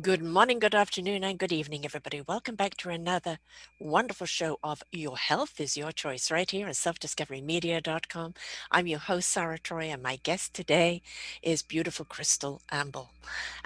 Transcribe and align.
Good 0.00 0.24
morning, 0.24 0.58
good 0.58 0.74
afternoon, 0.74 1.22
and 1.22 1.38
good 1.38 1.52
evening, 1.52 1.84
everybody. 1.84 2.20
Welcome 2.20 2.56
back 2.56 2.76
to 2.78 2.88
another 2.90 3.38
wonderful 3.78 4.26
show 4.26 4.58
of 4.60 4.82
Your 4.90 5.16
Health 5.16 5.60
is 5.60 5.76
Your 5.76 5.92
Choice 5.92 6.32
right 6.32 6.50
here 6.50 6.66
on 6.66 6.72
selfdiscoverymedia.com. 6.72 8.34
I'm 8.72 8.86
your 8.88 8.98
host, 8.98 9.30
Sarah 9.30 9.56
Troy, 9.56 9.84
and 9.84 10.02
my 10.02 10.16
guest 10.24 10.52
today 10.52 11.00
is 11.44 11.62
beautiful 11.62 12.04
Crystal 12.06 12.60
Amber. 12.72 13.04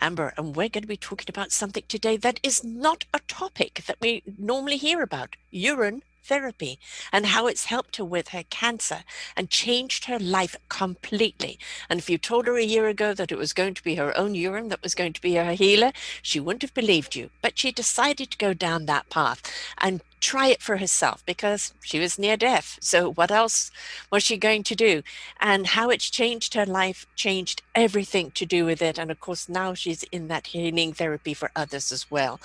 Amber, 0.01 0.35
and 0.37 0.55
we're 0.55 0.69
going 0.69 0.83
to 0.83 0.87
be 0.87 0.99
talking 0.99 1.29
about 1.31 1.51
something 1.51 1.85
today 1.89 2.19
that 2.19 2.41
is 2.43 2.63
not 2.63 3.07
a 3.15 3.21
topic 3.21 3.85
that 3.87 3.97
we 4.03 4.23
normally 4.37 4.77
hear 4.77 5.01
about 5.01 5.37
urine 5.51 6.03
therapy 6.29 6.79
and 7.13 7.27
how 7.27 7.47
it's 7.47 7.65
helped 7.65 7.97
her 7.97 8.05
with 8.05 8.29
her 8.29 8.45
cancer 8.51 9.01
and 9.37 9.51
changed 9.51 10.05
her 10.05 10.19
life 10.19 10.57
completely. 10.69 11.59
And 11.89 11.99
if 11.99 12.09
you 12.09 12.19
told 12.19 12.47
her 12.47 12.57
a 12.57 12.65
year 12.65 12.87
ago 12.87 13.15
that 13.15 13.33
it 13.33 13.39
was 13.39 13.53
going 13.53 13.75
to 13.75 13.83
be 13.83 13.97
her 13.97 14.17
own 14.17 14.35
urine 14.35 14.69
that 14.69 14.83
was 14.83 14.95
going 14.95 15.15
to 15.15 15.21
be 15.21 15.35
her 15.35 15.53
healer, 15.53 15.93
she 16.23 16.39
wouldn't 16.39 16.63
have 16.63 16.75
believed 16.75 17.17
you. 17.17 17.31
But 17.43 17.59
she 17.59 17.73
decided 17.73 18.31
to 18.31 18.39
go 18.39 18.55
down 18.55 18.87
that 18.87 19.11
path 19.11 19.43
and 19.79 20.01
try 20.21 20.49
it 20.49 20.63
for 20.63 20.77
herself 20.77 21.25
because 21.27 21.75
she 21.83 21.99
was 21.99 22.19
near 22.19 22.37
death. 22.37 22.79
So, 22.81 23.13
what 23.13 23.31
else 23.31 23.71
was 24.11 24.23
she 24.23 24.37
going 24.37 24.63
to 24.65 24.75
do? 24.75 25.03
And 25.41 25.67
how 25.69 25.91
it's 25.91 26.11
changed 26.11 26.55
her 26.55 26.67
life 26.67 27.07
changed 27.17 27.63
everything 27.75 28.31
to 28.33 28.45
do 28.45 28.65
with 28.65 28.83
it. 28.83 28.99
And 28.99 29.11
of 29.11 29.21
course, 29.21 29.49
now 29.49 29.75
she's 29.75 30.03
in 30.05 30.29
that 30.29 30.49
healing 30.49 30.93
therapy 30.93 31.35
for 31.35 31.51
others 31.55 31.93
as 31.93 32.11
well. 32.11 32.41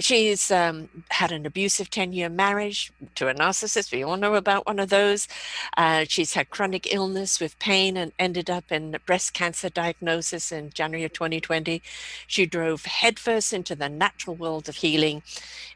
She's 0.00 0.50
um, 0.50 0.88
had 1.10 1.32
an 1.32 1.46
abusive 1.46 1.90
10 1.90 2.12
year 2.12 2.28
marriage 2.28 2.92
to 3.14 3.28
a 3.28 3.34
narcissist. 3.34 3.92
We 3.92 4.02
all 4.02 4.16
know 4.16 4.34
about 4.34 4.66
one 4.66 4.78
of 4.78 4.88
those. 4.88 5.28
Uh, 5.76 6.04
she's 6.08 6.34
had 6.34 6.50
chronic 6.50 6.92
illness 6.92 7.40
with 7.40 7.58
pain 7.58 7.96
and 7.96 8.12
ended 8.18 8.50
up 8.50 8.72
in 8.72 8.96
breast 9.06 9.34
cancer 9.34 9.68
diagnosis 9.68 10.50
in 10.50 10.70
January 10.70 11.04
of 11.04 11.12
2020. 11.12 11.82
She 12.26 12.46
drove 12.46 12.84
headfirst 12.84 13.52
into 13.52 13.74
the 13.74 13.88
natural 13.88 14.36
world 14.36 14.68
of 14.68 14.76
healing. 14.76 15.22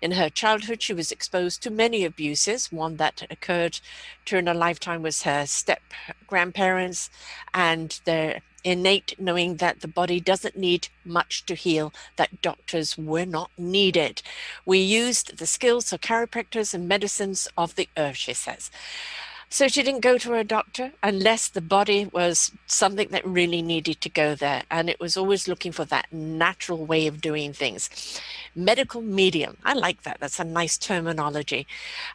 In 0.01 0.13
her 0.13 0.31
childhood, 0.31 0.83
she 0.83 0.95
was 0.95 1.13
exposed 1.21 1.63
to 1.63 1.71
many 1.71 2.03
abuses. 2.07 2.73
One 2.73 2.97
that 2.97 3.27
occurred 3.31 3.79
during 4.25 4.47
her 4.47 4.55
lifetime 4.55 5.03
was 5.03 5.25
her 5.25 5.45
step 5.45 5.83
grandparents 6.27 7.11
and 7.53 8.01
their 8.07 8.41
innate 8.65 9.15
knowing 9.19 9.57
that 9.57 9.81
the 9.81 9.89
body 9.89 10.19
doesn't 10.19 10.57
need 10.57 10.89
much 11.05 11.45
to 11.45 11.55
heal, 11.55 11.93
that 12.17 12.41
doctors 12.41 12.97
were 12.97 13.27
not 13.27 13.51
needed. 13.59 14.23
We 14.65 14.79
used 14.79 15.37
the 15.37 15.47
skills 15.47 15.93
of 15.93 16.01
chiropractors 16.01 16.73
and 16.73 16.89
medicines 16.89 17.49
of 17.55 17.75
the 17.75 17.91
earth, 17.99 18.17
she 18.17 18.33
says. 18.33 18.71
So 19.53 19.67
she 19.67 19.83
didn't 19.83 20.01
go 20.03 20.17
to 20.17 20.31
her 20.31 20.45
doctor 20.45 20.93
unless 21.03 21.49
the 21.49 21.61
body 21.61 22.07
was 22.07 22.53
something 22.67 23.09
that 23.09 23.27
really 23.27 23.63
needed 23.63 24.01
to 24.01 24.09
go 24.09 24.37
there. 24.37 24.63
And 24.71 24.89
it 24.89 25.01
was 25.01 25.17
always 25.17 25.49
looking 25.49 25.73
for 25.73 25.85
that 25.87 26.07
natural 26.13 26.87
way 26.87 27.09
of 27.09 27.21
doing 27.21 27.53
things. 27.53 27.91
Medical 28.55 29.03
medium. 29.03 29.57
I 29.65 29.75
like 29.75 30.05
that. 30.05 30.19
That's 30.21 30.39
a 30.39 30.45
nice 30.45 30.79
terminology. 30.79 31.67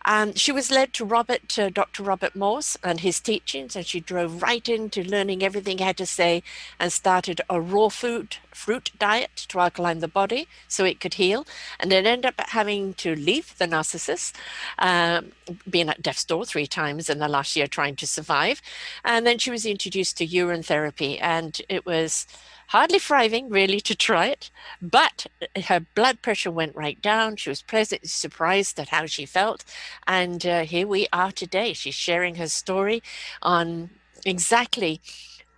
And 0.05 0.39
she 0.39 0.53
was 0.53 0.71
led 0.71 0.93
to 0.93 1.03
Robert, 1.03 1.59
Dr. 1.73 2.03
Robert 2.03 2.37
Morse 2.37 2.77
and 2.81 3.01
his 3.01 3.19
teachings, 3.19 3.75
and 3.75 3.85
she 3.85 3.99
drove 3.99 4.41
right 4.41 4.67
into 4.69 5.03
learning 5.03 5.43
everything 5.43 5.79
he 5.79 5.83
had 5.83 5.97
to 5.97 6.05
say 6.05 6.41
and 6.79 6.91
started 6.91 7.41
a 7.49 7.59
raw 7.59 7.89
food 7.89 8.37
fruit 8.55 8.91
diet 8.97 9.35
to 9.49 9.59
alkaline 9.59 9.99
the 9.99 10.07
body 10.07 10.47
so 10.67 10.85
it 10.85 10.99
could 10.99 11.15
heal, 11.15 11.45
and 11.79 11.91
then 11.91 12.05
ended 12.07 12.25
up 12.25 12.49
having 12.49 12.93
to 12.95 13.15
leave 13.15 13.57
the 13.57 13.67
narcissist, 13.67 14.33
um, 14.79 15.31
being 15.69 15.89
at 15.89 16.01
death's 16.01 16.25
door 16.25 16.45
three 16.45 16.67
times 16.67 17.09
in 17.09 17.19
the 17.19 17.27
last 17.27 17.55
year 17.55 17.67
trying 17.67 17.95
to 17.95 18.07
survive. 18.07 18.61
And 19.03 19.27
then 19.27 19.37
she 19.37 19.51
was 19.51 19.65
introduced 19.65 20.17
to 20.17 20.25
urine 20.25 20.63
therapy, 20.63 21.19
and 21.19 21.61
it 21.69 21.85
was 21.85 22.25
hardly 22.69 22.99
thriving 22.99 23.49
really 23.49 23.79
to 23.79 23.95
try 23.95 24.27
it, 24.27 24.49
but 24.81 25.27
her 25.65 25.81
blood 25.93 26.21
pressure 26.21 26.51
went 26.51 26.75
right 26.75 26.99
down. 27.01 27.35
She 27.35 27.49
was 27.49 27.61
pleasantly 27.61 28.07
surprised 28.07 28.79
at 28.79 28.89
how 28.89 29.05
she 29.05 29.25
felt. 29.25 29.63
And 30.07 30.45
uh, 30.45 30.63
here 30.63 30.87
we 30.87 31.07
are 31.13 31.31
today. 31.31 31.73
She's 31.73 31.93
sharing 31.93 32.35
her 32.35 32.47
story 32.47 33.03
on 33.41 33.91
exactly 34.25 34.99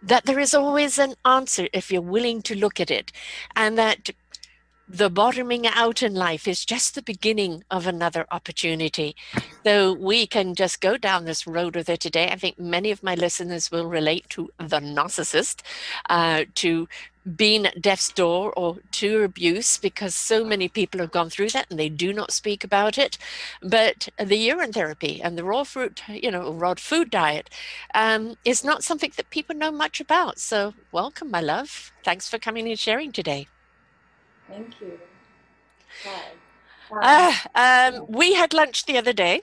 that 0.02 0.26
there 0.26 0.40
is 0.40 0.54
always 0.54 0.98
an 0.98 1.16
answer 1.26 1.68
if 1.74 1.92
you're 1.92 2.02
willing 2.02 2.42
to 2.44 2.56
look 2.56 2.80
at 2.80 2.92
it, 2.92 3.12
and 3.56 3.78
that 3.78 4.10
the 4.90 5.10
bottoming 5.10 5.68
out 5.68 6.02
in 6.02 6.14
life 6.14 6.48
is 6.48 6.64
just 6.64 6.96
the 6.96 7.02
beginning 7.02 7.62
of 7.70 7.86
another 7.86 8.26
opportunity. 8.32 9.16
So 9.66 9.92
we 9.92 10.26
can 10.28 10.56
just 10.56 10.80
go 10.80 10.96
down 10.96 11.26
this 11.26 11.46
road 11.46 11.76
with 11.76 11.90
it 11.90 12.00
today. 12.00 12.30
I 12.32 12.38
think 12.38 12.58
many 12.58 12.92
of 12.92 13.04
my 13.04 13.16
listeners 13.16 13.70
will 13.70 13.86
relate 13.86 14.30
to 14.30 14.50
the 14.58 14.80
narcissist, 14.80 15.62
uh, 16.10 16.46
to 16.56 16.88
being 17.36 17.66
at 17.66 17.82
death's 17.82 18.12
door 18.12 18.54
or 18.54 18.78
to 18.92 19.24
abuse 19.24 19.78
because 19.78 20.16
so 20.16 20.46
many 20.46 20.68
people 20.68 21.00
have 21.02 21.12
gone 21.12 21.30
through 21.30 21.50
that 21.50 21.68
and 21.70 21.80
they 21.80 21.90
do 21.90 22.14
not 22.14 22.32
speak 22.32 22.64
about 22.64 22.98
it. 22.98 23.18
But 23.62 24.10
the 24.18 24.38
urine 24.38 24.72
therapy 24.74 25.22
and 25.22 25.38
the 25.38 25.44
raw 25.44 25.64
fruit, 25.64 26.02
you 26.08 26.32
know, 26.32 26.54
raw 26.54 26.76
food 26.76 27.10
diet 27.10 27.50
um, 27.94 28.36
is 28.46 28.64
not 28.64 28.84
something 28.84 29.12
that 29.18 29.30
people 29.30 29.56
know 29.56 29.72
much 29.72 30.00
about. 30.00 30.40
So, 30.40 30.74
welcome, 30.92 31.32
my 31.32 31.42
love. 31.42 31.92
Thanks 32.04 32.30
for 32.30 32.38
coming 32.40 32.68
and 32.68 32.80
sharing 32.80 33.12
today. 33.12 33.48
Thank 34.48 34.80
you. 34.82 35.00
Hi. 36.04 36.24
Uh, 36.90 37.34
um, 37.56 38.06
we 38.08 38.34
had 38.34 38.54
lunch 38.54 38.86
the 38.86 38.98
other 38.98 39.14
day 39.14 39.42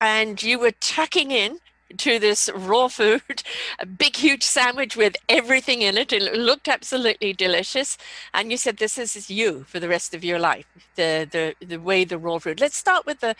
and 0.00 0.42
you 0.42 0.58
were 0.58 0.72
tucking 0.72 1.30
in 1.30 1.58
to 1.96 2.18
this 2.18 2.50
raw 2.54 2.88
food, 2.88 3.42
a 3.78 3.86
big, 3.86 4.16
huge 4.16 4.42
sandwich 4.42 4.96
with 4.96 5.16
everything 5.28 5.82
in 5.82 5.96
it. 5.96 6.12
It 6.12 6.34
looked 6.34 6.68
absolutely 6.68 7.32
delicious. 7.32 7.96
And 8.34 8.50
you 8.50 8.56
said 8.56 8.78
this 8.78 8.98
is 8.98 9.30
you 9.30 9.64
for 9.64 9.80
the 9.80 9.88
rest 9.88 10.14
of 10.14 10.24
your 10.24 10.38
life, 10.38 10.66
the, 10.96 11.28
the, 11.30 11.66
the 11.66 11.78
way 11.80 12.04
the 12.04 12.18
raw 12.18 12.38
food. 12.38 12.60
Let's 12.60 12.76
start 12.76 13.06
with 13.06 13.20
the, 13.20 13.36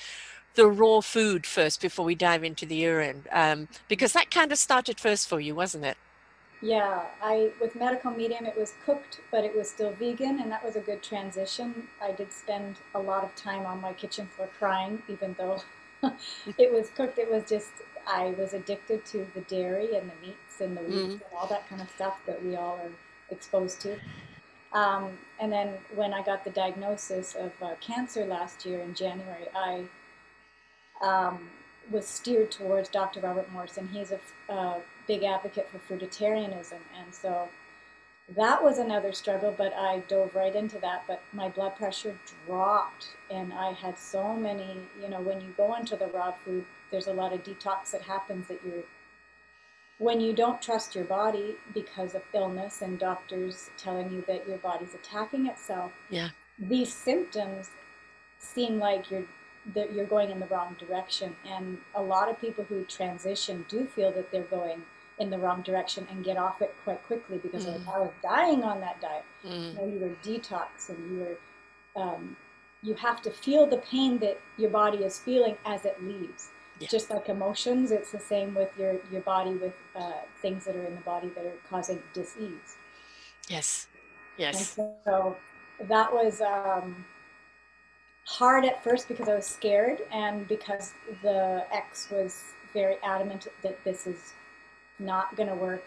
the 0.54 0.66
raw 0.66 1.00
food 1.00 1.46
first 1.46 1.80
before 1.80 2.04
we 2.04 2.14
dive 2.14 2.42
into 2.42 2.66
the 2.66 2.76
urine, 2.76 3.24
um, 3.32 3.68
because 3.88 4.12
that 4.12 4.30
kind 4.30 4.50
of 4.52 4.58
started 4.58 4.98
first 4.98 5.28
for 5.28 5.40
you, 5.40 5.54
wasn't 5.54 5.84
it? 5.84 5.96
Yeah, 6.62 7.02
I 7.22 7.50
with 7.60 7.76
medical 7.76 8.10
medium 8.10 8.46
it 8.46 8.56
was 8.58 8.72
cooked, 8.84 9.20
but 9.30 9.44
it 9.44 9.54
was 9.54 9.68
still 9.68 9.92
vegan, 9.92 10.40
and 10.40 10.50
that 10.50 10.64
was 10.64 10.74
a 10.74 10.80
good 10.80 11.02
transition. 11.02 11.86
I 12.02 12.12
did 12.12 12.32
spend 12.32 12.76
a 12.94 12.98
lot 12.98 13.24
of 13.24 13.36
time 13.36 13.66
on 13.66 13.80
my 13.80 13.92
kitchen 13.92 14.26
floor 14.34 14.48
crying, 14.58 15.02
even 15.06 15.36
though 15.38 15.62
it 16.58 16.72
was 16.72 16.88
cooked. 16.96 17.18
It 17.18 17.30
was 17.30 17.44
just 17.46 17.72
I 18.06 18.34
was 18.38 18.54
addicted 18.54 19.04
to 19.06 19.26
the 19.34 19.40
dairy 19.42 19.96
and 19.96 20.10
the 20.10 20.26
meats 20.26 20.60
and 20.60 20.76
the 20.76 20.82
wheat 20.82 21.08
mm. 21.08 21.12
and 21.12 21.20
all 21.36 21.46
that 21.48 21.68
kind 21.68 21.82
of 21.82 21.90
stuff 21.90 22.18
that 22.26 22.44
we 22.44 22.56
all 22.56 22.78
are 22.82 22.90
exposed 23.30 23.80
to. 23.82 23.98
Um, 24.72 25.12
and 25.40 25.50
then 25.50 25.74
when 25.94 26.12
I 26.12 26.22
got 26.22 26.44
the 26.44 26.50
diagnosis 26.50 27.34
of 27.34 27.52
uh, 27.62 27.74
cancer 27.80 28.24
last 28.24 28.66
year 28.66 28.80
in 28.80 28.94
January, 28.94 29.46
I 29.54 29.84
um, 31.02 31.48
was 31.90 32.06
steered 32.06 32.50
towards 32.50 32.88
Dr. 32.88 33.20
Robert 33.20 33.50
Morse, 33.52 33.78
and 33.78 33.90
he's 33.90 34.12
a 34.12 34.20
uh, 34.52 34.74
big 35.06 35.22
advocate 35.22 35.68
for 35.68 35.78
fruitarianism. 35.78 36.80
And 36.98 37.12
so 37.14 37.48
that 38.34 38.62
was 38.62 38.78
another 38.78 39.12
struggle, 39.12 39.54
but 39.56 39.72
I 39.74 40.00
dove 40.08 40.34
right 40.34 40.54
into 40.54 40.78
that. 40.80 41.04
But 41.06 41.22
my 41.32 41.48
blood 41.48 41.76
pressure 41.76 42.18
dropped, 42.46 43.08
and 43.30 43.52
I 43.52 43.72
had 43.72 43.96
so 43.98 44.34
many, 44.34 44.76
you 45.00 45.08
know, 45.08 45.20
when 45.20 45.40
you 45.40 45.54
go 45.56 45.74
into 45.76 45.96
the 45.96 46.08
raw 46.08 46.32
food, 46.44 46.64
there's 46.90 47.06
a 47.06 47.12
lot 47.12 47.32
of 47.32 47.42
detox 47.42 47.90
that 47.92 48.02
happens 48.02 48.48
that 48.48 48.60
you're 48.64 48.84
when 49.98 50.20
you 50.20 50.34
don't 50.34 50.60
trust 50.60 50.94
your 50.94 51.04
body 51.04 51.56
because 51.72 52.14
of 52.14 52.22
illness 52.34 52.82
and 52.82 52.98
doctors 52.98 53.70
telling 53.78 54.12
you 54.12 54.22
that 54.26 54.46
your 54.46 54.58
body's 54.58 54.94
attacking 54.94 55.46
itself 55.46 55.92
yeah 56.10 56.28
these 56.58 56.92
symptoms 56.92 57.70
seem 58.38 58.78
like 58.78 59.10
you're 59.10 59.24
that 59.74 59.92
you're 59.92 60.06
going 60.06 60.30
in 60.30 60.38
the 60.38 60.46
wrong 60.46 60.76
direction 60.78 61.34
and 61.44 61.78
a 61.94 62.02
lot 62.02 62.28
of 62.28 62.40
people 62.40 62.64
who 62.68 62.84
transition 62.84 63.64
do 63.68 63.84
feel 63.84 64.12
that 64.12 64.30
they're 64.30 64.42
going 64.42 64.82
in 65.18 65.30
the 65.30 65.38
wrong 65.38 65.62
direction 65.62 66.06
and 66.10 66.24
get 66.24 66.36
off 66.36 66.60
it 66.60 66.74
quite 66.84 67.02
quickly 67.06 67.38
because 67.38 67.64
mm. 67.64 67.86
like, 67.86 67.96
I 67.96 67.98
was 67.98 68.12
dying 68.22 68.62
on 68.62 68.80
that 68.80 69.00
diet. 69.00 69.24
Mm. 69.44 69.68
You, 69.68 69.74
know, 69.74 69.86
you 69.86 69.98
were 69.98 70.16
detox 70.22 70.88
and 70.88 71.10
you 71.10 71.20
were, 71.24 72.02
um, 72.02 72.36
you 72.82 72.94
have 72.94 73.22
to 73.22 73.30
feel 73.30 73.66
the 73.66 73.78
pain 73.78 74.18
that 74.18 74.38
your 74.58 74.70
body 74.70 74.98
is 74.98 75.18
feeling 75.18 75.56
as 75.64 75.84
it 75.84 76.02
leaves. 76.02 76.50
Yeah. 76.78 76.88
Just 76.90 77.10
like 77.10 77.28
emotions, 77.28 77.90
it's 77.90 78.12
the 78.12 78.20
same 78.20 78.54
with 78.54 78.70
your, 78.78 78.96
your 79.10 79.22
body 79.22 79.52
with 79.52 79.74
uh, 79.94 80.12
things 80.42 80.66
that 80.66 80.76
are 80.76 80.84
in 80.84 80.94
the 80.94 81.00
body 81.00 81.28
that 81.28 81.44
are 81.46 81.58
causing 81.70 82.02
disease. 82.12 82.76
Yes. 83.48 83.88
Yes. 84.36 84.76
And 84.76 84.92
so 85.04 85.36
that 85.80 86.12
was, 86.12 86.42
um, 86.42 87.06
hard 88.26 88.64
at 88.64 88.82
first 88.82 89.08
because 89.08 89.28
I 89.28 89.34
was 89.34 89.46
scared 89.46 90.02
and 90.12 90.46
because 90.48 90.92
the 91.22 91.64
ex 91.72 92.10
was 92.10 92.42
very 92.72 92.96
adamant 93.02 93.46
that 93.62 93.82
this 93.84 94.06
is 94.06 94.34
not 94.98 95.34
going 95.36 95.48
to 95.48 95.54
work, 95.54 95.84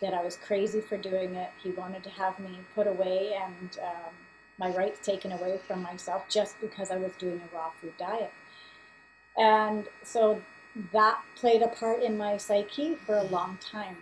that 0.00 0.14
I 0.14 0.24
was 0.24 0.36
crazy 0.36 0.80
for 0.80 0.96
doing 0.96 1.34
it. 1.34 1.50
He 1.62 1.70
wanted 1.70 2.02
to 2.04 2.10
have 2.10 2.38
me 2.38 2.58
put 2.74 2.86
away 2.86 3.34
and 3.40 3.78
um, 3.82 4.12
my 4.58 4.70
rights 4.70 5.04
taken 5.04 5.32
away 5.32 5.58
from 5.66 5.82
myself 5.82 6.28
just 6.28 6.60
because 6.60 6.90
I 6.90 6.96
was 6.96 7.12
doing 7.18 7.40
a 7.40 7.56
raw 7.56 7.70
food 7.80 7.96
diet. 7.98 8.32
And 9.36 9.86
so 10.02 10.40
that 10.92 11.20
played 11.36 11.62
a 11.62 11.68
part 11.68 12.02
in 12.02 12.16
my 12.16 12.36
psyche 12.36 12.94
for 12.94 13.16
a 13.16 13.24
long 13.24 13.58
time. 13.60 13.96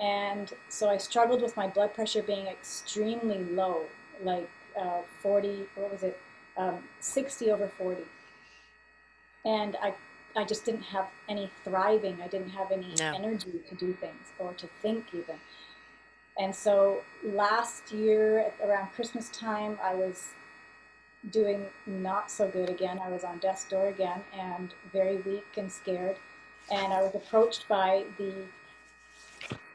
And 0.00 0.52
so 0.68 0.88
I 0.88 0.96
struggled 0.96 1.42
with 1.42 1.56
my 1.56 1.66
blood 1.66 1.94
pressure 1.94 2.22
being 2.22 2.46
extremely 2.46 3.44
low, 3.44 3.82
like 4.22 4.48
uh, 4.78 5.02
40, 5.22 5.66
what 5.74 5.92
was 5.92 6.02
it, 6.02 6.20
um, 6.56 6.84
60 7.00 7.50
over 7.50 7.68
40. 7.68 8.02
And 9.44 9.76
I, 9.82 9.94
I 10.36 10.44
just 10.44 10.64
didn't 10.64 10.82
have 10.82 11.06
any 11.28 11.50
thriving. 11.64 12.18
I 12.22 12.28
didn't 12.28 12.50
have 12.50 12.70
any 12.70 12.94
no. 12.98 13.12
energy 13.12 13.60
to 13.68 13.74
do 13.74 13.92
things 13.92 14.32
or 14.38 14.52
to 14.54 14.68
think 14.82 15.06
even. 15.12 15.36
And 16.38 16.54
so 16.54 17.00
last 17.24 17.90
year 17.90 18.52
around 18.64 18.92
Christmas 18.92 19.28
time, 19.30 19.78
I 19.82 19.94
was 19.94 20.28
doing 21.30 21.66
not 21.86 22.30
so 22.30 22.48
good 22.48 22.70
again. 22.70 23.00
I 23.02 23.08
was 23.08 23.24
on 23.24 23.38
death's 23.38 23.64
door 23.64 23.88
again 23.88 24.20
and 24.38 24.72
very 24.92 25.16
weak 25.16 25.46
and 25.56 25.70
scared. 25.70 26.16
And 26.70 26.92
I 26.92 27.02
was 27.02 27.14
approached 27.14 27.66
by 27.68 28.04
the 28.18 28.32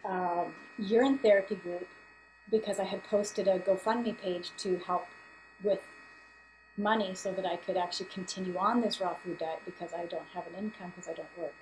um, 0.06 0.54
urine 0.78 1.18
therapy 1.18 1.56
group 1.56 1.88
because 2.52 2.80
I 2.80 2.84
had 2.84 3.04
posted 3.06 3.48
a 3.48 3.60
GoFundMe 3.60 4.20
page 4.20 4.52
to 4.58 4.78
help 4.86 5.08
with 5.64 5.80
money 6.78 7.14
so 7.14 7.32
that 7.32 7.46
I 7.46 7.56
could 7.58 7.78
actually 7.78 8.08
continue 8.08 8.58
on 8.58 8.82
this 8.82 9.00
raw 9.00 9.14
food 9.14 9.38
diet 9.40 9.60
because 9.66 9.94
I 9.94 10.06
don't 10.06 10.28
have 10.34 10.46
an 10.48 10.54
income 10.58 10.92
because 10.96 11.10
I 11.10 11.14
don't 11.14 11.38
work. 11.38 11.54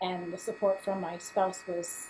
And 0.00 0.32
the 0.32 0.38
support 0.38 0.82
from 0.82 1.00
my 1.00 1.18
spouse 1.18 1.62
was 1.66 2.08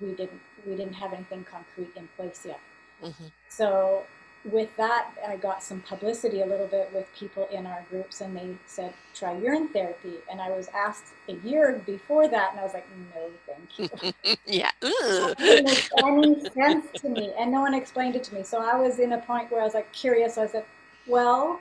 we 0.00 0.12
didn't 0.12 0.40
we 0.66 0.76
didn't 0.76 0.94
have 0.94 1.12
anything 1.14 1.44
concrete 1.50 1.90
in 1.96 2.08
place 2.16 2.44
yet. 2.44 2.60
Mm-hmm. 3.02 3.26
So 3.48 4.04
with 4.52 4.74
that, 4.76 5.10
I 5.26 5.36
got 5.36 5.62
some 5.62 5.80
publicity 5.80 6.40
a 6.40 6.46
little 6.46 6.66
bit 6.66 6.90
with 6.92 7.08
people 7.14 7.48
in 7.52 7.66
our 7.66 7.84
groups, 7.90 8.20
and 8.20 8.36
they 8.36 8.56
said, 8.66 8.92
try 9.14 9.36
urine 9.36 9.68
therapy. 9.68 10.14
And 10.30 10.40
I 10.40 10.50
was 10.50 10.68
asked 10.74 11.12
a 11.28 11.34
year 11.46 11.80
before 11.84 12.28
that, 12.28 12.52
and 12.52 12.60
I 12.60 12.64
was 12.64 12.74
like, 12.74 12.86
no, 13.14 13.30
thank 13.46 14.14
you. 14.24 14.36
yeah. 14.46 14.70
It 14.82 15.38
didn't 15.38 15.64
make 15.66 15.90
any 16.02 16.50
sense 16.50 16.86
to 17.00 17.08
me, 17.08 17.32
and 17.38 17.52
no 17.52 17.60
one 17.60 17.74
explained 17.74 18.16
it 18.16 18.24
to 18.24 18.34
me. 18.34 18.42
So 18.42 18.60
I 18.60 18.76
was 18.76 18.98
in 18.98 19.12
a 19.12 19.18
point 19.18 19.50
where 19.50 19.60
I 19.60 19.64
was 19.64 19.74
like 19.74 19.92
curious. 19.92 20.34
So 20.34 20.42
I 20.42 20.46
said, 20.46 20.64
well, 21.06 21.60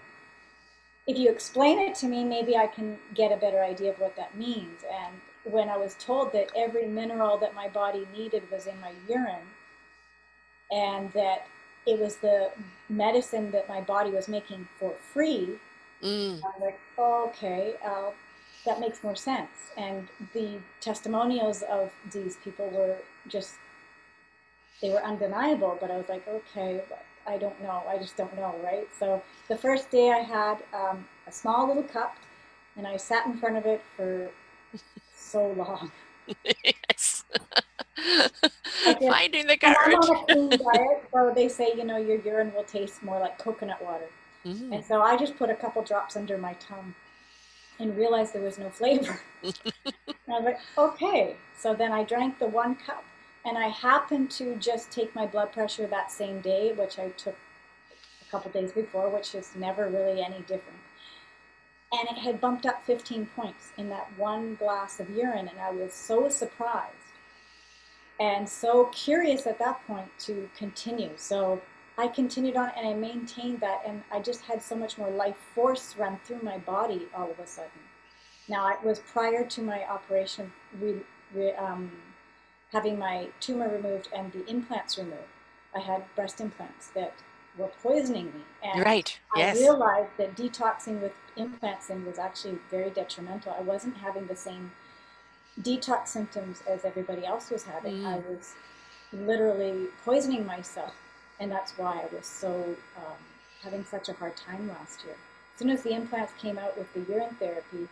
if 1.08 1.18
you 1.18 1.30
explain 1.30 1.80
it 1.80 1.96
to 1.96 2.08
me, 2.08 2.24
maybe 2.24 2.56
I 2.58 2.68
can 2.68 2.98
get 3.14 3.32
a 3.32 3.38
better 3.38 3.64
idea 3.64 3.92
of 3.92 4.00
what 4.00 4.16
that 4.18 4.36
means. 4.38 4.84
And 4.92 5.54
when 5.54 5.70
I 5.70 5.78
was 5.78 5.96
told 5.96 6.34
that 6.34 6.50
every 6.56 6.86
mineral 6.88 7.38
that 7.38 7.56
my 7.56 7.70
body 7.70 8.06
needed 8.16 8.44
was 8.52 8.68
in 8.68 8.80
my 8.82 8.92
urine, 9.08 9.48
and 10.72 11.12
that 11.14 11.48
it 11.88 12.00
was 12.00 12.18
the 12.18 12.52
medicine 12.90 13.50
that 13.52 13.68
my 13.70 13.82
body 13.82 14.12
was 14.12 14.28
making 14.28 14.68
for 14.78 14.92
free. 15.14 15.50
Mm. 16.04 16.36
I 16.44 16.48
was 16.48 16.62
like, 16.62 16.80
oh, 16.98 17.30
okay, 17.30 17.76
uh, 17.84 18.12
that 18.66 18.80
makes 18.80 19.04
more 19.04 19.16
sense. 19.16 19.50
And 19.78 20.08
the 20.34 20.58
testimonials 20.82 21.64
of 21.64 21.92
these 22.12 22.36
people 22.44 22.70
were 22.70 22.98
just, 23.30 23.56
they 24.82 24.90
were 24.90 25.04
undeniable. 25.04 25.78
But 25.80 25.90
I 25.90 25.98
was 25.98 26.10
like, 26.10 26.28
okay, 26.28 26.82
I 27.26 27.38
don't 27.38 27.60
know. 27.64 27.84
I 27.88 27.98
just 27.98 28.18
don't 28.18 28.36
know, 28.36 28.54
right? 28.64 28.88
So 29.00 29.24
the 29.48 29.56
first 29.56 29.90
day 29.90 30.12
I 30.12 30.20
had 30.20 30.58
um, 30.74 31.08
a 31.26 31.32
small 31.32 31.68
little 31.68 31.84
cup 31.84 32.18
and 32.76 32.86
I 32.86 32.98
sat 32.98 33.26
in 33.26 33.38
front 33.38 33.58
of 33.58 33.66
it 33.66 33.82
for 33.96 34.30
so 35.16 35.52
long. 35.54 35.92
yes. 37.98 38.98
Finding 39.00 39.48
the 39.48 39.58
courage. 39.58 39.78
I'm 39.78 39.96
on 39.96 40.16
a 40.18 40.34
clean 40.34 40.50
diet, 40.74 41.04
so 41.12 41.32
they 41.34 41.48
say 41.48 41.74
you 41.76 41.84
know 41.84 41.98
your 41.98 42.18
urine 42.18 42.54
will 42.54 42.64
taste 42.64 43.04
more 43.04 43.20
like 43.20 43.38
coconut 43.38 43.84
water, 43.84 44.10
mm-hmm. 44.46 44.74
and 44.74 44.86
so 44.86 45.02
I 45.02 45.18
just 45.18 45.38
put 45.38 45.50
a 45.50 45.56
couple 45.56 45.84
drops 45.84 46.16
under 46.16 46.38
my 46.38 46.54
tongue, 46.54 46.96
and 47.80 47.98
realized 47.98 48.34
there 48.34 48.42
was 48.42 48.58
no 48.58 48.70
flavor. 48.70 49.20
and 49.44 49.54
I 50.28 50.40
was 50.40 50.46
like, 50.46 50.60
okay. 50.78 51.36
So 51.58 51.74
then 51.74 51.92
I 51.92 52.04
drank 52.04 52.40
the 52.40 52.48
one 52.48 52.76
cup, 52.76 53.04
and 53.46 53.58
I 53.58 53.68
happened 53.68 54.32
to 54.32 54.56
just 54.56 54.92
take 54.92 55.16
my 55.16 55.26
blood 55.26 55.52
pressure 55.52 55.88
that 55.88 56.12
same 56.12 56.42
day, 56.42 56.74
which 56.74 57.00
I 57.00 57.10
took 57.10 57.36
a 58.22 58.32
couple 58.32 58.52
days 58.52 58.72
before, 58.72 59.10
which 59.10 59.34
is 59.34 59.52
never 59.56 59.88
really 59.88 60.22
any 60.22 60.40
different. 60.40 60.80
And 61.90 62.10
it 62.10 62.18
had 62.18 62.42
bumped 62.42 62.66
up 62.66 62.84
15 62.86 63.28
points 63.28 63.72
in 63.78 63.88
that 63.90 64.12
one 64.18 64.56
glass 64.56 65.00
of 65.00 65.10
urine, 65.10 65.48
and 65.48 65.60
I 65.60 65.72
was 65.72 65.94
so 65.94 66.28
surprised 66.28 66.97
and 68.20 68.48
so 68.48 68.86
curious 68.86 69.46
at 69.46 69.60
that 69.60 69.86
point 69.86 70.08
to 70.20 70.50
continue. 70.58 71.12
So 71.16 71.62
I 71.98 72.08
continued 72.08 72.56
on 72.56 72.72
and 72.78 72.88
I 72.88 72.94
maintained 72.94 73.60
that, 73.62 73.82
and 73.86 74.04
I 74.12 74.20
just 74.20 74.42
had 74.42 74.62
so 74.62 74.76
much 74.76 74.98
more 74.98 75.10
life 75.10 75.38
force 75.56 75.96
run 75.98 76.20
through 76.24 76.42
my 76.42 76.58
body 76.60 77.08
all 77.16 77.30
of 77.32 77.40
a 77.40 77.48
sudden. 77.48 77.72
Now, 78.48 78.70
it 78.70 78.84
was 78.84 79.00
prior 79.00 79.44
to 79.46 79.62
my 79.62 79.84
operation, 79.90 80.52
re, 80.80 81.02
re, 81.34 81.54
um, 81.54 81.92
having 82.72 82.98
my 82.98 83.28
tumor 83.40 83.70
removed 83.70 84.10
and 84.16 84.32
the 84.32 84.46
implants 84.48 84.98
removed. 84.98 85.34
I 85.76 85.80
had 85.80 86.04
breast 86.16 86.40
implants 86.40 86.88
that 86.96 87.14
were 87.58 87.72
poisoning 87.82 88.26
me. 88.26 88.42
And 88.64 88.86
right. 88.86 89.18
Yes. 89.36 89.58
I 89.58 89.60
realized 89.60 90.12
that 90.18 90.36
detoxing 90.36 91.02
with 91.02 91.14
implants 91.36 91.90
in 91.90 92.06
was 92.06 92.20
actually 92.20 92.60
very 92.70 92.90
detrimental. 92.90 93.56
I 93.58 93.62
wasn't 93.62 93.98
having 93.98 94.28
the 94.28 94.36
same 94.36 94.72
detox 95.62 96.08
symptoms 96.08 96.62
as 96.68 96.86
everybody 96.86 97.26
else 97.26 97.50
was 97.50 97.64
having. 97.64 97.96
Mm. 97.96 98.06
I 98.06 98.18
was 98.30 98.54
literally 99.12 99.88
poisoning 100.06 100.46
myself, 100.46 100.94
and 101.40 101.52
that's 101.52 101.78
why 101.78 102.04
I 102.04 102.16
was 102.16 102.26
so 102.26 102.76
um, 102.98 103.18
having 103.64 103.84
such 103.86 104.10
a 104.10 104.14
hard 104.14 104.36
time 104.36 104.68
last 104.70 105.04
year. 105.04 105.16
As 105.54 105.60
soon 105.60 105.70
as 105.70 105.84
the 105.84 105.94
implants 105.94 106.34
came 106.40 106.58
out 106.58 106.78
with 106.78 106.94
the 106.94 107.12
urine 107.12 107.36
therapy, 107.40 107.88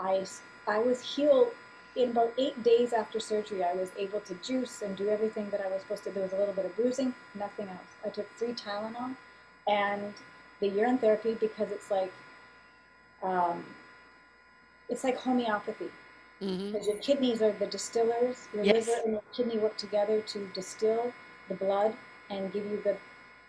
I 0.00 0.24
I 0.66 0.78
was 0.78 1.00
healed 1.00 1.48
in 1.94 2.10
about 2.10 2.32
eight 2.36 2.62
days 2.62 2.92
after 2.92 3.20
surgery. 3.20 3.62
I 3.62 3.72
was 3.74 3.90
able 3.96 4.20
to 4.20 4.34
juice 4.34 4.82
and 4.82 4.96
do 4.96 5.08
everything 5.08 5.48
that 5.50 5.60
I 5.60 5.68
was 5.68 5.82
supposed 5.82 6.04
to. 6.04 6.10
There 6.10 6.22
was 6.22 6.32
a 6.32 6.36
little 6.36 6.52
bit 6.52 6.66
of 6.66 6.76
bruising, 6.76 7.14
nothing 7.34 7.68
else. 7.68 7.90
I 8.04 8.08
took 8.08 8.28
three 8.36 8.52
Tylenol 8.52 9.14
and 9.66 10.12
the 10.60 10.68
urine 10.68 10.98
therapy 10.98 11.34
because 11.34 11.70
it's 11.70 11.90
like 11.90 12.12
um, 13.22 13.64
it's 14.88 15.04
like 15.04 15.16
homeopathy 15.16 15.90
Mm-hmm. 16.42 16.72
Because 16.72 16.86
your 16.86 16.96
kidneys 16.98 17.42
are 17.42 17.52
the 17.52 17.66
distillers. 17.66 18.48
Your 18.54 18.64
yes. 18.64 18.86
liver 18.86 19.00
and 19.04 19.12
your 19.12 19.22
kidney 19.34 19.58
work 19.58 19.76
together 19.76 20.20
to 20.20 20.46
distill 20.54 21.12
the 21.48 21.54
blood 21.54 21.94
and 22.30 22.52
give 22.52 22.64
you 22.66 22.80
the 22.82 22.96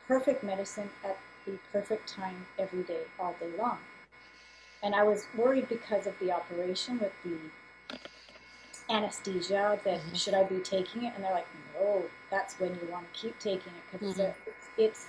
perfect 0.08 0.44
medicine 0.44 0.90
at 1.04 1.18
the 1.46 1.58
perfect 1.72 2.08
time 2.08 2.46
every 2.58 2.84
day, 2.84 3.02
all 3.20 3.36
day 3.40 3.50
long. 3.58 3.78
And 4.84 4.96
I 4.96 5.04
was 5.04 5.26
worried 5.36 5.68
because 5.70 6.08
of 6.08 6.18
the 6.20 6.32
operation 6.32 7.00
with 7.00 7.12
the 7.24 7.38
anesthesia 8.90 9.80
that 9.84 10.00
mm-hmm. 10.00 10.16
should 10.16 10.34
I 10.34 10.44
be 10.44 10.60
taking 10.60 11.04
it? 11.04 11.14
And 11.16 11.24
they're 11.24 11.34
like, 11.34 11.48
no, 11.80 12.04
that's 12.32 12.60
when 12.60 12.70
you 12.70 12.88
want 12.92 13.12
to 13.14 13.20
keep 13.20 13.38
taking 13.40 13.74
it 13.74 13.92
because 13.92 14.16
mm-hmm. 14.16 14.50
it's, 14.50 14.68
it's, 14.78 15.06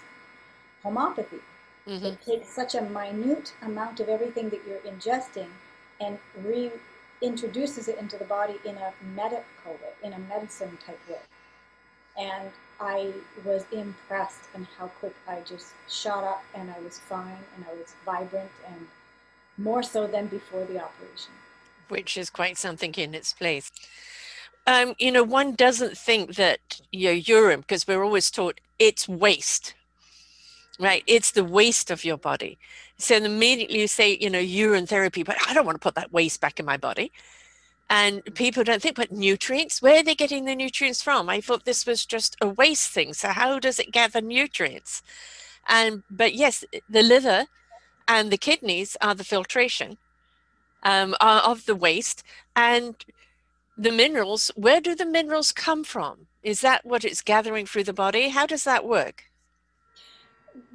homeopathy. 0.82 1.40
Mm-hmm. 1.86 2.06
It 2.06 2.22
takes 2.22 2.48
such 2.48 2.74
a 2.74 2.82
minute 2.82 3.52
amount 3.62 4.00
of 4.00 4.08
everything 4.08 4.48
that 4.50 4.60
you're 4.66 4.78
ingesting 4.92 5.48
and 6.00 6.18
re 6.44 6.70
introduces 7.20 7.88
it 7.88 7.98
into 7.98 8.16
the 8.16 8.24
body 8.24 8.54
in 8.64 8.76
a 8.76 8.92
medical 9.14 9.72
way, 9.72 9.92
in 10.02 10.12
a 10.12 10.18
medicine 10.18 10.78
type 10.84 11.00
way. 11.08 11.18
And 12.18 12.50
I 12.80 13.12
was 13.44 13.64
impressed 13.72 14.42
and 14.54 14.66
how 14.78 14.86
quick 14.86 15.14
I 15.28 15.40
just 15.40 15.74
shot 15.88 16.24
up 16.24 16.44
and 16.54 16.70
I 16.70 16.78
was 16.80 16.98
fine 16.98 17.38
and 17.56 17.64
I 17.70 17.74
was 17.74 17.94
vibrant 18.04 18.50
and 18.66 18.86
more 19.56 19.82
so 19.82 20.06
than 20.06 20.26
before 20.26 20.64
the 20.64 20.82
operation. 20.82 21.32
Which 21.88 22.16
is 22.16 22.30
quite 22.30 22.56
something 22.56 22.94
in 22.94 23.14
its 23.14 23.32
place. 23.32 23.70
Um, 24.66 24.94
you 24.98 25.10
know, 25.10 25.22
one 25.22 25.54
doesn't 25.54 25.96
think 25.96 26.34
that 26.34 26.80
your 26.92 27.14
urine, 27.14 27.60
because 27.60 27.86
we're 27.86 28.04
always 28.04 28.30
taught 28.30 28.60
it's 28.78 29.08
waste, 29.08 29.74
right? 30.78 31.02
It's 31.06 31.30
the 31.30 31.44
waste 31.44 31.90
of 31.90 32.04
your 32.04 32.18
body. 32.18 32.58
So 32.98 33.16
immediately 33.16 33.80
you 33.80 33.88
say, 33.88 34.18
you 34.20 34.28
know, 34.28 34.38
urine 34.38 34.86
therapy, 34.86 35.22
but 35.22 35.36
I 35.46 35.54
don't 35.54 35.64
want 35.66 35.76
to 35.76 35.80
put 35.80 35.94
that 35.94 36.12
waste 36.12 36.40
back 36.40 36.58
in 36.58 36.66
my 36.66 36.76
body. 36.76 37.12
And 37.90 38.22
people 38.34 38.64
don't 38.64 38.82
think, 38.82 38.96
but 38.96 39.12
nutrients, 39.12 39.80
where 39.80 40.00
are 40.00 40.02
they 40.02 40.14
getting 40.14 40.44
the 40.44 40.54
nutrients 40.54 41.02
from? 41.02 41.28
I 41.28 41.40
thought 41.40 41.64
this 41.64 41.86
was 41.86 42.04
just 42.04 42.36
a 42.40 42.48
waste 42.48 42.90
thing. 42.90 43.14
So 43.14 43.28
how 43.28 43.58
does 43.58 43.78
it 43.78 43.92
gather 43.92 44.20
nutrients? 44.20 45.02
And 45.66 46.02
but 46.10 46.34
yes, 46.34 46.64
the 46.88 47.02
liver 47.02 47.46
and 48.06 48.30
the 48.30 48.36
kidneys 48.36 48.96
are 49.00 49.14
the 49.14 49.24
filtration 49.24 49.96
um, 50.82 51.14
of 51.20 51.66
the 51.66 51.74
waste, 51.74 52.22
and 52.56 52.94
the 53.76 53.92
minerals. 53.92 54.50
Where 54.54 54.80
do 54.80 54.94
the 54.94 55.06
minerals 55.06 55.52
come 55.52 55.84
from? 55.84 56.26
Is 56.42 56.60
that 56.62 56.84
what 56.84 57.04
it's 57.04 57.22
gathering 57.22 57.66
through 57.66 57.84
the 57.84 57.92
body? 57.92 58.28
How 58.28 58.46
does 58.46 58.64
that 58.64 58.84
work? 58.84 59.24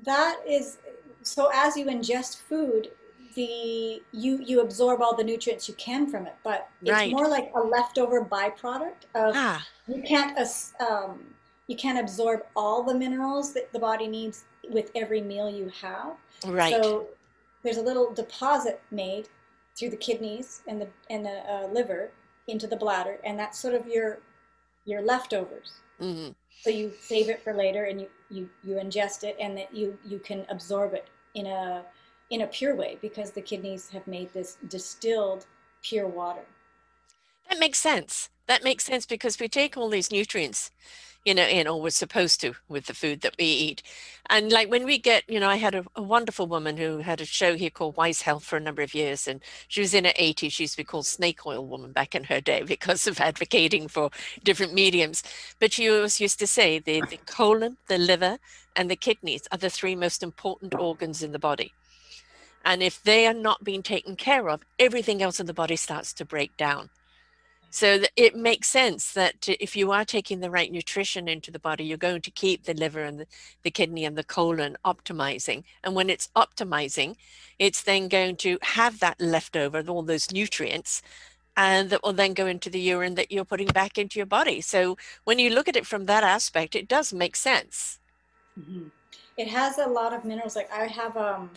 That 0.03 0.38
is 0.48 0.77
so 1.24 1.50
as 1.53 1.75
you 1.77 1.86
ingest 1.86 2.38
food, 2.42 2.92
the 3.36 4.03
you 4.12 4.39
you 4.44 4.62
absorb 4.62 5.01
all 5.01 5.15
the 5.15 5.24
nutrients 5.24 5.68
you 5.68 5.74
can 5.75 6.08
from 6.08 6.27
it, 6.27 6.36
but 6.44 6.70
it's 6.86 6.92
Right. 6.92 7.12
more 7.12 7.27
like 7.27 7.51
a 7.56 7.60
leftover 7.60 8.24
byproduct 8.24 9.06
of 9.15 9.36
Ah, 9.36 9.65
you 9.88 10.01
can't 10.03 10.38
um, 10.80 11.34
you 11.68 11.75
can't 11.75 12.00
absorb 12.00 12.46
all 12.56 12.84
the 12.84 12.94
minerals 12.94 13.53
that 13.53 13.72
the 13.74 13.80
body 13.80 14.08
needs 14.08 14.46
with 14.70 14.92
every 14.96 15.22
meal 15.22 15.50
you 15.50 15.70
have. 15.70 16.15
right. 16.48 16.74
So 16.74 17.08
there's 17.63 17.77
a 17.77 17.82
little 17.82 18.13
deposit 18.13 18.82
made 18.92 19.30
through 19.75 19.89
the 19.89 19.98
kidneys 19.98 20.62
and 20.68 20.80
the 20.82 20.89
and 21.10 21.25
the 21.25 21.39
uh, 21.51 21.68
liver 21.68 22.12
into 22.48 22.68
the 22.68 22.75
bladder, 22.77 23.20
and 23.24 23.39
that's 23.39 23.58
sort 23.60 23.74
of 23.74 23.88
your 23.88 24.20
your 24.86 25.01
leftovers. 25.01 25.74
Mhm. 26.00 26.36
So 26.62 26.70
you 26.70 26.94
save 27.01 27.30
it 27.30 27.42
for 27.42 27.53
later, 27.53 27.86
and 27.86 28.00
you 28.01 28.10
you 28.30 28.50
you 28.63 28.75
ingest 28.75 29.24
it, 29.24 29.36
and 29.39 29.58
that 29.58 29.74
you 29.74 29.98
you 30.06 30.20
can 30.20 30.46
absorb 30.50 30.94
it 30.94 31.08
in 31.34 31.48
a 31.48 31.84
in 32.30 32.42
a 32.42 32.48
pure 32.48 32.75
way 32.75 32.98
because 33.02 33.32
the 33.32 33.42
kidneys 33.42 33.90
have 33.90 34.08
made 34.08 34.34
this 34.34 34.58
distilled 34.68 35.46
pure 35.84 36.08
water. 36.08 36.46
That 37.50 37.60
makes 37.60 37.80
sense. 37.80 38.30
That 38.48 38.63
makes 38.63 38.86
sense 38.86 39.06
because 39.06 39.40
we 39.40 39.48
take 39.48 39.78
all 39.78 39.90
these 39.90 40.12
nutrients, 40.12 40.72
you 41.25 41.34
know, 41.34 41.46
in, 41.46 41.68
or 41.68 41.82
we're 41.82 41.89
supposed 41.89 42.42
to 42.42 42.53
with 42.68 42.86
the 42.86 42.94
food 42.94 43.22
that 43.22 43.36
we 43.39 43.46
eat. 43.46 43.82
And 44.30 44.51
like 44.51 44.70
when 44.70 44.86
we 44.86 44.98
get, 44.98 45.24
you 45.30 45.39
know, 45.39 45.50
I 45.50 45.56
had 45.56 45.74
a, 45.75 45.86
a 45.96 46.01
wonderful 46.01 46.48
woman 46.48 46.77
who 46.77 47.00
had 47.00 47.22
a 47.22 47.25
show 47.25 47.56
here 47.56 47.70
called 47.70 47.96
Wise 47.96 48.22
Health 48.22 48.44
for 48.44 48.58
a 48.58 48.62
number 48.62 48.82
of 48.82 48.94
years, 48.94 49.27
and 49.27 49.42
she 49.68 49.82
was 49.82 49.94
in 49.94 50.06
her 50.06 50.13
80s. 50.13 50.51
She 50.51 50.63
used 50.63 50.74
to 50.74 50.77
be 50.77 50.84
called 50.84 51.06
Snake 51.06 51.46
Oil 51.46 51.65
Woman 51.65 51.92
back 51.92 52.13
in 52.13 52.25
her 52.25 52.42
day 52.42 52.63
because 52.68 53.08
of 53.08 53.20
advocating 53.20 53.88
for 53.88 54.10
different 54.44 54.74
mediums. 54.74 55.24
But 55.60 55.74
she 55.74 55.89
always 55.89 56.20
used 56.20 56.39
to 56.39 56.48
say 56.48 56.80
the, 56.80 57.01
the 57.10 57.20
colon, 57.25 57.77
the 57.88 57.98
liver, 57.98 58.38
and 58.75 58.89
the 58.89 58.96
kidneys 58.96 59.48
are 59.51 59.58
the 59.58 59.70
three 59.70 59.96
most 59.96 60.24
important 60.24 60.75
organs 60.75 61.24
in 61.24 61.32
the 61.32 61.39
body. 61.39 61.74
And 62.65 62.82
if 62.82 63.03
they 63.03 63.27
are 63.27 63.34
not 63.34 63.63
being 63.63 63.84
taken 63.84 64.15
care 64.15 64.50
of, 64.50 64.62
everything 64.80 65.22
else 65.22 65.39
in 65.39 65.48
the 65.48 65.53
body 65.53 65.75
starts 65.75 66.13
to 66.13 66.25
break 66.25 66.56
down. 66.58 66.89
So 67.74 68.03
it 68.15 68.36
makes 68.36 68.68
sense 68.68 69.13
that 69.13 69.50
if 69.50 69.75
you 69.75 69.92
are 69.92 70.06
taking 70.06 70.42
the 70.42 70.51
right 70.51 70.72
nutrition 70.72 71.27
into 71.27 71.50
the 71.50 71.58
body, 71.58 71.84
you're 71.84 71.98
going 71.98 72.22
to 72.22 72.30
keep 72.30 72.65
the 72.65 72.75
liver 72.75 73.01
and 73.03 73.22
the, 73.22 73.25
the 73.63 73.72
kidney 73.72 74.06
and 74.06 74.15
the 74.15 74.24
colon 74.24 74.77
optimizing. 74.86 75.63
And 75.84 75.96
when 75.96 76.08
it's 76.08 76.30
optimizing, 76.36 77.15
it's 77.58 77.82
then 77.82 78.10
going 78.10 78.36
to 78.38 78.60
have 78.62 79.00
that 79.00 79.20
leftover, 79.20 79.84
all 79.88 80.03
those 80.03 80.32
nutrients, 80.32 81.01
and 81.58 81.89
that 81.89 82.03
will 82.03 82.13
then 82.13 82.36
go 82.36 82.46
into 82.46 82.70
the 82.70 82.80
urine 82.80 83.15
that 83.15 83.32
you're 83.32 83.44
putting 83.44 83.70
back 83.70 83.98
into 83.98 84.20
your 84.20 84.27
body. 84.27 84.62
So 84.62 84.96
when 85.24 85.39
you 85.39 85.50
look 85.50 85.68
at 85.68 85.75
it 85.75 85.88
from 85.88 86.06
that 86.06 86.24
aspect, 86.24 86.75
it 86.75 86.88
does 86.88 87.12
make 87.12 87.36
sense. 87.36 87.98
Mhm. 88.60 88.92
It 89.36 89.48
has 89.48 89.80
a 89.80 89.88
lot 89.88 90.13
of 90.13 90.24
minerals. 90.25 90.56
Like 90.56 90.72
I 90.72 90.86
have 90.86 91.18
um, 91.18 91.50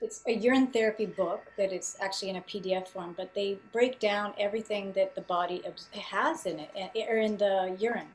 it's 0.00 0.22
a 0.26 0.32
urine 0.32 0.68
therapy 0.68 1.06
book 1.06 1.46
that 1.56 1.72
is 1.72 1.96
actually 2.00 2.30
in 2.30 2.36
a 2.36 2.42
PDF 2.42 2.88
form, 2.88 3.14
but 3.16 3.34
they 3.34 3.58
break 3.72 3.98
down 3.98 4.34
everything 4.38 4.92
that 4.92 5.14
the 5.14 5.22
body 5.22 5.62
has 5.92 6.46
in 6.46 6.60
it, 6.60 6.70
eh, 6.76 7.06
or 7.08 7.16
in 7.18 7.36
the 7.36 7.76
urine, 7.78 8.12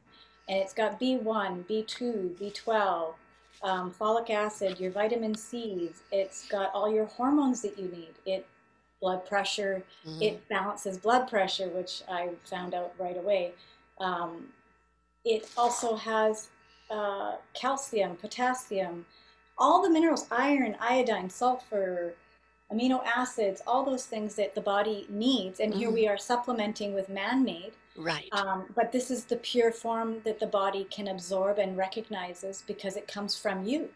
and 0.47 0.57
it's 0.59 0.73
got 0.73 0.99
B1, 0.99 1.63
B2, 1.67 2.35
B12, 2.39 3.15
um, 3.63 3.91
folic 3.91 4.29
acid, 4.29 4.79
your 4.79 4.91
vitamin 4.91 5.35
C's. 5.35 6.01
It's 6.11 6.47
got 6.47 6.73
all 6.73 6.91
your 6.91 7.05
hormones 7.05 7.61
that 7.61 7.77
you 7.77 7.87
need. 7.87 8.13
It 8.25 8.47
blood 8.99 9.25
pressure. 9.25 9.83
Mhm. 10.05 10.21
It 10.21 10.47
balances 10.47 10.97
blood 10.97 11.27
pressure, 11.27 11.67
which 11.69 12.03
I 12.07 12.29
found 12.45 12.73
out 12.73 12.93
right 12.99 13.17
away. 13.17 13.53
Um, 13.99 14.53
it 15.25 15.49
also 15.57 15.95
has 15.95 16.49
uh, 16.89 17.37
calcium, 17.53 18.17
potassium, 18.17 19.05
all 19.61 19.81
the 19.83 19.89
minerals, 19.89 20.25
iron, 20.31 20.75
iodine, 20.79 21.29
sulfur, 21.29 22.15
amino 22.73 22.99
acids, 23.05 23.61
all 23.67 23.85
those 23.85 24.05
things 24.07 24.33
that 24.35 24.55
the 24.55 24.61
body 24.61 25.05
needs. 25.09 25.59
And 25.59 25.71
here 25.73 25.89
Mhm. 25.89 25.93
we 25.93 26.07
are 26.07 26.17
supplementing 26.17 26.93
with 26.95 27.09
man 27.09 27.43
made. 27.43 27.73
Right. 27.95 28.29
Um, 28.31 28.71
but 28.73 28.91
this 28.91 29.11
is 29.11 29.25
the 29.25 29.35
pure 29.35 29.71
form 29.71 30.21
that 30.23 30.39
the 30.39 30.47
body 30.47 30.85
can 30.85 31.07
absorb 31.09 31.59
and 31.59 31.77
recognizes 31.77 32.63
because 32.65 32.95
it 32.97 33.07
comes 33.07 33.37
from 33.37 33.65
you 33.65 33.89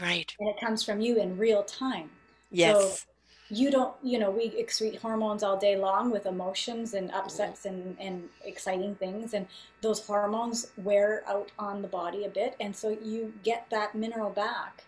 right. 0.00 0.34
and 0.38 0.48
it 0.48 0.58
comes 0.58 0.82
from 0.84 1.00
you 1.00 1.18
in 1.18 1.36
real 1.36 1.64
time 1.64 2.08
Yes. 2.52 3.04
you 3.48 3.68
don't 3.72 3.94
you 4.04 4.18
know 4.20 4.30
we 4.30 4.50
excrete 4.50 4.98
hormones 5.00 5.42
all 5.42 5.56
day 5.56 5.74
long 5.76 6.10
with 6.12 6.26
emotions 6.26 6.94
and 6.94 7.10
upsets 7.10 7.64
and, 7.66 7.96
and 7.98 8.28
exciting 8.44 8.94
things 8.94 9.34
and 9.34 9.48
those 9.82 10.06
hormones 10.06 10.68
wear 10.76 11.24
out 11.26 11.50
on 11.58 11.82
the 11.82 11.88
body 11.88 12.24
a 12.24 12.28
bit 12.28 12.54
and 12.60 12.74
so 12.74 12.90
you 12.90 13.34
get 13.42 13.68
that 13.70 13.96
mineral 13.96 14.30
back 14.30 14.84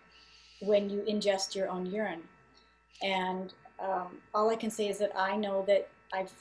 when 0.63 0.89
you 0.91 1.01
ingest 1.09 1.55
your 1.55 1.69
own 1.69 1.85
urine 1.87 2.23
and 3.03 3.53
um, 3.81 4.09
all 4.35 4.49
i 4.51 4.57
can 4.57 4.71
say 4.71 4.89
is 4.89 4.99
that 4.99 5.13
i 5.17 5.37
know 5.37 5.65
that 5.67 5.89
i've 6.13 6.33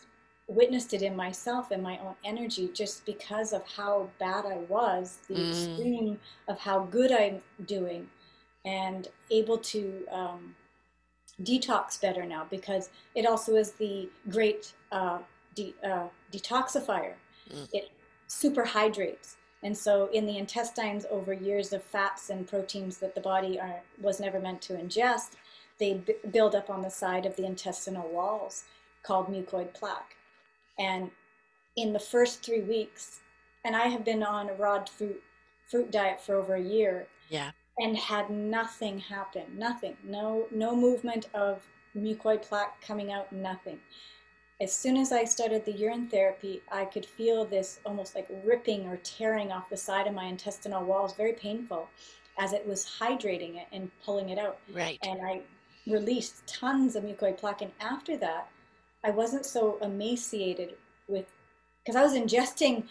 witnessed 0.48 0.94
it 0.94 1.01
in 1.01 1.16
myself 1.16 1.72
and 1.72 1.82
my 1.82 1.98
own 2.00 2.16
energy 2.25 2.70
just 2.74 3.06
because 3.06 3.54
of 3.54 3.66
how 3.78 4.10
bad 4.20 4.46
i 4.46 4.58
was 4.70 5.20
the 5.28 5.36
Mm. 5.36 5.50
extreme 5.50 6.20
of 6.48 6.60
how 6.60 6.80
good 6.98 7.12
i'm 7.12 7.42
doing 7.66 8.08
and 8.66 9.08
able 9.32 9.58
to 9.58 10.06
um, 10.12 10.56
detox 11.42 12.00
better 12.00 12.25
now 12.25 12.46
because 12.50 12.90
it 13.16 13.25
also 13.25 13.56
is 13.56 13.72
the 13.72 14.10
great 14.30 14.74
uh, 14.92 15.20
de- 15.56 15.74
uh, 15.84 16.08
detoxifier. 16.32 17.13
Mm. 17.51 17.68
It 17.74 17.90
super 18.28 18.66
hydrates. 18.66 19.38
And 19.63 19.77
so, 19.77 20.08
in 20.12 20.25
the 20.25 20.38
intestines, 20.38 21.06
over 21.12 21.34
years 21.34 21.72
of 21.74 21.84
fats 21.84 22.30
and 22.30 22.48
proteins 22.48 22.98
that 22.98 23.13
the 23.15 23.22
body 23.22 23.60
are, 23.60 23.82
was 24.01 24.20
never 24.20 24.39
meant 24.39 24.62
to 24.63 24.74
ingest, 24.74 25.32
they 25.80 25.96
b- 25.96 26.15
build 26.32 26.56
up 26.56 26.70
on 26.70 26.82
the 26.82 26.89
side 26.89 27.25
of 27.25 27.36
the 27.36 27.46
intestinal 27.46 28.10
walls 28.10 28.63
called 29.03 29.27
mucoid 29.27 29.74
plaque. 29.74 30.15
And 30.80 31.12
in 31.75 31.94
the 31.94 32.00
first 32.00 32.44
three 32.44 32.62
weeks, 32.62 33.20
and 33.63 33.75
I 33.75 33.88
have 33.88 34.03
been 34.03 34.24
on 34.24 34.50
a 34.50 34.53
raw 34.53 34.84
fruit, 34.86 35.22
fruit 35.68 35.91
diet 35.91 36.20
for 36.20 36.36
over 36.36 36.56
a 36.56 36.62
year, 36.62 37.08
Yeah. 37.30 37.51
and 37.80 37.96
had 37.98 38.30
nothing 38.30 39.00
happen 39.00 39.58
nothing 39.58 39.96
no 40.03 40.46
no 40.51 40.75
movement 40.75 41.30
of 41.34 41.65
mucoid 41.96 42.41
plaque 42.41 42.82
coming 42.82 43.12
out 43.12 43.32
nothing 43.32 43.80
as 44.62 44.72
soon 44.74 44.96
as 44.96 45.12
i 45.12 45.24
started 45.25 45.65
the 45.65 45.72
urine 45.72 46.08
therapy 46.08 46.62
i 46.72 46.86
could 46.86 47.06
feel 47.06 47.44
this 47.46 47.80
almost 47.86 48.15
like 48.15 48.27
ripping 48.46 48.88
or 48.88 48.98
tearing 48.98 49.51
off 49.51 49.70
the 49.70 49.77
side 49.77 50.08
of 50.08 50.13
my 50.13 50.25
intestinal 50.25 50.84
walls 50.84 51.13
very 51.15 51.34
painful 51.34 51.89
as 52.38 52.53
it 52.53 52.65
was 52.65 52.86
hydrating 53.00 53.56
it 53.62 53.68
and 53.74 53.89
pulling 54.06 54.30
it 54.30 54.38
out 54.38 54.58
Right. 54.74 54.98
and 55.03 55.20
i 55.25 55.41
released 55.88 56.46
tons 56.48 56.96
of 56.96 57.03
mucoid 57.03 57.38
plaque 57.38 57.62
and 57.62 57.72
after 57.82 58.15
that 58.18 58.48
i 59.03 59.10
wasn't 59.10 59.46
so 59.46 59.77
emaciated 59.82 60.75
with 61.08 61.25
because 61.84 61.96
i 61.96 62.03
was 62.03 62.13
ingesting 62.13 62.84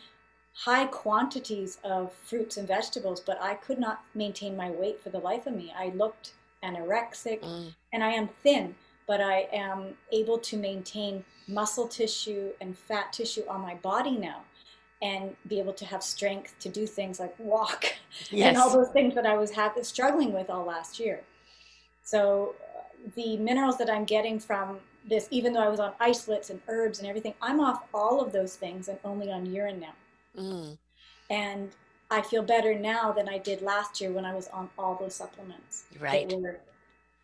high 0.53 0.87
quantities 0.87 1.79
of 1.85 2.13
fruits 2.13 2.57
and 2.57 2.67
vegetables, 2.67 3.21
but 3.21 3.41
I 3.41 3.55
could 3.55 3.79
not 3.79 4.03
maintain 4.15 4.57
my 4.57 4.69
weight 4.71 5.01
for 5.01 5.09
the 5.09 5.21
life 5.21 5.47
of 5.47 5.55
me. 5.55 5.73
I 5.75 5.91
looked 5.91 6.33
anorexic 6.63 7.41
Mm. 7.41 7.73
and 7.93 8.05
I 8.05 8.11
am 8.11 8.29
thin, 8.43 8.75
but 9.11 9.21
I 9.21 9.49
am 9.53 9.95
able 10.13 10.39
to 10.39 10.57
maintain 10.57 11.25
muscle 11.49 11.89
tissue 11.89 12.51
and 12.61 12.79
fat 12.79 13.13
tissue 13.13 13.43
on 13.49 13.61
my 13.61 13.75
body 13.75 14.13
now 14.13 14.43
and 15.03 15.35
be 15.49 15.59
able 15.59 15.73
to 15.73 15.85
have 15.85 16.01
strength 16.01 16.55
to 16.61 16.69
do 16.69 16.87
things 16.87 17.19
like 17.19 17.35
walk 17.41 17.87
and 18.33 18.57
all 18.57 18.71
those 18.71 18.91
things 18.91 19.17
that 19.17 19.27
I 19.27 19.37
was 19.37 19.51
ha- 19.53 19.73
struggling 19.83 20.33
with 20.33 20.49
all 20.49 20.65
last 20.65 21.01
year. 21.01 21.23
So 22.05 22.55
uh, 22.77 22.83
the 23.17 23.37
minerals 23.39 23.79
that 23.79 23.91
I'm 23.91 24.05
getting 24.05 24.39
from 24.39 24.79
this, 25.09 25.27
even 25.33 25.55
though 25.55 25.65
I 25.65 25.69
was 25.69 25.81
on 25.81 25.93
isolates 25.99 26.49
and 26.51 26.61
herbs 26.69 27.01
and 27.01 27.09
everything, 27.09 27.35
I'm 27.43 27.59
off 27.59 27.83
all 27.93 28.21
of 28.21 28.31
those 28.31 28.55
things 28.55 28.87
and 28.87 28.97
only 29.05 29.33
on 29.33 29.45
urine 29.45 29.81
now. 29.81 29.95
Mm. 30.41 30.79
And 31.31 31.71
I 32.13 32.23
feel 32.23 32.45
better 32.45 32.79
now 32.79 33.11
than 33.11 33.29
I 33.29 33.39
did 33.39 33.61
last 33.61 34.01
year 34.01 34.13
when 34.13 34.25
I 34.25 34.37
was 34.37 34.47
on 34.49 34.71
all 34.79 34.95
those 34.95 35.17
supplements. 35.17 35.87
that 35.95 36.01
Right. 36.01 36.33
were- 36.33 36.61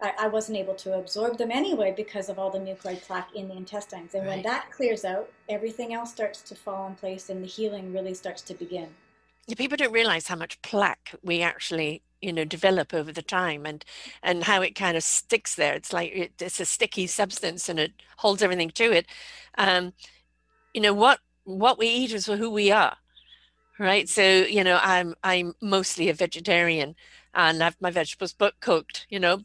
I, 0.01 0.13
I 0.21 0.29
wasn't 0.29 0.59
able 0.59 0.75
to 0.75 0.99
absorb 0.99 1.39
them 1.39 1.51
anyway 1.51 1.95
because 1.97 2.29
of 2.29 2.39
all 2.39 2.51
the 2.51 2.59
mucoid 2.59 3.03
plaque 3.03 3.35
in 3.35 3.49
the 3.49 3.57
intestines. 3.57 4.15
And 4.15 4.27
when 4.27 4.43
that 4.43 4.71
clears 4.71 5.05
out, 5.05 5.31
everything 5.49 5.95
else 5.95 6.11
starts 6.11 6.43
to 6.43 6.55
fall 6.55 6.87
in 6.87 6.95
place 6.95 7.31
and 7.31 7.43
the 7.43 7.47
healing 7.47 7.93
really 7.93 8.15
starts 8.15 8.43
to 8.43 8.55
begin. 8.55 8.89
Yeah, 9.47 9.55
people 9.55 9.77
don't 9.77 9.93
realize 9.93 10.27
how 10.27 10.37
much 10.37 10.61
plaque 10.63 11.15
we 11.23 11.41
actually 11.41 12.03
you 12.21 12.33
know 12.33 12.45
develop 12.45 12.95
over 12.95 13.13
the 13.13 13.23
time 13.23 13.67
and 13.67 13.85
and 14.23 14.45
how 14.45 14.63
it 14.63 14.75
kind 14.75 14.97
of 14.97 15.03
sticks 15.03 15.55
there 15.55 15.75
it's 15.75 15.93
like 15.93 16.11
it, 16.13 16.33
it's 16.41 16.59
a 16.59 16.65
sticky 16.65 17.07
substance 17.07 17.69
and 17.69 17.79
it 17.79 17.93
holds 18.17 18.43
everything 18.43 18.71
to 18.71 18.91
it 18.91 19.07
um 19.59 19.93
you 20.73 20.81
know 20.81 20.95
what 20.95 21.21
what 21.45 21.79
we 21.79 21.87
eat 21.87 22.13
is 22.13 22.27
who 22.27 22.51
we 22.51 22.73
are 22.73 22.97
right 23.79 24.09
so 24.09 24.23
you 24.23 24.65
know 24.65 24.81
i'm 24.83 25.15
i'm 25.23 25.53
mostly 25.61 26.09
a 26.09 26.15
vegetarian 26.15 26.95
and 27.35 27.63
i 27.63 27.67
have 27.67 27.77
my 27.81 27.91
vegetables 27.91 28.33
but 28.33 28.59
cooked 28.61 29.07
you 29.11 29.21
know 29.21 29.43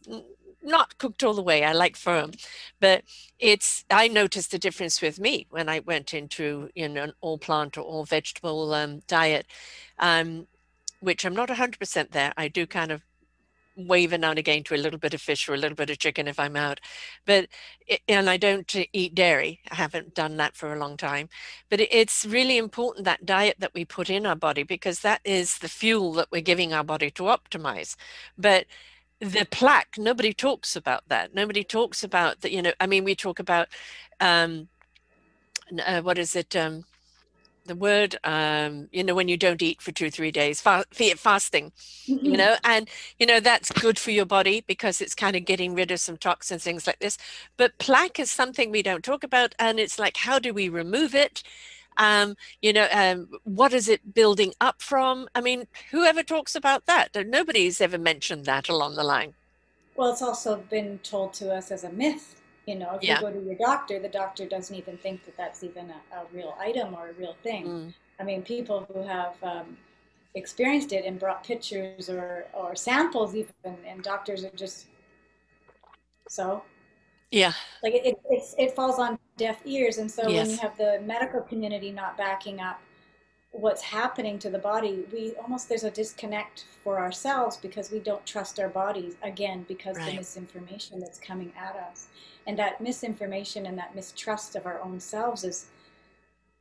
not 0.64 0.98
cooked 0.98 1.24
all 1.24 1.34
the 1.34 1.42
way 1.42 1.64
i 1.64 1.74
like 1.74 1.96
firm 1.96 2.32
but 2.80 3.04
it's 3.40 3.86
i 3.90 4.08
noticed 4.08 4.52
the 4.52 4.60
difference 4.60 5.02
with 5.02 5.20
me 5.20 5.48
when 5.50 5.70
i 5.70 5.80
went 5.80 6.14
into 6.14 6.70
you 6.76 6.88
know 6.88 7.04
an 7.04 7.14
all 7.22 7.38
plant 7.38 7.78
or 7.78 7.82
all 7.82 8.06
vegetable 8.06 8.74
um, 8.74 9.02
diet 9.08 9.46
um, 10.00 10.48
which 11.00 11.26
i'm 11.26 11.36
not 11.36 11.50
100% 11.50 12.12
there 12.12 12.34
i 12.38 12.48
do 12.48 12.66
kind 12.66 12.92
of 12.92 13.02
wave 13.76 14.12
now 14.12 14.30
and 14.32 14.40
again 14.40 14.64
to 14.64 14.76
a 14.76 14.78
little 14.78 15.00
bit 15.00 15.14
of 15.14 15.22
fish 15.22 15.48
or 15.48 15.54
a 15.54 15.58
little 15.58 15.76
bit 15.76 15.90
of 15.90 15.98
chicken 15.98 16.28
if 16.28 16.40
I'm 16.40 16.56
out. 16.56 16.80
But, 17.26 17.48
and 18.08 18.30
I 18.30 18.38
don't 18.38 18.74
eat 18.94 19.16
dairy. 19.16 19.62
I 19.72 19.76
haven't 19.76 20.14
done 20.14 20.38
that 20.38 20.56
for 20.56 20.74
a 20.74 20.80
long 20.80 20.98
time. 20.98 21.30
But 21.70 21.82
it's 21.82 22.26
really 22.26 22.58
important 22.58 23.06
that 23.06 23.26
diet 23.26 23.58
that 23.60 23.74
we 23.74 23.86
put 23.86 24.10
in 24.10 24.26
our 24.26 24.36
body 24.36 24.64
because 24.64 25.00
that 25.02 25.22
is 25.24 25.60
the 25.60 25.70
fuel 25.70 26.14
that 26.14 26.28
we're 26.32 26.42
giving 26.42 26.74
our 26.74 26.84
body 26.84 27.12
to 27.12 27.24
optimize. 27.24 27.96
But 28.38 28.66
the 29.22 29.48
plaque, 29.50 29.98
nobody 29.98 30.34
talks 30.34 30.76
about 30.76 31.08
that. 31.08 31.34
Nobody 31.36 31.64
talks 31.64 32.04
about 32.04 32.42
that, 32.42 32.52
you 32.52 32.62
know, 32.62 32.74
I 32.80 32.88
mean, 32.88 33.04
we 33.04 33.16
talk 33.16 33.40
about, 33.40 33.68
um, 34.20 34.68
uh, 35.86 36.02
what 36.02 36.18
is 36.18 36.36
it? 36.36 36.56
Um, 36.56 36.84
the 37.66 37.76
word 37.76 38.18
um 38.24 38.90
you 38.92 39.04
know 39.04 39.14
when 39.14 39.28
you 39.28 39.38
don't 39.38 39.62
eat 39.62 39.82
for 39.82 39.92
two 39.92 40.10
three 40.10 40.32
days 40.32 40.60
fa- 40.60 40.84
fasting 40.92 41.72
mm-hmm. 42.08 42.26
you 42.26 42.36
know 42.36 42.56
and 42.64 42.90
you 43.20 43.26
know 43.26 43.40
that's 43.40 43.72
good 43.72 44.00
for 44.00 44.10
your 44.10 44.26
body 44.26 44.64
because 44.66 45.00
it's 45.00 45.14
kind 45.14 45.36
of 45.36 45.46
getting 45.46 45.76
rid 45.76 45.92
of 45.92 46.00
some 46.00 46.18
toxins 46.18 46.64
things 46.64 46.88
like 46.88 46.98
this 47.00 47.20
but 47.58 47.78
plaque 47.78 48.20
is 48.20 48.32
something 48.32 48.72
we 48.72 48.82
don't 48.82 49.04
talk 49.04 49.24
about 49.24 49.54
and 49.60 49.80
it's 49.80 50.00
like 50.00 50.18
how 50.18 50.40
do 50.40 50.54
we 50.54 50.68
remove 50.70 51.14
it 51.14 51.44
um 51.98 52.36
you 52.62 52.74
know 52.74 52.88
um 52.92 53.28
what 53.44 53.74
is 53.74 53.88
it 53.88 54.14
building 54.14 54.54
up 54.62 54.82
from 54.82 55.28
i 55.36 55.42
mean 55.42 55.68
whoever 55.92 56.24
talks 56.24 56.56
about 56.56 56.86
that 56.86 57.10
nobody's 57.28 57.82
ever 57.82 57.98
mentioned 57.98 58.46
that 58.46 58.70
along 58.70 58.96
the 58.96 59.04
line 59.04 59.34
well 59.96 60.12
it's 60.12 60.22
also 60.22 60.58
been 60.70 61.00
told 61.00 61.34
to 61.34 61.54
us 61.54 61.72
as 61.72 61.84
a 61.84 61.92
myth 61.92 62.42
you 62.68 62.76
know, 62.76 62.96
if 62.96 63.04
yeah. 63.04 63.16
you 63.16 63.22
go 63.22 63.32
to 63.32 63.40
your 63.44 63.56
doctor, 63.56 64.00
the 64.00 64.10
doctor 64.10 64.46
doesn't 64.46 64.76
even 64.76 64.98
think 64.98 65.26
that 65.26 65.36
that's 65.36 65.64
even 65.64 65.90
a, 65.90 66.16
a 66.16 66.26
real 66.32 66.56
item 66.60 66.94
or 66.94 67.10
a 67.10 67.14
real 67.14 67.36
thing. 67.42 67.66
Mm. 67.66 67.94
I 68.20 68.24
mean, 68.24 68.44
people 68.44 68.88
who 68.94 69.02
have 69.02 69.34
um, 69.42 69.78
experienced 70.36 70.94
it 70.94 71.04
and 71.06 71.20
brought 71.20 71.44
pictures 71.44 72.08
or, 72.08 72.46
or 72.54 72.76
samples 72.76 73.36
even, 73.36 73.52
and 73.86 74.04
doctors 74.04 74.44
are 74.44 74.56
just 74.56 74.86
so. 76.30 76.64
Yeah. 77.32 77.54
Like 77.82 77.96
it, 77.96 78.20
it, 78.30 78.44
it 78.58 78.76
falls 78.76 79.00
on 79.00 79.18
deaf 79.42 79.62
ears. 79.66 79.98
And 79.98 80.10
so 80.10 80.28
yes. 80.28 80.48
when 80.48 80.56
you 80.56 80.62
have 80.62 80.78
the 80.78 81.02
medical 81.06 81.42
community 81.42 81.92
not 81.92 82.18
backing 82.18 82.60
up 82.60 82.80
what's 83.52 83.82
happening 83.82 84.40
to 84.40 84.50
the 84.50 84.60
body, 84.60 85.04
we 85.12 85.34
almost 85.42 85.68
there's 85.68 85.84
a 85.84 85.92
disconnect 85.92 86.66
for 86.84 87.00
ourselves 87.00 87.58
because 87.58 87.92
we 87.92 88.00
don't 88.00 88.26
trust 88.26 88.60
our 88.60 88.70
bodies 88.70 89.16
again 89.24 89.66
because 89.68 89.98
right. 89.98 90.12
the 90.12 90.18
misinformation 90.18 91.00
that's 91.00 91.20
coming 91.20 91.52
at 91.58 91.76
us 91.76 92.08
and 92.48 92.58
that 92.58 92.82
misinformation 92.82 93.66
and 93.66 93.78
that 93.78 93.96
mistrust 93.96 94.56
of 94.56 94.66
our 94.66 94.82
own 94.82 95.00
selves 95.00 95.44
is 95.44 95.68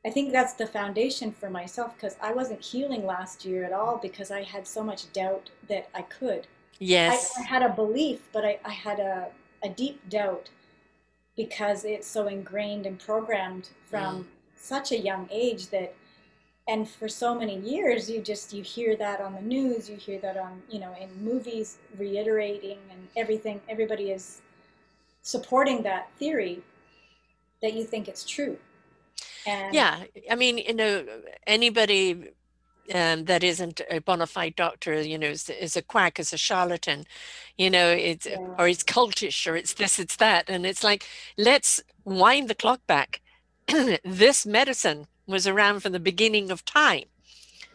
i 0.05 0.09
think 0.09 0.31
that's 0.31 0.53
the 0.53 0.67
foundation 0.67 1.31
for 1.31 1.49
myself 1.49 1.95
because 1.95 2.15
i 2.21 2.31
wasn't 2.31 2.61
healing 2.63 3.05
last 3.05 3.45
year 3.45 3.63
at 3.63 3.73
all 3.73 3.97
because 3.97 4.31
i 4.31 4.43
had 4.43 4.67
so 4.67 4.83
much 4.83 5.11
doubt 5.13 5.49
that 5.67 5.89
i 5.93 6.01
could 6.01 6.47
yes 6.79 7.31
i, 7.37 7.41
I 7.41 7.45
had 7.45 7.63
a 7.63 7.69
belief 7.69 8.19
but 8.31 8.45
I, 8.45 8.59
I 8.63 8.71
had 8.71 8.99
a, 8.99 9.27
a 9.63 9.69
deep 9.69 10.07
doubt 10.09 10.49
because 11.43 11.85
it's 11.85 12.07
so 12.07 12.27
ingrained 12.27 12.85
and 12.85 12.99
programmed 12.99 13.69
from 13.89 14.23
mm. 14.23 14.25
such 14.55 14.91
a 14.91 14.97
young 14.97 15.27
age 15.31 15.67
that 15.69 15.93
and 16.67 16.87
for 16.87 17.09
so 17.09 17.33
many 17.33 17.57
years 17.59 18.09
you 18.09 18.21
just 18.21 18.53
you 18.53 18.63
hear 18.63 18.95
that 18.95 19.19
on 19.19 19.33
the 19.33 19.41
news 19.41 19.89
you 19.89 19.95
hear 19.95 20.19
that 20.19 20.37
on 20.37 20.61
you 20.69 20.79
know 20.79 20.93
in 20.99 21.09
movies 21.23 21.77
reiterating 21.97 22.77
and 22.91 23.07
everything 23.15 23.59
everybody 23.67 24.11
is 24.11 24.41
supporting 25.21 25.83
that 25.83 26.09
theory 26.17 26.61
that 27.61 27.73
you 27.73 27.83
think 27.83 28.07
it's 28.07 28.23
true. 28.23 28.57
And 29.45 29.73
yeah, 29.73 30.03
I 30.29 30.35
mean, 30.35 30.57
you 30.57 30.73
know, 30.73 31.05
anybody 31.47 32.29
um, 32.93 33.25
that 33.25 33.43
isn't 33.43 33.81
a 33.89 33.99
bona 33.99 34.27
fide 34.27 34.55
doctor, 34.55 35.01
you 35.01 35.17
know, 35.17 35.27
is, 35.27 35.49
is, 35.49 35.75
a 35.75 35.81
quack, 35.81 36.19
is 36.19 36.33
a 36.33 36.37
charlatan, 36.37 37.05
you 37.57 37.69
know, 37.69 37.89
it's 37.89 38.25
yeah. 38.25 38.37
or 38.57 38.67
it's 38.67 38.83
cultish 38.83 39.49
or 39.49 39.55
it's 39.55 39.73
this, 39.73 39.99
it's 39.99 40.15
that, 40.17 40.49
and 40.49 40.65
it's 40.65 40.83
like 40.83 41.07
let's 41.37 41.81
wind 42.05 42.49
the 42.49 42.55
clock 42.55 42.85
back. 42.87 43.21
this 44.03 44.45
medicine 44.45 45.07
was 45.27 45.47
around 45.47 45.81
from 45.81 45.91
the 45.91 45.99
beginning 45.99 46.51
of 46.51 46.65
time. 46.65 47.05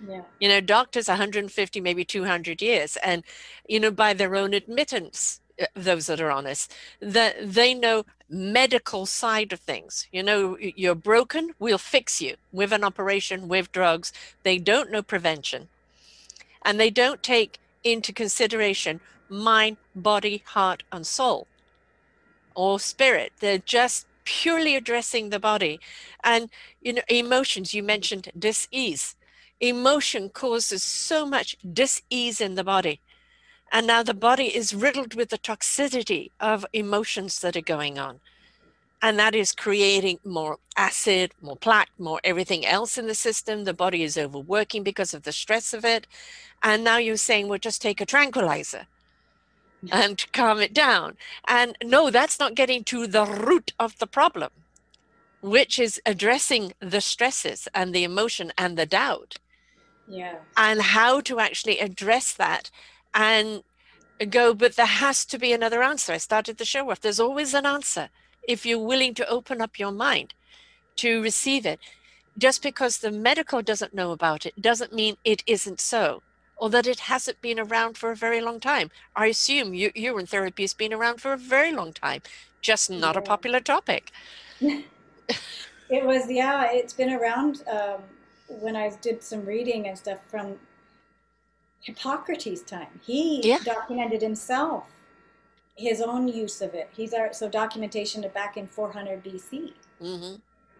Yeah. 0.06 0.22
You 0.40 0.48
know, 0.48 0.60
doctors 0.60 1.08
150, 1.08 1.80
maybe 1.80 2.04
200 2.04 2.60
years, 2.60 2.96
and 3.02 3.22
you 3.68 3.80
know, 3.80 3.90
by 3.90 4.12
their 4.12 4.34
own 4.36 4.52
admittance, 4.52 5.40
uh, 5.45 5.45
those 5.74 6.06
that 6.06 6.20
are 6.20 6.30
honest 6.30 6.74
that 7.00 7.36
they 7.40 7.74
know 7.74 8.04
medical 8.28 9.06
side 9.06 9.52
of 9.52 9.60
things. 9.60 10.06
You 10.12 10.22
know 10.22 10.56
you're 10.60 10.94
broken 10.94 11.54
we'll 11.58 11.78
fix 11.78 12.20
you. 12.20 12.36
With 12.52 12.72
an 12.72 12.84
operation 12.84 13.48
with 13.48 13.72
drugs. 13.72 14.12
They 14.42 14.58
don't 14.58 14.90
know 14.90 15.02
prevention. 15.02 15.68
And 16.64 16.80
they 16.80 16.90
don't 16.90 17.22
take 17.22 17.58
into 17.84 18.12
consideration 18.12 19.00
mind 19.28 19.76
body 19.94 20.42
heart 20.46 20.82
and 20.92 21.06
soul 21.06 21.46
or 22.54 22.80
spirit. 22.80 23.32
They're 23.40 23.58
just 23.58 24.06
purely 24.24 24.74
addressing 24.74 25.30
the 25.30 25.38
body. 25.38 25.78
And 26.24 26.50
you 26.82 26.94
know 26.94 27.02
emotions 27.08 27.74
you 27.74 27.82
mentioned 27.82 28.30
dis-ease. 28.38 29.14
Emotion 29.60 30.28
causes 30.28 30.82
so 30.82 31.24
much 31.24 31.56
dis-ease 31.72 32.40
in 32.40 32.56
the 32.56 32.64
body 32.64 33.00
and 33.72 33.86
now 33.86 34.02
the 34.02 34.14
body 34.14 34.54
is 34.56 34.74
riddled 34.74 35.14
with 35.14 35.30
the 35.30 35.38
toxicity 35.38 36.30
of 36.40 36.64
emotions 36.72 37.40
that 37.40 37.56
are 37.56 37.62
going 37.62 37.98
on. 37.98 38.20
And 39.02 39.18
that 39.18 39.34
is 39.34 39.52
creating 39.52 40.20
more 40.24 40.58
acid, 40.76 41.32
more 41.42 41.56
plaque, 41.56 41.90
more 41.98 42.20
everything 42.24 42.64
else 42.64 42.96
in 42.96 43.06
the 43.06 43.14
system. 43.14 43.64
The 43.64 43.74
body 43.74 44.02
is 44.02 44.16
overworking 44.16 44.82
because 44.82 45.12
of 45.12 45.24
the 45.24 45.32
stress 45.32 45.74
of 45.74 45.84
it. 45.84 46.06
And 46.62 46.82
now 46.82 46.96
you're 46.96 47.16
saying, 47.16 47.48
well, 47.48 47.58
just 47.58 47.82
take 47.82 48.00
a 48.00 48.06
tranquilizer 48.06 48.86
and 49.92 50.24
calm 50.32 50.60
it 50.60 50.72
down. 50.72 51.16
And 51.46 51.76
no, 51.84 52.10
that's 52.10 52.40
not 52.40 52.54
getting 52.54 52.84
to 52.84 53.06
the 53.06 53.26
root 53.26 53.72
of 53.78 53.98
the 53.98 54.06
problem, 54.06 54.50
which 55.42 55.78
is 55.78 56.00
addressing 56.06 56.72
the 56.80 57.00
stresses 57.00 57.68
and 57.74 57.94
the 57.94 58.04
emotion 58.04 58.52
and 58.56 58.78
the 58.78 58.86
doubt. 58.86 59.36
Yeah. 60.08 60.36
And 60.56 60.80
how 60.80 61.20
to 61.22 61.38
actually 61.38 61.80
address 61.80 62.32
that 62.32 62.70
and 63.16 63.64
go, 64.30 64.54
but 64.54 64.76
there 64.76 64.86
has 64.86 65.24
to 65.24 65.38
be 65.38 65.52
another 65.52 65.82
answer. 65.82 66.12
I 66.12 66.18
started 66.18 66.58
the 66.58 66.64
show 66.64 66.84
with 66.84 67.00
there's 67.00 67.18
always 67.18 67.54
an 67.54 67.66
answer 67.66 68.10
if 68.46 68.64
you're 68.64 68.78
willing 68.78 69.14
to 69.14 69.28
open 69.28 69.60
up 69.60 69.78
your 69.78 69.90
mind 69.90 70.34
to 70.96 71.22
receive 71.22 71.66
it. 71.66 71.80
Just 72.38 72.62
because 72.62 72.98
the 72.98 73.10
medical 73.10 73.62
doesn't 73.62 73.94
know 73.94 74.12
about 74.12 74.44
it 74.44 74.60
doesn't 74.60 74.92
mean 74.92 75.16
it 75.24 75.42
isn't 75.46 75.80
so 75.80 76.22
or 76.58 76.70
that 76.70 76.86
it 76.86 77.00
hasn't 77.00 77.40
been 77.40 77.58
around 77.58 77.96
for 77.96 78.10
a 78.10 78.16
very 78.16 78.40
long 78.40 78.60
time. 78.60 78.90
I 79.14 79.26
assume 79.26 79.74
you, 79.74 79.90
urine 79.94 80.26
therapy 80.26 80.62
has 80.62 80.74
been 80.74 80.92
around 80.92 81.20
for 81.20 81.32
a 81.32 81.38
very 81.38 81.72
long 81.72 81.92
time, 81.92 82.22
just 82.62 82.90
not 82.90 83.14
yeah. 83.14 83.20
a 83.20 83.22
popular 83.22 83.60
topic. 83.60 84.10
it 84.60 84.84
was, 85.90 86.30
yeah, 86.30 86.70
it's 86.72 86.94
been 86.94 87.12
around 87.12 87.62
um, 87.70 88.00
when 88.48 88.74
I 88.74 88.90
did 89.02 89.22
some 89.22 89.44
reading 89.44 89.88
and 89.88 89.98
stuff 89.98 90.18
from 90.30 90.56
Hippocrates' 91.80 92.62
time. 92.62 93.00
He 93.04 93.46
yeah. 93.46 93.58
documented 93.64 94.22
himself 94.22 94.86
his 95.76 96.00
own 96.00 96.26
use 96.26 96.62
of 96.62 96.74
it. 96.74 96.90
He's 96.92 97.12
our, 97.12 97.32
so 97.32 97.48
documentation 97.48 98.24
back 98.34 98.56
in 98.56 98.66
400 98.66 99.22
BC. 99.22 99.72
Mm-hmm. 100.02 100.34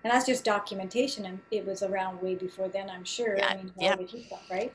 And 0.05 0.13
that's 0.13 0.27
just 0.27 0.45
documentation, 0.45 1.27
and 1.27 1.41
it 1.51 1.67
was 1.67 1.83
around 1.83 2.21
way 2.23 2.35
before 2.35 2.69
then, 2.69 2.89
I'm 2.89 3.05
sure. 3.05 3.37
Yeah. 3.37 3.49
I 3.49 3.57
mean, 3.57 3.73
yeah. 3.79 3.97
Stuff, 4.27 4.51
right? 4.51 4.73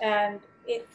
And 0.00 0.40
it, 0.66 0.88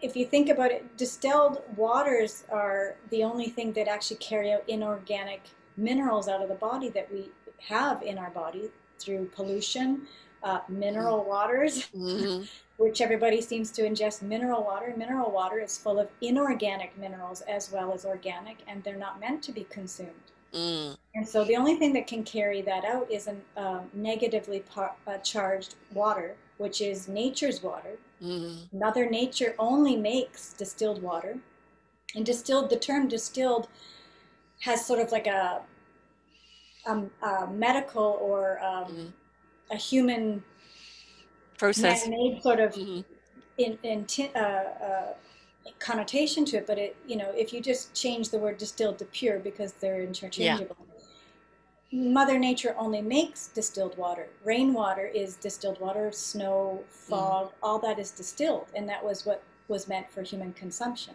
if 0.00 0.16
you 0.16 0.26
think 0.26 0.48
about 0.48 0.70
it, 0.72 0.96
distilled 0.96 1.62
waters 1.76 2.44
are 2.50 2.96
the 3.10 3.22
only 3.22 3.48
thing 3.48 3.72
that 3.74 3.86
actually 3.86 4.16
carry 4.16 4.52
out 4.52 4.64
inorganic 4.66 5.42
minerals 5.76 6.28
out 6.28 6.42
of 6.42 6.48
the 6.48 6.54
body 6.54 6.88
that 6.90 7.12
we 7.12 7.30
have 7.58 8.02
in 8.02 8.18
our 8.18 8.30
body 8.30 8.70
through 8.98 9.26
pollution, 9.34 10.06
uh, 10.42 10.60
mineral 10.68 11.20
mm-hmm. 11.20 11.28
waters, 11.28 11.88
mm-hmm. 11.94 12.44
which 12.82 13.00
everybody 13.00 13.40
seems 13.40 13.70
to 13.70 13.82
ingest 13.82 14.22
mineral 14.22 14.64
water. 14.64 14.92
Mineral 14.96 15.30
water 15.30 15.60
is 15.60 15.78
full 15.78 16.00
of 16.00 16.08
inorganic 16.20 16.96
minerals 16.98 17.40
as 17.42 17.70
well 17.70 17.92
as 17.92 18.04
organic, 18.04 18.58
and 18.66 18.82
they're 18.82 18.96
not 18.96 19.20
meant 19.20 19.40
to 19.44 19.52
be 19.52 19.64
consumed. 19.70 20.10
Mm. 20.52 20.96
And 21.14 21.26
so 21.26 21.44
the 21.44 21.54
only 21.56 21.76
thing 21.76 21.92
that 21.92 22.08
can 22.08 22.24
carry 22.24 22.60
that 22.62 22.84
out 22.84 23.08
is 23.10 23.28
a 23.28 23.36
uh, 23.56 23.82
negatively 23.94 24.60
par- 24.60 24.96
uh, 25.06 25.18
charged 25.18 25.76
water, 25.94 26.34
which 26.58 26.80
is 26.80 27.06
nature's 27.06 27.62
water. 27.62 27.96
Mm. 28.20 28.72
Mother 28.72 29.08
Nature 29.08 29.54
only 29.60 29.96
makes 29.96 30.52
distilled 30.52 31.00
water. 31.00 31.38
And 32.16 32.26
distilled, 32.26 32.68
the 32.68 32.78
term 32.78 33.06
distilled 33.06 33.68
has 34.60 34.84
sort 34.84 34.98
of 34.98 35.12
like 35.12 35.28
a, 35.28 35.62
a, 36.86 37.02
a 37.26 37.46
medical 37.46 38.18
or 38.20 38.60
um, 38.62 38.84
mm 38.92 39.12
a 39.72 39.76
human 39.76 40.44
process 41.62 42.08
made 42.08 42.42
sort 42.42 42.60
of 42.60 42.72
mm-hmm. 42.74 43.00
in, 43.58 43.78
in 43.82 44.06
uh, 44.34 44.38
uh, 44.38 45.12
connotation 45.78 46.44
to 46.44 46.56
it 46.56 46.66
but 46.66 46.78
it 46.78 46.96
you 47.06 47.16
know 47.16 47.30
if 47.36 47.52
you 47.52 47.60
just 47.60 47.94
change 47.94 48.30
the 48.30 48.38
word 48.38 48.58
distilled 48.58 48.98
to 48.98 49.04
pure 49.06 49.38
because 49.38 49.72
they're 49.74 50.02
interchangeable 50.02 50.76
yeah. 51.90 52.12
mother 52.18 52.38
nature 52.38 52.74
only 52.78 53.00
makes 53.00 53.48
distilled 53.48 53.96
water 53.96 54.26
rainwater 54.44 55.06
is 55.06 55.36
distilled 55.36 55.80
water 55.80 56.10
snow 56.10 56.82
fog 56.88 57.46
mm. 57.48 57.52
all 57.62 57.78
that 57.78 57.98
is 57.98 58.10
distilled 58.10 58.66
and 58.74 58.88
that 58.88 59.02
was 59.04 59.24
what 59.24 59.42
was 59.68 59.86
meant 59.88 60.10
for 60.10 60.22
human 60.22 60.52
consumption 60.52 61.14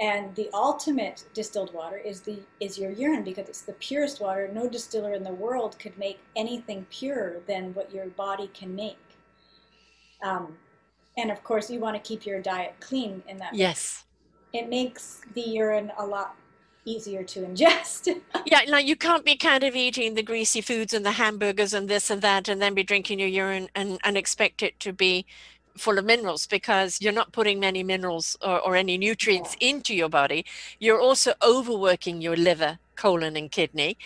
And 0.00 0.34
the 0.34 0.50
ultimate 0.52 1.24
distilled 1.34 1.72
water 1.72 1.96
is 1.96 2.20
the 2.22 2.40
is 2.58 2.78
your 2.78 2.90
urine 2.90 3.22
because 3.22 3.48
it's 3.48 3.62
the 3.62 3.74
purest 3.74 4.20
water. 4.20 4.48
No 4.52 4.68
distiller 4.68 5.14
in 5.14 5.22
the 5.22 5.32
world 5.32 5.78
could 5.78 5.96
make 5.96 6.18
anything 6.34 6.86
purer 6.90 7.40
than 7.46 7.74
what 7.74 7.94
your 7.94 8.06
body 8.06 8.50
can 8.52 8.74
make. 8.74 9.13
Um, 10.22 10.56
and 11.16 11.30
of 11.30 11.42
course, 11.44 11.70
you 11.70 11.80
want 11.80 11.96
to 11.96 12.08
keep 12.08 12.26
your 12.26 12.40
diet 12.40 12.74
clean 12.80 13.22
in 13.28 13.38
that. 13.38 13.54
Yes. 13.54 14.04
It 14.52 14.68
makes 14.68 15.20
the 15.34 15.42
urine 15.42 15.92
a 15.98 16.06
lot 16.06 16.36
easier 16.84 17.24
to 17.24 17.40
ingest. 17.40 18.20
yeah, 18.46 18.60
like 18.68 18.86
you 18.86 18.96
can't 18.96 19.24
be 19.24 19.36
kind 19.36 19.64
of 19.64 19.74
eating 19.74 20.14
the 20.14 20.22
greasy 20.22 20.60
foods 20.60 20.92
and 20.92 21.04
the 21.04 21.12
hamburgers 21.12 21.72
and 21.72 21.88
this 21.88 22.10
and 22.10 22.22
that 22.22 22.48
and 22.48 22.60
then 22.60 22.74
be 22.74 22.82
drinking 22.82 23.18
your 23.18 23.28
urine 23.28 23.68
and, 23.74 23.98
and 24.04 24.16
expect 24.16 24.62
it 24.62 24.78
to 24.80 24.92
be 24.92 25.24
full 25.76 25.98
of 25.98 26.04
minerals 26.04 26.46
because 26.46 27.00
you're 27.00 27.12
not 27.12 27.32
putting 27.32 27.58
many 27.58 27.82
minerals 27.82 28.36
or, 28.42 28.60
or 28.60 28.76
any 28.76 28.96
nutrients 28.96 29.56
yeah. 29.60 29.68
into 29.68 29.94
your 29.94 30.08
body. 30.08 30.44
You're 30.78 31.00
also 31.00 31.34
overworking 31.42 32.20
your 32.20 32.36
liver, 32.36 32.78
colon, 32.96 33.36
and 33.36 33.50
kidney. 33.50 33.96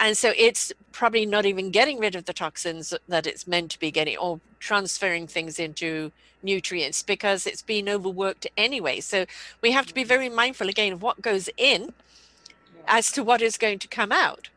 And 0.00 0.16
so 0.16 0.32
it's 0.36 0.72
probably 0.92 1.26
not 1.26 1.44
even 1.44 1.70
getting 1.70 1.98
rid 1.98 2.14
of 2.14 2.24
the 2.24 2.32
toxins 2.32 2.94
that 3.06 3.26
it's 3.26 3.46
meant 3.46 3.70
to 3.72 3.78
be 3.78 3.90
getting 3.90 4.16
or 4.16 4.40
transferring 4.58 5.26
things 5.26 5.58
into 5.58 6.10
nutrients 6.42 7.02
because 7.02 7.46
it's 7.46 7.60
been 7.60 7.86
overworked 7.86 8.46
anyway. 8.56 9.00
So 9.00 9.26
we 9.60 9.72
have 9.72 9.86
to 9.86 9.94
be 9.94 10.02
very 10.02 10.30
mindful 10.30 10.70
again 10.70 10.94
of 10.94 11.02
what 11.02 11.20
goes 11.20 11.50
in 11.58 11.92
as 12.86 13.12
to 13.12 13.22
what 13.22 13.42
is 13.42 13.58
going 13.58 13.78
to 13.80 13.88
come 13.88 14.10
out. 14.10 14.48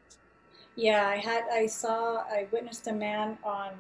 Yeah, 0.76 1.06
I 1.08 1.18
had 1.18 1.44
I 1.52 1.68
saw 1.68 2.24
I 2.32 2.48
witnessed 2.52 2.88
a 2.88 2.94
man 2.94 3.38
on 3.44 3.72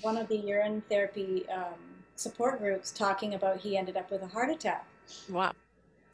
one 0.00 0.16
of 0.16 0.28
the 0.28 0.36
urine 0.36 0.82
therapy 0.88 1.44
um, 1.50 1.74
support 2.14 2.60
groups 2.60 2.92
talking 2.92 3.34
about 3.34 3.58
he 3.58 3.76
ended 3.76 3.96
up 3.96 4.10
with 4.10 4.22
a 4.22 4.28
heart 4.28 4.50
attack. 4.50 4.86
Wow. 5.28 5.52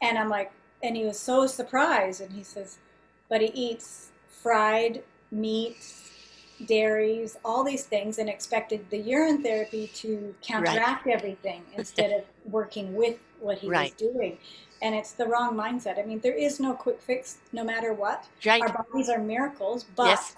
And 0.00 0.18
I'm 0.18 0.28
like, 0.28 0.50
and 0.82 0.96
he 0.96 1.04
was 1.04 1.18
so 1.18 1.46
surprised, 1.46 2.20
and 2.20 2.32
he 2.32 2.42
says, 2.42 2.78
but 3.28 3.40
he 3.40 3.48
eats 3.48 4.10
fried 4.42 5.02
meats, 5.30 6.10
dairies, 6.66 7.36
all 7.44 7.64
these 7.64 7.84
things, 7.84 8.18
and 8.18 8.28
expected 8.28 8.84
the 8.90 8.98
urine 8.98 9.42
therapy 9.42 9.90
to 9.94 10.34
counteract 10.42 11.06
right. 11.06 11.14
everything 11.14 11.62
instead 11.76 12.10
of 12.12 12.24
working 12.52 12.94
with 12.94 13.18
what 13.40 13.58
he 13.58 13.68
right. 13.68 13.92
was 13.92 14.08
doing 14.10 14.38
and 14.82 14.94
it's 14.94 15.12
the 15.12 15.26
wrong 15.26 15.54
mindset. 15.54 15.98
I 15.98 16.04
mean, 16.04 16.20
there 16.20 16.34
is 16.34 16.60
no 16.60 16.74
quick 16.74 17.00
fix 17.00 17.38
no 17.52 17.64
matter 17.64 17.92
what. 17.92 18.26
Right. 18.44 18.62
Our 18.62 18.72
bodies 18.72 19.08
are 19.08 19.18
miracles, 19.18 19.84
but 19.96 20.08
yes. 20.08 20.36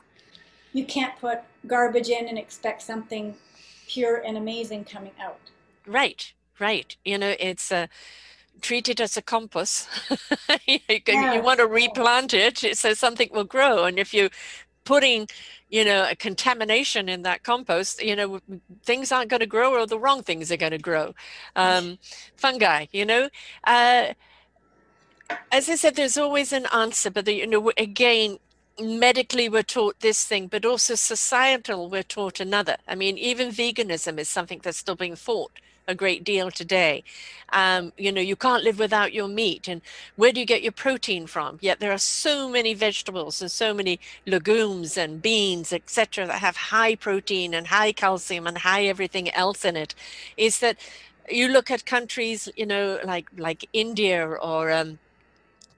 you 0.73 0.85
can't 0.85 1.19
put 1.21 1.41
garbage 1.67 2.09
in 2.09 2.29
and 2.29 2.39
expect 2.39 2.83
something 2.83 3.37
pure 3.87 4.17
and 4.17 4.37
amazing 4.37 4.85
coming 4.85 5.13
out. 5.21 5.39
Right, 5.87 6.33
right. 6.59 6.97
You 7.05 7.19
know, 7.19 7.35
it's 7.39 7.71
uh, 7.73 7.89
treat 8.62 8.88
it 8.88 9.01
as 9.01 9.16
a 9.16 9.23
compost. 9.23 9.88
you, 10.66 10.79
yes. 10.88 11.35
you 11.35 11.42
want 11.42 11.59
to 11.59 11.66
replant 11.66 12.35
it 12.35 12.59
so 12.77 12.94
something 12.94 13.29
will 13.33 13.44
grow. 13.44 13.85
And 13.85 13.99
if 13.99 14.14
you 14.14 14.31
putting 14.85 15.29
you 15.68 15.85
know 15.85 16.07
a 16.11 16.16
contamination 16.16 17.09
in 17.09 17.23
that 17.23 17.44
compost 17.44 18.03
you 18.03 18.16
know 18.16 18.40
things 18.83 19.12
aren't 19.12 19.29
going 19.29 19.40
to 19.40 19.46
grow 19.46 19.75
or 19.75 19.87
the 19.87 19.99
wrong 19.99 20.23
things 20.23 20.51
are 20.51 20.57
going 20.57 20.73
to 20.73 20.79
grow 20.79 21.14
um, 21.55 21.99
fungi 22.35 22.87
you 22.90 23.05
know 23.05 23.29
uh, 23.64 24.07
as 25.53 25.68
I 25.68 25.75
said, 25.75 25.96
there's 25.96 26.16
always 26.16 26.53
an 26.53 26.66
answer, 26.73 27.11
but 27.11 27.25
the, 27.25 27.35
you 27.35 27.46
know, 27.46 27.73
again, 27.77 28.38
medically 28.81 29.49
we're 29.49 29.62
taught 29.62 30.01
this 30.01 30.25
thing, 30.25 30.46
but 30.46 30.64
also 30.64 30.94
societal 30.94 31.88
we're 31.90 32.03
taught 32.03 32.40
another. 32.40 32.77
I 32.88 32.94
mean, 32.94 33.18
even 33.18 33.51
veganism 33.51 34.18
is 34.18 34.29
something 34.29 34.61
that's 34.62 34.79
still 34.79 34.96
being 34.96 35.16
fought 35.16 35.53
a 35.88 35.95
great 35.95 36.25
deal 36.25 36.51
today. 36.51 37.03
Um, 37.53 37.93
you 37.97 38.12
know, 38.12 38.21
you 38.21 38.37
can't 38.37 38.62
live 38.62 38.79
without 38.79 39.12
your 39.12 39.29
meat, 39.29 39.69
and 39.69 39.83
where 40.16 40.33
do 40.33 40.40
you 40.40 40.47
get 40.47 40.62
your 40.62 40.73
protein 40.73 41.27
from? 41.27 41.59
Yet 41.61 41.81
there 41.81 41.93
are 41.93 41.99
so 41.99 42.49
many 42.49 42.75
vegetables 42.75 43.43
and 43.43 43.51
so 43.51 43.75
many 43.75 43.99
legumes 44.27 44.97
and 44.97 45.21
beans, 45.21 45.73
etc., 45.73 46.27
that 46.27 46.38
have 46.40 46.57
high 46.57 46.95
protein 46.95 47.55
and 47.55 47.66
high 47.66 47.93
calcium 47.93 48.47
and 48.47 48.59
high 48.59 48.85
everything 48.85 49.31
else 49.31 49.64
in 49.64 49.77
it. 49.77 49.95
Is 50.37 50.61
that 50.61 50.77
you 51.29 51.49
look 51.49 51.71
at 51.71 51.87
countries, 51.87 52.49
you 52.57 52.66
know, 52.66 53.01
like 53.05 53.29
like 53.37 53.69
India 53.73 54.27
or 54.27 54.71
um, 54.71 54.99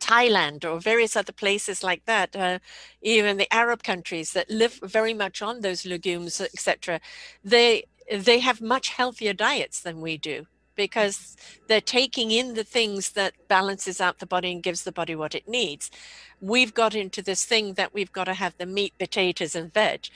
Thailand 0.02 0.64
or 0.64 0.80
various 0.80 1.16
other 1.16 1.32
places 1.32 1.82
like 1.82 2.04
that, 2.06 2.34
uh, 2.34 2.58
even 3.02 3.36
the 3.36 3.52
Arab 3.54 3.82
countries 3.82 4.32
that 4.32 4.50
live 4.50 4.80
very 4.82 5.14
much 5.14 5.40
on 5.40 5.60
those 5.60 5.86
legumes, 5.86 6.40
etc., 6.40 7.00
they 7.44 7.84
they 8.10 8.40
have 8.40 8.60
much 8.60 8.90
healthier 8.90 9.32
diets 9.32 9.80
than 9.80 10.00
we 10.00 10.16
do 10.16 10.46
because 10.74 11.36
they're 11.68 11.80
taking 11.80 12.30
in 12.30 12.54
the 12.54 12.64
things 12.64 13.10
that 13.10 13.34
balances 13.48 14.00
out 14.00 14.18
the 14.18 14.26
body 14.26 14.52
and 14.52 14.62
gives 14.62 14.84
the 14.84 14.92
body 14.92 15.14
what 15.14 15.34
it 15.34 15.46
needs. 15.46 15.90
We've 16.40 16.72
got 16.72 16.94
into 16.94 17.22
this 17.22 17.44
thing 17.44 17.74
that 17.74 17.92
we've 17.92 18.12
got 18.12 18.24
to 18.24 18.34
have 18.34 18.56
the 18.56 18.66
meat, 18.66 18.94
potatoes, 18.98 19.54
and 19.54 19.72
veg 19.72 20.08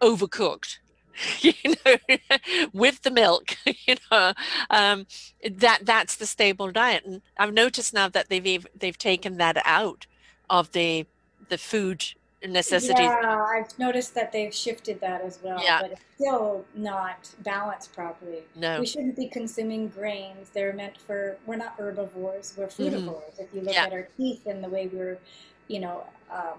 overcooked 0.00 0.78
you 1.40 1.52
know 1.64 1.96
with 2.72 3.02
the 3.02 3.10
milk 3.10 3.56
you 3.86 3.96
know 4.10 4.32
um, 4.70 5.06
that 5.50 5.80
that's 5.84 6.16
the 6.16 6.26
stable 6.26 6.70
diet 6.72 7.04
and 7.04 7.22
i've 7.38 7.52
noticed 7.52 7.94
now 7.94 8.08
that 8.08 8.28
they've 8.28 8.66
they've 8.78 8.98
taken 8.98 9.36
that 9.36 9.60
out 9.64 10.06
of 10.50 10.72
the 10.72 11.06
the 11.48 11.58
food 11.58 12.04
necessities 12.48 12.98
yeah 12.98 13.44
i've 13.54 13.78
noticed 13.78 14.14
that 14.14 14.32
they've 14.32 14.54
shifted 14.54 15.00
that 15.00 15.22
as 15.22 15.38
well 15.42 15.62
yeah. 15.62 15.80
but 15.80 15.92
it's 15.92 16.02
still 16.16 16.64
not 16.74 17.30
balanced 17.40 17.92
properly 17.94 18.42
no 18.56 18.80
we 18.80 18.86
shouldn't 18.86 19.16
be 19.16 19.28
consuming 19.28 19.88
grains 19.88 20.50
they're 20.50 20.72
meant 20.72 20.98
for 20.98 21.36
we're 21.46 21.56
not 21.56 21.74
herbivores 21.76 22.54
we're 22.56 22.66
mm-hmm. 22.66 23.08
mm-hmm. 23.08 23.42
if 23.42 23.54
you 23.54 23.60
look 23.60 23.74
yeah. 23.74 23.84
at 23.84 23.92
our 23.92 24.08
teeth 24.16 24.46
and 24.46 24.62
the 24.62 24.68
way 24.68 24.88
we're 24.92 25.18
you 25.68 25.80
know 25.80 26.04
um, 26.30 26.58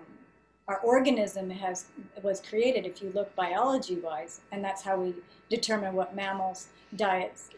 our 0.67 0.77
organism 0.79 1.49
has 1.49 1.85
was 2.21 2.39
created 2.41 2.85
if 2.85 3.01
you 3.01 3.11
look 3.13 3.33
biology 3.35 3.95
wise 3.95 4.41
and 4.51 4.63
that's 4.63 4.81
how 4.81 4.95
we 4.95 5.13
determine 5.49 5.93
what 5.93 6.15
mammals 6.15 6.67
diets 6.95 7.49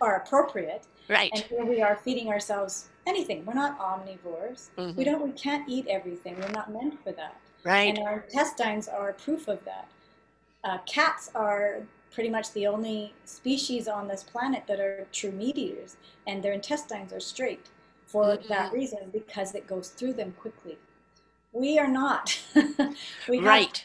are 0.00 0.16
appropriate 0.16 0.86
right 1.08 1.30
and 1.34 1.44
here 1.44 1.64
we 1.64 1.80
are 1.80 1.96
feeding 1.96 2.28
ourselves 2.28 2.88
anything 3.06 3.44
we're 3.44 3.54
not 3.54 3.78
omnivores 3.78 4.70
mm-hmm. 4.76 4.96
we 4.96 5.04
don't 5.04 5.22
we 5.22 5.32
can't 5.32 5.68
eat 5.68 5.86
everything 5.88 6.36
we're 6.40 6.48
not 6.48 6.72
meant 6.72 7.00
for 7.04 7.12
that 7.12 7.36
right 7.64 7.96
and 7.96 8.06
our 8.06 8.20
intestines 8.20 8.88
are 8.88 9.12
proof 9.12 9.48
of 9.48 9.64
that 9.64 9.88
uh, 10.64 10.78
cats 10.86 11.30
are 11.34 11.80
pretty 12.12 12.28
much 12.28 12.52
the 12.52 12.66
only 12.66 13.14
species 13.24 13.86
on 13.86 14.08
this 14.08 14.22
planet 14.22 14.64
that 14.66 14.80
are 14.80 15.06
true 15.12 15.32
meat 15.32 15.56
eaters 15.56 15.96
and 16.26 16.42
their 16.42 16.52
intestines 16.52 17.12
are 17.12 17.20
straight 17.20 17.68
for 18.06 18.24
mm-hmm. 18.24 18.48
that 18.48 18.72
reason 18.72 18.98
because 19.12 19.54
it 19.54 19.66
goes 19.66 19.90
through 19.90 20.12
them 20.12 20.34
quickly 20.38 20.76
we 21.52 21.78
are 21.78 21.88
not. 21.88 22.38
we 23.28 23.40
right. 23.40 23.84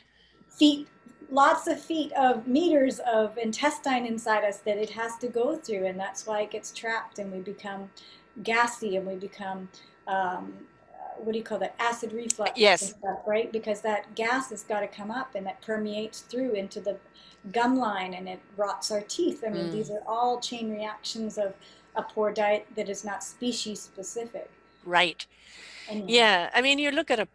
feet, 0.49 0.87
lots 1.31 1.67
of 1.67 1.79
feet 1.79 2.11
of 2.13 2.47
meters 2.47 2.99
of 2.99 3.37
intestine 3.37 4.05
inside 4.05 4.43
us 4.43 4.57
that 4.59 4.77
it 4.77 4.91
has 4.91 5.17
to 5.17 5.27
go 5.27 5.55
through, 5.55 5.85
and 5.85 5.99
that's 5.99 6.25
why 6.25 6.41
it 6.41 6.51
gets 6.51 6.71
trapped, 6.71 7.19
and 7.19 7.31
we 7.31 7.39
become 7.39 7.89
gassy, 8.43 8.97
and 8.97 9.07
we 9.07 9.15
become 9.15 9.69
um, 10.07 10.53
what 11.19 11.31
do 11.31 11.37
you 11.37 11.43
call 11.43 11.59
that 11.59 11.75
acid 11.79 12.13
reflux 12.13 12.51
yes 12.55 12.89
stuff, 12.89 13.19
right 13.25 13.51
because 13.51 13.81
that 13.81 14.13
gas 14.15 14.49
has 14.49 14.63
got 14.63 14.81
to 14.81 14.87
come 14.87 15.11
up 15.11 15.35
and 15.35 15.45
that 15.45 15.61
permeates 15.61 16.21
through 16.21 16.53
into 16.53 16.79
the 16.79 16.97
gum 17.51 17.77
line 17.77 18.13
and 18.13 18.27
it 18.27 18.39
rots 18.57 18.91
our 18.91 19.01
teeth 19.01 19.43
i 19.45 19.49
mean 19.49 19.65
mm. 19.65 19.71
these 19.71 19.89
are 19.91 20.01
all 20.07 20.39
chain 20.39 20.71
reactions 20.71 21.37
of 21.37 21.53
a 21.95 22.01
poor 22.01 22.31
diet 22.31 22.65
that 22.75 22.89
is 22.89 23.05
not 23.05 23.23
species 23.23 23.79
specific 23.79 24.49
right 24.85 25.25
anyway. 25.89 26.07
yeah 26.07 26.49
i 26.53 26.61
mean 26.61 26.79
you 26.79 26.91
look 26.91 27.11
at 27.11 27.19
a 27.19 27.27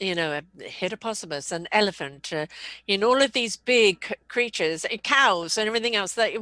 you 0.00 0.14
know, 0.14 0.40
a 0.58 0.62
hippopotamus, 0.62 1.52
an 1.52 1.68
elephant, 1.72 2.32
uh, 2.32 2.46
you 2.86 2.98
know, 2.98 3.08
all 3.08 3.22
of 3.22 3.32
these 3.32 3.56
big 3.56 4.16
creatures, 4.28 4.84
cows 5.02 5.56
and 5.56 5.66
everything 5.68 5.94
else. 5.94 6.14
That 6.14 6.32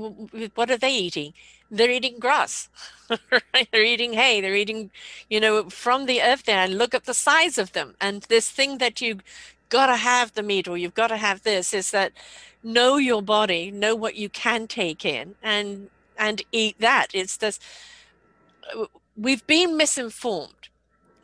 what 0.54 0.70
are 0.70 0.78
they 0.78 0.94
eating? 0.94 1.34
They're 1.72 1.90
eating 1.90 2.18
grass, 2.18 2.68
right? 3.54 3.68
They're 3.72 3.84
eating 3.84 4.12
hay. 4.12 4.40
They're 4.40 4.54
eating, 4.54 4.90
you 5.28 5.40
know, 5.40 5.70
from 5.70 6.06
the 6.06 6.22
earth 6.22 6.44
there. 6.44 6.58
And 6.58 6.78
look 6.78 6.94
at 6.94 7.04
the 7.04 7.14
size 7.14 7.58
of 7.58 7.72
them. 7.72 7.94
And 8.00 8.22
this 8.24 8.50
thing 8.50 8.78
that 8.78 9.00
you 9.00 9.20
got 9.70 9.86
to 9.86 9.96
have 9.96 10.34
the 10.34 10.42
meat 10.42 10.68
or 10.68 10.76
you've 10.76 10.94
got 10.94 11.08
to 11.08 11.16
have 11.16 11.42
this 11.42 11.74
is 11.74 11.90
that 11.90 12.12
know 12.62 12.96
your 12.96 13.22
body, 13.22 13.70
know 13.70 13.96
what 13.96 14.16
you 14.16 14.28
can 14.28 14.68
take 14.68 15.04
in, 15.04 15.34
and 15.42 15.90
and 16.18 16.42
eat 16.52 16.78
that. 16.78 17.08
It's 17.14 17.38
this. 17.38 17.58
Uh, 18.76 18.86
we've 19.16 19.46
been 19.46 19.76
misinformed 19.76 20.62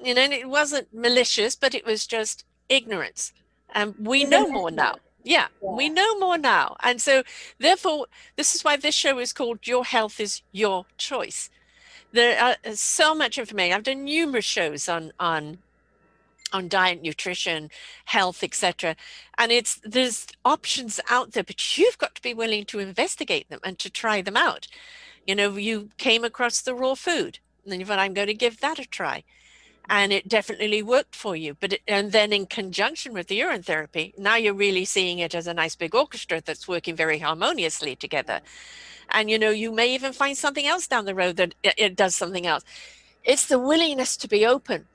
you 0.02 0.14
know, 0.14 0.22
and 0.22 0.32
it 0.32 0.48
wasn't 0.48 0.92
malicious, 0.94 1.56
but 1.56 1.74
it 1.74 1.84
was 1.84 2.06
just 2.06 2.44
ignorance. 2.68 3.32
And 3.74 3.94
we 3.98 4.24
know 4.24 4.48
more 4.48 4.70
now. 4.70 4.96
Yeah, 5.28 5.48
yeah, 5.62 5.70
we 5.76 5.90
know 5.90 6.18
more 6.18 6.38
now. 6.38 6.76
And 6.82 7.00
so, 7.02 7.22
therefore, 7.58 8.06
this 8.36 8.54
is 8.54 8.64
why 8.64 8.76
this 8.76 8.94
show 8.96 9.18
is 9.18 9.32
called 9.32 9.66
Your 9.66 9.84
Health 9.84 10.20
is 10.20 10.42
Your 10.52 10.86
Choice. 10.98 11.50
There 12.12 12.40
are 12.42 12.56
uh, 12.64 12.74
so 12.74 13.14
much 13.14 13.38
information. 13.38 13.76
I've 13.76 13.84
done 13.84 14.04
numerous 14.04 14.46
shows 14.46 14.88
on, 14.88 15.12
on 15.20 15.58
on 16.52 16.68
diet 16.68 17.02
nutrition 17.02 17.70
health 18.06 18.42
etc 18.42 18.96
and 19.38 19.52
it's 19.52 19.80
there's 19.84 20.26
options 20.46 21.00
out 21.10 21.32
there 21.32 21.44
but 21.44 21.78
you've 21.78 21.98
got 21.98 22.14
to 22.14 22.22
be 22.22 22.34
willing 22.34 22.64
to 22.64 22.78
investigate 22.78 23.48
them 23.50 23.60
and 23.64 23.78
to 23.78 23.90
try 23.90 24.22
them 24.22 24.36
out 24.36 24.66
you 25.26 25.34
know 25.34 25.56
you 25.56 25.90
came 25.98 26.24
across 26.24 26.62
the 26.62 26.74
raw 26.74 26.94
food 26.94 27.40
And 27.64 27.72
then 27.72 27.80
you 27.80 27.86
thought, 27.86 27.98
I'm 27.98 28.14
going 28.14 28.28
to 28.28 28.34
give 28.34 28.60
that 28.60 28.78
a 28.78 28.86
try. 28.86 29.24
And 29.90 30.12
it 30.12 30.28
definitely 30.28 30.82
worked 30.82 31.16
for 31.16 31.34
you. 31.34 31.56
But 31.58 31.74
it, 31.74 31.82
and 31.88 32.12
then 32.12 32.32
in 32.32 32.46
conjunction 32.46 33.14
with 33.14 33.28
the 33.28 33.36
urine 33.36 33.62
therapy, 33.62 34.14
now 34.18 34.36
you're 34.36 34.54
really 34.54 34.84
seeing 34.84 35.18
it 35.18 35.34
as 35.34 35.46
a 35.46 35.54
nice 35.54 35.76
big 35.76 35.94
orchestra 35.94 36.42
that's 36.44 36.68
working 36.68 36.94
very 36.94 37.18
harmoniously 37.18 37.96
together. 37.96 38.40
And 39.10 39.30
you 39.30 39.38
know, 39.38 39.50
you 39.50 39.72
may 39.72 39.94
even 39.94 40.12
find 40.12 40.36
something 40.36 40.66
else 40.66 40.86
down 40.86 41.06
the 41.06 41.14
road 41.14 41.36
that 41.36 41.54
it, 41.62 41.74
it 41.78 41.96
does 41.96 42.14
something 42.14 42.46
else. 42.46 42.64
It's 43.24 43.46
the 43.46 43.58
willingness 43.58 44.16
to 44.18 44.28
be 44.28 44.46
open 44.46 44.86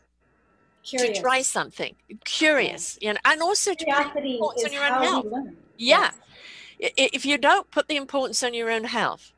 Curious. 0.84 1.18
to 1.18 1.22
try 1.22 1.42
something 1.42 1.96
curious 2.26 2.98
you 3.02 3.14
know 3.14 3.20
and 3.24 3.42
also 3.42 3.74
to 3.74 3.86
put 4.14 4.26
importance 4.26 4.66
on 4.66 4.74
your 4.74 4.86
own 4.86 5.04
health 5.04 5.26
yeah 5.78 6.12
Yes. 6.80 6.94
If 6.98 7.26
you 7.26 7.38
don't 7.38 7.72
put 7.72 7.88
the 7.88 7.96
importance 7.96 8.44
on 8.44 8.54
your 8.54 8.70
own 8.70 8.84
health 8.84 9.33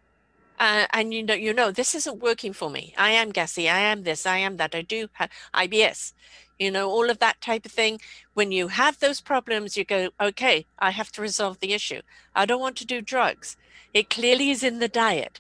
uh, 0.60 0.86
and 0.92 1.14
you 1.14 1.24
know 1.24 1.34
you 1.34 1.54
know 1.54 1.72
this 1.72 1.96
isn't 1.96 2.22
working 2.22 2.54
for 2.54 2.70
me. 2.70 2.94
I 2.98 3.12
am 3.12 3.32
gassy. 3.32 3.70
I 3.70 3.80
am 3.80 4.04
this. 4.04 4.26
I 4.26 4.38
am 4.38 4.58
that. 4.58 4.76
I 4.76 4.82
do 4.82 5.10
have 5.14 5.30
ibs 5.54 6.14
you 6.60 6.72
know 6.72 6.90
all 6.90 7.10
of 7.10 7.20
that 7.20 7.42
type 7.42 7.66
of 7.66 7.72
thing. 7.72 8.00
When 8.34 8.52
you 8.52 8.70
have 8.70 9.00
those 9.00 9.22
problems 9.22 9.78
you 9.78 9.86
go 9.86 10.10
okay 10.20 10.66
i 10.80 10.92
have 10.92 11.12
to 11.14 11.22
resolve 11.22 11.60
the 11.60 11.74
issue. 11.74 12.02
I 12.36 12.46
don't 12.46 12.62
want 12.62 12.78
to 12.78 12.86
do 12.86 13.02
drugs. 13.02 13.58
It 13.94 14.10
clearly 14.10 14.50
is 14.50 14.64
in 14.64 14.80
the 14.80 14.88
diet. 14.88 15.40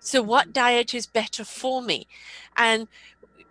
So 0.00 0.22
what 0.22 0.52
diet 0.52 0.94
is 0.94 1.06
better 1.06 1.44
for 1.44 1.80
me? 1.80 2.08
And 2.56 2.88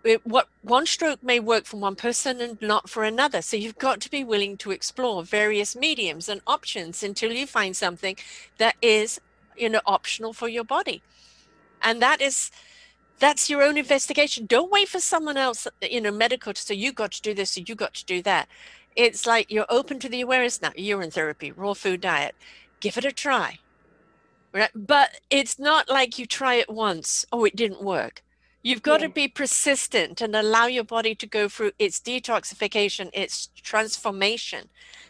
it, 0.03 0.25
what 0.25 0.47
one 0.63 0.85
stroke 0.85 1.23
may 1.23 1.39
work 1.39 1.65
for 1.65 1.77
one 1.77 1.95
person 1.95 2.41
and 2.41 2.61
not 2.61 2.89
for 2.89 3.03
another. 3.03 3.41
So 3.41 3.55
you've 3.55 3.77
got 3.77 4.01
to 4.01 4.11
be 4.11 4.23
willing 4.23 4.57
to 4.57 4.71
explore 4.71 5.23
various 5.23 5.75
mediums 5.75 6.27
and 6.27 6.41
options 6.47 7.03
until 7.03 7.31
you 7.31 7.47
find 7.47 7.75
something 7.75 8.17
that 8.57 8.75
is 8.81 9.21
you 9.57 9.69
know 9.69 9.81
optional 9.85 10.33
for 10.33 10.49
your 10.49 10.63
body. 10.65 11.03
And 11.81 12.01
that 12.01 12.21
is 12.21 12.51
that's 13.19 13.49
your 13.49 13.63
own 13.63 13.77
investigation. 13.77 14.45
Don't 14.47 14.71
wait 14.71 14.89
for 14.89 14.99
someone 14.99 15.37
else 15.37 15.67
you 15.81 16.01
know 16.01 16.11
medical 16.11 16.53
to 16.53 16.61
say 16.61 16.75
you 16.75 16.93
got 16.93 17.11
to 17.13 17.21
do 17.21 17.33
this 17.33 17.57
or 17.57 17.61
you 17.61 17.75
got 17.75 17.93
to 17.95 18.05
do 18.05 18.21
that. 18.23 18.49
It's 18.95 19.25
like 19.27 19.51
you're 19.51 19.67
open 19.69 19.99
to 19.99 20.09
the 20.09 20.21
awareness 20.21 20.61
now. 20.61 20.71
Urine 20.75 21.11
therapy 21.11 21.51
raw 21.51 21.73
food 21.73 22.01
diet. 22.01 22.35
Give 22.81 22.97
it 22.97 23.05
a 23.05 23.11
try. 23.11 23.59
Right? 24.53 24.71
But 24.75 25.21
it's 25.29 25.59
not 25.59 25.89
like 25.89 26.19
you 26.19 26.25
try 26.25 26.55
it 26.55 26.69
once 26.69 27.25
oh 27.31 27.45
it 27.45 27.55
didn't 27.55 27.83
work. 27.83 28.23
You've 28.63 28.83
got 28.83 29.01
Yeah. 29.01 29.07
to 29.07 29.13
be 29.13 29.27
persistent 29.29 30.21
and 30.21 30.35
allow 30.35 30.67
your 30.67 30.83
body 30.83 31.15
to 31.15 31.27
go 31.27 31.49
through 31.49 31.71
its 31.79 31.99
detoxification 31.99 33.09
its 33.13 33.49
transformation 33.63 34.69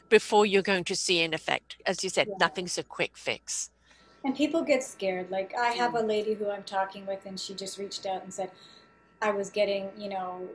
before 0.09 0.45
you're 0.45 0.61
going 0.63 0.85
to 0.85 0.95
see 0.95 1.21
an 1.23 1.33
effect. 1.33 1.77
As 1.85 2.03
you 2.03 2.09
said 2.09 2.29
Yeah. 2.29 2.35
nothing's 2.39 2.77
a 2.77 2.83
quick 2.83 3.17
fix 3.17 3.71
And 4.23 4.35
people 4.35 4.61
get 4.61 4.83
scared. 4.83 5.31
Like 5.31 5.53
I 5.57 5.69
have 5.71 5.93
Mm. 5.93 6.03
a 6.03 6.05
lady 6.05 6.33
who 6.35 6.49
I'm 6.49 6.63
talking 6.63 7.05
with, 7.05 7.25
and 7.25 7.39
she 7.39 7.53
just 7.53 7.77
reached 7.77 8.05
out 8.05 8.23
and 8.23 8.33
said, 8.33 8.51
I 9.21 9.31
was 9.31 9.49
getting, 9.49 9.89
you 9.97 10.09
know, 10.09 10.47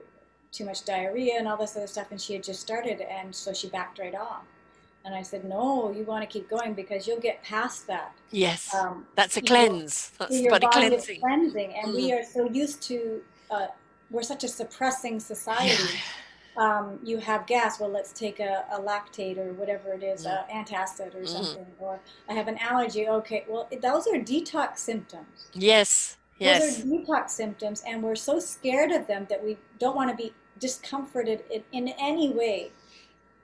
too 0.52 0.64
much 0.64 0.84
diarrhea 0.84 1.34
and 1.38 1.46
all 1.48 1.56
this 1.56 1.76
other 1.76 1.86
stuff, 1.86 2.10
and 2.10 2.20
she 2.20 2.32
had 2.32 2.42
just 2.42 2.60
started, 2.60 3.00
and 3.00 3.34
so 3.34 3.52
she 3.52 3.68
backed 3.68 3.98
right 3.98 4.14
off. 4.14 4.44
And 5.04 5.14
I 5.14 5.22
said, 5.22 5.44
No, 5.44 5.90
you 5.90 6.04
want 6.04 6.22
to 6.22 6.26
keep 6.26 6.48
going 6.48 6.74
because 6.74 7.06
you'll 7.06 7.20
get 7.20 7.42
past 7.42 7.86
that. 7.88 8.12
yes 8.30 8.74
Um, 8.74 9.06
that's 9.14 9.36
a 9.36 9.42
cleanse 9.42 10.10
that's 10.18 10.40
your 10.40 10.52
body 10.52 10.66
body 10.66 10.88
cleansing 10.88 11.20
cleansing, 11.20 11.74
and 11.74 11.92
we 11.94 12.10
Mhm. 12.10 12.20
are 12.20 12.24
so 12.24 12.48
used 12.50 12.82
to. 12.84 13.22
Uh, 13.50 13.66
we're 14.10 14.22
such 14.22 14.44
a 14.44 14.48
suppressing 14.48 15.18
society. 15.20 15.82
Um, 16.56 16.98
you 17.02 17.18
have 17.18 17.46
gas. 17.46 17.78
Well, 17.80 17.90
let's 17.90 18.12
take 18.12 18.40
a, 18.40 18.64
a 18.72 18.80
lactate 18.80 19.38
or 19.38 19.52
whatever 19.54 19.92
it 19.92 20.02
is, 20.02 20.26
uh, 20.26 20.44
antacid 20.52 21.14
or 21.14 21.20
Mhm. 21.20 21.28
something. 21.28 21.66
Or 21.78 22.00
I 22.28 22.32
have 22.32 22.48
an 22.48 22.58
allergy. 22.58 23.08
Okay, 23.08 23.44
well, 23.48 23.68
those 23.82 24.06
are 24.06 24.18
detox 24.18 24.78
symptoms. 24.78 25.48
yes 25.54 26.16
yes 26.38 26.60
Those 26.60 26.80
are 26.84 26.88
detox 26.88 27.30
symptoms, 27.30 27.82
and 27.86 28.02
we're 28.02 28.14
so 28.16 28.38
scared 28.38 28.90
of 28.92 29.06
them 29.06 29.26
that 29.30 29.42
we 29.42 29.56
don't 29.78 29.96
want 29.96 30.10
to 30.10 30.16
be 30.16 30.32
discomforted 30.58 31.44
in, 31.50 31.62
in 31.72 31.88
any 31.98 32.30
way. 32.32 32.70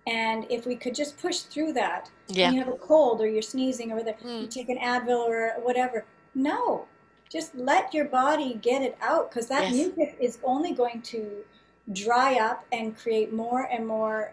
And 0.06 0.46
if 0.50 0.66
we 0.66 0.74
could 0.74 0.94
just 0.94 1.16
push 1.18 1.40
through 1.40 1.74
that, 1.74 2.10
yeah 2.28 2.46
and 2.46 2.54
you 2.56 2.64
have 2.64 2.72
a 2.72 2.76
cold 2.78 3.20
or 3.20 3.28
you're 3.28 3.42
sneezing 3.42 3.92
or 3.92 3.96
whatever, 3.96 4.18
you 4.22 4.46
Mm. 4.46 4.50
take 4.50 4.68
an 4.68 4.78
Advil 4.78 5.20
or 5.28 5.52
whatever. 5.62 6.04
No, 6.34 6.86
just 7.30 7.54
let 7.54 7.94
your 7.94 8.06
body 8.06 8.54
get 8.54 8.82
it 8.82 8.96
out 9.00 9.30
because 9.30 9.46
that 9.48 9.64
Yes. 9.70 9.74
mucus 9.74 10.14
is 10.20 10.38
only 10.42 10.72
going 10.72 11.02
to 11.02 11.44
dry 11.92 12.38
up 12.38 12.64
and 12.72 12.96
create 12.96 13.32
more 13.32 13.62
and 13.62 13.86
more 13.86 14.32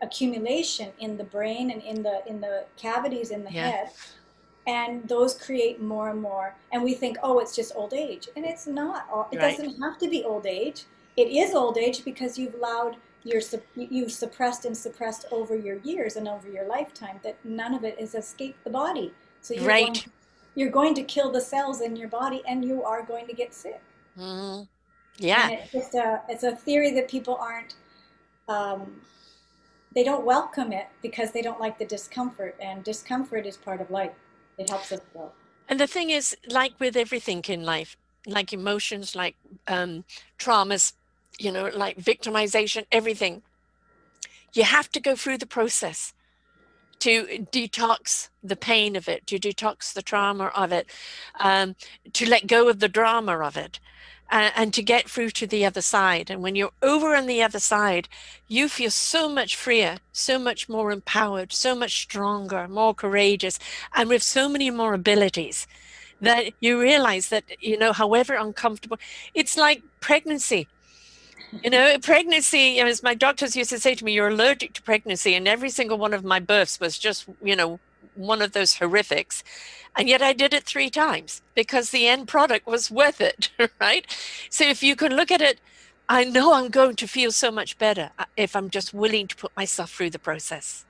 accumulation 0.00 0.92
in 1.00 1.16
the 1.16 1.24
brain 1.24 1.70
and 1.70 1.82
in 1.82 2.02
the 2.02 2.22
in 2.26 2.40
the 2.40 2.64
cavities 2.76 3.30
in 3.30 3.44
the 3.44 3.50
Yeah. 3.52 3.68
head 3.70 3.90
and 4.66 5.06
those 5.08 5.34
create 5.34 5.80
more 5.82 6.08
and 6.10 6.22
more 6.22 6.54
and 6.72 6.82
we 6.82 6.94
think 6.94 7.18
oh 7.22 7.40
it's 7.40 7.54
just 7.56 7.72
old 7.74 7.92
age 7.92 8.28
and 8.36 8.44
it's 8.46 8.66
not 8.66 9.06
all- 9.10 9.28
it 9.32 9.38
Right. 9.38 9.56
doesn't 9.56 9.80
have 9.82 9.98
to 9.98 10.08
be 10.08 10.24
old 10.24 10.46
age 10.46 10.84
it 11.16 11.28
is 11.28 11.52
old 11.54 11.76
age 11.78 12.04
because 12.04 12.38
you've 12.38 12.54
allowed 12.54 12.96
your 13.24 13.42
you've 13.74 14.12
suppressed 14.12 14.64
and 14.64 14.76
suppressed 14.76 15.26
over 15.32 15.56
your 15.56 15.78
years 15.78 16.14
and 16.16 16.28
over 16.28 16.48
your 16.48 16.64
lifetime 16.66 17.18
that 17.24 17.36
none 17.44 17.74
of 17.74 17.82
it 17.84 17.98
has 17.98 18.14
escaped 18.14 18.62
the 18.64 18.70
body 18.70 19.12
so 19.40 19.52
you're 19.52 19.64
Right. 19.64 19.86
going, 19.86 20.12
you're 20.54 20.70
going 20.70 20.94
to 20.94 21.02
kill 21.02 21.30
the 21.32 21.40
cells 21.40 21.80
in 21.80 21.96
your 21.96 22.08
body 22.08 22.42
and 22.46 22.64
you 22.64 22.84
are 22.84 23.02
going 23.02 23.26
to 23.26 23.32
get 23.34 23.52
sick 23.52 23.80
Mhm. 24.16 24.68
Yeah. 25.18 25.50
And 25.50 25.60
it's 25.60 25.72
just 25.72 25.94
a 25.94 26.22
it's 26.28 26.44
a 26.44 26.54
theory 26.54 26.92
that 26.92 27.08
people 27.08 27.36
aren't 27.40 27.74
um, 28.48 29.00
they 29.94 30.04
don't 30.04 30.24
welcome 30.24 30.72
it 30.72 30.86
because 31.02 31.32
they 31.32 31.42
don't 31.42 31.60
like 31.60 31.78
the 31.78 31.84
discomfort 31.84 32.56
and 32.60 32.84
discomfort 32.84 33.46
is 33.46 33.56
part 33.56 33.80
of 33.80 33.90
life. 33.90 34.12
It 34.58 34.70
helps 34.70 34.92
us 34.92 35.00
grow. 35.12 35.32
And 35.68 35.78
the 35.78 35.86
thing 35.86 36.10
is, 36.10 36.36
like 36.48 36.78
with 36.78 36.96
everything 36.96 37.44
in 37.48 37.64
life, 37.64 37.96
like 38.26 38.52
emotions, 38.52 39.14
like 39.14 39.36
um, 39.66 40.04
traumas, 40.38 40.94
you 41.38 41.52
know, 41.52 41.70
like 41.74 41.98
victimization, 41.98 42.86
everything, 42.90 43.42
you 44.54 44.64
have 44.64 44.90
to 44.92 45.00
go 45.00 45.14
through 45.14 45.38
the 45.38 45.46
process 45.46 46.14
to 47.00 47.46
detox 47.52 48.28
the 48.42 48.56
pain 48.56 48.96
of 48.96 49.08
it, 49.08 49.26
to 49.26 49.38
detox 49.38 49.92
the 49.92 50.02
trauma 50.02 50.46
of 50.46 50.72
it, 50.72 50.86
um, 51.38 51.76
to 52.12 52.28
let 52.28 52.46
go 52.46 52.68
of 52.68 52.80
the 52.80 52.88
drama 52.88 53.38
of 53.38 53.56
it, 53.56 53.78
uh, 54.30 54.50
and 54.54 54.74
to 54.74 54.82
get 54.82 55.08
through 55.08 55.30
to 55.30 55.46
the 55.46 55.64
other 55.64 55.80
side. 55.80 56.30
And 56.30 56.42
when 56.42 56.54
you're 56.54 56.72
over 56.82 57.14
on 57.14 57.26
the 57.26 57.42
other 57.42 57.58
side, 57.58 58.08
you 58.46 58.68
feel 58.68 58.90
so 58.90 59.28
much 59.28 59.56
freer, 59.56 59.98
so 60.12 60.38
much 60.38 60.68
more 60.68 60.90
empowered, 60.92 61.52
so 61.52 61.74
much 61.74 62.02
stronger, 62.02 62.68
more 62.68 62.94
courageous, 62.94 63.58
and 63.94 64.08
with 64.08 64.22
so 64.22 64.48
many 64.48 64.70
more 64.70 64.94
abilities 64.94 65.66
that 66.20 66.52
you 66.60 66.80
realize 66.80 67.28
that, 67.28 67.44
you 67.60 67.78
know, 67.78 67.92
however 67.92 68.34
uncomfortable, 68.34 68.98
it's 69.34 69.56
like 69.56 69.82
pregnancy. 70.00 70.68
You 71.62 71.70
know, 71.70 71.96
pregnancy, 71.98 72.78
as 72.80 73.02
my 73.02 73.14
doctors 73.14 73.56
used 73.56 73.70
to 73.70 73.78
say 73.80 73.94
to 73.94 74.04
me, 74.04 74.12
you're 74.12 74.28
allergic 74.28 74.74
to 74.74 74.82
pregnancy. 74.82 75.34
And 75.34 75.48
every 75.48 75.70
single 75.70 75.96
one 75.96 76.12
of 76.12 76.22
my 76.22 76.40
births 76.40 76.78
was 76.78 76.98
just, 76.98 77.26
you 77.42 77.56
know, 77.56 77.80
one 78.18 78.42
of 78.42 78.52
those 78.52 78.76
horrifics. 78.78 79.42
And 79.96 80.08
yet 80.08 80.22
I 80.22 80.32
did 80.32 80.54
it 80.54 80.64
three 80.64 80.90
times 80.90 81.42
because 81.54 81.90
the 81.90 82.06
end 82.08 82.28
product 82.28 82.66
was 82.66 82.90
worth 82.90 83.20
it, 83.20 83.50
right? 83.80 84.06
So 84.50 84.64
if 84.64 84.82
you 84.82 84.96
can 84.96 85.14
look 85.16 85.30
at 85.30 85.40
it, 85.42 85.60
I 86.08 86.24
know 86.24 86.54
I'm 86.54 86.70
going 86.70 86.96
to 86.96 87.08
feel 87.08 87.32
so 87.32 87.50
much 87.50 87.78
better 87.78 88.12
uh, 88.18 88.26
if 88.36 88.56
I'm 88.56 88.70
just 88.70 88.94
willing 88.94 89.28
to 89.28 89.36
put 89.36 89.52
myself 89.56 89.92
through 89.92 90.10
the 90.10 90.18
process. 90.18 90.86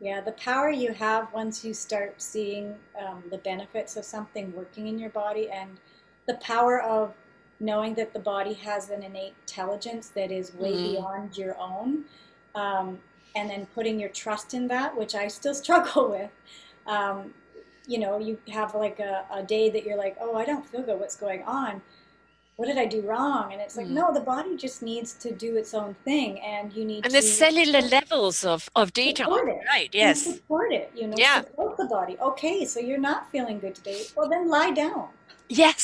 yeah 0.00 0.20
the 0.20 0.32
power 0.32 0.70
you 0.70 0.92
have 0.92 1.32
once 1.32 1.64
you 1.64 1.74
start 1.74 2.20
seeing 2.22 2.74
um, 3.00 3.22
the 3.30 3.38
benefits 3.38 3.96
of 3.96 4.04
something 4.04 4.52
working 4.54 4.86
in 4.88 4.98
your 4.98 5.10
body 5.10 5.50
and 5.50 5.78
the 6.26 6.34
power 6.34 6.80
of 6.82 7.14
knowing 7.60 7.94
that 7.94 8.12
the 8.12 8.18
body 8.20 8.54
has 8.54 8.90
an 8.90 9.02
innate 9.02 9.34
intelligence 9.42 10.08
that 10.10 10.30
is 10.32 10.54
way 10.54 10.72
Mhm. 10.76 10.82
beyond 10.82 11.36
your 11.36 11.56
own 11.58 12.04
um, 12.54 12.98
and 13.34 13.48
then 13.50 13.66
putting 13.74 13.98
your 14.00 14.08
trust 14.10 14.54
in 14.54 14.68
that 14.68 14.96
which 14.96 15.14
i 15.14 15.26
still 15.28 15.54
struggle 15.64 16.10
with 16.10 16.30
um, 16.86 17.32
you 17.86 17.98
know 17.98 18.18
you 18.18 18.38
have 18.52 18.74
like 18.74 18.98
a, 19.00 19.24
a 19.32 19.42
day 19.42 19.70
that 19.70 19.84
you're 19.84 19.96
like 20.06 20.16
oh 20.20 20.36
i 20.36 20.44
don't 20.44 20.66
feel 20.66 20.82
good 20.82 20.98
what's 21.00 21.16
going 21.16 21.42
on 21.44 21.80
what 22.56 22.66
did 22.66 22.78
i 22.78 22.84
do 22.84 23.00
wrong 23.02 23.52
and 23.52 23.60
it's 23.60 23.76
like 23.76 23.86
Mhm. 23.86 23.98
no 24.00 24.12
the 24.12 24.20
body 24.34 24.56
just 24.56 24.82
needs 24.82 25.12
to 25.14 25.32
do 25.32 25.56
its 25.56 25.72
own 25.80 25.94
thing 26.08 26.40
and 26.40 26.72
you 26.76 26.84
need 26.84 27.04
And 27.04 27.12
to 27.14 27.18
the 27.20 27.22
cellular 27.22 27.80
levels 27.80 28.44
of, 28.44 28.68
of 28.76 28.92
it. 28.96 29.18
right? 29.72 29.90
and 29.94 29.94
Yes. 29.94 30.24
support 30.24 30.72
it 30.72 30.90
you 30.94 31.06
know 31.06 31.16
Yeah. 31.24 31.40
support 31.42 31.76
the 31.82 31.86
body 31.96 32.16
okay 32.30 32.64
so 32.64 32.78
you're 32.80 33.04
not 33.12 33.30
feeling 33.32 33.58
good 33.64 33.74
today 33.74 34.00
well 34.16 34.28
then 34.28 34.48
lie 34.48 34.72
down 34.84 35.08
Yes. 35.48 35.82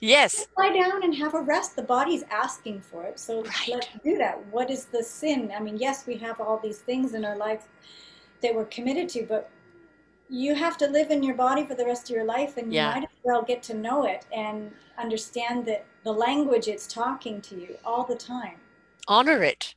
Yes. 0.00 0.46
lie 0.56 0.72
down 0.72 1.02
and 1.02 1.14
have 1.16 1.34
a 1.34 1.40
rest 1.40 1.74
the 1.76 1.82
body's 1.82 2.22
asking 2.30 2.80
for 2.80 3.02
it 3.04 3.18
so 3.18 3.42
Right. 3.42 3.68
let's 3.68 3.88
do 4.04 4.16
that 4.18 4.44
what 4.46 4.70
is 4.70 4.84
the 4.86 5.02
sin 5.02 5.52
i 5.56 5.60
mean 5.60 5.76
yes 5.76 6.06
we 6.06 6.16
have 6.18 6.40
all 6.40 6.58
these 6.58 6.78
things 6.78 7.14
in 7.14 7.24
our 7.24 7.36
life 7.36 7.64
that 8.42 8.54
we're 8.54 8.66
committed 8.66 9.08
to 9.10 9.24
but 9.26 9.50
you 10.30 10.54
have 10.54 10.76
to 10.78 10.86
live 10.86 11.10
in 11.10 11.22
your 11.22 11.34
body 11.34 11.64
for 11.64 11.74
the 11.74 11.84
rest 11.84 12.08
of 12.10 12.14
your 12.16 12.24
life 12.24 12.56
and 12.58 12.72
Yeah. 12.72 12.88
you 12.94 13.00
might 13.00 13.04
as 13.10 13.16
well 13.24 13.42
get 13.42 13.62
to 13.64 13.74
know 13.74 14.04
it 14.04 14.24
and 14.32 14.70
understand 14.98 15.66
that 15.66 15.84
the 16.04 16.12
language 16.12 16.68
it's 16.68 16.86
talking 16.86 17.40
to 17.42 17.56
you 17.56 17.76
all 17.84 18.04
the 18.04 18.14
time 18.16 18.58
Honor 19.08 19.42
it. 19.42 19.74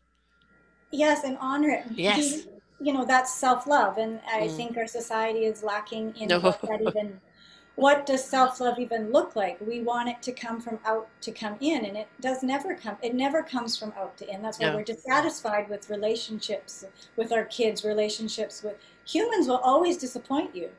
yes 0.92 1.24
and 1.24 1.38
honor 1.40 1.70
it 1.70 1.86
Yes. 1.96 2.44
Be- 2.44 2.48
you 2.80 2.94
know 2.94 3.06
that's 3.06 3.34
self-love 3.34 3.98
and 3.98 4.20
i 4.28 4.42
Mm. 4.42 4.56
think 4.56 4.78
our 4.78 4.88
society 4.88 5.46
is 5.46 5.64
lacking 5.64 6.16
in 6.16 6.28
No. 6.30 6.40
what 6.40 6.62
that 6.62 6.82
even 6.82 7.20
what 7.76 8.06
does 8.06 8.24
self-love 8.24 8.78
even 8.80 9.12
look 9.12 9.36
like 9.36 9.60
we 9.62 9.82
want 9.82 10.10
it 10.10 10.22
to 10.22 10.32
come 10.32 10.60
from 10.60 10.78
out 10.86 11.08
to 11.22 11.32
come 11.32 11.56
in 11.62 11.86
and 11.86 11.96
it 11.98 12.08
does 12.20 12.44
never 12.44 12.76
come 12.76 12.98
it 13.02 13.16
never 13.16 13.42
comes 13.42 13.78
from 13.78 13.94
out 13.98 14.16
to 14.18 14.30
in 14.30 14.42
that's 14.42 14.60
why 14.60 14.68
No. 14.70 14.76
we're 14.76 14.84
dissatisfied 14.84 15.70
with 15.70 15.90
relationships 15.90 16.86
with 17.16 17.32
our 17.32 17.46
kids 17.46 17.84
relationships 17.86 18.62
with 18.62 18.76
humans 19.06 19.48
will 19.48 19.58
always 19.58 19.98
disappoint 19.98 20.56
you 20.56 20.70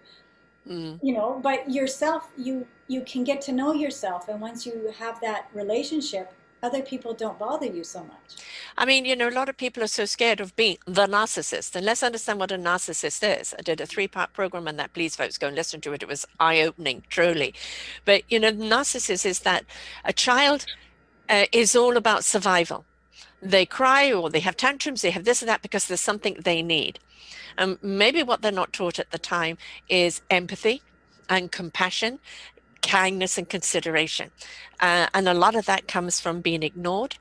Mm. 0.68 1.00
you 1.02 1.12
know 1.12 1.40
but 1.42 1.68
yourself 1.68 2.30
you 2.36 2.64
you 2.86 3.00
can 3.02 3.24
get 3.24 3.40
to 3.40 3.52
know 3.52 3.72
yourself 3.72 4.28
and 4.28 4.40
once 4.40 4.64
you 4.64 4.94
have 4.96 5.20
that 5.20 5.48
relationship 5.54 6.32
other 6.62 6.82
people 6.82 7.12
don't 7.12 7.38
bother 7.38 7.66
you 7.66 7.84
so 7.84 8.00
much 8.04 8.42
I 8.76 8.86
mean, 8.86 9.04
you 9.04 9.14
know, 9.14 9.28
a 9.28 9.30
lot 9.30 9.48
of 9.48 9.56
people 9.56 9.82
are 9.82 9.88
so 9.88 10.04
scared 10.04 10.40
of 10.40 10.56
being 10.56 10.78
the 10.86 11.06
narcissist. 11.06 11.76
And 11.76 11.84
let's 11.84 12.02
understand 12.02 12.38
what 12.38 12.52
a 12.52 12.56
narcissist 12.56 13.40
is. 13.40 13.54
I 13.58 13.62
did 13.62 13.80
a 13.80 13.86
three 13.86 14.08
part 14.08 14.32
program 14.32 14.66
on 14.66 14.76
that. 14.76 14.94
Please, 14.94 15.14
folks, 15.14 15.38
go 15.38 15.48
and 15.48 15.56
listen 15.56 15.80
to 15.82 15.92
it. 15.92 16.02
It 16.02 16.08
was 16.08 16.26
eye 16.40 16.60
opening, 16.62 17.02
truly. 17.10 17.54
But, 18.04 18.22
you 18.30 18.40
know, 18.40 18.52
narcissist 18.52 19.26
is 19.26 19.40
that 19.40 19.64
a 20.04 20.12
child 20.12 20.64
uh, 21.28 21.46
is 21.52 21.76
all 21.76 21.96
about 21.96 22.24
survival. 22.24 22.84
They 23.42 23.66
cry 23.66 24.12
or 24.12 24.30
they 24.30 24.40
have 24.40 24.56
tantrums, 24.56 25.02
they 25.02 25.10
have 25.10 25.24
this 25.24 25.42
and 25.42 25.48
that 25.48 25.62
because 25.62 25.86
there's 25.86 26.00
something 26.00 26.36
they 26.40 26.62
need. 26.62 26.98
And 27.58 27.78
maybe 27.82 28.22
what 28.22 28.40
they're 28.40 28.52
not 28.52 28.72
taught 28.72 28.98
at 28.98 29.10
the 29.10 29.18
time 29.18 29.58
is 29.88 30.22
empathy 30.30 30.80
and 31.28 31.50
compassion, 31.50 32.20
kindness 32.82 33.38
and 33.38 33.48
consideration. 33.48 34.30
Uh, 34.80 35.06
and 35.14 35.28
a 35.28 35.34
lot 35.34 35.54
of 35.54 35.66
that 35.66 35.88
comes 35.88 36.20
from 36.20 36.40
being 36.40 36.62
ignored 36.62 37.16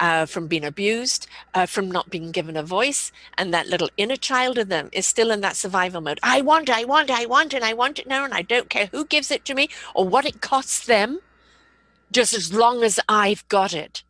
uh, 0.00 0.26
from 0.26 0.46
being 0.46 0.64
abused, 0.64 1.26
uh, 1.54 1.66
from 1.66 1.90
not 1.90 2.10
being 2.10 2.30
given 2.30 2.56
a 2.56 2.62
voice. 2.62 3.12
And 3.36 3.52
that 3.52 3.68
little 3.68 3.90
inner 3.96 4.16
child 4.16 4.58
of 4.58 4.68
them 4.68 4.88
is 4.92 5.06
still 5.06 5.30
in 5.30 5.40
that 5.40 5.56
survival 5.56 6.00
mode. 6.00 6.20
I 6.22 6.40
want 6.40 6.70
I 6.70 6.84
want 6.84 7.10
I 7.10 7.26
want 7.26 7.54
and 7.54 7.64
I 7.64 7.72
want 7.72 7.98
it 7.98 8.06
now, 8.06 8.24
and 8.24 8.34
I 8.34 8.42
don't 8.42 8.70
care 8.70 8.86
who 8.86 9.04
gives 9.04 9.30
it 9.30 9.44
to 9.46 9.54
me 9.54 9.68
or 9.94 10.08
what 10.08 10.26
it 10.26 10.40
costs 10.40 10.86
them, 10.86 11.20
just 12.12 12.32
as 12.32 12.52
long 12.52 12.82
as 12.82 13.00
I've 13.08 13.46
got 13.48 13.74
it. 13.74 14.02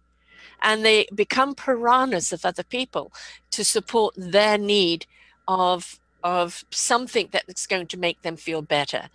And 0.61 0.85
they 0.85 1.07
become 1.15 1.55
piranhas 1.55 2.33
of 2.33 2.45
other 2.45 2.65
people 2.65 3.13
to 3.53 3.65
support 3.65 4.15
their 4.17 4.59
need 4.59 5.07
of 5.47 6.01
of 6.29 6.65
something 6.71 7.29
that's 7.33 7.67
going 7.67 7.87
to 7.87 7.97
make 7.97 8.21
them 8.21 8.37
feel 8.37 8.61
better. 8.61 9.09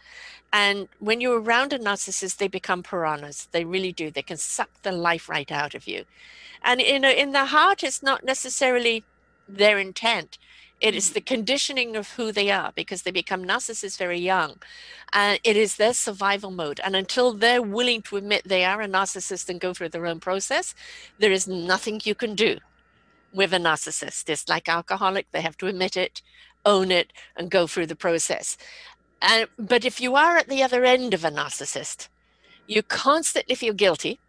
And 0.52 0.88
when 1.00 1.22
you're 1.22 1.40
around 1.40 1.72
a 1.72 1.78
narcissist, 1.78 2.38
they 2.38 2.48
become 2.48 2.82
piranhas. 2.82 3.48
They 3.52 3.66
really 3.66 3.92
do. 3.92 4.10
They 4.10 4.24
can 4.24 4.38
suck 4.38 4.72
the 4.82 4.92
life 4.92 5.30
right 5.30 5.52
out 5.52 5.76
of 5.76 5.88
you. 5.88 6.06
And 6.64 6.82
in 6.82 7.06
a, 7.06 7.12
in 7.24 7.32
the 7.32 7.46
heart, 7.46 7.84
it's 7.84 8.02
not 8.02 8.24
necessarily 8.24 9.04
their 9.48 9.78
intent. 9.78 10.40
It 10.82 10.96
is 10.96 11.12
the 11.12 11.22
conditioning 11.22 11.96
of 11.96 12.14
who 12.14 12.32
they 12.32 12.50
are 12.50 12.72
because 12.74 13.04
they 13.04 13.12
become 13.12 13.46
narcissists 13.46 13.98
very 13.98 14.20
young. 14.20 14.56
And 15.14 15.40
it 15.44 15.56
is 15.56 15.76
their 15.76 15.94
survival 15.94 16.50
mode. 16.50 16.80
And 16.84 16.96
until 16.96 17.32
they're 17.34 17.62
willing 17.62 18.02
to 18.04 18.18
admit 18.18 18.42
they 18.44 18.66
are 18.66 18.82
a 18.82 18.88
narcissist 18.88 19.50
and 19.50 19.62
go 19.62 19.74
through 19.74 19.90
their 19.90 20.08
own 20.08 20.20
process, 20.20 20.74
there 21.20 21.32
is 21.32 21.48
nothing 21.48 22.02
you 22.04 22.16
can 22.16 22.34
do 22.34 22.58
with 23.34 23.54
a 23.54 23.58
narcissist. 23.58 24.30
It's 24.30 24.48
like 24.48 24.70
alcoholic, 24.70 25.26
they 25.32 25.42
have 25.42 25.58
to 25.58 25.68
admit 25.68 25.98
it, 25.98 26.22
own 26.66 26.92
it, 26.92 27.14
and 27.36 27.52
go 27.52 27.68
through 27.68 27.88
the 27.88 27.96
process. 27.96 28.58
And, 29.22 29.48
but 29.58 29.86
if 29.86 30.02
you 30.02 30.16
are 30.16 30.38
at 30.38 30.50
the 30.50 30.64
other 30.64 30.84
end 30.84 31.14
of 31.14 31.24
a 31.24 31.32
narcissist, 31.32 32.10
you 32.68 32.84
constantly 32.84 33.56
feel 33.56 33.74
guilty. 33.74 34.20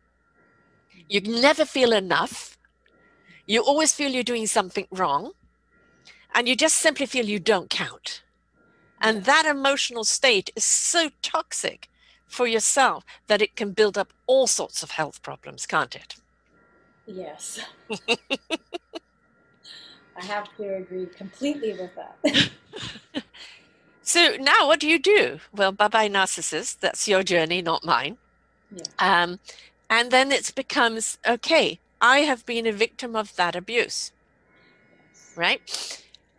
You 1.08 1.20
never 1.20 1.64
feel 1.64 1.92
enough. 1.92 2.56
You 3.46 3.62
always 3.62 3.92
feel 3.92 4.10
you're 4.10 4.22
doing 4.22 4.46
something 4.46 4.86
wrong. 4.90 5.32
And 6.34 6.48
you 6.48 6.56
just 6.56 6.76
simply 6.76 7.06
feel 7.06 7.26
you 7.26 7.38
don't 7.38 7.70
count. 7.70 8.22
And 9.00 9.24
that 9.24 9.46
emotional 9.46 10.04
state 10.04 10.50
is 10.56 10.64
so 10.64 11.10
toxic 11.22 11.88
for 12.26 12.46
yourself 12.46 13.04
that 13.28 13.42
it 13.42 13.54
can 13.54 13.72
build 13.72 13.96
up 13.98 14.12
all 14.26 14.46
sorts 14.46 14.82
of 14.82 14.92
health 14.92 15.22
problems, 15.22 15.66
can't 15.66 15.94
it? 15.94 16.16
yes 17.06 17.60
i 20.16 20.24
have 20.24 20.46
to 20.56 20.76
agree 20.76 21.06
completely 21.16 21.72
with 21.74 21.90
that 21.94 22.50
So 24.02 24.36
now 24.38 24.66
what 24.68 24.80
do 24.80 24.88
you 24.88 24.98
do? 24.98 25.40
Well, 25.52 25.72
bye 25.72 25.88
bye, 25.88 26.08
narcissist. 26.08 26.80
That's 26.80 27.08
your 27.08 27.22
journey, 27.22 27.62
not 27.62 27.84
mine. 27.84 28.18
Yeah. 28.70 28.84
Um, 28.98 29.40
and 29.90 30.10
then 30.10 30.32
it 30.32 30.52
becomes 30.54 31.18
okay, 31.26 31.80
I 32.00 32.20
have 32.20 32.44
been 32.46 32.66
a 32.66 32.72
victim 32.72 33.16
of 33.16 33.34
that 33.36 33.56
abuse, 33.56 34.12
right? 35.36 35.62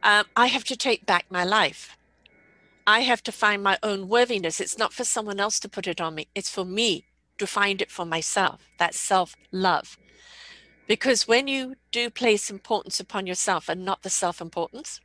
Um, 0.04 0.26
I 0.36 0.48
have 0.48 0.64
to 0.66 0.78
take 0.78 1.06
back 1.06 1.26
my 1.30 1.44
life. 1.44 1.98
I 2.88 3.02
have 3.02 3.24
to 3.24 3.32
find 3.32 3.64
my 3.64 3.78
own 3.84 4.10
worthiness. 4.10 4.60
It's 4.62 4.78
not 4.78 4.94
for 4.94 5.06
someone 5.06 5.40
else 5.40 5.60
to 5.62 5.70
put 5.70 5.88
it 5.88 6.02
on 6.02 6.16
me, 6.16 6.28
it's 6.36 6.50
for 6.50 6.66
me 6.66 7.06
to 7.40 7.48
find 7.48 7.82
it 7.82 7.92
for 7.92 8.06
myself. 8.06 8.70
That's 8.80 9.00
self 9.00 9.36
love. 9.52 9.98
Because 10.88 11.28
when 11.28 11.48
you 11.48 11.76
do 11.92 12.10
place 12.10 12.50
importance 12.50 13.00
upon 13.00 13.28
yourself 13.28 13.70
and 13.70 13.84
not 13.84 14.04
the 14.04 14.10
self 14.10 14.40
importance, 14.40 15.02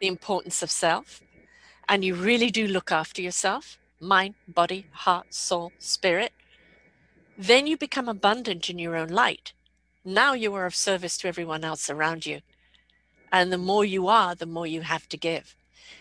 the 0.00 0.06
importance 0.06 0.62
of 0.62 0.70
self, 0.70 1.22
and 1.88 2.04
you 2.04 2.14
really 2.14 2.50
do 2.50 2.66
look 2.66 2.92
after 2.92 3.22
yourself 3.22 3.78
mind, 4.00 4.34
body, 4.46 4.86
heart, 4.92 5.32
soul, 5.32 5.72
spirit 5.78 6.32
then 7.36 7.66
you 7.66 7.76
become 7.76 8.08
abundant 8.08 8.70
in 8.70 8.78
your 8.78 8.96
own 8.96 9.08
light. 9.08 9.52
Now 10.04 10.34
you 10.34 10.54
are 10.54 10.66
of 10.66 10.74
service 10.74 11.18
to 11.18 11.28
everyone 11.28 11.64
else 11.64 11.90
around 11.90 12.26
you. 12.26 12.40
And 13.32 13.52
the 13.52 13.58
more 13.58 13.84
you 13.84 14.06
are, 14.06 14.34
the 14.34 14.46
more 14.46 14.66
you 14.66 14.82
have 14.82 15.08
to 15.08 15.16
give. 15.16 15.56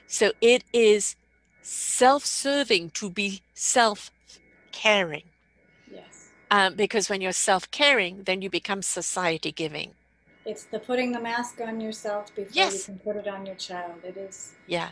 So 0.05 0.33
it 0.41 0.63
is 0.71 1.15
self 1.61 2.25
serving 2.25 2.91
to 2.91 3.09
be 3.09 3.41
self 3.53 4.11
caring. 4.71 5.23
Yes 6.53 6.67
Um, 6.67 6.75
because 6.75 7.09
when 7.09 7.21
you're 7.21 7.31
self 7.33 7.69
caring, 7.71 8.23
then 8.23 8.41
you 8.41 8.49
become 8.49 8.81
society 8.81 9.51
giving. 9.51 9.95
it's 10.45 10.65
the 10.65 10.79
putting 10.79 11.11
the 11.11 11.19
mask 11.19 11.61
on 11.61 11.79
yourself 11.81 12.33
before 12.35 12.65
you 12.73 12.79
can 12.83 12.99
put 12.99 13.15
it 13.15 13.27
on 13.27 13.45
your 13.45 13.55
child 13.55 14.03
it 14.03 14.17
is 14.17 14.53
Yeah. 14.67 14.91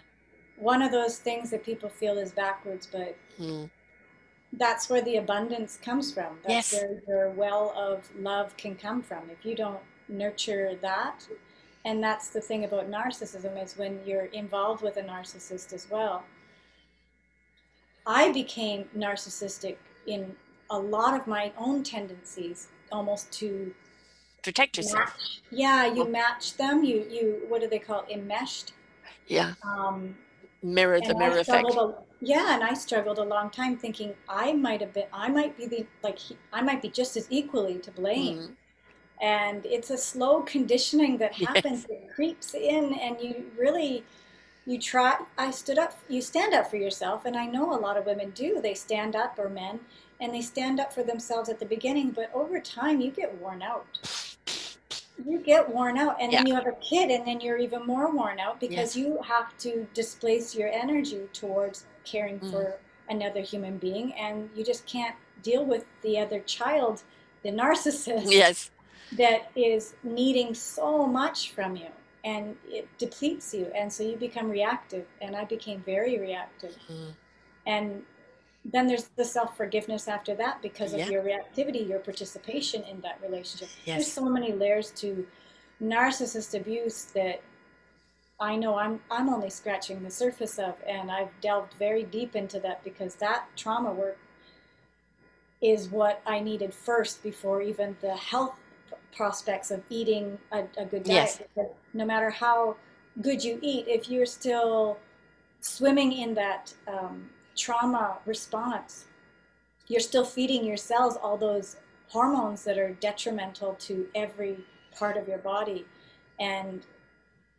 one 0.57 0.81
of 0.81 0.91
those 0.91 1.19
things 1.19 1.49
that 1.51 1.63
people 1.65 1.89
feel 1.89 2.17
is 2.17 2.31
backwards 2.31 2.87
but 2.91 3.15
Mm. 3.39 3.69
that's 4.53 4.89
where 4.89 5.01
the 5.01 5.17
abundance 5.17 5.77
comes 5.77 6.13
from. 6.13 6.39
That's 6.43 6.73
Yes. 6.73 6.73
where 6.73 7.01
your 7.07 7.29
well 7.31 7.73
of 7.77 8.09
love 8.19 8.55
can 8.57 8.75
come 8.75 9.01
from. 9.01 9.29
If 9.29 9.45
you 9.45 9.55
don't 9.55 9.79
nurture 10.09 10.75
that, 10.81 11.27
and 11.85 12.03
that's 12.03 12.29
the 12.29 12.41
thing 12.41 12.65
about 12.65 12.89
narcissism 12.89 13.61
is 13.63 13.77
when 13.77 13.99
you're 14.05 14.25
involved 14.25 14.83
with 14.83 14.97
a 14.97 15.01
narcissist 15.03 15.73
as 15.73 15.89
well. 15.89 16.25
I 18.05 18.31
became 18.31 18.89
narcissistic 18.95 19.77
in 20.05 20.35
a 20.71 20.79
lot 20.79 21.13
of 21.19 21.27
my 21.27 21.51
own 21.57 21.83
tendencies, 21.83 22.69
almost 22.91 23.31
to 23.33 23.75
Protect 24.41 24.77
yourself. 24.77 25.05
match. 25.09 25.41
Yeah, 25.51 25.85
you 25.93 26.07
match 26.07 26.57
them. 26.57 26.83
You 26.83 27.05
you 27.09 27.25
what 27.47 27.61
do 27.61 27.67
they 27.67 27.79
call 27.79 28.05
it? 28.09 28.11
Enmeshed. 28.17 28.73
Yeah. 29.27 29.53
Um, 29.63 30.15
Mirror 30.63 31.01
the 31.01 31.15
mirror 31.15 31.39
effect. 31.39 31.71
a, 31.75 31.93
yeah, 32.21 32.53
and 32.55 32.63
I 32.63 32.73
struggled 32.73 33.17
a 33.19 33.23
long 33.23 33.49
time 33.49 33.77
thinking 33.77 34.13
I 34.29 34.53
might 34.53 34.79
have 34.81 34.93
been, 34.93 35.07
I 35.11 35.27
might 35.29 35.57
be 35.57 35.65
the 35.65 35.85
like, 36.03 36.19
he, 36.19 36.37
I 36.53 36.61
might 36.61 36.81
be 36.81 36.89
just 36.89 37.17
as 37.17 37.27
equally 37.29 37.79
to 37.79 37.91
blame. 37.91 38.37
Mm. 38.37 38.51
And 39.21 39.65
it's 39.65 39.89
a 39.91 39.97
slow 39.97 40.41
conditioning 40.41 41.17
that 41.19 41.33
Yes. 41.37 41.47
happens. 41.47 41.85
It 41.89 42.09
creeps 42.15 42.55
in, 42.55 42.93
and 42.95 43.19
you 43.21 43.51
really, 43.57 44.03
you 44.65 44.79
try. 44.79 45.17
I 45.37 45.51
stood 45.51 45.77
up. 45.79 45.97
You 46.09 46.21
stand 46.21 46.53
up 46.53 46.69
for 46.69 46.77
yourself, 46.77 47.25
and 47.25 47.35
I 47.37 47.45
know 47.45 47.73
a 47.73 47.79
lot 47.79 47.97
of 47.97 48.05
women 48.05 48.31
do. 48.31 48.61
They 48.61 48.73
stand 48.73 49.15
up, 49.15 49.37
or 49.37 49.49
men, 49.49 49.79
and 50.21 50.33
they 50.33 50.41
stand 50.41 50.79
up 50.79 50.93
for 50.93 51.03
themselves 51.03 51.49
at 51.49 51.59
the 51.59 51.65
beginning. 51.65 52.11
But 52.11 52.31
over 52.33 52.59
time, 52.59 53.01
you 53.01 53.11
get 53.11 53.35
worn 53.41 53.61
out. 53.61 53.85
You 55.27 55.39
get 55.39 55.67
worn 55.69 55.97
out, 55.97 56.17
and 56.21 56.31
then 56.33 56.47
you 56.47 56.55
have 56.55 56.67
a 56.67 56.71
kid, 56.73 57.11
and 57.11 57.27
then 57.27 57.41
you're 57.41 57.57
even 57.57 57.85
more 57.85 58.09
worn 58.11 58.39
out 58.39 58.59
because 58.59 58.95
you 58.95 59.19
have 59.23 59.55
to 59.59 59.85
displace 59.93 60.55
your 60.55 60.69
energy 60.69 61.27
towards 61.33 61.85
caring 62.05 62.39
Mm. 62.39 62.51
for 62.51 62.77
another 63.09 63.41
human 63.41 63.77
being, 63.77 64.13
and 64.13 64.49
you 64.55 64.63
just 64.63 64.85
can't 64.87 65.15
deal 65.43 65.65
with 65.65 65.85
the 66.01 66.17
other 66.17 66.39
child, 66.41 67.03
the 67.43 67.49
narcissist 67.51 68.31
Yes. 68.31 68.71
that 69.11 69.51
is 69.55 69.95
needing 70.03 70.53
so 70.53 71.05
much 71.05 71.51
from 71.51 71.75
you 71.75 71.87
and 72.23 72.55
it 72.69 72.87
depletes 72.99 73.51
you 73.51 73.65
and 73.73 73.91
so 73.91 74.03
you 74.03 74.15
become 74.15 74.47
reactive 74.47 75.05
and 75.23 75.35
i 75.35 75.43
became 75.43 75.79
very 75.81 76.19
reactive 76.19 76.75
Mm. 76.87 77.13
and 77.65 78.05
then 78.63 78.85
there's 78.87 79.05
the 79.15 79.25
self-forgiveness 79.25 80.07
after 80.07 80.35
that 80.35 80.61
because 80.61 80.93
of 80.93 80.99
Yeah. 80.99 81.09
your 81.09 81.23
reactivity 81.23 81.87
your 81.87 81.99
participation 81.99 82.83
in 82.83 83.01
that 83.01 83.19
relationship 83.21 83.69
there's 83.85 84.11
so 84.11 84.23
many 84.25 84.53
layers 84.53 84.91
to 84.91 85.25
narcissist 85.81 86.53
abuse 86.59 87.05
that 87.05 87.41
i 88.39 88.55
know 88.55 88.75
i'm 88.75 88.99
i'm 89.09 89.29
only 89.29 89.49
scratching 89.49 90.03
the 90.03 90.11
surface 90.11 90.59
of 90.59 90.75
and 90.87 91.09
i've 91.11 91.29
delved 91.41 91.73
very 91.75 92.03
deep 92.03 92.35
into 92.35 92.59
that 92.59 92.83
because 92.83 93.15
that 93.15 93.45
trauma 93.55 93.91
work 93.91 94.17
is 95.61 95.89
what 95.89 96.21
i 96.25 96.39
needed 96.39 96.73
first 96.73 97.21
before 97.23 97.61
even 97.61 97.95
the 98.01 98.15
health 98.15 98.55
prospects 99.15 99.71
of 99.71 99.81
eating 99.89 100.37
a, 100.51 100.63
a 100.77 100.85
good 100.85 101.03
diet 101.03 101.49
Yes. 101.57 101.67
no 101.93 102.05
matter 102.05 102.29
how 102.29 102.75
good 103.21 103.43
you 103.43 103.59
eat 103.61 103.85
if 103.87 104.09
you're 104.09 104.25
still 104.25 104.97
swimming 105.59 106.11
in 106.13 106.33
that 106.35 106.73
um, 106.87 107.29
trauma 107.55 108.17
response, 108.25 109.05
you're 109.87 109.99
still 109.99 110.25
feeding 110.25 110.65
your 110.65 110.77
cells 110.77 111.17
all 111.17 111.37
those 111.37 111.77
hormones 112.07 112.63
that 112.63 112.77
are 112.77 112.91
detrimental 112.93 113.73
to 113.75 114.07
every 114.15 114.57
part 114.97 115.17
of 115.17 115.27
your 115.27 115.37
body. 115.37 115.85
And 116.39 116.85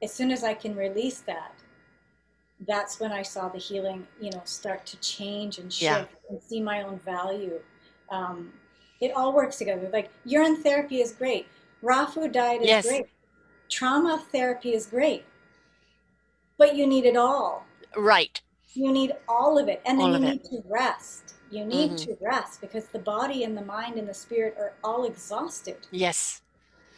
as 0.03 0.13
soon 0.13 0.31
as 0.31 0.45
I 0.45 0.55
can 0.55 0.75
release 0.77 1.21
that, 1.21 1.55
that's 2.67 3.01
when 3.01 3.13
I 3.13 3.23
saw 3.23 3.49
the 3.49 3.59
healing, 3.59 4.07
you 4.21 4.31
know, 4.31 4.43
start 4.45 4.87
to 4.87 4.97
change 5.01 5.59
and 5.59 5.73
shift 5.73 5.83
yeah. 5.83 6.31
and 6.31 6.43
see 6.43 6.61
my 6.61 6.83
own 6.83 7.01
value. 7.05 7.61
Um, 8.11 8.53
it 9.01 9.13
all 9.17 9.33
works 9.33 9.57
together. 9.57 9.89
Like 9.93 10.11
urine 10.25 10.63
therapy 10.63 11.01
is 11.01 11.13
great, 11.13 11.47
raw 11.83 12.07
food 12.07 12.33
diet 12.33 12.63
is 12.63 12.69
yes. 12.69 12.87
great, 12.87 13.07
trauma 13.69 14.23
therapy 14.31 14.75
is 14.75 14.87
great, 14.87 15.25
but 16.57 16.77
you 16.77 16.87
need 16.87 17.05
it 17.05 17.17
all. 17.17 17.67
Right. 17.97 18.41
You 18.75 18.93
need 18.93 19.13
all 19.29 19.59
of 19.59 19.69
it, 19.69 19.83
and 19.87 19.99
then 19.99 20.07
all 20.07 20.13
you 20.13 20.19
need 20.21 20.41
it. 20.41 20.51
to 20.51 20.63
rest. 20.69 21.35
You 21.51 21.65
need 21.65 21.93
mm-hmm. 21.93 22.13
to 22.13 22.17
rest 22.21 22.61
because 22.61 22.87
the 22.87 22.99
body 22.99 23.45
and 23.45 23.57
the 23.57 23.65
mind 23.65 23.99
and 23.99 24.09
the 24.09 24.15
spirit 24.15 24.57
are 24.59 24.73
all 24.83 25.05
exhausted. 25.05 25.77
Yes. 25.91 26.41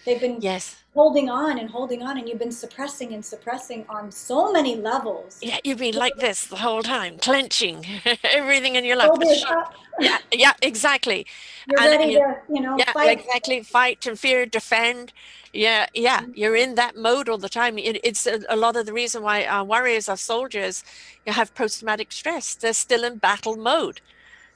They've 0.05 0.21
been 0.21 0.41
yes. 0.41 0.77
holding 0.93 1.31
on 1.31 1.59
and 1.59 1.71
holding 1.71 2.03
on, 2.03 2.19
and 2.19 2.29
you've 2.29 2.39
been 2.39 2.53
suppressing 2.53 3.15
and 3.15 3.25
suppressing 3.25 3.87
on 3.89 4.13
so 4.13 4.53
many 4.53 4.77
levels. 4.77 5.39
Yeah, 5.41 5.59
you've 5.65 5.79
been 5.79 5.95
like 5.95 6.17
this 6.17 6.47
the 6.47 6.57
whole 6.57 6.83
time, 6.83 7.17
clenching 7.19 7.87
everything 8.25 8.75
in 8.75 8.85
your 8.85 8.97
life. 8.97 9.11
yeah, 10.01 10.19
yeah, 10.31 10.53
exactly. 10.61 11.27
You're 11.71 11.81
and 11.81 11.91
ready 11.91 12.13
you, 12.13 12.19
to, 12.19 12.37
you 12.53 12.61
know, 12.61 12.77
yeah, 12.79 12.93
fight. 12.93 13.19
exactly. 13.19 13.63
Fight 13.63 14.07
and 14.07 14.19
fear, 14.19 14.45
defend. 14.45 15.13
Yeah, 15.55 15.87
yeah, 15.95 16.21
mm-hmm. 16.21 16.33
you're 16.35 16.57
in 16.57 16.75
that 16.75 16.97
mode 16.97 17.29
all 17.29 17.39
the 17.39 17.49
time. 17.49 17.79
It, 17.79 18.01
it's 18.05 18.27
a, 18.27 18.41
a, 18.51 18.57
lot 18.57 18.77
of 18.77 18.85
the 18.85 18.93
reason 18.93 19.23
why 19.23 19.47
our 19.47 19.65
warriors, 19.65 20.09
our 20.09 20.17
soldiers, 20.17 20.85
you 21.25 21.33
have 21.33 21.55
post-traumatic 21.55 22.13
stress. 22.13 22.55
They're 22.55 22.75
still 22.75 23.05
in 23.05 23.17
battle 23.17 23.57
mode, 23.57 24.03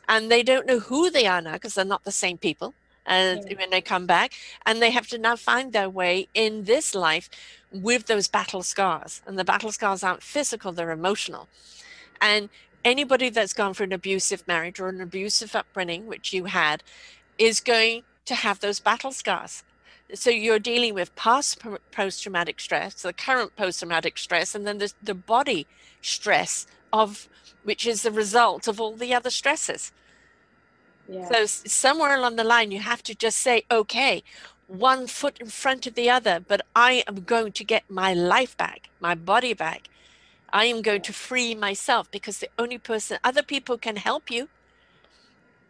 and 0.09 0.30
they 0.30 0.42
don't 0.42 0.66
know 0.66 0.80
who 0.80 1.09
they 1.11 1.26
are 1.26 1.40
now 1.40 1.55
because 1.55 1.74
they're 1.74 1.84
not 1.84 2.05
the 2.05 2.12
same 2.12 2.36
people 2.36 2.74
and 3.09 3.44
yeah. 3.48 3.56
when 3.56 3.70
they 3.70 3.80
come 3.80 4.06
back 4.06 4.34
and 4.64 4.80
they 4.80 4.90
have 4.90 5.09
to 5.09 5.18
now 5.18 5.34
find 5.34 5.72
their 5.72 5.90
way 5.90 6.28
in 6.34 6.64
this 6.64 6.94
life 6.94 7.28
with 7.72 8.06
those 8.06 8.28
battle 8.28 8.62
scars 8.62 9.22
and 9.26 9.38
the 9.38 9.44
battle 9.44 9.72
scars 9.72 10.04
aren't 10.04 10.22
physical 10.22 10.70
they're 10.70 10.92
emotional. 10.92 11.48
And 12.20 12.50
anybody 12.84 13.30
that's 13.30 13.54
gone 13.54 13.74
through 13.74 13.86
an 13.86 13.92
abusive 13.92 14.46
marriage 14.46 14.78
or 14.78 14.88
an 14.88 15.00
abusive 15.00 15.56
upbringing 15.56 16.06
which 16.06 16.32
you 16.32 16.44
had 16.44 16.82
is 17.38 17.61
going 17.61 18.02
to 18.26 18.34
have 18.34 18.61
those 18.61 18.78
battle 18.78 19.12
scars. 19.12 19.64
So 20.14 20.30
you're 20.30 20.59
dealing 20.59 20.94
with 20.94 21.14
past 21.16 21.61
post-traumatic 21.92 22.61
stress 22.61 23.02
the 23.02 23.12
current 23.12 23.56
post-traumatic 23.56 24.18
stress 24.18 24.54
and 24.54 24.66
then 24.66 24.78
the, 24.78 24.92
the 25.02 25.14
body 25.14 25.66
stress 26.02 26.66
of 26.92 27.28
which 27.64 27.86
is 27.86 28.02
the 28.02 28.11
result 28.11 28.68
of 28.68 28.80
all 28.80 28.96
the 28.96 29.14
other 29.14 29.30
stresses 29.30 29.92
so 31.28 31.46
somewhere 31.46 32.14
along 32.14 32.36
the 32.36 32.44
line, 32.44 32.70
you 32.70 32.80
have 32.80 33.02
to 33.04 33.14
just 33.14 33.38
say, 33.38 33.64
okay, 33.70 34.22
one 34.66 35.06
foot 35.06 35.38
in 35.40 35.48
front 35.48 35.86
of 35.86 35.94
the 35.94 36.11
other, 36.11 36.40
but 36.46 36.61
I 36.76 37.02
am 37.09 37.22
going 37.24 37.52
to 37.52 37.64
get 37.64 37.90
my 37.90 38.12
life 38.12 38.56
back, 38.56 38.90
my 39.00 39.14
body 39.14 39.54
back. 39.54 39.88
I 40.52 40.66
am 40.66 40.82
going 40.82 41.02
to 41.02 41.12
free 41.12 41.54
myself 41.54 42.11
because 42.11 42.38
the 42.38 42.48
only 42.59 42.78
person, 42.78 43.18
other 43.24 43.42
people 43.42 43.78
can 43.78 43.96
help 43.96 44.30
you. 44.30 44.48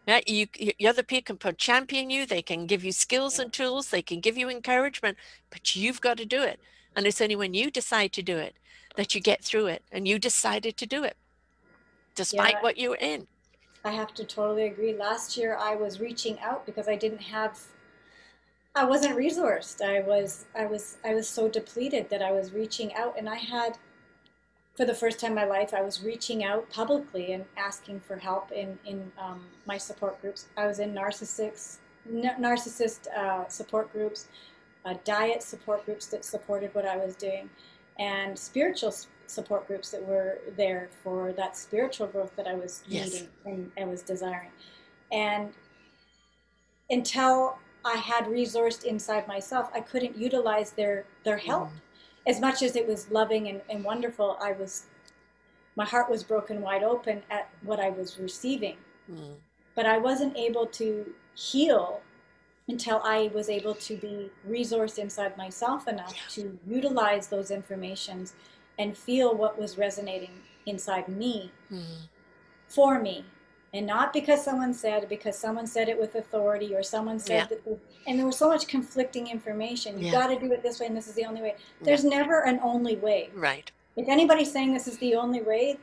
Yeah, 0.06 0.20
you, 0.26 0.46
you 0.58 0.88
other 0.88 1.02
people 1.02 1.36
can 1.36 1.56
champion 1.56 2.10
you. 2.10 2.26
They 2.26 2.42
can 2.42 2.66
give 2.66 2.82
you 2.82 2.92
skills 2.92 3.38
and 3.38 3.52
tools. 3.52 3.90
They 3.90 4.02
can 4.02 4.20
give 4.20 4.38
you 4.38 4.48
encouragement, 4.48 5.18
but 5.50 5.76
you've 5.76 6.00
got 6.00 6.16
to 6.16 6.24
do 6.24 6.42
it. 6.42 6.58
And 6.96 7.06
it's 7.06 7.20
only 7.20 7.36
when 7.36 7.54
you 7.54 7.70
decide 7.70 8.12
to 8.14 8.22
do 8.22 8.38
it 8.38 8.54
that 8.96 9.14
you 9.14 9.20
get 9.20 9.44
through 9.44 9.66
it. 9.66 9.82
And 9.92 10.08
you 10.08 10.18
decided 10.18 10.76
to 10.78 10.86
do 10.86 11.04
it, 11.04 11.16
despite 12.14 12.54
yeah. 12.54 12.62
what 12.62 12.78
you 12.78 12.90
were 12.90 12.96
in. 12.96 13.26
I 13.84 13.92
have 13.92 14.12
to 14.14 14.24
totally 14.24 14.66
agree. 14.66 14.94
Last 14.94 15.36
year 15.36 15.56
I 15.58 15.74
was 15.76 16.00
reaching 16.00 16.38
out 16.40 16.66
because 16.66 16.88
I 16.88 16.96
didn't 16.96 17.22
have 17.22 17.58
I 18.74 18.84
wasn't 18.84 19.16
resourced. 19.16 19.82
I 19.82 20.00
was 20.00 20.46
I 20.56 20.66
was 20.66 20.98
I 21.04 21.14
was 21.14 21.28
so 21.28 21.48
depleted 21.48 22.10
that 22.10 22.22
I 22.22 22.32
was 22.32 22.52
reaching 22.52 22.94
out 22.94 23.18
and 23.18 23.28
I 23.28 23.36
had 23.36 23.78
for 24.74 24.84
the 24.84 24.94
first 24.94 25.18
time 25.18 25.30
in 25.30 25.34
my 25.34 25.44
life 25.44 25.74
I 25.74 25.82
was 25.82 26.02
reaching 26.04 26.44
out 26.44 26.70
publicly 26.70 27.32
and 27.32 27.44
asking 27.56 28.00
for 28.00 28.16
help 28.16 28.52
in 28.52 28.78
in 28.84 29.10
um, 29.18 29.44
my 29.66 29.78
support 29.78 30.20
groups. 30.20 30.46
I 30.56 30.66
was 30.66 30.78
in 30.78 30.94
narcissist 30.94 31.78
narcissist 32.10 33.08
uh, 33.08 33.48
support 33.48 33.92
groups, 33.92 34.28
uh, 34.84 34.94
diet 35.04 35.42
support 35.42 35.84
groups 35.84 36.06
that 36.06 36.24
supported 36.24 36.74
what 36.74 36.86
I 36.86 36.96
was 36.96 37.16
doing, 37.16 37.50
and 37.98 38.38
spiritual 38.38 38.94
support 39.30 39.66
groups 39.66 39.90
that 39.90 40.06
were 40.06 40.38
there 40.56 40.88
for 41.02 41.32
that 41.32 41.56
spiritual 41.56 42.06
growth 42.06 42.34
that 42.36 42.46
I 42.46 42.54
was 42.54 42.82
yes. 42.86 43.12
needing 43.12 43.28
and, 43.44 43.70
and 43.76 43.90
was 43.90 44.02
desiring. 44.02 44.50
And 45.12 45.52
until 46.90 47.58
I 47.84 47.96
had 47.96 48.24
resourced 48.24 48.84
inside 48.84 49.28
myself, 49.28 49.70
I 49.74 49.80
couldn't 49.80 50.16
utilize 50.16 50.72
their 50.72 51.04
their 51.24 51.38
help. 51.38 51.68
Mm. 51.68 51.80
As 52.26 52.40
much 52.40 52.62
as 52.62 52.76
it 52.76 52.86
was 52.86 53.10
loving 53.10 53.48
and, 53.48 53.60
and 53.70 53.84
wonderful, 53.84 54.36
I 54.40 54.52
was 54.52 54.86
my 55.76 55.84
heart 55.84 56.10
was 56.10 56.24
broken 56.24 56.60
wide 56.60 56.82
open 56.82 57.22
at 57.30 57.48
what 57.62 57.80
I 57.80 57.90
was 57.90 58.18
receiving. 58.18 58.76
Mm. 59.10 59.34
But 59.74 59.86
I 59.86 59.98
wasn't 59.98 60.36
able 60.36 60.66
to 60.66 61.06
heal 61.34 62.00
until 62.68 63.00
I 63.02 63.30
was 63.32 63.48
able 63.48 63.74
to 63.74 63.96
be 63.96 64.30
resourced 64.48 64.98
inside 64.98 65.36
myself 65.38 65.88
enough 65.88 66.14
to 66.30 66.58
utilize 66.66 67.28
those 67.28 67.50
informations 67.50 68.34
and 68.78 68.96
feel 68.96 69.34
what 69.34 69.58
was 69.58 69.78
resonating 69.78 70.30
inside 70.66 71.08
me 71.08 71.50
mm-hmm. 71.72 72.04
for 72.68 73.00
me 73.00 73.24
and 73.74 73.86
not 73.86 74.12
because 74.12 74.42
someone 74.42 74.72
said 74.72 75.02
it 75.02 75.08
because 75.08 75.36
someone 75.36 75.66
said 75.66 75.88
it 75.88 75.98
with 75.98 76.14
authority 76.14 76.74
or 76.74 76.82
someone 76.82 77.18
said 77.18 77.48
yeah. 77.50 77.56
that 77.64 77.78
and 78.06 78.18
there 78.18 78.26
was 78.26 78.36
so 78.36 78.48
much 78.48 78.66
conflicting 78.66 79.26
information 79.26 79.98
you 79.98 80.06
yeah. 80.06 80.12
got 80.12 80.28
to 80.28 80.38
do 80.38 80.52
it 80.52 80.62
this 80.62 80.80
way 80.80 80.86
and 80.86 80.96
this 80.96 81.08
is 81.08 81.14
the 81.14 81.24
only 81.24 81.42
way 81.42 81.54
there's 81.82 82.04
yeah. 82.04 82.10
never 82.10 82.44
an 82.44 82.58
only 82.62 82.96
way 82.96 83.30
right 83.34 83.70
if 83.96 84.08
anybody's 84.08 84.50
saying 84.50 84.72
this 84.72 84.88
is 84.88 84.96
the 84.98 85.14
only 85.14 85.42
way 85.42 85.76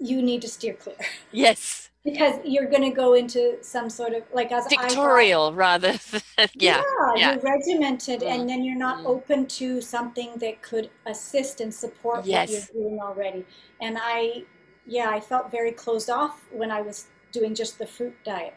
you 0.00 0.22
need 0.22 0.40
to 0.40 0.48
steer 0.48 0.74
clear 0.74 0.96
yes 1.32 1.89
because 2.04 2.36
you're 2.44 2.66
going 2.66 2.82
to 2.82 2.90
go 2.90 3.14
into 3.14 3.62
some 3.62 3.90
sort 3.90 4.14
of 4.14 4.22
like 4.32 4.52
as 4.52 4.66
dictatorial 4.66 5.52
rather 5.52 5.92
than, 6.10 6.48
yeah, 6.54 6.80
yeah, 6.80 6.82
yeah, 7.16 7.32
you're 7.32 7.42
regimented 7.42 8.20
mm. 8.20 8.30
and 8.30 8.48
then 8.48 8.64
you're 8.64 8.78
not 8.78 9.04
mm. 9.04 9.06
open 9.06 9.46
to 9.46 9.80
something 9.80 10.32
that 10.36 10.62
could 10.62 10.90
assist 11.06 11.60
and 11.60 11.72
support 11.72 12.24
yes. 12.24 12.48
what 12.48 12.74
you're 12.74 12.82
doing 12.82 13.00
already 13.00 13.44
and 13.82 13.98
i 14.00 14.42
yeah 14.86 15.10
i 15.10 15.20
felt 15.20 15.50
very 15.50 15.72
closed 15.72 16.08
off 16.08 16.40
when 16.50 16.70
i 16.70 16.80
was 16.80 17.08
doing 17.32 17.54
just 17.54 17.78
the 17.78 17.86
fruit 17.86 18.16
diet 18.24 18.54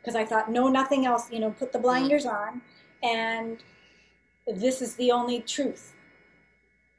because 0.00 0.14
i 0.14 0.24
thought 0.24 0.50
no 0.50 0.68
nothing 0.68 1.06
else 1.06 1.30
you 1.32 1.40
know 1.40 1.50
put 1.50 1.72
the 1.72 1.78
mm. 1.78 1.82
blinders 1.82 2.26
mm. 2.26 2.34
on 2.34 2.60
and 3.02 3.62
this 4.46 4.82
is 4.82 4.94
the 4.96 5.10
only 5.10 5.40
truth 5.40 5.94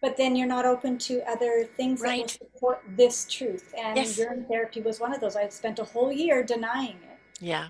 but 0.03 0.17
then 0.17 0.35
you're 0.35 0.47
not 0.47 0.65
open 0.65 0.97
to 0.97 1.23
other 1.31 1.63
things 1.63 2.01
right. 2.01 2.27
that 2.27 2.37
will 2.41 2.49
support 2.49 2.83
this 2.97 3.25
truth. 3.25 3.73
And 3.81 3.95
yes. 3.95 4.17
urine 4.17 4.45
therapy 4.49 4.81
was 4.81 4.99
one 4.99 5.13
of 5.13 5.21
those. 5.21 5.37
I 5.37 5.47
spent 5.47 5.79
a 5.79 5.85
whole 5.85 6.11
year 6.11 6.43
denying 6.43 6.97
it. 7.09 7.17
Yeah. 7.39 7.69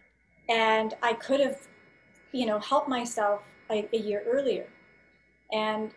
And 0.50 0.96
I 1.04 1.14
could 1.14 1.40
have, 1.40 1.60
you 2.32 2.48
know, 2.48 2.58
helped 2.58 2.90
myself 2.90 3.44
a, 3.70 3.88
a 3.94 3.98
year 4.00 4.24
earlier. 4.28 4.66
And 5.52 5.92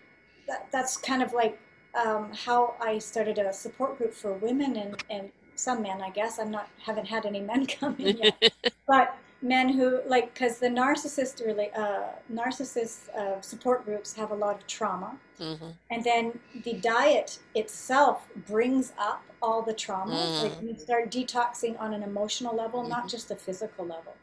that, 0.46 0.68
that's 0.70 0.98
kind 0.98 1.22
of 1.22 1.32
like 1.32 1.58
um, 1.94 2.30
how 2.34 2.74
I 2.82 2.98
started 2.98 3.38
a 3.38 3.50
support 3.50 3.96
group 3.96 4.12
for 4.12 4.34
women 4.34 4.76
and, 4.76 5.02
and 5.08 5.30
some 5.54 5.80
men, 5.80 6.02
I 6.02 6.10
guess. 6.10 6.38
I'm 6.38 6.50
not, 6.50 6.68
haven't 6.84 7.06
had 7.06 7.24
any 7.24 7.40
men 7.40 7.64
come 7.80 7.96
in 7.98 8.18
yet. 8.18 8.52
but 8.86 9.16
men 9.46 9.68
who 9.68 10.00
like 10.06 10.32
because 10.34 10.58
the 10.58 10.68
narcissist 10.68 11.44
really 11.44 11.70
uh, 11.72 12.04
narcissist 12.32 13.08
uh, 13.14 13.40
support 13.40 13.84
groups 13.84 14.14
have 14.14 14.30
a 14.30 14.34
lot 14.34 14.56
of 14.56 14.66
trauma 14.66 15.16
mm-hmm. 15.38 15.68
and 15.90 16.04
then 16.04 16.38
the 16.64 16.74
diet 16.74 17.38
itself 17.54 18.28
brings 18.46 18.92
up 18.98 19.22
all 19.42 19.62
the 19.62 19.72
trauma 19.72 20.14
mm. 20.14 20.42
like 20.42 20.62
you 20.62 20.76
start 20.76 21.10
detoxing 21.10 21.78
on 21.80 21.94
an 21.94 22.02
emotional 22.02 22.56
level 22.56 22.80
mm-hmm. 22.80 22.90
not 22.90 23.08
just 23.08 23.30
a 23.30 23.36
physical 23.36 23.84
level 23.84 24.14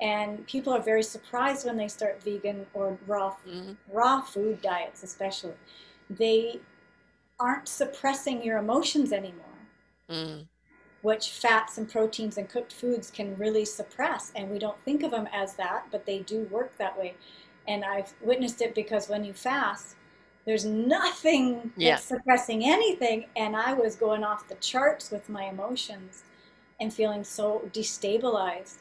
and 0.00 0.46
people 0.46 0.72
are 0.72 0.82
very 0.82 1.02
surprised 1.02 1.66
when 1.66 1.76
they 1.76 1.88
start 1.88 2.22
vegan 2.22 2.66
or 2.74 2.98
raw 3.06 3.34
mm-hmm. 3.48 3.72
raw 3.92 4.20
food 4.20 4.60
diets 4.60 5.02
especially 5.02 5.54
they 6.10 6.58
aren't 7.40 7.68
suppressing 7.68 8.42
your 8.42 8.58
emotions 8.58 9.12
anymore 9.12 9.58
mm 10.10 10.46
which 11.08 11.30
fats 11.30 11.78
and 11.78 11.90
proteins 11.90 12.36
and 12.36 12.50
cooked 12.50 12.70
foods 12.70 13.10
can 13.10 13.34
really 13.38 13.64
suppress. 13.64 14.30
And 14.36 14.50
we 14.50 14.58
don't 14.58 14.78
think 14.82 15.02
of 15.02 15.10
them 15.10 15.26
as 15.32 15.54
that, 15.54 15.86
but 15.90 16.04
they 16.04 16.18
do 16.18 16.42
work 16.50 16.76
that 16.76 16.98
way. 16.98 17.14
And 17.66 17.82
I've 17.82 18.12
witnessed 18.20 18.60
it 18.60 18.74
because 18.74 19.08
when 19.08 19.24
you 19.24 19.32
fast, 19.32 19.96
there's 20.44 20.66
nothing 20.66 21.72
yeah. 21.78 21.92
that's 21.92 22.04
suppressing 22.04 22.62
anything. 22.62 23.24
And 23.36 23.56
I 23.56 23.72
was 23.72 23.96
going 23.96 24.22
off 24.22 24.48
the 24.48 24.56
charts 24.56 25.10
with 25.10 25.30
my 25.30 25.44
emotions 25.44 26.24
and 26.78 26.92
feeling 26.92 27.24
so 27.24 27.62
destabilized 27.72 28.80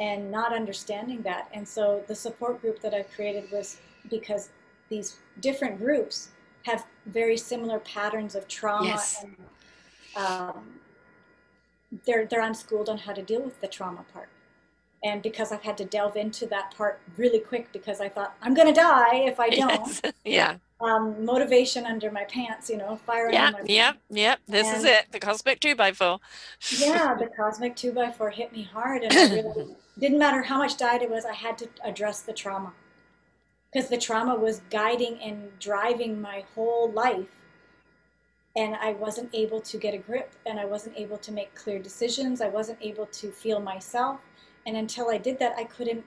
and 0.00 0.28
not 0.28 0.52
understanding 0.52 1.22
that. 1.22 1.48
And 1.54 1.66
so 1.66 2.02
the 2.08 2.16
support 2.16 2.60
group 2.60 2.80
that 2.80 2.94
I 2.94 3.04
created 3.04 3.44
was 3.52 3.78
because 4.10 4.50
these 4.88 5.18
different 5.38 5.78
groups 5.78 6.30
have 6.64 6.84
very 7.06 7.36
similar 7.36 7.78
patterns 7.78 8.34
of 8.34 8.48
trauma 8.48 8.86
yes. 8.86 9.22
and 9.22 9.36
um, 10.16 10.80
they're 12.06 12.26
they're 12.26 12.42
unschooled 12.42 12.88
on 12.88 12.98
how 12.98 13.12
to 13.12 13.22
deal 13.22 13.42
with 13.42 13.60
the 13.60 13.68
trauma 13.68 14.04
part 14.12 14.28
and 15.02 15.22
because 15.22 15.52
I've 15.52 15.62
had 15.62 15.78
to 15.78 15.84
delve 15.84 16.16
into 16.16 16.46
that 16.46 16.74
part 16.76 17.00
really 17.16 17.38
quick 17.38 17.72
because 17.72 18.00
I 18.00 18.08
thought 18.08 18.36
I'm 18.42 18.54
going 18.54 18.68
to 18.68 18.78
die 18.78 19.16
if 19.16 19.40
I 19.40 19.50
don't. 19.50 20.00
Yes. 20.02 20.02
yeah. 20.24 20.56
Um, 20.80 21.24
motivation 21.24 21.84
under 21.84 22.10
my 22.10 22.24
pants, 22.24 22.70
you 22.70 22.78
know, 22.78 22.96
fire 22.96 23.30
Yeah. 23.30 23.52
Yep. 23.64 23.98
Yep. 24.10 24.40
This 24.48 24.72
is 24.72 24.84
it. 24.84 25.12
The 25.12 25.20
cosmic 25.20 25.60
two 25.60 25.74
by 25.74 25.92
four. 25.92 26.20
yeah, 26.78 27.14
the 27.14 27.26
cosmic 27.26 27.76
two 27.76 27.92
by 27.92 28.10
four 28.10 28.30
hit 28.30 28.52
me 28.52 28.62
hard, 28.62 29.02
and 29.02 29.12
I 29.12 29.34
really 29.34 29.76
didn't 29.98 30.18
matter 30.18 30.42
how 30.42 30.58
much 30.58 30.78
diet 30.78 31.02
it 31.02 31.10
was. 31.10 31.26
I 31.26 31.34
had 31.34 31.58
to 31.58 31.68
address 31.84 32.20
the 32.22 32.32
trauma 32.32 32.72
because 33.70 33.90
the 33.90 33.98
trauma 33.98 34.36
was 34.36 34.62
guiding 34.70 35.18
and 35.20 35.50
driving 35.58 36.20
my 36.20 36.44
whole 36.54 36.90
life, 36.90 37.39
and 38.60 38.76
I 38.76 38.92
wasn't 38.92 39.30
able 39.34 39.60
to 39.62 39.78
get 39.78 39.94
a 39.94 39.98
grip, 39.98 40.30
and 40.46 40.60
I 40.60 40.66
wasn't 40.66 40.96
able 40.98 41.18
to 41.18 41.32
make 41.32 41.54
clear 41.54 41.78
decisions. 41.78 42.40
I 42.42 42.48
wasn't 42.48 42.78
able 42.82 43.06
to 43.06 43.32
feel 43.32 43.60
myself, 43.60 44.20
and 44.66 44.76
until 44.76 45.10
I 45.10 45.18
did 45.18 45.38
that, 45.40 45.54
I 45.56 45.64
couldn't. 45.64 46.04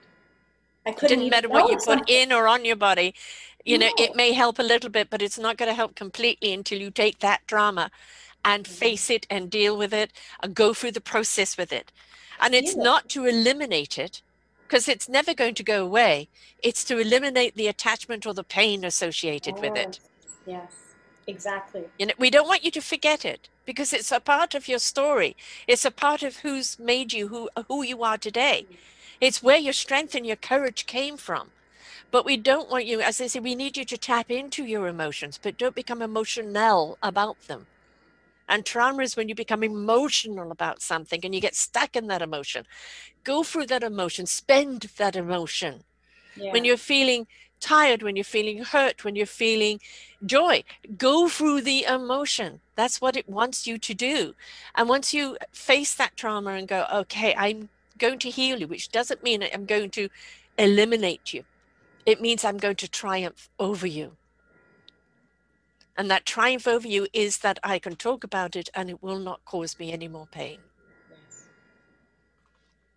I 0.86 0.92
It 0.92 1.00
couldn't 1.00 1.18
didn't 1.18 1.30
matter 1.30 1.48
what 1.48 1.68
you 1.68 1.78
put 1.78 2.02
something. 2.02 2.06
in 2.06 2.32
or 2.32 2.48
on 2.48 2.64
your 2.64 2.76
body. 2.76 3.14
You 3.64 3.78
know, 3.78 3.90
it 3.96 4.14
may 4.14 4.32
help 4.32 4.58
a 4.58 4.62
little 4.62 4.90
bit, 4.90 5.10
but 5.10 5.22
it's 5.22 5.38
not 5.38 5.56
going 5.58 5.68
to 5.70 5.74
help 5.74 5.96
completely 5.96 6.52
until 6.52 6.80
you 6.80 6.90
take 6.90 7.20
that 7.20 7.46
drama 7.46 7.90
and 8.44 8.66
Mhm. 8.68 8.68
face 8.68 9.10
it 9.10 9.26
and 9.30 9.50
deal 9.50 9.76
with 9.76 9.94
it 9.94 10.12
and 10.42 10.54
go 10.54 10.74
through 10.74 10.92
the 10.92 11.00
process 11.00 11.56
with 11.58 11.72
it. 11.72 11.92
And 12.40 12.54
it's 12.54 12.76
it. 12.76 12.76
not 12.76 13.08
to 13.10 13.26
eliminate 13.26 13.98
it 13.98 14.22
because 14.68 14.88
it's 14.88 15.08
never 15.08 15.34
going 15.34 15.54
to 15.56 15.64
go 15.64 15.84
away. 15.84 16.30
It's 16.62 16.84
to 16.86 16.98
eliminate 16.98 17.56
the 17.56 17.68
attachment 17.68 18.26
or 18.26 18.34
the 18.34 18.44
pain 18.44 18.84
associated 18.84 19.60
with 19.62 19.76
it. 19.76 20.00
Yes, 20.46 20.83
exactly. 21.26 21.84
You 21.98 22.06
know, 22.06 22.14
we 22.18 22.30
don't 22.30 22.48
want 22.48 22.64
you 22.64 22.70
to 22.72 22.80
forget 22.80 23.24
it 23.24 23.48
because 23.66 23.92
it's 23.92 24.12
a 24.12 24.20
part 24.20 24.54
of 24.54 24.68
your 24.68 24.78
story. 24.78 25.36
It's 25.66 25.84
a 25.84 25.90
part 25.90 26.22
of 26.22 26.38
who's 26.38 26.78
made 26.78 27.12
you 27.12 27.28
who 27.28 27.48
who 27.68 27.82
you 27.82 28.02
are 28.02 28.18
today. 28.18 28.66
Mm. 28.70 28.76
It's 29.20 29.42
where 29.42 29.58
your 29.58 29.72
strength 29.72 30.14
and 30.14 30.26
your 30.26 30.36
courage 30.36 30.86
came 30.86 31.16
from. 31.16 31.52
But 32.10 32.24
we 32.26 32.36
don't 32.36 32.70
want 32.70 32.86
you, 32.86 33.00
as 33.00 33.20
I 33.20 33.28
say, 33.28 33.40
we 33.40 33.54
need 33.54 33.76
you 33.76 33.84
to 33.86 33.98
tap 33.98 34.30
into 34.30 34.64
your 34.64 34.88
emotions, 34.88 35.38
but 35.42 35.56
don't 35.58 35.74
become 35.74 36.02
emotional 36.02 36.98
about 37.02 37.38
them. 37.48 37.66
And 38.48 38.64
trauma 38.66 39.02
is 39.02 39.16
when 39.16 39.28
you 39.28 39.34
become 39.34 39.62
emotional 39.62 40.50
about 40.52 40.82
something 40.82 41.20
and 41.24 41.34
you 41.34 41.40
get 41.40 41.54
stuck 41.56 41.96
in 41.96 42.08
that 42.08 42.22
emotion. 42.22 42.64
Go 43.24 43.42
through 43.42 43.66
that 43.66 43.82
emotion, 43.82 44.26
spend 44.26 44.82
that 44.98 45.16
emotion 45.16 45.84
Yeah. 46.36 46.52
when 46.52 46.64
you're 46.64 46.76
feeling 46.76 47.26
tired, 47.64 48.02
when 48.02 48.16
you're 48.16 48.24
feeling 48.24 48.64
hurt, 48.64 49.04
when 49.04 49.16
you're 49.16 49.26
feeling 49.26 49.80
joy, 50.24 50.64
go 50.98 51.28
through 51.28 51.62
the 51.62 51.84
emotion. 51.84 52.60
That's 52.76 53.00
what 53.00 53.16
it 53.16 53.28
wants 53.28 53.66
you 53.66 53.78
to 53.78 53.94
do. 53.94 54.34
And 54.76 54.88
once 54.88 55.14
you 55.14 55.38
face 55.54 55.94
that 55.96 56.16
trauma 56.16 56.52
and 56.52 56.68
go, 56.68 56.86
okay, 56.92 57.34
I'm 57.36 57.70
going 57.98 58.20
to 58.20 58.30
heal 58.30 58.60
you, 58.60 58.68
which 58.68 58.90
doesn't 58.90 59.22
mean 59.24 59.42
I'm 59.44 59.66
going 59.66 59.90
to 59.92 60.08
eliminate 60.58 61.32
you, 61.34 61.44
it 62.06 62.20
means 62.20 62.44
I'm 62.44 62.58
going 62.58 62.76
to 62.76 62.88
triumph 62.88 63.48
over 63.58 63.86
you. 63.86 64.18
And 65.96 66.10
that 66.10 66.26
triumph 66.26 66.68
over 66.68 66.88
you 66.88 67.08
is 67.14 67.38
that 67.40 67.58
I 67.64 67.78
can 67.80 67.96
talk 67.96 68.24
about 68.24 68.56
it 68.56 68.70
and 68.74 68.90
it 68.90 69.02
will 69.02 69.20
not 69.20 69.44
cause 69.44 69.78
me 69.78 69.92
any 69.92 70.08
more 70.08 70.26
pain 70.28 70.60
Yes. 71.10 71.50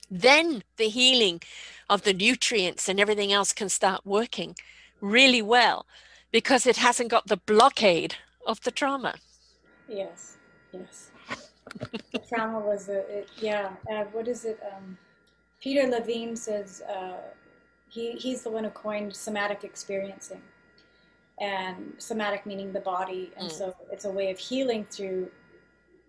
then 0.09 0.63
the 0.77 0.89
healing 0.89 1.41
of 1.89 2.03
the 2.03 2.13
nutrients 2.13 2.89
and 2.89 2.99
everything 2.99 3.31
else 3.31 3.53
can 3.53 3.69
start 3.69 4.05
working 4.05 4.55
really 5.01 5.41
well 5.41 5.85
because 6.31 6.65
it 6.65 6.77
hasn't 6.77 7.09
got 7.09 7.27
the 7.27 7.37
blockade 7.37 8.15
of 8.45 8.61
the 8.61 8.71
trauma. 8.71 9.15
Yes, 9.87 10.37
yes. 10.73 11.11
the 12.11 12.19
trauma 12.29 12.59
was 12.59 12.89
a, 12.89 12.99
it, 13.19 13.29
yeah. 13.37 13.69
Uh, 13.91 14.03
what 14.11 14.27
is 14.27 14.45
it? 14.45 14.59
Um, 14.75 14.97
Peter 15.61 15.87
Levine 15.87 16.35
says 16.35 16.81
uh, 16.89 17.17
he 17.89 18.11
he's 18.13 18.41
the 18.41 18.49
one 18.49 18.63
who 18.63 18.69
coined 18.69 19.15
somatic 19.15 19.63
experiencing, 19.63 20.41
and 21.39 21.93
somatic 21.97 22.45
meaning 22.45 22.73
the 22.73 22.79
body, 22.81 23.31
and 23.37 23.49
Mm. 23.49 23.57
so 23.57 23.75
it's 23.91 24.05
a 24.05 24.09
way 24.11 24.31
of 24.31 24.37
healing 24.39 24.85
through 24.85 25.29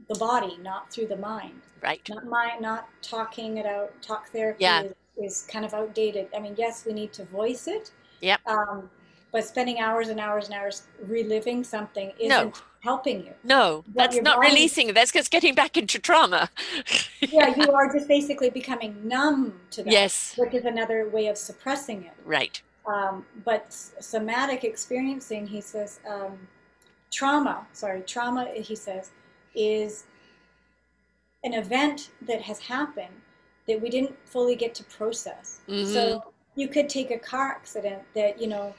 the 0.08 0.14
body, 0.16 0.56
not 0.62 0.90
through 0.92 1.06
the 1.08 1.16
mind. 1.16 1.60
Right. 1.82 2.00
Not 2.08 2.26
mind, 2.26 2.60
not 2.60 2.88
talking 3.02 3.58
it 3.58 3.66
out. 3.66 3.90
Talk 4.02 4.28
therapy 4.30 4.64
Yeah. 4.64 4.82
is, 4.82 4.94
is 5.18 5.42
kind 5.50 5.64
of 5.64 5.74
outdated. 5.74 6.28
I 6.34 6.40
mean, 6.40 6.54
yes, 6.56 6.84
we 6.86 6.92
need 6.92 7.12
to 7.14 7.24
voice 7.24 7.66
it. 7.68 7.90
Yep. 8.20 8.40
Um, 8.46 8.90
but 9.32 9.44
spending 9.44 9.78
hours 9.78 10.08
and 10.08 10.18
hours 10.20 10.46
and 10.46 10.54
hours 10.54 10.82
reliving 11.06 11.62
something 11.62 12.12
isn't 12.18 12.28
No. 12.28 12.52
helping 12.80 13.24
you. 13.26 13.34
No, 13.44 13.84
What 13.92 14.10
that's 14.10 14.22
not 14.22 14.36
body- 14.36 14.48
releasing. 14.48 14.94
That's 14.94 15.12
just 15.12 15.30
getting 15.30 15.54
back 15.54 15.76
into 15.76 15.98
trauma. 15.98 16.50
yeah, 17.20 17.54
you 17.54 17.70
are 17.72 17.92
just 17.92 18.08
basically 18.08 18.48
becoming 18.50 18.96
numb 19.06 19.60
to 19.72 19.82
that, 19.82 19.92
Yes. 19.92 20.34
which 20.38 20.54
is 20.54 20.64
another 20.64 21.08
way 21.10 21.26
of 21.26 21.36
suppressing 21.36 22.04
it. 22.04 22.12
Right. 22.24 22.60
Um, 22.86 23.26
but 23.44 23.72
somatic 23.72 24.64
experiencing, 24.64 25.46
he 25.46 25.60
says, 25.60 26.00
um, 26.08 26.48
trauma, 27.10 27.66
sorry, 27.74 28.00
trauma, 28.02 28.46
he 28.54 28.74
says, 28.74 29.10
is 29.54 30.04
an 31.44 31.52
event 31.52 32.10
that 32.22 32.40
has 32.42 32.58
happened 32.60 33.14
that 33.68 33.80
we 33.80 33.90
didn't 33.90 34.16
fully 34.24 34.56
get 34.56 34.74
to 34.76 34.84
process. 34.84 35.60
Mhm. 35.68 35.86
So 35.92 36.32
you 36.56 36.68
could 36.68 36.88
take 36.88 37.10
a 37.10 37.18
car 37.18 37.50
accident 37.50 38.02
that, 38.14 38.40
you 38.40 38.48
know, 38.48 38.74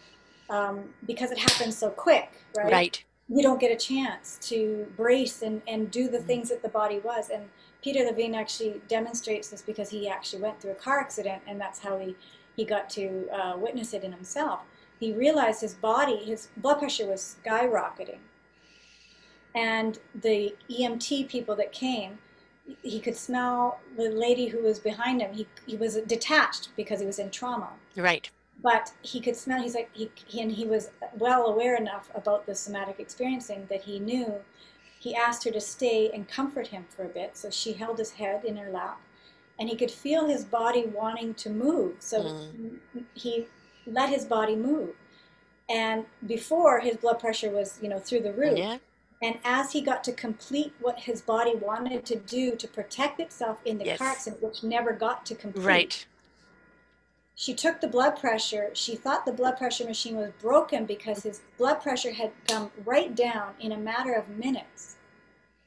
um, 0.49 0.93
because 1.05 1.31
it 1.31 1.37
happens 1.37 1.77
so 1.77 1.89
quick, 1.91 2.31
right? 2.57 2.71
Right. 2.71 3.03
you 3.31 3.43
don't 3.43 3.59
get 3.59 3.71
a 3.71 3.75
chance 3.75 4.39
to 4.41 4.91
brace 4.97 5.43
and, 5.43 5.61
and 5.67 5.91
do 5.91 6.05
Mm-hmm. 6.05 6.13
the 6.13 6.19
things 6.23 6.49
that 6.49 6.63
the 6.63 6.69
body 6.69 6.97
was. 6.99 7.29
And 7.29 7.47
Peter 7.83 8.03
Levine 8.03 8.33
actually 8.33 8.81
demonstrates 8.87 9.49
this 9.49 9.61
because 9.61 9.87
he 9.89 10.09
actually 10.09 10.41
went 10.41 10.59
through 10.59 10.71
a 10.71 10.75
car 10.75 10.99
accident, 10.99 11.43
and 11.45 11.61
that's 11.61 11.77
how 11.79 11.99
he, 11.99 12.15
he 12.55 12.65
got 12.65 12.89
to 12.91 13.29
uh, 13.31 13.55
witness 13.55 13.93
it 13.93 14.03
in 14.03 14.11
himself. 14.11 14.61
He 14.99 15.13
realized 15.13 15.61
his 15.61 15.75
body, 15.75 16.17
his 16.17 16.47
blood 16.57 16.79
pressure 16.79 17.05
was 17.05 17.37
skyrocketing. 17.45 18.17
And 19.53 19.99
the 20.15 20.55
EMT 20.69 21.29
people 21.29 21.55
that 21.57 21.71
came, 21.71 22.17
he 22.83 22.99
could 22.99 23.15
smell 23.15 23.79
the 23.97 24.09
lady 24.09 24.47
who 24.47 24.61
was 24.63 24.79
behind 24.79 25.21
him. 25.21 25.33
He, 25.33 25.47
he 25.65 25.75
was 25.75 25.95
detached 26.07 26.69
because 26.75 26.99
he 26.99 27.05
was 27.05 27.19
in 27.19 27.29
trauma 27.31 27.69
Right. 27.95 28.29
but 28.61 28.91
he 29.01 29.19
could 29.21 29.35
smell 29.35 29.61
he's 29.61 29.75
like 29.75 29.89
he, 29.93 30.11
he 30.27 30.41
and 30.41 30.51
he 30.51 30.65
was 30.65 30.89
well 31.17 31.45
aware 31.47 31.75
enough 31.75 32.09
about 32.15 32.45
the 32.45 32.55
somatic 32.55 32.99
experiencing 32.99 33.65
that 33.69 33.81
he 33.83 33.99
knew 33.99 34.33
he 34.99 35.15
asked 35.15 35.43
her 35.45 35.51
to 35.51 35.61
stay 35.61 36.09
and 36.13 36.27
comfort 36.27 36.67
him 36.67 36.85
for 36.89 37.03
a 37.05 37.07
bit 37.19 37.37
so 37.37 37.49
she 37.49 37.71
held 37.73 37.97
his 37.97 38.11
head 38.11 38.43
in 38.43 38.57
her 38.57 38.69
lap 38.69 38.99
and 39.57 39.69
he 39.69 39.75
could 39.75 39.91
feel 39.91 40.27
his 40.27 40.43
body 40.45 40.85
wanting 40.87 41.33
to 41.35 41.49
move 41.49 41.93
so 41.99 42.17
Mm. 42.23 42.79
he 43.13 43.47
let 43.87 44.09
his 44.09 44.25
body 44.25 44.55
move 44.55 44.89
and 45.69 46.05
before 46.27 46.79
his 46.81 46.97
blood 46.97 47.19
pressure 47.19 47.49
was 47.49 47.79
you 47.81 47.89
know 47.89 47.99
through 47.99 48.21
the 48.21 48.33
roof 48.33 48.57
Yeah. 48.57 48.77
And 49.21 49.37
as 49.43 49.73
he 49.73 49.81
got 49.81 50.03
to 50.05 50.11
complete 50.13 50.73
what 50.79 50.99
his 51.01 51.21
body 51.21 51.55
wanted 51.55 52.05
to 52.05 52.15
do 52.15 52.55
to 52.55 52.67
protect 52.67 53.19
itself 53.19 53.59
in 53.65 53.77
the 53.77 53.85
Yes. 53.85 53.97
car 53.97 54.07
accident 54.09 54.41
which 54.41 54.63
never 54.63 54.93
got 54.93 55.25
to 55.25 55.35
complete 55.35 55.65
Right. 55.65 56.05
she 57.35 57.53
took 57.53 57.79
the 57.81 57.87
blood 57.87 58.19
pressure. 58.19 58.69
She 58.73 58.95
thought 58.95 59.25
the 59.25 59.31
blood 59.31 59.57
pressure 59.57 59.85
machine 59.85 60.17
was 60.17 60.31
broken 60.41 60.85
because 60.85 61.23
his 61.23 61.41
blood 61.57 61.81
pressure 61.81 62.11
had 62.11 62.31
come 62.47 62.71
right 62.85 63.15
down 63.15 63.53
in 63.59 63.71
a 63.71 63.77
matter 63.77 64.13
of 64.13 64.29
minutes 64.29 64.97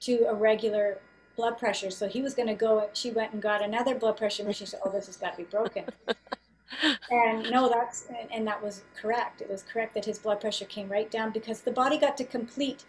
to 0.01 0.25
a 0.29 0.35
regular 0.35 0.99
blood 1.37 1.59
pressure. 1.59 1.91
So 1.91 2.09
he 2.09 2.21
was 2.23 2.35
going 2.35 2.49
to 2.49 2.55
go. 2.55 2.91
She 2.93 3.11
went 3.11 3.33
and 3.33 3.41
got 3.41 3.63
another 3.63 3.95
blood 3.95 4.19
pressure 4.19 4.45
machine. 4.45 4.67
She 4.67 4.71
said, 4.71 4.81
"Oh, 4.85 4.91
this 4.91 5.07
has 5.07 5.17
got 5.17 5.33
to 5.33 5.39
be 5.39 5.45
broken." 5.45 5.85
and 7.11 7.51
no, 7.51 7.69
that's 7.71 8.07
and, 8.09 8.31
and 8.33 8.47
that 8.47 8.63
was 8.63 8.83
correct. 9.01 9.41
It 9.41 9.49
was 9.49 9.63
correct 9.63 9.95
that 9.95 10.05
his 10.05 10.19
blood 10.19 10.41
pressure 10.43 10.67
came 10.67 10.89
right 10.91 11.11
down 11.11 11.31
because 11.33 11.63
the 11.63 11.73
body 11.73 11.99
got 11.99 12.17
to 12.19 12.25
complete 12.25 12.85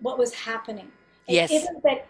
what 0.00 0.18
was 0.18 0.34
happening. 0.34 0.90
It 1.26 1.34
Yes. 1.34 1.50
isn't 1.50 1.82
that 1.82 2.06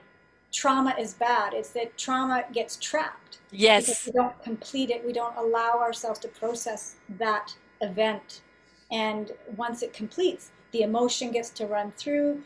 trauma 0.53 0.95
is 0.99 1.15
bad. 1.15 1.53
It's 1.55 1.71
that 1.71 1.97
trauma 1.97 2.45
gets 2.53 2.77
trapped 2.77 3.39
because 3.51 3.89
Yes. 3.89 4.07
we 4.07 4.13
don't 4.13 4.43
complete 4.43 4.91
it 4.91 5.05
we 5.05 5.13
don't 5.13 5.37
allow 5.37 5.79
ourselves 5.81 6.19
to 6.21 6.29
process 6.29 6.97
that 7.19 7.55
event 7.81 8.43
and 8.91 9.33
once 9.57 9.83
it 9.83 9.93
completes 9.93 10.51
the 10.73 10.83
emotion 10.83 11.31
gets 11.31 11.51
to 11.51 11.67
run 11.67 11.93
through 11.93 12.43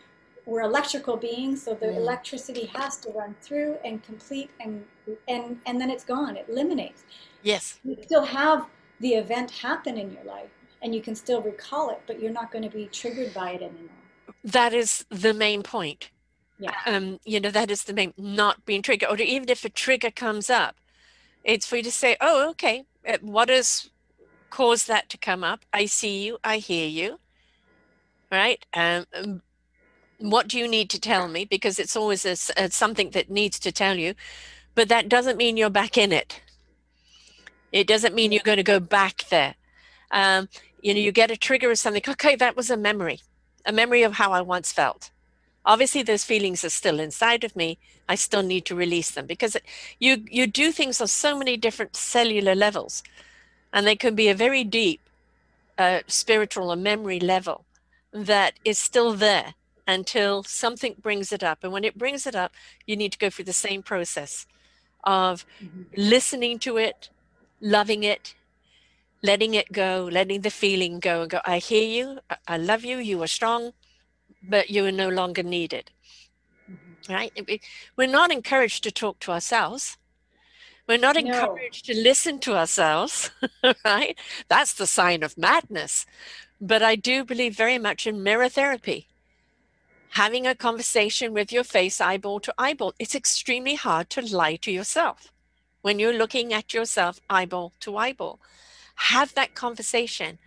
we're 0.46 0.62
electrical 0.62 1.16
beings 1.16 1.62
so 1.62 1.74
the 1.74 1.86
Mm. 1.86 1.96
electricity 1.96 2.66
has 2.74 2.96
to 2.98 3.10
run 3.10 3.34
through 3.42 3.76
and 3.84 4.02
complete 4.02 4.50
and 4.60 4.86
and 5.28 5.60
and 5.66 5.80
then 5.80 5.90
it's 5.90 6.04
gone 6.04 6.36
it 6.36 6.46
eliminates 6.48 7.04
Yes. 7.42 7.78
you 7.84 7.96
still 8.02 8.24
have 8.24 8.66
the 9.00 9.14
event 9.14 9.50
happen 9.50 9.96
in 9.98 10.12
your 10.12 10.24
life 10.24 10.50
and 10.82 10.94
you 10.94 11.00
can 11.02 11.14
still 11.14 11.40
recall 11.42 11.90
it 11.90 12.00
but 12.06 12.20
you're 12.20 12.32
not 12.40 12.50
going 12.50 12.64
to 12.64 12.74
be 12.74 12.86
triggered 12.86 13.32
by 13.34 13.50
it 13.52 13.62
anymore 13.62 13.97
That 14.44 14.72
is 14.72 15.04
the 15.10 15.34
main 15.34 15.62
point. 15.62 16.10
yeah. 16.58 16.72
Um, 16.86 17.18
you 17.24 17.40
know, 17.40 17.50
that 17.50 17.70
is 17.70 17.84
the 17.84 17.92
main, 17.92 18.14
not 18.16 18.64
being 18.64 18.82
triggered, 18.82 19.08
or 19.08 19.16
even 19.16 19.48
if 19.48 19.64
a 19.64 19.68
trigger 19.68 20.10
comes 20.10 20.50
up, 20.50 20.76
it's 21.44 21.66
for 21.66 21.76
you 21.76 21.82
to 21.84 21.92
say, 21.92 22.16
oh, 22.20 22.50
okay, 22.50 22.84
uh, 23.06 23.18
what 23.22 23.48
has 23.48 23.90
caused 24.50 24.88
that 24.88 25.08
to 25.10 25.18
come 25.18 25.44
up? 25.44 25.64
I 25.72 25.86
see 25.86 26.24
you, 26.24 26.38
I 26.44 26.58
hear 26.58 26.88
you, 26.88 27.20
right? 28.30 28.64
Um, 28.74 29.06
um, 29.14 29.42
what 30.18 30.48
do 30.48 30.58
you 30.58 30.66
need 30.66 30.90
to 30.90 31.00
tell 31.00 31.28
me? 31.28 31.44
Because 31.44 31.78
it's 31.78 31.96
always 31.96 32.24
a, 32.24 32.36
a, 32.60 32.70
something 32.70 33.10
that 33.10 33.30
needs 33.30 33.58
to 33.60 33.70
tell 33.72 33.96
you. 33.96 34.14
But 34.74 34.88
that 34.88 35.08
doesn't 35.08 35.36
mean 35.36 35.56
you're 35.56 35.70
back 35.70 35.96
in 35.96 36.12
it. 36.12 36.40
It 37.70 37.86
doesn't 37.86 38.14
mean 38.14 38.32
you're 38.32 38.42
going 38.42 38.56
to 38.56 38.62
go 38.62 38.80
back 38.80 39.24
there. 39.30 39.54
Um, 40.10 40.48
you 40.82 40.94
know 40.94 41.00
you 41.00 41.12
get 41.12 41.30
a 41.30 41.36
trigger 41.36 41.70
or 41.70 41.74
something 41.74 42.02
okay 42.08 42.36
that 42.36 42.56
was 42.56 42.70
a 42.70 42.76
memory 42.76 43.20
a 43.68 43.72
memory 43.72 44.02
of 44.02 44.14
how 44.14 44.32
i 44.32 44.40
once 44.40 44.72
felt 44.72 45.10
obviously 45.64 46.02
those 46.02 46.24
feelings 46.24 46.64
are 46.64 46.76
still 46.80 46.98
inside 46.98 47.44
of 47.44 47.54
me 47.54 47.78
i 48.08 48.14
still 48.14 48.42
need 48.42 48.64
to 48.64 48.74
release 48.74 49.10
them 49.12 49.26
because 49.26 49.56
you 50.00 50.12
you 50.38 50.46
do 50.46 50.72
things 50.72 51.00
on 51.00 51.08
so 51.08 51.38
many 51.38 51.56
different 51.56 51.94
cellular 51.94 52.54
levels 52.54 53.02
and 53.72 53.86
they 53.86 53.96
can 53.96 54.14
be 54.14 54.28
a 54.28 54.34
very 54.34 54.64
deep 54.64 55.00
uh, 55.78 56.00
spiritual 56.06 56.70
or 56.72 56.76
memory 56.76 57.20
level 57.20 57.64
that 58.12 58.54
is 58.64 58.78
still 58.78 59.12
there 59.12 59.54
until 59.86 60.42
something 60.42 60.94
brings 61.00 61.32
it 61.32 61.42
up. 61.42 61.58
And 61.62 61.72
when 61.72 61.84
it 61.84 61.96
brings 61.96 62.26
it 62.26 62.34
up, 62.34 62.52
you 62.86 62.96
need 62.96 63.12
to 63.12 63.18
go 63.18 63.30
through 63.30 63.46
the 63.46 63.52
same 63.52 63.82
process 63.82 64.46
of 65.04 65.46
mm-hmm. 65.62 65.82
listening 65.96 66.58
to 66.60 66.76
it, 66.76 67.08
loving 67.60 68.04
it, 68.04 68.34
letting 69.22 69.54
it 69.54 69.72
go, 69.72 70.08
letting 70.10 70.42
the 70.42 70.50
feeling 70.50 71.00
go 71.00 71.22
and 71.22 71.30
go, 71.30 71.40
I 71.44 71.58
hear 71.58 71.82
you, 71.82 72.20
I 72.46 72.56
love 72.56 72.84
you, 72.84 72.98
you 72.98 73.22
are 73.22 73.28
strong, 73.28 73.72
but 74.42 74.70
you 74.70 74.84
are 74.86 74.92
no 74.92 75.08
longer 75.08 75.42
needed. 75.42 75.90
Mm-hmm. 76.70 77.12
Right? 77.12 77.60
We're 77.96 78.08
not 78.08 78.30
encouraged 78.30 78.84
to 78.84 78.90
talk 78.90 79.18
to 79.20 79.32
ourselves. 79.32 79.96
We're 80.86 80.98
not 80.98 81.16
encouraged 81.16 81.88
no. 81.88 81.94
to 81.94 82.00
listen 82.00 82.38
to 82.40 82.56
ourselves, 82.56 83.30
right? 83.84 84.18
That's 84.48 84.72
the 84.72 84.86
sign 84.86 85.22
of 85.22 85.36
madness. 85.36 86.06
But 86.60 86.82
I 86.82 86.96
do 86.96 87.24
believe 87.24 87.56
very 87.56 87.78
much 87.78 88.06
in 88.06 88.22
mirror 88.22 88.48
therapy 88.48 89.08
having 90.10 90.46
a 90.46 90.54
conversation 90.54 91.32
with 91.32 91.52
your 91.52 91.64
face 91.64 92.00
eyeball 92.00 92.40
to 92.40 92.54
eyeball. 92.58 92.94
It's 92.98 93.14
extremely 93.14 93.74
hard 93.74 94.10
to 94.10 94.22
lie 94.22 94.56
to 94.56 94.70
yourself 94.70 95.32
when 95.82 95.98
you're 95.98 96.16
looking 96.16 96.52
at 96.52 96.74
yourself 96.74 97.20
eyeball 97.28 97.72
to 97.80 97.96
eyeball. 97.96 98.40
Have 98.98 99.34
that 99.34 99.54
conversation. 99.54 100.38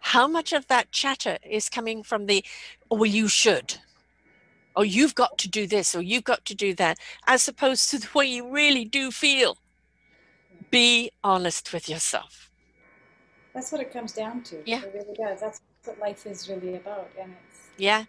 How 0.00 0.26
much 0.26 0.52
of 0.52 0.66
that 0.68 0.92
chatter 0.92 1.38
is 1.48 1.68
coming 1.68 2.02
from 2.02 2.26
the, 2.26 2.44
oh, 2.90 2.96
well, 2.96 3.06
you 3.06 3.28
should, 3.28 3.76
or 4.74 4.84
you've 4.84 5.14
got 5.14 5.36
to 5.38 5.48
do 5.48 5.66
this, 5.66 5.94
or 5.94 6.00
you've 6.00 6.24
got 6.24 6.44
to 6.46 6.54
do 6.54 6.74
that, 6.74 6.98
as 7.26 7.46
opposed 7.48 7.90
to 7.90 7.98
the 7.98 8.08
way 8.14 8.26
you 8.26 8.50
really 8.50 8.84
do 8.84 9.10
feel? 9.10 9.58
Be 10.70 11.10
honest 11.22 11.72
with 11.72 11.88
yourself. 11.88 12.50
That's 13.52 13.72
what 13.72 13.80
it 13.80 13.92
comes 13.92 14.12
down 14.12 14.42
to. 14.44 14.62
Yeah. 14.64 14.82
It 14.82 14.92
really 14.94 15.16
does. 15.16 15.40
That's 15.40 15.60
what 15.84 15.98
life 15.98 16.24
is 16.26 16.48
really 16.48 16.76
about. 16.76 17.10
And 17.20 17.34
it's, 17.48 17.60
yeah 17.80 18.04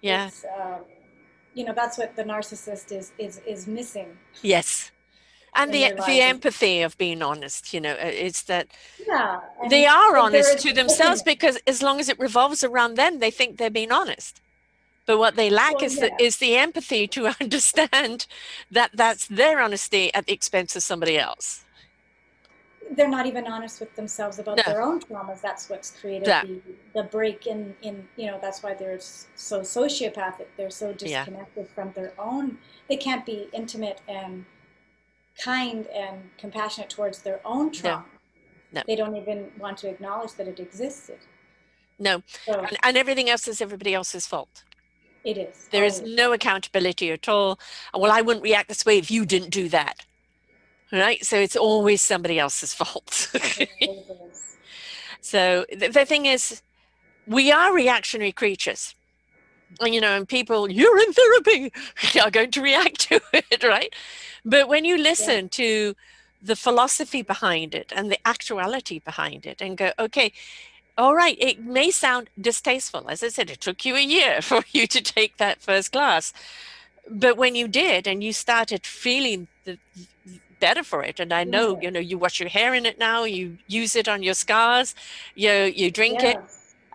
yeah 0.00 0.30
uh, 0.58 0.78
you 1.54 1.64
know 1.64 1.72
that's 1.74 1.98
what 1.98 2.14
the 2.16 2.24
narcissist 2.24 2.92
is 2.92 3.12
is 3.18 3.40
is 3.46 3.66
missing 3.66 4.16
yes 4.42 4.90
and 5.54 5.72
the 5.72 5.92
the 6.06 6.20
empathy 6.20 6.82
of 6.82 6.96
being 6.98 7.22
honest 7.22 7.72
you 7.72 7.80
know 7.80 7.94
it's 7.98 8.42
that 8.42 8.68
yeah 9.06 9.40
they 9.68 9.86
are 9.86 10.16
honest 10.16 10.58
to 10.58 10.72
themselves 10.72 11.22
because 11.22 11.58
as 11.66 11.82
long 11.82 12.00
as 12.00 12.08
it 12.08 12.18
revolves 12.18 12.64
around 12.64 12.96
them 12.96 13.18
they 13.18 13.30
think 13.30 13.56
they're 13.56 13.70
being 13.70 13.92
honest 13.92 14.40
but 15.06 15.18
what 15.18 15.36
they 15.36 15.50
lack 15.50 15.74
well, 15.74 15.84
is 15.84 15.96
yeah. 15.96 16.08
the 16.08 16.24
is 16.24 16.36
the 16.38 16.56
empathy 16.56 17.06
to 17.06 17.26
understand 17.40 18.26
that 18.70 18.90
that's 18.94 19.26
their 19.26 19.60
honesty 19.60 20.12
at 20.14 20.26
the 20.26 20.32
expense 20.32 20.76
of 20.76 20.82
somebody 20.82 21.18
else 21.18 21.64
they're 22.90 23.08
not 23.08 23.26
even 23.26 23.46
honest 23.46 23.80
with 23.80 23.94
themselves 23.96 24.38
about 24.38 24.58
no. 24.58 24.62
their 24.66 24.82
own 24.82 25.00
traumas. 25.00 25.40
That's 25.40 25.68
what's 25.68 25.90
created 25.90 26.28
yeah. 26.28 26.44
the, 26.44 26.60
the 26.94 27.02
break 27.04 27.46
in, 27.46 27.74
in, 27.82 28.06
you 28.16 28.26
know, 28.26 28.38
that's 28.40 28.62
why 28.62 28.74
they're 28.74 29.00
so 29.00 29.60
sociopathic. 29.60 30.46
They're 30.56 30.70
so 30.70 30.92
disconnected 30.92 31.66
yeah. 31.66 31.74
from 31.74 31.92
their 31.92 32.12
own, 32.18 32.58
they 32.88 32.96
can't 32.96 33.24
be 33.24 33.48
intimate 33.52 34.00
and 34.08 34.44
kind 35.42 35.86
and 35.88 36.30
compassionate 36.38 36.90
towards 36.90 37.22
their 37.22 37.40
own 37.44 37.72
trauma. 37.72 38.04
No. 38.72 38.80
no. 38.80 38.82
They 38.86 38.96
don't 38.96 39.16
even 39.16 39.50
want 39.58 39.78
to 39.78 39.88
acknowledge 39.88 40.32
that 40.34 40.48
it 40.48 40.60
existed. 40.60 41.18
No. 41.98 42.22
So, 42.44 42.60
and, 42.60 42.76
and 42.82 42.96
everything 42.96 43.30
else 43.30 43.46
is 43.48 43.60
everybody 43.60 43.94
else's 43.94 44.26
fault. 44.26 44.64
It 45.24 45.38
is. 45.38 45.68
There 45.70 45.84
is 45.84 46.02
no 46.02 46.32
accountability 46.32 47.10
at 47.10 47.28
all. 47.28 47.58
Well, 47.94 48.12
I 48.12 48.20
wouldn't 48.20 48.42
react 48.42 48.68
this 48.68 48.84
way 48.84 48.98
if 48.98 49.10
you 49.10 49.24
didn't 49.24 49.50
do 49.50 49.68
that 49.70 50.04
right? 50.92 51.24
So 51.24 51.36
it's 51.36 51.56
always 51.56 52.00
somebody 52.02 52.38
else's 52.38 52.74
fault. 52.74 53.10
so 55.20 55.64
the, 55.72 55.88
the 55.88 56.04
thing 56.04 56.26
is, 56.26 56.62
we 57.26 57.50
are 57.50 57.74
reactionary 57.74 58.32
creatures. 58.32 58.94
And, 59.80 59.94
you 59.94 60.00
know, 60.00 60.16
and 60.16 60.28
people, 60.28 60.70
you're 60.70 60.98
in 60.98 61.12
therapy, 61.12 61.72
are 62.22 62.30
going 62.30 62.50
to 62.52 62.62
react 62.62 63.00
to 63.08 63.20
it, 63.32 63.62
right? 63.62 63.92
But 64.44 64.68
when 64.68 64.84
you 64.84 64.96
listen 64.96 65.44
yeah. 65.44 65.50
to 65.50 65.96
the 66.42 66.56
philosophy 66.56 67.22
behind 67.22 67.74
it 67.74 67.92
and 67.96 68.10
the 68.10 68.18
actuality 68.26 68.98
behind 68.98 69.46
it 69.46 69.62
and 69.62 69.76
go, 69.76 69.92
okay, 69.98 70.32
all 70.96 71.14
right, 71.14 71.36
it 71.40 71.64
may 71.64 71.90
sound 71.90 72.30
distasteful. 72.40 73.08
As 73.08 73.22
I 73.22 73.28
said, 73.28 73.50
it 73.50 73.60
took 73.60 73.84
you 73.84 73.96
a 73.96 74.00
year 74.00 74.42
for 74.50 74.62
you 74.72 74.86
to 74.86 75.00
take 75.00 75.38
that 75.38 75.62
first 75.62 75.92
class. 75.92 76.32
But 77.10 77.36
when 77.36 77.54
you 77.54 77.68
did 77.68 78.06
and 78.06 78.22
you 78.22 78.32
started 78.32 78.86
feeling 78.86 79.48
the, 79.64 79.78
better 80.60 80.82
for 80.82 81.02
it. 81.02 81.20
And 81.20 81.30
I 81.32 81.44
know, 81.44 81.78
you 81.80 81.90
know, 81.90 82.00
you 82.00 82.16
wash 82.16 82.40
your 82.40 82.48
hair 82.48 82.74
in 82.74 82.86
it 82.86 82.98
now, 82.98 83.24
you 83.24 83.58
use 83.66 83.94
it 83.96 84.08
on 84.08 84.22
your 84.22 84.34
scars, 84.34 84.94
you 85.34 85.52
you 85.80 85.90
drink 85.90 86.22
yes. 86.22 86.32
it. 86.32 86.38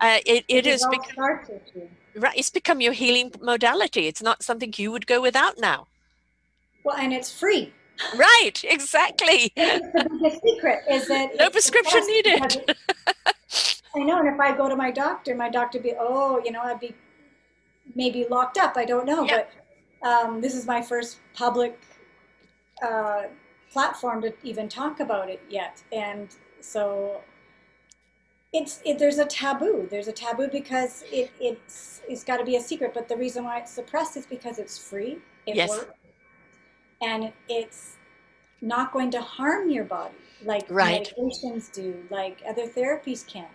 Uh, 0.01 0.19
it, 0.25 0.45
it, 0.47 0.65
it 0.65 0.67
is 0.67 0.87
become, 0.89 1.39
right. 2.19 2.37
It's 2.37 2.49
become 2.49 2.81
your 2.81 2.93
healing 2.93 3.33
modality. 3.41 4.07
It's 4.07 4.21
not 4.21 4.43
something 4.43 4.73
you 4.77 4.91
would 4.91 5.07
go 5.07 5.21
without 5.21 5.59
now. 5.59 5.87
Well, 6.83 6.97
and 6.97 7.13
it's 7.13 7.31
free. 7.31 7.73
Right, 8.15 8.63
exactly. 8.63 9.51
the 9.55 10.39
secret 10.43 10.83
is 10.89 11.07
that 11.07 11.31
no 11.37 11.49
prescription 11.49 12.05
needed. 12.07 12.75
I 13.95 13.99
know, 13.99 14.19
and 14.19 14.27
if 14.27 14.39
I 14.39 14.55
go 14.55 14.69
to 14.69 14.75
my 14.75 14.91
doctor, 14.91 15.35
my 15.35 15.49
doctor 15.49 15.79
be, 15.79 15.93
oh, 15.99 16.41
you 16.45 16.51
know, 16.51 16.61
I'd 16.61 16.79
be 16.79 16.95
maybe 17.95 18.25
locked 18.29 18.57
up. 18.57 18.77
I 18.77 18.85
don't 18.85 19.05
know, 19.05 19.23
yeah. 19.25 19.41
but 20.01 20.07
um, 20.07 20.41
this 20.41 20.55
is 20.55 20.65
my 20.65 20.81
first 20.81 21.17
public 21.33 21.79
uh, 22.81 23.23
platform 23.71 24.21
to 24.21 24.33
even 24.43 24.69
talk 24.69 24.99
about 24.99 25.29
it 25.29 25.41
yet. 25.49 25.81
And 25.91 26.33
so 26.61 27.21
it's 28.53 28.81
it, 28.85 28.97
there's 28.97 29.19
a 29.19 29.25
taboo. 29.25 29.87
There's 29.89 30.07
a 30.07 30.11
taboo 30.11 30.49
because 30.51 31.03
it 31.11 31.31
it's 31.39 32.01
it's 32.07 32.23
got 32.23 32.37
to 32.37 32.45
be 32.45 32.55
a 32.55 32.61
secret. 32.61 32.93
But 32.93 33.07
the 33.07 33.15
reason 33.15 33.43
why 33.43 33.59
it's 33.59 33.71
suppressed 33.71 34.17
is 34.17 34.25
because 34.25 34.57
it's 34.57 34.77
free. 34.77 35.19
It 35.45 35.55
yes. 35.55 35.69
works, 35.69 35.93
and 37.01 37.31
it's 37.47 37.97
not 38.61 38.91
going 38.91 39.11
to 39.11 39.21
harm 39.21 39.69
your 39.69 39.85
body 39.85 40.15
like 40.43 40.65
right. 40.69 41.13
medications 41.17 41.71
do, 41.71 41.95
like 42.09 42.41
other 42.47 42.67
therapies 42.67 43.25
can, 43.25 43.47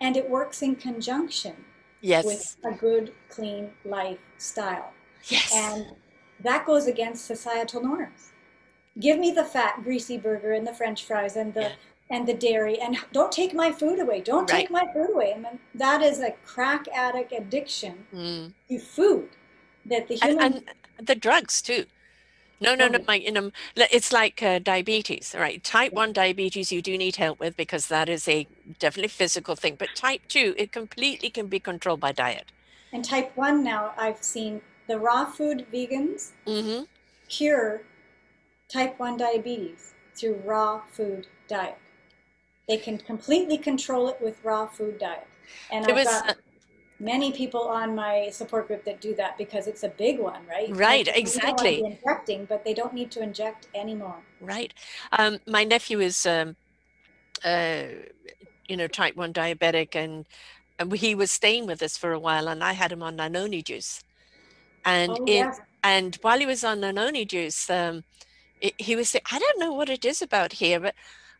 and 0.00 0.16
it 0.16 0.28
works 0.28 0.62
in 0.62 0.74
conjunction 0.76 1.54
yes. 2.00 2.24
with 2.24 2.56
a 2.64 2.72
good, 2.72 3.12
clean 3.28 3.70
lifestyle. 3.84 4.92
Yes, 5.24 5.54
and 5.54 5.86
that 6.40 6.66
goes 6.66 6.86
against 6.86 7.26
societal 7.26 7.82
norms 7.82 8.32
give 9.00 9.18
me 9.18 9.30
the 9.30 9.44
fat 9.44 9.82
greasy 9.82 10.18
burger 10.18 10.52
and 10.52 10.66
the 10.66 10.74
french 10.74 11.04
fries 11.04 11.36
and 11.36 11.54
the 11.54 11.62
yeah. 11.62 11.72
And 12.12 12.28
the 12.28 12.34
dairy 12.34 12.78
and 12.80 12.96
don't 13.12 13.32
take 13.32 13.54
my 13.54 13.72
food 13.72 13.98
away 13.98 14.20
don't 14.20 14.50
right. 14.50 14.60
take 14.60 14.70
my 14.70 14.86
food 14.92 15.10
away 15.12 15.34
mean, 15.34 15.58
that 15.74 16.02
is 16.02 16.20
a 16.20 16.32
crack 16.44 16.86
addict 16.94 17.32
addiction 17.32 18.06
mm. 18.14 18.52
to 18.68 18.78
food 18.78 19.28
that 19.84 20.06
the 20.08 20.14
human 20.14 20.44
and, 20.44 20.54
and 20.98 21.06
the 21.06 21.14
drugs 21.14 21.60
too 21.60 21.84
no, 22.60 22.76
no, 22.76 22.86
no. 22.86 23.00
My, 23.08 23.16
you 23.16 23.32
know, 23.32 23.50
it's 23.74 24.12
like 24.12 24.40
uh, 24.40 24.60
diabetes, 24.60 25.34
right? 25.36 25.64
Type 25.64 25.92
one 25.92 26.12
diabetes, 26.12 26.70
you 26.70 26.80
do 26.80 26.96
need 26.96 27.16
help 27.16 27.40
with 27.40 27.56
because 27.56 27.88
that 27.88 28.08
is 28.08 28.28
a 28.28 28.46
definitely 28.78 29.08
physical 29.08 29.56
thing. 29.56 29.74
But 29.76 29.88
type 29.96 30.20
two, 30.28 30.54
it 30.56 30.70
completely 30.70 31.28
can 31.28 31.48
be 31.48 31.58
controlled 31.58 31.98
by 31.98 32.12
diet. 32.12 32.52
And 32.92 33.04
type 33.04 33.36
one 33.36 33.64
now, 33.64 33.94
I've 33.98 34.22
seen 34.22 34.60
the 34.86 34.96
raw 34.96 35.24
food 35.24 35.66
vegans 35.72 36.30
mm-hmm. 36.46 36.84
cure 37.28 37.82
type 38.72 38.98
1 38.98 39.16
diabetes 39.18 39.94
through 40.14 40.40
raw 40.44 40.80
food 40.90 41.26
diet. 41.48 41.78
They 42.68 42.76
can 42.76 42.98
completely 42.98 43.58
control 43.58 44.08
it 44.08 44.20
with 44.20 44.42
raw 44.44 44.66
food 44.66 44.98
diet. 44.98 45.26
And 45.70 45.84
I've 45.86 46.04
got 46.04 46.30
uh, 46.30 46.34
many 47.02 47.32
people 47.32 47.62
on 47.62 47.94
my 47.94 48.28
support 48.30 48.68
group 48.68 48.84
that 48.84 49.00
do 49.00 49.14
that 49.16 49.36
because 49.36 49.66
it's 49.66 49.82
a 49.82 49.88
big 49.88 50.20
one, 50.20 50.46
right? 50.48 50.68
Right, 50.70 51.06
like, 51.06 51.18
exactly. 51.18 51.82
Injecting, 51.84 52.44
but 52.46 52.64
they 52.64 52.74
don't 52.74 52.94
need 52.94 53.10
to 53.12 53.22
inject 53.22 53.66
anymore. 53.74 54.16
Right. 54.40 54.72
Um, 55.18 55.38
my 55.46 55.64
nephew 55.64 56.00
is, 56.00 56.24
um, 56.24 56.56
uh, 57.44 57.84
you 58.68 58.76
know, 58.76 58.86
type 58.86 59.16
1 59.16 59.32
diabetic, 59.32 59.96
and, 59.96 60.26
and 60.78 60.92
he 60.92 61.14
was 61.14 61.30
staying 61.30 61.66
with 61.66 61.82
us 61.82 61.96
for 61.96 62.12
a 62.12 62.18
while, 62.18 62.48
and 62.48 62.62
I 62.62 62.72
had 62.72 62.92
him 62.92 63.02
on 63.02 63.16
Nononi 63.16 63.64
juice. 63.64 64.04
And, 64.84 65.12
oh, 65.12 65.24
it, 65.24 65.28
yes. 65.28 65.60
and 65.82 66.16
while 66.22 66.38
he 66.38 66.46
was 66.46 66.62
on 66.62 66.80
Nononi 66.80 67.26
juice, 67.26 67.68
um, 67.68 68.04
it, 68.60 68.74
he 68.78 68.94
was 68.94 69.08
saying, 69.08 69.24
I 69.30 69.38
don't 69.40 69.58
know 69.58 69.72
what 69.72 69.90
it 69.90 70.04
is 70.04 70.22
about 70.22 70.54
here, 70.54 70.78
but 70.78 70.94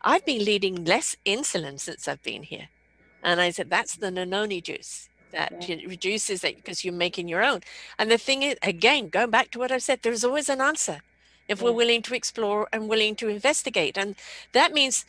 I've 0.05 0.25
been 0.25 0.45
leading 0.45 0.85
less 0.85 1.17
insulin 1.25 1.79
since 1.79 2.09
I've 2.09 2.23
been 2.23 2.43
here. 2.43 2.69
And 3.23 3.41
I 3.41 3.51
said, 3.51 3.71
that's 3.71 3.97
the 3.97 4.11
Nononi 4.11 4.63
juice. 4.63 5.09
that 5.33 5.69
yeah. 5.69 5.77
reduces 5.87 6.45
it 6.45 6.57
because 6.57 6.85
you're 6.85 6.95
making 6.95 7.29
your 7.29 7.43
own. 7.43 7.61
And 7.99 8.11
the 8.11 8.19
thing 8.19 8.43
is, 8.43 8.57
again, 8.63 9.09
going 9.09 9.31
back 9.31 9.51
to 9.53 9.59
what 9.59 9.73
I 9.73 9.79
said, 9.79 10.01
there's 10.03 10.25
always 10.25 10.49
an 10.49 10.61
answer 10.61 11.01
if 11.49 11.59
yeah. 11.59 11.65
we're 11.65 11.73
willing 11.73 12.03
to 12.03 12.15
explore 12.15 12.69
and 12.73 12.89
willing 12.89 13.17
to 13.17 13.29
investigate. 13.29 13.99
And 13.99 14.15
that 14.53 14.73
means 14.73 15.05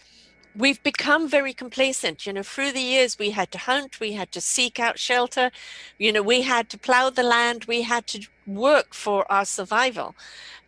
we've 0.55 0.81
become 0.83 1.27
very 1.27 1.53
complacent. 1.53 2.25
You 2.25 2.33
know, 2.33 2.43
through 2.43 2.71
the 2.71 2.81
years, 2.81 3.17
we 3.17 3.31
had 3.31 3.51
to 3.51 3.57
hunt, 3.57 3.99
we 3.99 4.13
had 4.13 4.31
to 4.33 4.41
seek 4.41 4.79
out 4.79 4.99
shelter, 4.99 5.51
you 5.97 6.11
know, 6.11 6.21
we 6.21 6.41
had 6.41 6.69
to 6.69 6.77
plow 6.77 7.09
the 7.09 7.23
land, 7.23 7.65
we 7.65 7.83
had 7.83 8.07
to 8.07 8.27
work 8.45 8.93
for 8.93 9.29
our 9.31 9.45
survival. 9.45 10.15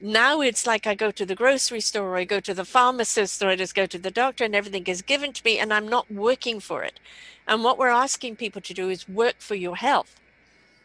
Now 0.01 0.41
it's 0.41 0.67
like 0.67 0.87
I 0.87 0.95
go 0.95 1.11
to 1.11 1.25
the 1.25 1.35
grocery 1.35 1.79
store, 1.79 2.09
or 2.09 2.17
I 2.17 2.25
go 2.25 2.39
to 2.39 2.53
the 2.53 2.65
pharmacist, 2.65 3.41
or 3.41 3.49
I 3.49 3.55
just 3.55 3.75
go 3.75 3.85
to 3.85 3.97
the 3.97 4.11
doctor, 4.11 4.43
and 4.43 4.55
everything 4.55 4.85
is 4.87 5.01
given 5.01 5.33
to 5.33 5.41
me, 5.43 5.57
and 5.59 5.73
I'm 5.73 5.87
not 5.87 6.11
working 6.11 6.59
for 6.59 6.83
it. 6.83 6.99
And 7.47 7.63
what 7.63 7.77
we're 7.77 7.89
asking 7.89 8.37
people 8.37 8.61
to 8.61 8.73
do 8.73 8.89
is 8.89 9.07
work 9.07 9.35
for 9.39 9.55
your 9.55 9.75
health. 9.75 10.19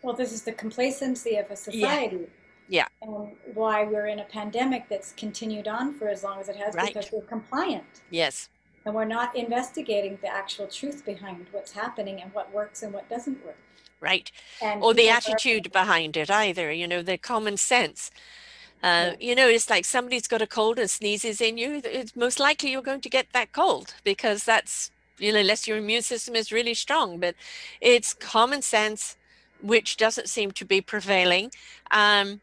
Well, 0.03 0.15
this 0.15 0.33
is 0.33 0.43
the 0.43 0.53
complacency 0.53 1.37
of 1.37 1.51
a 1.51 1.57
society. 1.57 2.27
Yeah. 2.69 2.87
And 3.03 3.33
why 3.55 3.85
we're 3.85 4.07
in 4.07 4.21
a 4.21 4.25
pandemic 4.25 4.89
that's 4.89 5.13
continued 5.13 5.67
on 5.67 5.93
for 5.93 6.09
as 6.09 6.23
long 6.23 6.39
as 6.41 6.49
it 6.49 6.57
has 6.57 6.75
right. 6.75 6.95
because 6.95 7.11
we're 7.13 7.23
compliant. 7.23 7.85
Yes 8.11 8.49
and 8.85 8.95
we're 8.95 9.05
not 9.05 9.37
investigating 9.37 10.19
the 10.23 10.29
actual 10.29 10.67
truth 10.67 11.05
behind 11.05 11.47
what's 11.53 11.73
happening 11.73 12.21
and 12.21 12.33
what 12.33 12.53
works 12.53 12.83
and 12.83 12.93
what 12.93 13.09
doesn't 13.09 13.45
work. 13.45 13.59
Right. 14.01 14.31
And 14.63 14.83
or 14.83 14.95
the 14.95 15.11
attitude 15.11 15.67
are, 15.67 15.71
behind 15.71 16.17
it 16.17 16.31
either, 16.31 16.73
you 16.73 16.89
know, 16.89 17.03
the 17.03 17.19
common 17.19 17.57
sense. 17.59 18.11
Uh, 18.83 18.87
yeah. 18.87 19.15
You 19.21 19.35
know, 19.35 19.49
it's 19.49 19.69
like 19.69 19.85
somebody's 19.85 20.27
got 20.27 20.41
a 20.41 20.47
cold 20.47 20.79
and 20.79 20.89
sneezes 20.89 21.41
in 21.43 21.59
you. 21.59 21.83
It's 21.85 22.17
most 22.17 22.41
likely 22.41 22.71
you're 22.73 22.81
going 22.81 23.03
to 23.03 23.11
get 23.11 23.27
that 23.35 23.53
cold 23.53 23.95
because 24.05 24.45
that's, 24.45 24.91
you 25.19 25.33
know, 25.33 25.41
unless 25.41 25.69
your 25.69 25.77
immune 25.77 26.01
system 26.01 26.35
is 26.35 26.51
really 26.51 26.73
strong. 26.73 27.19
But 27.19 27.35
it's 27.83 28.15
common 28.15 28.63
sense, 28.63 29.19
which 29.61 29.99
doesn't 29.99 30.31
seem 30.31 30.53
to 30.53 30.65
be 30.65 30.81
prevailing, 30.81 31.53
um, 31.91 32.41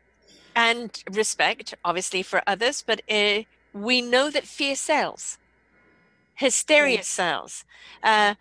and 0.56 1.04
respect, 1.12 1.74
obviously, 1.84 2.22
for 2.22 2.44
others. 2.46 2.84
But 2.86 3.02
uh, 3.10 3.42
we 3.74 4.04
know 4.04 4.30
that 4.30 4.44
fear 4.44 4.76
sells 4.76 5.40
hysteria 6.38 7.04
sells. 7.04 7.66
Uh, 8.02 8.36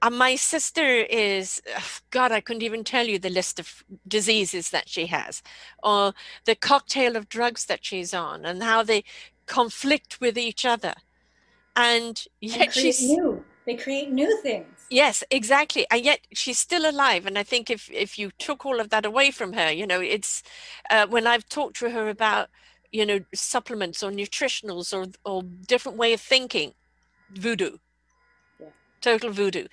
uh, 0.00 0.10
my 0.10 0.34
sister 0.34 1.02
is, 1.02 1.62
God, 2.10 2.32
I 2.32 2.40
couldn't 2.40 2.62
even 2.62 2.82
tell 2.82 3.06
you 3.06 3.18
the 3.18 3.30
list 3.30 3.60
of 3.60 3.84
diseases 4.08 4.70
that 4.70 4.88
she 4.88 5.06
has, 5.06 5.42
or 5.82 6.12
the 6.44 6.56
cocktail 6.56 7.14
of 7.16 7.28
drugs 7.28 7.66
that 7.66 7.84
she's 7.84 8.12
on, 8.12 8.44
and 8.44 8.62
how 8.62 8.82
they 8.82 9.04
conflict 9.46 10.20
with 10.20 10.36
each 10.36 10.64
other. 10.64 10.94
And 11.76 12.24
yet 12.40 12.74
she's 12.74 13.02
new. 13.02 13.44
They 13.64 13.76
create 13.76 14.10
new 14.10 14.40
things. 14.42 14.66
Yes, 14.90 15.22
exactly. 15.30 15.86
And 15.90 16.04
yet 16.04 16.26
she's 16.32 16.58
still 16.58 16.88
alive. 16.90 17.24
And 17.26 17.38
I 17.38 17.44
think 17.44 17.70
if 17.70 17.88
if 17.92 18.18
you 18.18 18.32
took 18.38 18.66
all 18.66 18.80
of 18.80 18.90
that 18.90 19.06
away 19.06 19.30
from 19.30 19.52
her, 19.52 19.70
you 19.70 19.86
know, 19.86 20.00
it's 20.00 20.42
uh, 20.90 21.06
when 21.06 21.26
I've 21.28 21.48
talked 21.48 21.76
to 21.76 21.90
her 21.90 22.08
about, 22.08 22.48
you 22.90 23.06
know, 23.06 23.20
supplements 23.32 24.02
or 24.02 24.10
nutritionals 24.10 24.92
or 24.92 25.06
or 25.24 25.44
different 25.44 25.96
way 25.96 26.12
of 26.12 26.20
thinking, 26.20 26.74
voodoo. 27.34 27.78
Yeah. 28.60 28.68
total 29.00 29.30
voodoo. 29.30 29.66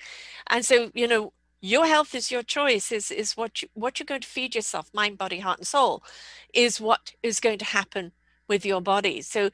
And 0.48 0.66
so 0.66 0.92
you 0.94 1.08
know 1.08 1.34
your 1.62 1.86
health 1.86 2.16
is 2.16 2.32
your 2.32 2.44
choice 2.44 2.92
is 2.92 3.12
is 3.12 3.36
what 3.36 3.62
you, 3.62 3.68
what 3.74 4.00
you're 4.00 4.06
going 4.06 4.22
to 4.22 4.28
feed 4.28 4.56
yourself 4.56 4.90
mind 4.94 5.18
body 5.18 5.40
heart 5.40 5.60
and 5.60 5.68
soul 5.68 6.04
is 6.54 6.80
what 6.82 7.14
is 7.22 7.40
going 7.40 7.60
to 7.60 7.66
happen 7.66 8.12
with 8.48 8.66
your 8.66 8.82
body. 8.82 9.22
So 9.22 9.50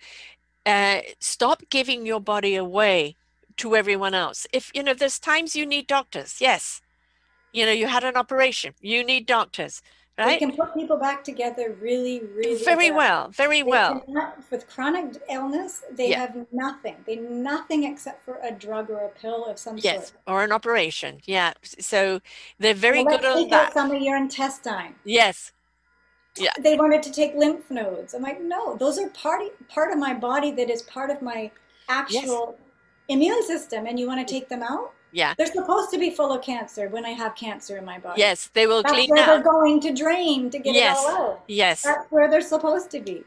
uh, 0.66 1.02
stop 1.20 1.64
giving 1.70 2.06
your 2.06 2.20
body 2.20 2.56
away 2.56 3.16
to 3.58 3.76
everyone 3.76 4.14
else. 4.14 4.48
If 4.54 4.72
you 4.74 4.84
know 4.84 4.94
there's 4.94 5.20
times 5.20 5.56
you 5.56 5.66
need 5.66 5.88
doctors 5.88 6.38
yes. 6.40 6.82
You 7.54 7.66
know 7.66 7.72
you 7.72 7.88
had 7.88 8.04
an 8.04 8.18
operation 8.18 8.74
you 8.82 9.04
need 9.04 9.26
doctors 9.26 9.82
right? 10.18 10.40
We 10.40 10.48
can 10.48 10.56
put 10.56 10.74
people 10.74 10.98
back 10.98 11.24
together 11.24 11.76
really, 11.82 12.22
really 12.36 12.64
very 12.64 12.92
well. 12.92 13.24
well 13.24 13.30
very 13.32 13.62
they 13.62 13.70
well. 13.70 14.00
Cannot, 14.02 14.38
with 14.50 14.68
chronic 14.70 15.22
illness, 15.30 15.84
they 15.92 16.12
yeah. 16.12 16.20
have 16.20 16.46
nothing. 16.52 16.96
They 17.06 17.18
nothing 17.18 17.84
except 17.84 18.24
for 18.24 18.40
a 18.44 18.52
drug 18.52 18.90
or 18.90 19.06
a 19.06 19.10
pill 19.10 19.46
of 19.46 19.60
some 19.60 19.78
yes, 19.78 20.10
sort. 20.10 20.22
or 20.28 20.44
an 20.44 20.52
operation. 20.52 21.20
Yeah. 21.26 21.54
So 21.80 22.20
they're 22.60 22.74
very 22.74 23.04
well, 23.04 23.18
good 23.18 23.26
on 23.26 23.50
that. 23.50 23.74
Some 23.74 23.92
of 23.92 24.02
your 24.02 24.18
intestine. 24.18 24.96
Yes. 25.04 25.52
Yeah. 26.38 26.52
They 26.60 26.76
wanted 26.76 27.02
to 27.04 27.12
take 27.12 27.34
lymph 27.36 27.72
nodes. 27.72 28.14
I'm 28.14 28.22
like, 28.22 28.42
no, 28.42 28.76
those 28.76 28.98
are 28.98 29.10
part 29.10 29.42
part 29.70 29.92
of 29.92 29.98
my 29.98 30.14
body 30.14 30.52
that 30.52 30.70
is 30.70 30.82
part 30.84 31.10
of 31.10 31.22
my 31.22 31.52
actual 31.88 32.58
yes. 32.58 33.18
immune 33.18 33.44
system, 33.44 33.86
and 33.86 34.00
you 34.00 34.08
want 34.08 34.26
to 34.26 34.34
take 34.34 34.50
them 34.50 34.64
out? 34.64 34.92
Yeah. 35.16 35.34
They're 35.38 35.48
supposed 35.48 35.92
to 35.92 35.98
be 35.98 36.10
full 36.10 36.34
of 36.34 36.42
cancer 36.42 36.90
when 36.90 37.06
I 37.06 37.12
have 37.12 37.36
cancer 37.36 37.78
in 37.78 37.86
my 37.86 38.00
body. 38.00 38.20
Yes, 38.20 38.50
they 38.54 38.68
will 38.68 38.84
That's 38.84 38.94
clean 38.94 39.10
where 39.10 39.24
out. 39.24 39.28
they're 39.28 39.44
going 39.44 39.80
to 39.80 39.94
drain 39.94 40.50
to 40.50 40.60
get 40.60 40.76
yes. 40.76 41.02
it 41.02 41.10
all 41.10 41.32
out. 41.32 41.44
Yes. 41.48 41.84
That's 41.84 42.12
where 42.12 42.30
they're 42.30 42.42
supposed 42.42 42.92
to 42.92 43.00
be. 43.00 43.24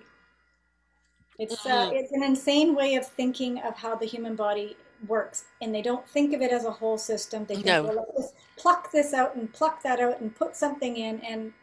It's 1.38 1.64
uh, 1.64 1.70
uh, 1.70 1.90
it's 1.94 2.12
an 2.12 2.22
insane 2.22 2.74
way 2.74 2.96
of 2.96 3.06
thinking 3.06 3.60
of 3.60 3.74
how 3.74 3.94
the 3.94 4.04
human 4.04 4.36
body 4.36 4.76
works, 5.06 5.44
and 5.62 5.74
they 5.74 5.80
don't 5.80 6.06
think 6.06 6.34
of 6.34 6.42
it 6.42 6.52
as 6.52 6.66
a 6.66 6.70
whole 6.70 6.98
system. 6.98 7.46
They 7.46 7.54
think, 7.54 7.66
no. 7.66 7.84
well, 7.84 8.06
let's 8.18 8.34
pluck 8.56 8.92
this 8.92 9.14
out 9.14 9.36
and 9.36 9.50
pluck 9.54 9.82
that 9.82 9.98
out 9.98 10.20
and 10.20 10.34
put 10.34 10.56
something 10.56 10.98
in, 10.98 11.20
and 11.20 11.54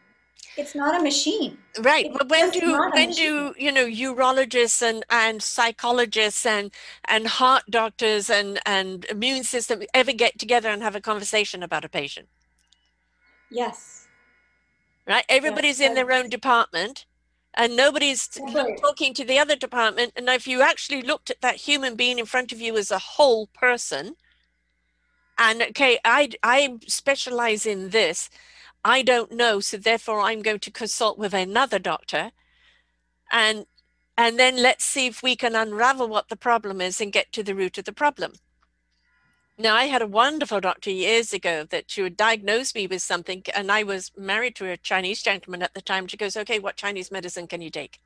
it's 0.56 0.74
not 0.74 0.98
a 0.98 1.02
machine. 1.02 1.58
Right 1.80 2.06
it's 2.06 2.16
but 2.16 2.28
when 2.28 2.50
do 2.50 2.78
when 2.94 3.10
do 3.10 3.54
you 3.58 3.72
know 3.72 3.86
urologists 3.86 4.82
and 4.82 5.04
and 5.10 5.42
psychologists 5.42 6.46
and 6.46 6.70
and 7.06 7.26
heart 7.26 7.64
doctors 7.68 8.30
and 8.30 8.58
and 8.64 9.04
immune 9.06 9.44
system 9.44 9.82
ever 9.92 10.12
get 10.12 10.38
together 10.38 10.70
and 10.70 10.82
have 10.82 10.96
a 10.96 11.00
conversation 11.00 11.62
about 11.62 11.84
a 11.84 11.88
patient? 11.88 12.28
Yes. 13.50 14.08
Right 15.06 15.24
everybody's 15.28 15.80
yes, 15.80 15.88
in 15.88 15.94
their 15.94 16.10
own 16.10 16.28
department 16.28 17.06
and 17.54 17.76
nobody's 17.76 18.28
right. 18.54 18.78
talking 18.80 19.14
to 19.14 19.24
the 19.24 19.38
other 19.38 19.56
department 19.56 20.12
and 20.16 20.28
if 20.28 20.46
you 20.46 20.62
actually 20.62 21.02
looked 21.02 21.30
at 21.30 21.40
that 21.40 21.56
human 21.56 21.96
being 21.96 22.18
in 22.18 22.26
front 22.26 22.52
of 22.52 22.60
you 22.60 22.76
as 22.76 22.90
a 22.90 22.98
whole 22.98 23.46
person 23.48 24.16
and 25.38 25.62
okay 25.62 25.98
i 26.04 26.28
i 26.42 26.76
specialize 26.86 27.64
in 27.64 27.90
this 27.90 28.28
I 28.86 29.02
don't 29.02 29.32
know, 29.32 29.58
so 29.58 29.78
therefore 29.78 30.20
I'm 30.20 30.42
going 30.42 30.60
to 30.60 30.70
consult 30.70 31.18
with 31.18 31.34
another 31.34 31.80
doctor 31.80 32.30
and 33.32 33.66
and 34.16 34.38
then 34.38 34.62
let's 34.62 34.84
see 34.84 35.06
if 35.08 35.24
we 35.24 35.34
can 35.34 35.56
unravel 35.56 36.08
what 36.08 36.28
the 36.28 36.36
problem 36.36 36.80
is 36.80 37.00
and 37.00 37.12
get 37.12 37.32
to 37.32 37.42
the 37.42 37.54
root 37.54 37.76
of 37.78 37.84
the 37.84 37.92
problem. 37.92 38.34
Now, 39.58 39.74
I 39.74 39.84
had 39.86 40.02
a 40.02 40.06
wonderful 40.06 40.60
doctor 40.60 40.90
years 40.90 41.32
ago 41.32 41.64
that 41.64 41.90
she 41.90 42.00
would 42.00 42.16
diagnose 42.16 42.74
me 42.74 42.86
with 42.86 43.02
something, 43.02 43.42
and 43.54 43.70
I 43.72 43.82
was 43.82 44.12
married 44.16 44.54
to 44.56 44.70
a 44.70 44.76
Chinese 44.76 45.20
gentleman 45.20 45.62
at 45.62 45.74
the 45.74 45.82
time. 45.82 46.06
She 46.06 46.16
goes, 46.16 46.36
Okay, 46.36 46.58
what 46.60 46.76
Chinese 46.76 47.10
medicine 47.10 47.46
can 47.46 47.60
you 47.60 47.70
take? 47.70 47.98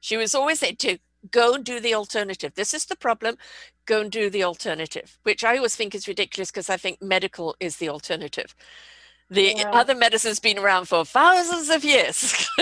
She 0.00 0.16
was 0.16 0.34
always 0.34 0.60
said 0.60 0.78
to 0.80 0.98
go 1.30 1.54
and 1.54 1.64
do 1.64 1.80
the 1.80 1.94
alternative. 1.94 2.54
This 2.54 2.72
is 2.72 2.86
the 2.86 2.96
problem. 2.96 3.36
Go 3.84 4.00
and 4.00 4.10
do 4.10 4.30
the 4.30 4.42
alternative, 4.42 5.18
which 5.22 5.44
I 5.44 5.58
always 5.58 5.76
think 5.76 5.94
is 5.94 6.08
ridiculous 6.08 6.50
because 6.50 6.70
I 6.70 6.78
think 6.78 7.02
medical 7.02 7.54
is 7.60 7.76
the 7.76 7.90
alternative. 7.90 8.54
The 9.30 9.54
yeah. 9.56 9.70
other 9.70 9.94
medicine's 9.94 10.40
been 10.40 10.58
around 10.58 10.86
for 10.86 11.04
thousands 11.04 11.70
of 11.70 11.84
years. 11.84 12.48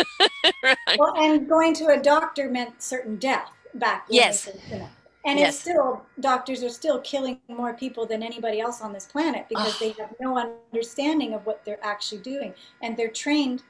right. 0.62 0.98
Well, 0.98 1.14
and 1.16 1.48
going 1.48 1.72
to 1.74 1.86
a 1.86 1.96
doctor 1.96 2.50
meant 2.50 2.82
certain 2.82 3.16
death 3.16 3.50
back. 3.74 4.06
Yes. 4.10 4.48
And 5.24 5.38
yes. 5.38 5.54
it's 5.54 5.60
still 5.60 6.04
doctors 6.20 6.62
are 6.62 6.68
still 6.68 7.00
killing 7.00 7.40
more 7.48 7.74
people 7.74 8.06
than 8.06 8.22
anybody 8.22 8.60
else 8.60 8.80
on 8.80 8.92
this 8.92 9.06
planet 9.06 9.46
because 9.48 9.74
oh. 9.74 9.78
they 9.80 9.90
have 10.02 10.14
no 10.20 10.38
understanding 10.38 11.34
of 11.34 11.44
what 11.44 11.64
they're 11.64 11.84
actually 11.84 12.20
doing, 12.20 12.54
and 12.82 12.96
they're 12.96 13.08
trained 13.08 13.62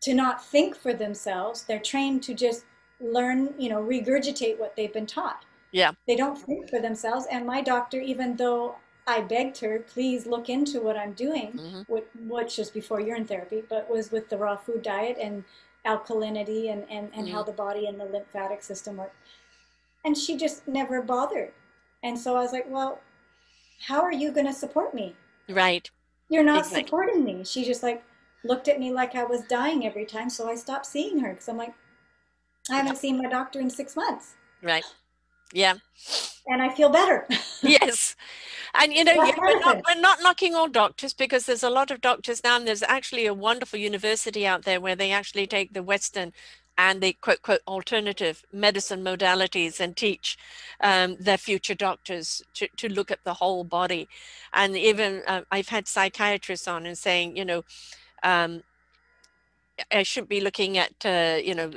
to 0.00 0.14
not 0.14 0.44
think 0.44 0.76
for 0.76 0.92
themselves. 0.92 1.62
They're 1.62 1.78
trained 1.78 2.22
to 2.24 2.34
just 2.34 2.64
learn, 3.00 3.54
you 3.58 3.68
know, 3.68 3.82
regurgitate 3.82 4.58
what 4.58 4.74
they've 4.76 4.92
been 4.92 5.06
taught. 5.06 5.44
Yeah. 5.72 5.92
They 6.06 6.16
don't 6.16 6.36
think 6.36 6.68
for 6.68 6.80
themselves. 6.80 7.26
And 7.30 7.46
my 7.46 7.60
doctor, 7.60 8.00
even 8.00 8.36
though 8.36 8.76
I 9.08 9.22
begged 9.22 9.58
her, 9.60 9.78
please 9.78 10.26
look 10.26 10.50
into 10.50 10.82
what 10.82 10.96
I'm 10.96 11.14
doing, 11.14 11.52
mm-hmm. 11.52 12.28
which 12.28 12.58
was 12.58 12.68
before 12.68 13.00
urine 13.00 13.24
therapy, 13.24 13.62
but 13.66 13.90
was 13.90 14.12
with 14.12 14.28
the 14.28 14.36
raw 14.36 14.56
food 14.56 14.82
diet 14.82 15.16
and 15.18 15.44
alkalinity 15.86 16.70
and, 16.70 16.84
and, 16.90 17.10
and 17.14 17.24
mm-hmm. 17.24 17.34
how 17.34 17.42
the 17.42 17.52
body 17.52 17.86
and 17.86 17.98
the 17.98 18.04
lymphatic 18.04 18.62
system 18.62 18.98
work. 18.98 19.14
And 20.04 20.16
she 20.16 20.36
just 20.36 20.68
never 20.68 21.00
bothered. 21.00 21.52
And 22.02 22.18
so 22.18 22.36
I 22.36 22.40
was 22.40 22.52
like, 22.52 22.66
well, 22.68 23.00
how 23.86 24.02
are 24.02 24.12
you 24.12 24.30
going 24.30 24.46
to 24.46 24.52
support 24.52 24.92
me? 24.92 25.16
Right. 25.48 25.90
You're 26.28 26.44
not 26.44 26.58
exactly. 26.58 26.84
supporting 26.84 27.24
me. 27.24 27.44
She 27.44 27.64
just 27.64 27.82
like 27.82 28.04
looked 28.44 28.68
at 28.68 28.78
me 28.78 28.92
like 28.92 29.14
I 29.14 29.24
was 29.24 29.40
dying 29.48 29.86
every 29.86 30.04
time. 30.04 30.28
So 30.28 30.50
I 30.50 30.54
stopped 30.54 30.84
seeing 30.84 31.18
her 31.20 31.30
because 31.30 31.48
I'm 31.48 31.56
like, 31.56 31.72
I 32.70 32.76
haven't 32.76 32.98
seen 32.98 33.16
my 33.16 33.30
doctor 33.30 33.58
in 33.58 33.70
six 33.70 33.96
months. 33.96 34.34
Right. 34.62 34.84
Yeah. 35.52 35.74
And 36.46 36.62
I 36.62 36.68
feel 36.74 36.88
better. 36.88 37.26
yes. 37.62 38.16
And 38.74 38.92
you 38.92 39.04
know, 39.04 39.16
we're, 39.16 39.60
not, 39.60 39.82
we're 39.86 40.00
not 40.00 40.18
knocking 40.22 40.54
all 40.54 40.68
doctors 40.68 41.14
because 41.14 41.46
there's 41.46 41.62
a 41.62 41.70
lot 41.70 41.90
of 41.90 42.00
doctors 42.00 42.44
now, 42.44 42.56
and 42.56 42.66
there's 42.66 42.82
actually 42.82 43.26
a 43.26 43.34
wonderful 43.34 43.78
university 43.78 44.46
out 44.46 44.64
there 44.64 44.80
where 44.80 44.96
they 44.96 45.10
actually 45.10 45.46
take 45.46 45.72
the 45.72 45.82
Western 45.82 46.32
and 46.76 47.00
the 47.00 47.12
quote 47.14 47.42
quote 47.42 47.60
alternative 47.66 48.44
medicine 48.52 49.02
modalities 49.02 49.80
and 49.80 49.96
teach 49.96 50.38
um, 50.80 51.16
their 51.18 51.38
future 51.38 51.74
doctors 51.74 52.42
to, 52.54 52.68
to 52.76 52.88
look 52.88 53.10
at 53.10 53.24
the 53.24 53.34
whole 53.34 53.64
body 53.64 54.08
and 54.52 54.76
even 54.76 55.22
uh, 55.26 55.40
i've 55.50 55.68
had 55.68 55.88
psychiatrists 55.88 56.68
on 56.68 56.86
and 56.86 56.96
saying 56.96 57.36
you 57.36 57.44
know 57.44 57.64
um, 58.22 58.62
I 59.92 60.02
should 60.02 60.28
be 60.28 60.40
looking 60.40 60.76
at, 60.76 61.04
uh, 61.04 61.38
you 61.42 61.54
know, 61.54 61.70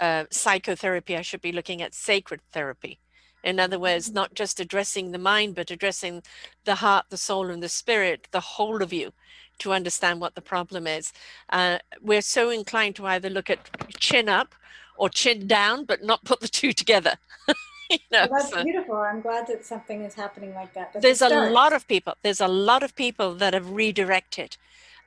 uh, 0.00 0.24
psychotherapy. 0.30 1.16
I 1.16 1.22
should 1.22 1.40
be 1.40 1.52
looking 1.52 1.82
at 1.82 1.94
sacred 1.94 2.40
therapy. 2.52 2.98
In 3.44 3.60
other 3.60 3.78
words, 3.78 4.10
not 4.10 4.34
just 4.34 4.58
addressing 4.58 5.12
the 5.12 5.18
mind, 5.18 5.54
but 5.54 5.70
addressing 5.70 6.22
the 6.64 6.76
heart, 6.76 7.06
the 7.10 7.18
soul, 7.18 7.50
and 7.50 7.62
the 7.62 7.68
spirit, 7.68 8.26
the 8.30 8.40
whole 8.40 8.82
of 8.82 8.92
you, 8.92 9.12
to 9.58 9.72
understand 9.72 10.20
what 10.20 10.34
the 10.34 10.40
problem 10.40 10.86
is. 10.86 11.12
Uh, 11.50 11.78
we're 12.00 12.22
so 12.22 12.50
inclined 12.50 12.96
to 12.96 13.06
either 13.06 13.28
look 13.28 13.50
at 13.50 13.70
chin 14.00 14.28
up 14.28 14.54
or 14.96 15.10
chin 15.10 15.46
down, 15.46 15.84
but 15.84 16.02
not 16.02 16.24
put 16.24 16.40
the 16.40 16.48
two 16.60 16.72
together. 16.72 17.16
you 17.90 17.98
know, 18.10 18.26
well, 18.30 18.38
that's 18.38 18.50
so. 18.50 18.64
beautiful. 18.64 18.96
I'm 18.96 19.20
glad 19.20 19.46
that 19.48 19.64
something 19.64 20.00
is 20.02 20.14
happening 20.14 20.54
like 20.54 20.72
that. 20.72 20.94
That's 20.94 21.02
there's 21.02 21.22
a 21.22 21.50
lot 21.50 21.74
of 21.74 21.86
people. 21.86 22.14
There's 22.22 22.40
a 22.40 22.48
lot 22.48 22.82
of 22.82 22.96
people 22.96 23.34
that 23.34 23.52
have 23.52 23.70
redirected 23.70 24.56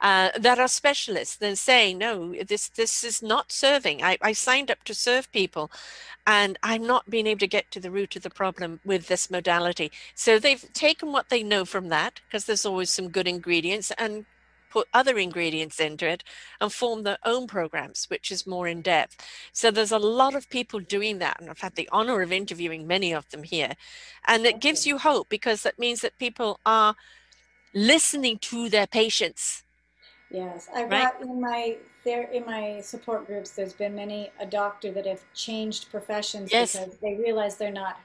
uh, 0.02 0.30
that 0.38 0.60
are 0.60 0.68
specialists. 0.68 1.38
Then 1.38 1.56
saying 1.56 1.98
no 1.98 2.36
this 2.48 2.70
this 2.70 3.04
is 3.04 3.22
not 3.22 3.52
serving. 3.52 4.04
I, 4.04 4.18
I 4.22 4.34
signed 4.34 4.72
up 4.72 4.84
to 4.86 4.94
serve 4.94 5.32
people 5.32 5.72
and 6.26 6.60
i'm 6.62 6.86
not 6.86 7.10
being 7.10 7.26
able 7.26 7.40
to 7.40 7.48
get 7.48 7.72
to 7.72 7.80
the 7.80 7.90
root 7.90 8.16
of 8.16 8.24
the 8.24 8.30
problem 8.30 8.80
with 8.86 9.08
this 9.08 9.32
modality. 9.32 9.92
So 10.14 10.38
they've 10.38 10.66
taken 10.74 11.12
what 11.12 11.30
they 11.30 11.42
know 11.44 11.66
from 11.66 11.90
that 11.90 12.22
because 12.26 12.46
there's 12.46 12.66
always 12.66 12.90
some 12.90 13.10
good 13.10 13.28
ingredients 13.28 13.92
and 13.98 14.26
put 14.70 14.88
other 14.94 15.18
ingredients 15.18 15.80
into 15.80 16.06
it 16.06 16.24
and 16.60 16.72
form 16.72 17.04
their 17.04 17.18
own 17.24 17.48
programs 17.48 18.06
which 18.10 18.32
is 18.32 18.46
more 18.46 18.68
in 18.68 18.82
depth. 18.82 19.16
So 19.54 19.72
there's 19.72 19.94
a 19.94 19.98
lot 19.98 20.36
of 20.36 20.50
people 20.50 20.80
doing 20.82 21.20
that 21.20 21.40
and 21.40 21.50
i've 21.50 21.60
had 21.60 21.76
the 21.76 21.90
honor 21.92 22.22
of 22.22 22.32
interviewing 22.32 22.86
many 22.86 23.14
of 23.14 23.30
them 23.30 23.44
here. 23.44 23.74
And 24.28 24.46
it 24.46 24.60
gives 24.60 24.86
you 24.86 24.98
hope 24.98 25.30
because 25.30 25.64
that 25.64 25.80
means 25.80 26.02
that 26.02 26.20
people 26.20 26.60
are 26.66 26.96
listening 27.74 28.38
to 28.40 28.70
their 28.70 28.88
patients 28.88 29.64
Yes, 30.30 30.68
I've 30.76 30.90
right? 30.90 31.04
got 31.04 31.22
in 31.22 31.40
my 31.40 31.78
there 32.04 32.24
in 32.24 32.46
my 32.46 32.82
support 32.82 33.28
groups. 33.28 33.52
There's 33.52 33.74
been 33.74 33.96
many 33.96 34.30
a 34.40 34.46
doctor 34.46 34.92
that 34.92 35.06
have 35.06 35.22
changed 35.34 35.90
professions 35.90 36.52
yes. 36.52 36.74
because 36.74 36.98
they 36.98 37.16
realize 37.16 37.58
they're 37.58 37.72
not 37.72 38.00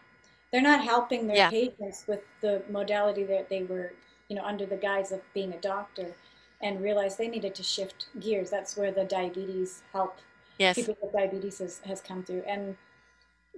they're 0.53 0.63
not 0.63 0.85
helping 0.85 1.27
their 1.27 1.37
yeah. 1.37 1.51
patients 1.51 2.05
with 2.07 2.23
the 2.41 2.63
modality 2.71 3.25
that 3.25 3.49
they 3.49 3.65
were 3.65 3.93
you 4.29 4.37
know 4.37 4.45
under 4.45 4.67
the 4.67 4.77
guise 4.77 5.11
of 5.11 5.21
being 5.35 5.53
a 5.53 5.61
doctor, 5.61 6.15
and 6.61 6.81
realize 6.81 7.17
they 7.17 7.29
needed 7.29 7.55
to 7.57 7.63
shift 7.63 8.07
gears. 8.21 8.51
That's 8.51 8.77
where 8.77 8.93
the 8.93 9.05
diabetes 9.05 9.83
help 9.93 10.19
yes. 10.59 10.77
people 10.77 10.97
with 11.03 11.13
diabetes 11.13 11.59
has, 11.59 11.81
has 11.87 12.01
come 12.01 12.23
through 12.23 12.43
and 12.47 12.77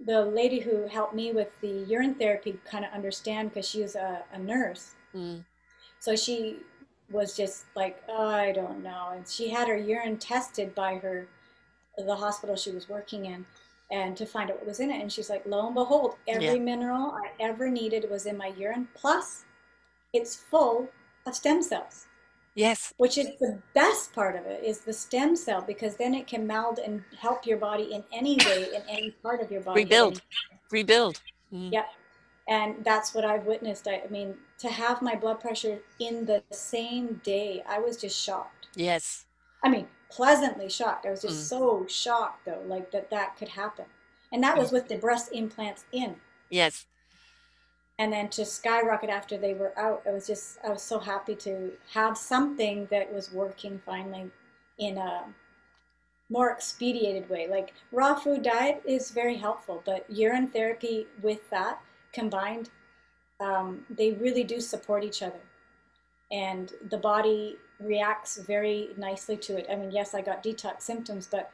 the 0.06 0.24
lady 0.24 0.60
who 0.60 0.86
helped 0.88 1.14
me 1.14 1.32
with 1.32 1.48
the 1.60 1.84
urine 1.86 2.14
therapy 2.14 2.58
kind 2.68 2.84
of 2.84 2.92
understand 2.92 3.50
because 3.50 3.68
she 3.68 3.80
was 3.80 3.94
a, 3.94 4.22
a 4.32 4.38
nurse. 4.38 4.94
Mm. 5.14 5.44
So 6.00 6.16
she 6.16 6.58
was 7.10 7.36
just 7.36 7.64
like, 7.76 8.02
oh, 8.08 8.28
I 8.28 8.52
don't 8.52 8.82
know. 8.82 9.10
And 9.14 9.26
she 9.26 9.50
had 9.50 9.68
her 9.68 9.76
urine 9.76 10.18
tested 10.18 10.74
by 10.74 10.96
her, 10.96 11.26
the 11.98 12.16
hospital 12.16 12.56
she 12.56 12.70
was 12.70 12.88
working 12.88 13.26
in, 13.26 13.46
and 13.90 14.16
to 14.16 14.26
find 14.26 14.50
out 14.50 14.58
what 14.58 14.66
was 14.66 14.80
in 14.80 14.90
it. 14.90 15.00
And 15.00 15.12
she's 15.12 15.30
like, 15.30 15.44
lo 15.46 15.66
and 15.66 15.74
behold, 15.74 16.16
every 16.26 16.46
yeah. 16.46 16.58
mineral 16.58 17.12
I 17.12 17.30
ever 17.40 17.68
needed 17.68 18.10
was 18.10 18.26
in 18.26 18.36
my 18.36 18.52
urine. 18.56 18.88
Plus, 18.94 19.44
it's 20.12 20.36
full 20.36 20.88
of 21.26 21.34
stem 21.34 21.62
cells. 21.62 22.06
Yes. 22.54 22.94
Which 22.98 23.18
is 23.18 23.28
the 23.40 23.58
best 23.74 24.12
part 24.14 24.36
of 24.36 24.46
it 24.46 24.62
is 24.62 24.80
the 24.80 24.92
stem 24.92 25.34
cell 25.34 25.60
because 25.60 25.96
then 25.96 26.14
it 26.14 26.28
can 26.28 26.46
meld 26.46 26.78
and 26.78 27.02
help 27.18 27.46
your 27.46 27.58
body 27.58 27.92
in 27.92 28.04
any 28.12 28.36
way 28.46 28.68
in 28.74 28.82
any 28.88 29.10
part 29.10 29.40
of 29.40 29.50
your 29.50 29.60
body. 29.60 29.82
Rebuild. 29.82 30.22
Rebuild. 30.70 31.20
Mm. 31.52 31.72
Yeah 31.72 31.84
and 32.46 32.84
that's 32.84 33.14
what 33.14 33.24
I've 33.24 33.44
witnessed. 33.44 33.88
I, 33.88 34.02
I, 34.04 34.10
mean, 34.10 34.34
to 34.58 34.68
have 34.68 35.00
my 35.00 35.14
blood 35.14 35.40
pressure 35.40 35.78
in 35.98 36.26
the 36.26 36.42
same 36.50 37.20
day, 37.24 37.62
I 37.66 37.78
was 37.78 37.96
just 37.96 38.20
shocked. 38.20 38.68
Yes. 38.74 39.26
I 39.62 39.68
mean, 39.68 39.88
pleasantly 40.10 40.68
shocked. 40.68 41.06
I 41.06 41.10
was 41.10 41.22
just 41.22 41.46
mm. 41.46 41.48
so 41.48 41.86
shocked, 41.88 42.44
though, 42.44 42.62
like 42.66 42.90
that 42.90 43.10
that 43.10 43.36
could 43.36 43.48
happen, 43.48 43.86
and 44.32 44.42
that 44.42 44.58
was 44.58 44.72
with 44.72 44.88
the 44.88 44.96
breast 44.96 45.30
implants 45.32 45.86
in. 45.92 46.16
Yes. 46.50 46.86
And 47.98 48.12
then 48.12 48.28
to 48.30 48.44
skyrocket 48.44 49.08
after 49.08 49.38
they 49.38 49.54
were 49.54 49.78
out, 49.78 50.02
I 50.06 50.10
was 50.10 50.26
just 50.26 50.58
I 50.64 50.68
was 50.68 50.82
so 50.82 50.98
happy 50.98 51.34
to 51.36 51.72
have 51.92 52.18
something 52.18 52.86
that 52.90 53.12
was 53.12 53.32
working 53.32 53.80
finally 53.86 54.30
in 54.78 54.98
a 54.98 55.24
more 56.28 56.50
expedited 56.50 57.30
way. 57.30 57.46
Like 57.48 57.72
raw 57.92 58.14
food 58.16 58.42
diet 58.42 58.82
is 58.84 59.12
very 59.12 59.36
helpful, 59.36 59.82
but 59.86 60.04
urine 60.10 60.48
therapy 60.48 61.06
with 61.22 61.48
that 61.50 61.80
combined, 62.14 62.70
um, 63.40 63.84
they 63.90 64.12
really 64.12 64.44
do 64.44 64.60
support 64.60 65.04
each 65.04 65.22
other. 65.22 65.40
And 66.32 66.72
the 66.90 66.96
body 66.96 67.58
reacts 67.80 68.38
very 68.38 68.90
nicely 68.96 69.36
to 69.36 69.58
it. 69.58 69.66
I 69.70 69.76
mean, 69.76 69.90
yes, 69.90 70.14
I 70.14 70.22
got 70.22 70.42
detox 70.42 70.82
symptoms, 70.82 71.28
but 71.30 71.50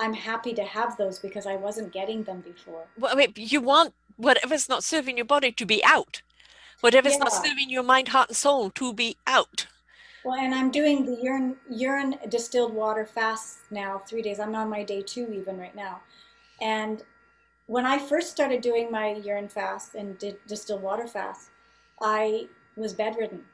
I'm 0.00 0.14
happy 0.14 0.54
to 0.54 0.64
have 0.64 0.96
those 0.96 1.18
because 1.18 1.46
I 1.46 1.56
wasn't 1.56 1.92
getting 1.92 2.24
them 2.24 2.40
before. 2.40 2.84
Well, 2.98 3.12
I 3.12 3.16
mean, 3.16 3.32
you 3.36 3.60
want 3.60 3.94
whatever's 4.16 4.68
not 4.68 4.82
serving 4.82 5.16
your 5.16 5.26
body 5.26 5.52
to 5.52 5.66
be 5.66 5.84
out, 5.84 6.22
whatever's 6.80 7.14
yeah. 7.14 7.24
not 7.24 7.32
serving 7.32 7.68
your 7.68 7.82
mind, 7.82 8.08
heart, 8.08 8.30
and 8.30 8.36
soul 8.36 8.70
to 8.70 8.92
be 8.92 9.16
out. 9.26 9.66
Well, 10.24 10.38
and 10.38 10.54
I'm 10.54 10.70
doing 10.70 11.06
the 11.06 11.16
urine 11.22 11.56
urine 11.70 12.16
distilled 12.28 12.74
water 12.74 13.06
fast 13.06 13.58
now, 13.70 13.98
three 13.98 14.22
days. 14.22 14.40
I'm 14.40 14.54
on 14.54 14.68
my 14.68 14.82
day 14.82 15.02
two 15.02 15.32
even 15.32 15.58
right 15.58 15.74
now, 15.74 16.00
and 16.60 17.02
when 17.70 17.86
I 17.86 18.00
first 18.00 18.32
started 18.32 18.62
doing 18.62 18.90
my 18.90 19.12
urine 19.12 19.46
fast 19.46 19.94
and 19.94 20.18
did 20.18 20.44
distilled 20.48 20.82
water 20.82 21.06
fast, 21.06 21.50
I 22.00 22.48
was 22.74 22.92
bedridden. 22.92 23.44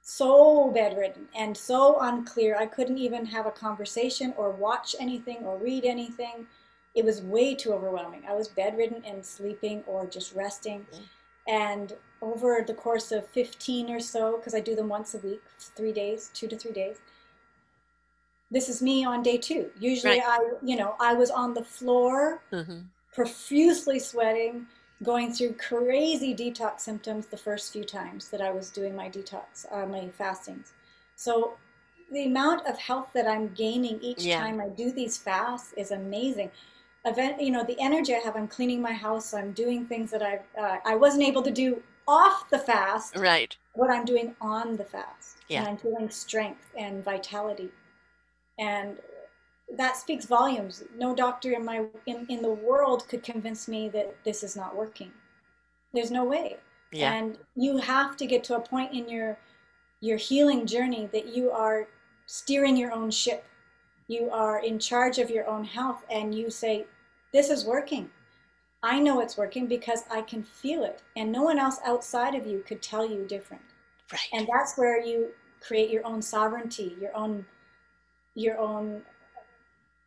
So 0.00 0.70
bedridden 0.70 1.28
and 1.36 1.54
so 1.54 1.98
unclear. 2.00 2.56
I 2.56 2.64
couldn't 2.64 2.96
even 2.96 3.26
have 3.26 3.44
a 3.44 3.50
conversation 3.50 4.32
or 4.38 4.50
watch 4.50 4.96
anything 4.98 5.44
or 5.44 5.58
read 5.58 5.84
anything. 5.84 6.46
It 6.94 7.04
was 7.04 7.20
way 7.20 7.54
too 7.54 7.74
overwhelming. 7.74 8.22
I 8.26 8.32
was 8.32 8.48
bedridden 8.48 9.02
and 9.04 9.22
sleeping 9.22 9.84
or 9.86 10.06
just 10.06 10.34
resting. 10.34 10.86
And 11.46 11.92
over 12.22 12.64
the 12.66 12.72
course 12.72 13.12
of 13.12 13.28
15 13.28 13.90
or 13.90 14.00
so, 14.00 14.38
because 14.38 14.54
I 14.54 14.60
do 14.60 14.74
them 14.74 14.88
once 14.88 15.12
a 15.12 15.18
week, 15.18 15.42
three 15.58 15.92
days, 15.92 16.30
two 16.32 16.48
to 16.48 16.56
three 16.56 16.72
days, 16.72 16.96
this 18.50 18.70
is 18.70 18.80
me 18.80 19.04
on 19.04 19.22
day 19.22 19.36
two. 19.36 19.70
Usually 19.78 20.20
right. 20.20 20.40
I, 20.40 20.52
you 20.62 20.76
know, 20.76 20.96
I 20.98 21.12
was 21.12 21.30
on 21.30 21.52
the 21.52 21.64
floor. 21.64 22.40
Mm-hmm 22.50 22.78
profusely 23.14 23.98
sweating, 23.98 24.66
going 25.02 25.32
through 25.32 25.54
crazy 25.54 26.34
detox 26.34 26.80
symptoms 26.80 27.26
the 27.26 27.36
first 27.36 27.72
few 27.72 27.84
times 27.84 28.28
that 28.30 28.40
I 28.40 28.50
was 28.50 28.70
doing 28.70 28.94
my 28.94 29.08
detox, 29.08 29.66
uh, 29.70 29.86
my 29.86 30.08
fastings. 30.08 30.72
So 31.16 31.54
the 32.10 32.26
amount 32.26 32.66
of 32.66 32.78
health 32.78 33.10
that 33.14 33.26
I'm 33.26 33.48
gaining 33.54 33.98
each 34.00 34.24
yeah. 34.24 34.40
time 34.40 34.60
I 34.60 34.68
do 34.68 34.92
these 34.92 35.16
fasts 35.16 35.72
is 35.76 35.90
amazing. 35.90 36.50
Event, 37.04 37.40
you 37.40 37.50
know, 37.50 37.64
the 37.64 37.78
energy 37.80 38.14
I 38.14 38.18
have. 38.18 38.34
I'm 38.34 38.48
cleaning 38.48 38.80
my 38.80 38.92
house. 38.92 39.34
I'm 39.34 39.52
doing 39.52 39.84
things 39.86 40.10
that 40.10 40.22
I 40.22 40.40
uh, 40.58 40.78
I 40.86 40.96
wasn't 40.96 41.24
able 41.24 41.42
to 41.42 41.50
do 41.50 41.82
off 42.08 42.48
the 42.50 42.58
fast. 42.58 43.16
Right. 43.16 43.54
What 43.74 43.90
I'm 43.90 44.04
doing 44.04 44.34
on 44.40 44.76
the 44.76 44.84
fast. 44.84 45.38
Yeah. 45.48 45.60
And 45.60 45.68
I'm 45.68 45.76
feeling 45.76 46.08
strength 46.08 46.64
and 46.76 47.04
vitality. 47.04 47.70
And 48.58 48.98
that 49.76 49.96
speaks 49.96 50.26
volumes. 50.26 50.82
No 50.96 51.14
doctor 51.14 51.52
in 51.52 51.64
my 51.64 51.86
in, 52.06 52.26
in 52.28 52.42
the 52.42 52.50
world 52.50 53.08
could 53.08 53.22
convince 53.22 53.68
me 53.68 53.88
that 53.90 54.16
this 54.24 54.42
is 54.42 54.56
not 54.56 54.76
working. 54.76 55.10
There's 55.92 56.10
no 56.10 56.24
way. 56.24 56.56
Yeah. 56.92 57.12
And 57.12 57.38
you 57.56 57.78
have 57.78 58.16
to 58.18 58.26
get 58.26 58.44
to 58.44 58.56
a 58.56 58.60
point 58.60 58.92
in 58.92 59.08
your 59.08 59.38
your 60.00 60.16
healing 60.16 60.66
journey 60.66 61.08
that 61.12 61.34
you 61.34 61.50
are 61.50 61.88
steering 62.26 62.76
your 62.76 62.92
own 62.92 63.10
ship. 63.10 63.44
You 64.06 64.30
are 64.30 64.58
in 64.62 64.78
charge 64.78 65.18
of 65.18 65.30
your 65.30 65.48
own 65.48 65.64
health 65.64 66.04
and 66.10 66.34
you 66.34 66.50
say, 66.50 66.86
This 67.32 67.48
is 67.48 67.64
working. 67.64 68.10
I 68.82 69.00
know 69.00 69.20
it's 69.20 69.38
working 69.38 69.66
because 69.66 70.02
I 70.10 70.20
can 70.20 70.42
feel 70.42 70.84
it. 70.84 71.02
And 71.16 71.32
no 71.32 71.42
one 71.42 71.58
else 71.58 71.78
outside 71.86 72.34
of 72.34 72.46
you 72.46 72.62
could 72.66 72.82
tell 72.82 73.08
you 73.08 73.24
different. 73.26 73.62
Right. 74.12 74.20
And 74.34 74.46
that's 74.52 74.76
where 74.76 75.02
you 75.02 75.28
create 75.60 75.88
your 75.90 76.06
own 76.06 76.20
sovereignty, 76.20 76.94
your 77.00 77.16
own 77.16 77.46
your 78.34 78.58
own 78.58 79.02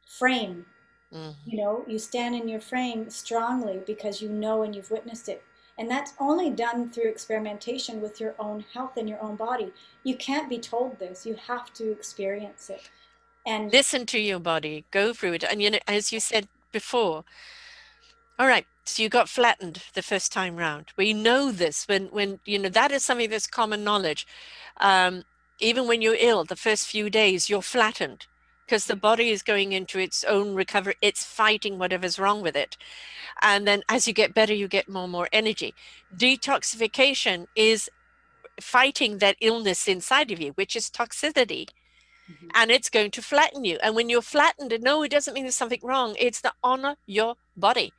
frame. 0.08 0.66
Mm-hmm. 1.14 1.50
You 1.50 1.58
know, 1.58 1.84
you 1.88 2.00
stand 2.00 2.36
in 2.36 2.48
your 2.48 2.60
frame 2.60 3.10
strongly 3.10 3.82
because 3.86 4.22
you 4.22 4.30
know 4.30 4.64
and 4.64 4.76
you've 4.76 4.92
witnessed 4.92 5.30
it. 5.30 5.44
And 5.78 5.90
that's 5.90 6.14
only 6.20 6.50
done 6.50 6.90
through 6.90 7.10
experimentation 7.10 8.02
with 8.02 8.20
your 8.20 8.34
own 8.40 8.66
health 8.74 8.98
and 8.98 9.08
your 9.08 9.22
own 9.22 9.36
body. 9.36 9.72
You 10.04 10.16
can't 10.16 10.50
be 10.50 10.58
told 10.58 10.98
this, 10.98 11.26
you 11.26 11.36
have 11.48 11.72
to 11.74 11.92
experience 11.92 12.70
it. 12.70 12.90
And 13.46 13.72
listen 13.72 14.06
to 14.08 14.20
your 14.20 14.40
body, 14.40 14.86
go 14.92 15.14
through 15.14 15.34
it. 15.34 15.44
And 15.44 15.62
you 15.62 15.72
know, 15.72 15.80
as 15.88 16.12
you 16.12 16.20
said 16.20 16.48
before, 16.72 17.24
all 18.40 18.48
right, 18.48 18.66
so 18.86 19.04
you 19.04 19.10
got 19.10 19.30
flattened 19.30 19.84
the 19.94 20.02
first 20.02 20.32
time 20.32 20.58
round. 20.58 20.88
We 20.98 21.14
know 21.14 21.52
this 21.52 21.88
when 21.88 22.08
when 22.08 22.40
you 22.46 22.60
know 22.60 22.70
that 22.70 22.92
is 22.92 23.04
something 23.04 23.30
that's 23.30 23.48
common 23.48 23.84
knowledge. 23.84 24.28
Um, 24.78 25.24
even 25.60 25.88
when 25.88 26.02
you're 26.02 26.18
ill, 26.20 26.44
the 26.44 26.56
first 26.56 26.88
few 26.88 27.10
days 27.10 27.50
you're 27.50 27.62
flattened 27.62 28.28
because 28.68 28.86
the 28.86 28.96
body 28.98 29.30
is 29.30 29.44
going 29.44 29.72
into 29.72 29.98
its 29.98 30.26
own 30.26 30.54
recovery. 30.54 30.96
It's 31.02 31.24
fighting 31.24 31.80
whatever's 31.80 32.20
wrong 32.20 32.42
with 32.42 32.56
it. 32.56 32.76
And 33.42 33.66
then 33.66 33.82
as 33.88 34.08
you 34.08 34.14
get 34.14 34.34
better, 34.34 34.54
you 34.54 34.68
get 34.68 34.90
more 34.90 35.04
and 35.04 35.12
more 35.12 35.30
energy. 35.32 35.74
Detoxification 36.16 37.48
is 37.56 37.90
fighting 38.60 39.20
that 39.20 39.38
illness 39.40 39.88
inside 39.88 40.32
of 40.32 40.42
you, 40.42 40.52
which 40.52 40.76
is 40.76 40.90
toxicity. 40.90 41.70
Mm-hmm. 42.30 42.48
And 42.56 42.72
it's 42.72 42.90
going 42.90 43.12
to 43.12 43.22
flatten 43.22 43.64
you. 43.64 43.78
And 43.82 43.96
when 43.96 44.10
you're 44.10 44.22
flattened, 44.22 44.78
no, 44.82 45.02
it 45.02 45.12
doesn't 45.12 45.34
mean 45.34 45.44
there's 45.46 45.56
something 45.56 45.80
wrong. 45.82 46.18
It's 46.20 46.42
to 46.42 46.52
honor 46.62 46.98
your 47.06 47.36
body. 47.56 47.94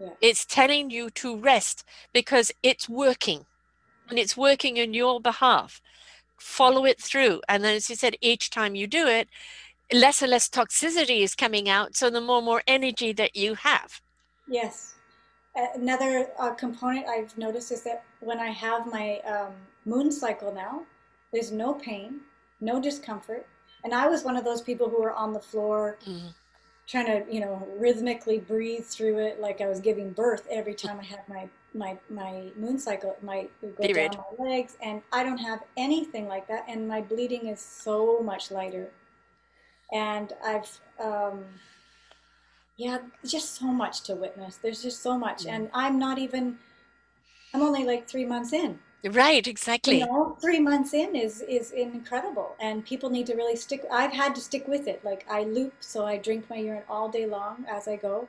Yeah. 0.00 0.08
It's 0.20 0.44
telling 0.44 0.90
you 0.90 1.10
to 1.10 1.36
rest 1.36 1.84
because 2.12 2.50
it's 2.64 2.88
working 2.88 3.46
and 4.08 4.18
it's 4.18 4.36
working 4.36 4.80
on 4.80 4.94
your 4.94 5.20
behalf. 5.20 5.80
Follow 6.38 6.84
it 6.84 7.00
through. 7.00 7.40
And 7.48 7.62
then, 7.62 7.76
as 7.76 7.88
you 7.88 7.94
said, 7.94 8.16
each 8.20 8.50
time 8.50 8.74
you 8.74 8.88
do 8.88 9.06
it, 9.06 9.28
less 9.92 10.22
and 10.22 10.30
less 10.30 10.48
toxicity 10.48 11.22
is 11.22 11.34
coming 11.34 11.68
out. 11.68 11.96
So 11.96 12.10
the 12.10 12.20
more 12.20 12.38
and 12.38 12.46
more 12.46 12.62
energy 12.66 13.12
that 13.12 13.36
you 13.36 13.54
have. 13.54 14.00
Yes. 14.48 14.94
Another 15.54 16.28
uh, 16.38 16.54
component 16.54 17.06
I've 17.06 17.36
noticed 17.36 17.72
is 17.72 17.82
that 17.82 18.04
when 18.20 18.38
I 18.38 18.48
have 18.48 18.90
my 18.90 19.18
um, 19.20 19.52
moon 19.84 20.10
cycle 20.10 20.52
now, 20.52 20.82
there's 21.32 21.52
no 21.52 21.74
pain, 21.74 22.20
no 22.60 22.80
discomfort. 22.80 23.46
And 23.84 23.92
I 23.92 24.08
was 24.08 24.24
one 24.24 24.36
of 24.36 24.44
those 24.44 24.62
people 24.62 24.88
who 24.88 25.02
were 25.02 25.12
on 25.12 25.32
the 25.32 25.40
floor 25.40 25.98
mm-hmm. 26.06 26.28
trying 26.86 27.06
to, 27.06 27.32
you 27.32 27.40
know, 27.40 27.66
rhythmically 27.78 28.38
breathe 28.38 28.84
through 28.84 29.18
it 29.18 29.40
like 29.40 29.60
I 29.60 29.68
was 29.68 29.80
giving 29.80 30.12
birth 30.12 30.46
every 30.50 30.74
time 30.74 30.98
I 31.00 31.04
had 31.04 31.28
my 31.28 31.48
my 31.74 31.96
my 32.10 32.50
moon 32.54 32.78
cycle 32.78 33.16
go 33.22 33.48
down 33.94 34.10
my 34.38 34.44
legs 34.44 34.76
and 34.82 35.00
I 35.10 35.22
don't 35.22 35.38
have 35.38 35.60
anything 35.78 36.28
like 36.28 36.46
that 36.48 36.66
and 36.68 36.86
my 36.86 37.00
bleeding 37.00 37.46
is 37.46 37.60
so 37.60 38.20
much 38.20 38.50
lighter 38.50 38.90
and 39.92 40.32
I've 40.44 40.80
um, 41.02 41.44
yeah, 42.76 42.98
just 43.24 43.54
so 43.54 43.66
much 43.66 44.02
to 44.02 44.14
witness. 44.14 44.56
There's 44.56 44.82
just 44.82 45.02
so 45.02 45.18
much, 45.18 45.46
and 45.46 45.70
I'm 45.74 45.98
not 45.98 46.18
even. 46.18 46.58
I'm 47.54 47.62
only 47.62 47.84
like 47.84 48.08
three 48.08 48.24
months 48.24 48.52
in. 48.52 48.78
Right, 49.04 49.46
exactly. 49.46 49.98
You 49.98 50.06
know, 50.06 50.38
three 50.40 50.60
months 50.60 50.94
in 50.94 51.14
is 51.14 51.42
is 51.42 51.72
incredible, 51.72 52.56
and 52.60 52.84
people 52.84 53.10
need 53.10 53.26
to 53.26 53.34
really 53.34 53.56
stick. 53.56 53.84
I've 53.90 54.12
had 54.12 54.34
to 54.36 54.40
stick 54.40 54.66
with 54.66 54.88
it. 54.88 55.04
Like 55.04 55.26
I 55.30 55.44
loop, 55.44 55.74
so 55.80 56.06
I 56.06 56.16
drink 56.16 56.48
my 56.48 56.56
urine 56.56 56.84
all 56.88 57.08
day 57.08 57.26
long 57.26 57.66
as 57.68 57.88
I 57.88 57.96
go, 57.96 58.28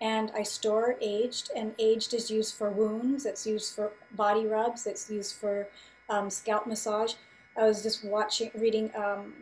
and 0.00 0.30
I 0.36 0.44
store 0.44 0.96
aged. 1.00 1.50
And 1.56 1.74
aged 1.78 2.14
is 2.14 2.30
used 2.30 2.54
for 2.54 2.70
wounds. 2.70 3.26
It's 3.26 3.46
used 3.46 3.74
for 3.74 3.90
body 4.12 4.46
rubs. 4.46 4.86
It's 4.86 5.10
used 5.10 5.34
for 5.34 5.66
um, 6.08 6.30
scalp 6.30 6.66
massage. 6.66 7.14
I 7.56 7.64
was 7.64 7.82
just 7.82 8.04
watching, 8.04 8.50
reading 8.54 8.90
um, 8.94 9.34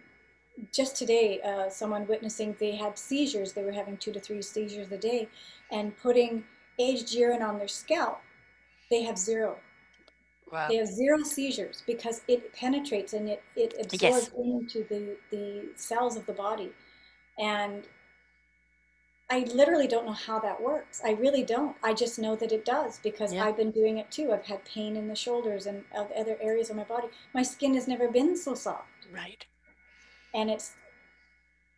just 0.73 0.97
today, 0.97 1.41
uh, 1.43 1.69
someone 1.69 2.07
witnessing 2.07 2.57
they 2.59 2.77
had 2.77 2.99
seizures. 2.99 3.53
They 3.53 3.63
were 3.63 3.73
having 3.73 3.97
two 3.97 4.13
to 4.13 4.21
three 4.21 4.43
seizures 4.43 4.91
a 4.93 4.99
day, 4.99 5.29
and 5.71 5.97
putting 5.97 6.45
aged 6.79 7.13
urine 7.13 7.43
on 7.43 7.59
their 7.59 7.69
scalp, 7.69 8.21
they 8.91 9.03
have 9.03 9.19
zero. 9.19 9.57
Wow. 10.53 10.69
They 10.69 10.77
have 10.77 10.87
zero 10.87 11.23
seizures 11.23 11.83
because 11.87 12.23
it 12.27 12.55
penetrates 12.55 13.13
and 13.13 13.29
it, 13.29 13.43
it 13.55 13.75
absorbs 13.79 14.03
yes. 14.03 14.31
into 14.39 14.87
the, 14.89 15.17
the 15.31 15.69
cells 15.77 16.17
of 16.17 16.25
the 16.25 16.33
body. 16.33 16.71
And 17.39 17.87
I 19.29 19.41
literally 19.41 19.87
don't 19.87 20.07
know 20.07 20.13
how 20.13 20.39
that 20.39 20.63
works. 20.63 21.03
I 21.05 21.11
really 21.11 21.43
don't. 21.43 21.77
I 21.83 21.93
just 21.93 22.19
know 22.19 22.35
that 22.37 22.51
it 22.51 22.65
does 22.65 22.99
because 23.03 23.35
yeah. 23.35 23.45
I've 23.45 23.59
been 23.59 23.73
doing 23.73 23.99
it 23.99 24.11
too. 24.11 24.33
I've 24.33 24.47
had 24.47 24.65
pain 24.65 24.97
in 24.97 25.07
the 25.07 25.15
shoulders 25.15 25.67
and 25.67 25.85
other 25.95 26.39
areas 26.41 26.71
of 26.71 26.77
my 26.77 26.85
body. 26.85 27.09
My 27.35 27.43
skin 27.43 27.75
has 27.75 27.87
never 27.87 28.09
been 28.09 28.35
so 28.35 28.55
soft. 28.55 28.89
Right 29.13 29.45
and 30.35 30.51
it's 30.51 30.73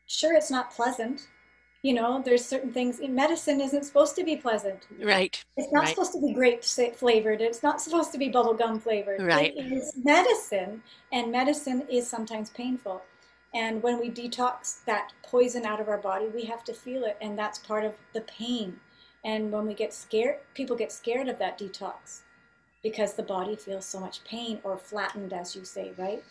sure 0.06 0.34
it's 0.34 0.50
not 0.50 0.70
pleasant. 0.72 1.28
You 1.82 1.94
know 1.94 2.20
there's 2.22 2.44
certain 2.44 2.72
things 2.72 2.98
in 2.98 3.14
medicine 3.14 3.60
isn't 3.60 3.84
supposed 3.84 4.14
to 4.16 4.24
be 4.24 4.36
pleasant. 4.36 4.86
Right 5.02 5.42
it's 5.56 5.72
not 5.72 5.84
right. 5.84 5.88
supposed 5.88 6.12
to 6.12 6.20
be 6.20 6.34
grape 6.34 6.62
flavored. 6.62 7.40
It's 7.40 7.62
not 7.62 7.80
supposed 7.80 8.12
to 8.12 8.18
be 8.18 8.30
bubblegum 8.30 8.82
flavored. 8.82 9.22
Right. 9.22 9.54
it 9.56 9.72
is 9.72 9.94
medicine 10.02 10.82
and 11.12 11.32
medicine 11.32 11.84
is 11.90 12.08
sometimes 12.08 12.50
painful. 12.50 13.02
And 13.54 13.82
when 13.82 13.98
we 13.98 14.10
detox 14.10 14.84
that 14.84 15.12
poison 15.22 15.64
out 15.64 15.80
of 15.80 15.88
our 15.88 15.98
body 15.98 16.26
we 16.28 16.44
have 16.44 16.64
to 16.64 16.74
feel 16.74 17.04
it 17.04 17.16
and 17.22 17.38
that's 17.38 17.58
part 17.58 17.84
of 17.84 17.94
the 18.12 18.22
pain. 18.22 18.78
And 19.24 19.50
when 19.50 19.66
we 19.66 19.72
get 19.72 19.94
scared 19.94 20.36
people 20.54 20.76
get 20.76 20.92
scared 20.92 21.28
of 21.28 21.38
that 21.38 21.58
detox 21.58 22.20
because 22.82 23.14
the 23.14 23.22
body 23.22 23.56
feels 23.56 23.86
so 23.86 24.00
much 24.00 24.24
pain 24.24 24.58
or 24.64 24.76
flattened 24.76 25.32
as 25.32 25.56
you 25.56 25.64
say 25.64 25.92
right? 25.96 26.22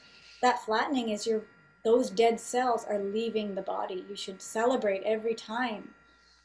That 0.44 0.64
flattening 0.64 1.10
is 1.10 1.26
your 1.26 1.42
those 1.84 2.10
dead 2.10 2.40
cells 2.40 2.86
are 2.90 3.00
leaving 3.00 3.56
the 3.56 3.62
body. 3.62 4.06
You 4.10 4.16
should 4.16 4.42
celebrate 4.42 5.04
every 5.04 5.34
time 5.34 5.90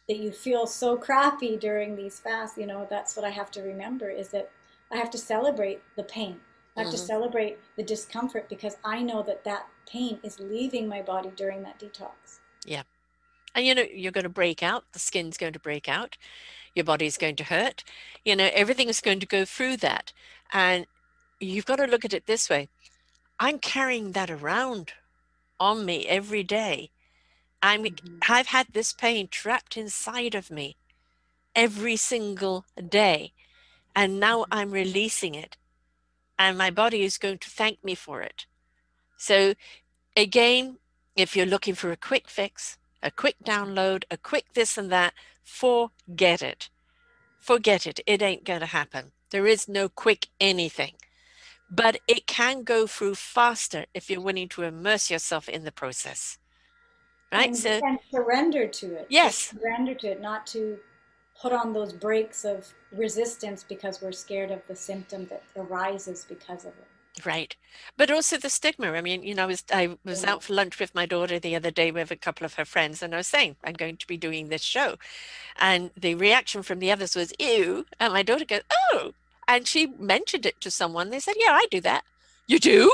that 0.09 0.19
you 0.19 0.31
feel 0.31 0.67
so 0.67 0.97
crappy 0.97 1.57
during 1.57 1.97
these 1.97 2.21
fasts. 2.21 2.59
You 2.59 2.67
know, 2.67 2.87
that's 2.89 3.17
what 3.17 3.25
I 3.25 3.31
have 3.31 3.51
to 3.53 3.63
remember 3.63 4.11
is 4.11 4.29
that 4.29 4.51
I 4.93 4.97
have 4.97 5.11
to 5.11 5.19
celebrate 5.19 5.83
the 5.97 6.05
pain. 6.05 6.41
I 6.77 6.81
have 6.81 6.89
mm-hmm. 6.89 6.97
to 6.97 7.03
celebrate 7.03 7.59
the 7.77 7.83
discomfort 7.83 8.49
because 8.49 8.77
I 8.85 9.03
know 9.03 9.23
that 9.23 9.45
that 9.45 9.67
pain 9.89 10.19
is 10.23 10.41
leaving 10.41 10.89
my 10.89 11.03
body 11.03 11.31
during 11.37 11.63
that 11.63 11.79
detox. 11.79 12.41
Yeah. 12.65 12.83
And 13.55 13.65
you 13.65 13.75
know, 13.75 13.85
you're 13.93 14.13
going 14.13 14.25
to 14.25 14.29
break 14.31 14.63
out, 14.63 14.85
the 14.93 14.99
skin's 14.99 15.37
going 15.37 15.53
to 15.53 15.61
break 15.61 15.89
out, 15.89 16.17
your 16.75 16.85
body's 16.85 17.17
going 17.17 17.37
to 17.37 17.45
hurt. 17.45 17.85
You 18.25 18.35
know, 18.35 18.51
everything 18.53 18.89
is 18.89 19.01
going 19.01 19.21
to 19.21 19.27
go 19.27 19.45
through 19.45 19.77
that. 19.79 20.13
And 20.53 20.87
you've 21.39 21.67
got 21.67 21.77
to 21.77 21.87
look 21.87 22.05
at 22.05 22.13
it 22.13 22.27
this 22.27 22.51
way 22.51 22.69
I'm 23.39 23.59
carrying 23.59 24.13
that 24.13 24.31
around 24.31 24.93
on 25.59 25.85
me 25.85 26.07
every 26.07 26.43
day. 26.43 26.91
I'm 27.63 27.85
mm-hmm. 27.85 28.19
I've 28.29 28.49
had 28.49 28.69
this 28.73 28.93
pain 28.93 29.29
trapped 29.29 29.77
inside 29.77 30.35
of 30.35 30.51
me 30.51 30.77
every 31.55 31.97
single 31.97 32.67
day. 32.89 33.33
And 33.97 34.21
now 34.21 34.43
mm-hmm. 34.43 34.53
I'm 34.53 34.71
releasing 34.71 35.35
it. 35.35 35.57
And 36.39 36.59
my 36.59 36.71
body 36.71 37.03
is 37.03 37.19
going 37.19 37.39
to 37.39 37.51
thank 37.51 37.83
me 37.85 37.95
for 37.95 38.21
it. 38.21 38.47
So 39.17 39.55
again, 40.17 40.79
if 41.17 41.37
you're 41.37 41.47
looking 41.47 41.75
for 41.75 41.93
a 41.93 41.97
quick 41.97 42.29
fix, 42.29 42.77
a 43.03 43.11
quick 43.11 43.37
download, 43.45 44.05
a 44.11 44.17
quick 44.17 44.47
this 44.55 44.77
and 44.77 44.91
that, 44.91 45.15
forget 45.45 46.43
it. 46.43 46.71
Forget 47.39 47.87
it. 47.87 48.01
It 48.07 48.21
ain't 48.21 48.45
going 48.45 48.61
to 48.61 48.67
happen. 48.67 49.13
There 49.31 49.47
is 49.47 49.69
no 49.69 49.89
quick 49.89 50.29
anything 50.41 50.95
but 51.75 51.99
it 52.07 52.27
can 52.27 52.63
go 52.63 52.87
through 52.87 53.15
faster 53.15 53.87
if 53.95 54.09
you're 54.09 54.21
willing 54.21 54.49
to 54.49 54.63
immerse 54.63 55.11
yourself 55.11 55.49
in 55.49 55.65
the 55.65 55.73
process 55.73 56.39
right? 57.35 57.49
And, 57.49 57.57
so 57.57 57.81
surrender 58.11 58.67
to 58.67 58.95
it 58.95 59.07
yes. 59.09 59.53
surrender 59.59 59.95
to 59.95 60.13
it 60.13 60.21
not 60.21 60.47
to 60.49 60.79
put 61.41 61.53
on 61.53 61.73
those 61.73 61.93
brakes 61.93 62.45
of 62.45 62.73
resistance 62.93 63.65
because 63.69 64.01
we're 64.01 64.13
scared 64.13 64.51
of 64.51 64.63
the 64.69 64.77
symptom 64.77 65.27
that 65.27 65.43
arises 65.57 66.25
because 66.29 66.65
of 66.65 66.73
it. 66.73 67.25
Right. 67.25 67.55
But 67.97 68.11
also 68.11 68.39
the 68.39 68.51
stigma. 68.51 68.89
I 68.89 69.01
mean 69.01 69.23
you 69.23 69.35
know 69.35 69.45
i 69.45 69.47
was, 69.47 69.65
I 69.73 69.97
was 70.05 70.25
out 70.25 70.43
for 70.43 70.55
lunch 70.55 70.79
with 70.79 70.95
my 70.95 71.07
daughter 71.07 71.39
the 71.39 71.57
other 71.57 71.71
day 71.71 71.91
with 71.91 72.11
a 72.11 72.17
couple 72.17 72.45
of 72.45 72.55
her 72.55 72.65
friends 72.65 73.03
and 73.03 73.15
i 73.15 73.19
was 73.19 73.27
saying 73.27 73.57
i'm 73.65 73.75
going 73.75 73.97
to 73.99 74.07
be 74.07 74.17
doing 74.17 74.49
this 74.49 74.63
show. 74.63 74.97
And 75.59 75.91
the 75.97 76.15
reaction 76.15 76.63
from 76.63 76.79
the 76.79 76.93
others 76.93 77.17
was 77.17 77.33
ew. 77.39 77.87
And 77.99 78.13
my 78.13 78.23
daughter 78.23 78.45
goes 78.45 78.63
oh 78.93 79.15
and 79.47 79.67
she 79.67 79.87
mentioned 79.99 80.47
it 80.47 80.61
to 80.61 80.71
someone. 80.71 81.11
They 81.11 81.21
said, 81.21 81.35
Yeah, 81.39 81.53
I 81.53 81.67
do 81.71 81.81
that. 81.83 82.05
You 82.47 82.59
do? 82.59 82.93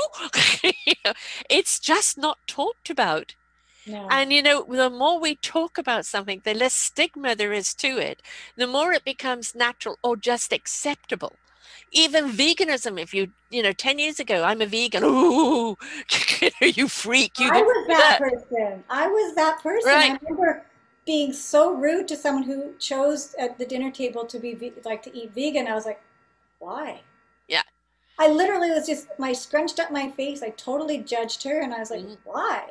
it's 1.49 1.79
just 1.79 2.17
not 2.17 2.37
talked 2.47 2.89
about. 2.89 3.35
No. 3.85 4.07
And 4.09 4.31
you 4.31 4.41
know, 4.43 4.63
the 4.63 4.89
more 4.89 5.19
we 5.19 5.35
talk 5.35 5.77
about 5.77 6.05
something, 6.05 6.41
the 6.43 6.53
less 6.53 6.73
stigma 6.73 7.35
there 7.35 7.53
is 7.53 7.73
to 7.75 7.97
it, 7.97 8.21
the 8.55 8.67
more 8.67 8.93
it 8.93 9.03
becomes 9.03 9.55
natural 9.55 9.97
or 10.03 10.15
just 10.15 10.53
acceptable. 10.53 11.33
Even 11.91 12.31
veganism, 12.31 13.01
if 13.01 13.13
you, 13.13 13.31
you 13.49 13.61
know, 13.61 13.73
10 13.73 13.99
years 13.99 14.19
ago, 14.19 14.43
I'm 14.43 14.61
a 14.61 14.65
vegan. 14.65 15.03
Ooh, 15.03 15.77
you 16.61 16.87
freak. 16.87 17.37
You 17.37 17.49
I 17.51 17.61
was 17.61 17.87
that, 17.87 18.19
that, 18.19 18.21
person. 18.21 18.83
I 18.89 19.07
was 19.07 19.35
that 19.35 19.61
person. 19.61 19.91
Right. 19.91 20.11
I 20.11 20.19
remember 20.21 20.63
being 21.05 21.33
so 21.33 21.73
rude 21.73 22.07
to 22.07 22.15
someone 22.15 22.43
who 22.43 22.73
chose 22.79 23.35
at 23.37 23.57
the 23.57 23.65
dinner 23.65 23.91
table 23.91 24.25
to 24.25 24.39
be 24.39 24.73
like 24.85 25.01
to 25.03 25.17
eat 25.17 25.33
vegan. 25.33 25.67
I 25.67 25.73
was 25.73 25.85
like, 25.85 26.01
why? 26.61 27.01
Yeah. 27.47 27.63
I 28.19 28.29
literally 28.29 28.69
was 28.69 28.85
just 28.85 29.07
my 29.17 29.33
scrunched 29.33 29.79
up 29.79 29.91
my 29.91 30.09
face. 30.11 30.43
I 30.43 30.49
totally 30.51 30.99
judged 30.99 31.43
her, 31.43 31.61
and 31.61 31.73
I 31.73 31.79
was 31.79 31.91
like, 31.91 32.01
mm-hmm. 32.01 32.13
why? 32.23 32.69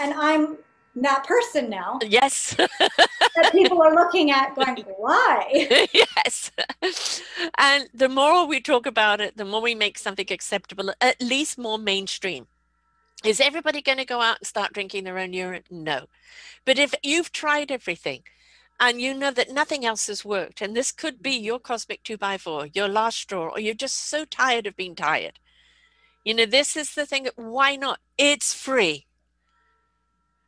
And 0.00 0.14
I'm 0.14 0.58
that 0.96 1.24
person 1.26 1.68
now. 1.68 1.98
Yes. 2.02 2.54
that 2.78 3.52
people 3.52 3.82
are 3.82 3.94
looking 3.94 4.30
at 4.30 4.54
going, 4.54 4.84
why? 4.96 5.86
yes. 5.92 6.50
And 7.58 7.88
the 7.92 8.08
more 8.08 8.46
we 8.46 8.60
talk 8.60 8.86
about 8.86 9.20
it, 9.20 9.36
the 9.36 9.44
more 9.44 9.60
we 9.60 9.74
make 9.74 9.98
something 9.98 10.26
acceptable, 10.30 10.92
at 11.00 11.20
least 11.20 11.58
more 11.58 11.78
mainstream. 11.78 12.46
Is 13.24 13.40
everybody 13.40 13.80
going 13.80 13.98
to 13.98 14.04
go 14.04 14.20
out 14.20 14.38
and 14.40 14.46
start 14.46 14.72
drinking 14.72 15.04
their 15.04 15.18
own 15.18 15.32
urine? 15.32 15.64
No. 15.70 16.06
But 16.64 16.78
if 16.78 16.94
you've 17.02 17.32
tried 17.32 17.70
everything, 17.70 18.22
and 18.80 19.00
you 19.00 19.14
know 19.14 19.30
that 19.30 19.50
nothing 19.50 19.84
else 19.84 20.06
has 20.08 20.24
worked. 20.24 20.60
And 20.60 20.76
this 20.76 20.92
could 20.92 21.22
be 21.22 21.32
your 21.32 21.58
cosmic 21.58 22.02
two 22.02 22.16
by 22.16 22.38
four, 22.38 22.66
your 22.66 22.88
last 22.88 23.18
straw, 23.18 23.48
or 23.48 23.60
you're 23.60 23.74
just 23.74 23.96
so 23.96 24.24
tired 24.24 24.66
of 24.66 24.76
being 24.76 24.94
tired. 24.94 25.38
You 26.24 26.34
know, 26.34 26.46
this 26.46 26.76
is 26.76 26.94
the 26.94 27.06
thing. 27.06 27.28
Why 27.36 27.76
not? 27.76 28.00
It's 28.18 28.54
free. 28.54 29.06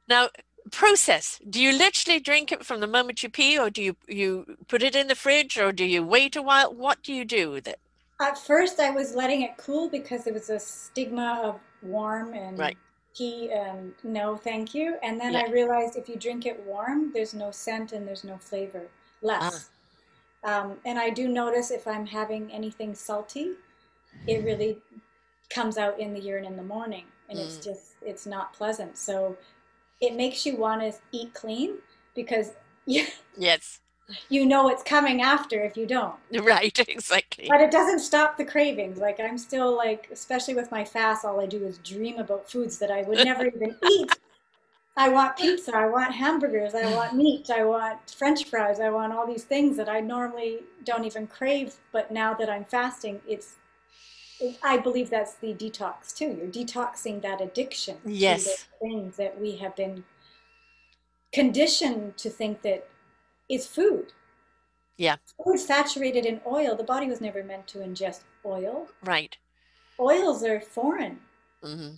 Now, 0.09 0.29
process. 0.71 1.41
Do 1.49 1.61
you 1.61 1.77
literally 1.77 2.21
drink 2.21 2.53
it 2.53 2.65
from 2.65 2.81
the 2.81 2.87
moment 2.87 3.23
you 3.23 3.29
pee, 3.29 3.59
or 3.59 3.71
do 3.71 3.83
you 3.83 3.97
you 4.09 4.57
put 4.69 4.83
it 4.83 4.97
in 4.97 5.09
the 5.09 5.15
fridge, 5.15 5.59
or 5.59 5.73
do 5.73 5.85
you 5.85 6.03
wait 6.03 6.37
a 6.37 6.43
while? 6.43 6.73
What 6.73 7.03
do 7.03 7.13
you 7.13 7.25
do 7.25 7.51
with 7.51 7.69
it? 7.69 7.79
At 8.21 8.39
first, 8.39 8.81
I 8.81 8.91
was 8.91 9.15
letting 9.15 9.43
it 9.43 9.57
cool 9.59 9.91
because 9.91 10.25
there 10.25 10.33
was 10.33 10.49
a 10.49 10.59
stigma 10.59 11.41
of 11.45 11.61
warm 11.83 12.33
and 12.33 12.59
Right. 12.59 12.79
Pee 13.17 13.51
and 13.51 13.95
no, 14.05 14.37
thank 14.37 14.75
you. 14.75 14.97
And 15.03 15.21
then 15.21 15.35
Yeah. 15.35 15.43
I 15.47 15.51
realized 15.51 15.97
if 15.97 16.09
you 16.09 16.17
drink 16.17 16.47
it 16.47 16.61
warm, 16.65 17.13
there's 17.13 17.35
no 17.35 17.51
scent 17.51 17.93
and 17.93 18.07
there's 18.07 18.25
no 18.25 18.39
flavor, 18.39 18.89
less. 19.23 19.71
Um, 20.45 20.77
and 20.85 20.99
I 20.99 21.11
do 21.11 21.29
notice 21.29 21.71
if 21.71 21.87
I'm 21.87 22.07
having 22.07 22.53
anything 22.53 22.95
salty, 22.95 23.53
it 24.27 24.45
really 24.45 24.79
comes 25.51 25.79
out 25.79 25.99
in 25.99 26.13
the 26.15 26.21
urine 26.21 26.45
in 26.45 26.57
the 26.57 26.63
morning, 26.63 27.05
and 27.29 27.39
it's 27.39 27.59
Mm. 27.59 27.65
just 27.65 27.95
it's 28.03 28.27
not 28.27 28.53
pleasant. 28.53 28.99
So 28.99 29.37
it 30.01 30.15
makes 30.15 30.47
you 30.47 30.57
want 30.57 30.83
to 30.83 30.93
eat 31.13 31.35
clean 31.35 31.79
because 32.15 32.53
you 32.87 33.07
Yes. 33.37 33.81
You 34.29 34.47
know 34.47 34.69
it's 34.69 34.83
coming 34.83 35.23
after 35.23 35.63
if 35.63 35.77
you 35.77 35.87
don't. 35.87 36.15
Right. 36.33 36.73
Exactly. 36.89 37.49
But 37.49 37.61
it 37.61 37.71
doesn't 37.71 38.01
stop 38.01 38.37
the 38.37 38.45
cravings. 38.45 38.99
Like 38.99 39.21
I'm 39.21 39.39
still 39.39 39.77
like, 39.77 40.09
especially 40.11 40.55
with 40.55 40.71
my 40.71 40.85
fast, 40.85 41.25
all 41.25 41.41
I 41.41 41.47
do 41.47 41.65
is 41.65 41.79
dream 41.79 42.19
about 42.19 42.51
foods 42.51 42.79
that 42.79 42.91
I 42.91 43.03
would 43.03 43.19
never 43.19 43.47
even 43.55 43.77
eat. 43.83 44.19
I 44.97 45.11
want 45.11 45.37
pizza, 45.37 45.77
I 45.77 45.87
want 45.87 46.15
hamburgers, 46.15 46.75
I 46.75 46.87
want 46.95 47.15
meat, 47.15 47.51
I 47.51 47.65
want 47.65 48.11
french 48.11 48.47
fries, 48.47 48.81
I 48.81 48.89
want 48.89 49.13
all 49.13 49.27
these 49.27 49.45
things 49.45 49.77
that 49.77 49.91
I 49.91 50.01
normally 50.01 50.61
don't 50.85 51.05
even 51.05 51.27
crave, 51.27 51.75
but 51.93 52.11
now 52.11 52.33
that 52.33 52.49
I'm 52.49 52.65
fasting, 52.65 53.21
it's 53.29 53.57
I 54.63 54.79
believe 54.79 55.11
that's 55.11 55.35
the 55.35 55.55
detox 55.55 56.15
too. 56.15 56.37
You're 56.39 56.49
detoxing 56.49 57.21
that 57.23 57.41
addiction 57.41 57.97
to 58.03 58.11
Yes. 58.11 58.45
the 58.45 58.89
things 58.89 59.17
that 59.17 59.39
we 59.41 59.57
have 59.57 59.77
been 59.77 60.05
conditioned 61.33 62.17
to 62.19 62.31
think 62.31 62.63
that 62.63 62.89
is 63.49 63.67
food. 63.67 64.13
Yeah. 64.97 65.17
Food 65.45 65.59
saturated 65.59 66.25
in 66.27 66.41
oil, 66.47 66.75
the 66.75 66.85
body 66.85 67.07
was 67.07 67.21
never 67.21 67.43
meant 67.45 67.67
to 67.69 67.79
ingest 67.79 68.21
oil. 68.45 68.89
Right. 69.05 69.37
Oils 69.99 70.43
are 70.43 70.61
foreign. 70.61 71.21
hmm 71.63 71.91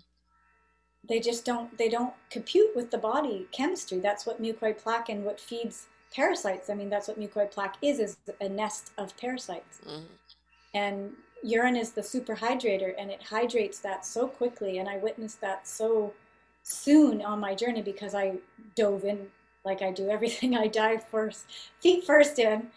They 1.09 1.21
just 1.21 1.45
don't 1.45 1.77
they 1.79 1.89
don't 1.89 2.15
compute 2.31 2.75
with 2.77 2.91
the 2.91 2.99
body 2.99 3.47
chemistry. 3.53 3.99
That's 4.01 4.27
what 4.27 4.43
mucoid 4.43 4.79
plaque 4.79 5.09
and 5.09 5.25
what 5.25 5.41
feeds 5.41 5.87
parasites. 6.15 6.71
I 6.71 6.75
mean, 6.75 6.91
that's 6.91 7.09
what 7.09 7.19
mucoid 7.21 7.51
plaque 7.51 7.77
is 7.83 7.99
is 7.99 8.17
a 8.41 8.49
nest 8.49 8.93
of 8.99 9.17
parasites. 9.17 9.79
hmm 9.87 10.05
And 10.75 11.13
urine 11.43 11.77
is 11.77 11.93
the 11.93 12.01
superhydrator 12.01 12.95
and 12.99 13.11
it 13.11 13.23
hydrates 13.23 13.79
that 13.81 14.05
so 14.05 14.27
quickly 14.27 14.79
and 14.79 14.89
I 14.89 14.97
witnessed 14.99 15.41
that 15.41 15.69
so 15.69 16.13
soon 16.65 17.23
on 17.23 17.39
my 17.41 17.55
journey 17.55 17.81
because 17.83 18.15
I 18.15 18.39
dove 18.75 19.05
in 19.05 19.31
like 19.69 19.83
I 19.83 19.93
do 19.93 20.09
everything. 20.09 20.57
I 20.65 20.67
dive 20.67 21.05
first, 21.05 21.47
feet 21.81 22.05
first 22.05 22.39
in 22.39 22.69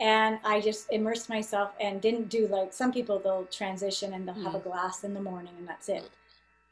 and 0.00 0.38
I 0.44 0.60
just 0.60 0.92
immersed 0.92 1.28
myself 1.28 1.72
and 1.80 2.00
didn't 2.00 2.28
do 2.28 2.46
like 2.46 2.72
some 2.72 2.92
people 2.92 3.18
they'll 3.18 3.46
transition 3.46 4.14
and 4.14 4.26
they'll 4.26 4.42
have 4.42 4.54
a 4.54 4.60
mm. 4.60 4.64
glass 4.64 5.04
in 5.04 5.12
the 5.14 5.20
morning 5.20 5.52
and 5.58 5.66
that's 5.66 5.88
it. 5.88 6.08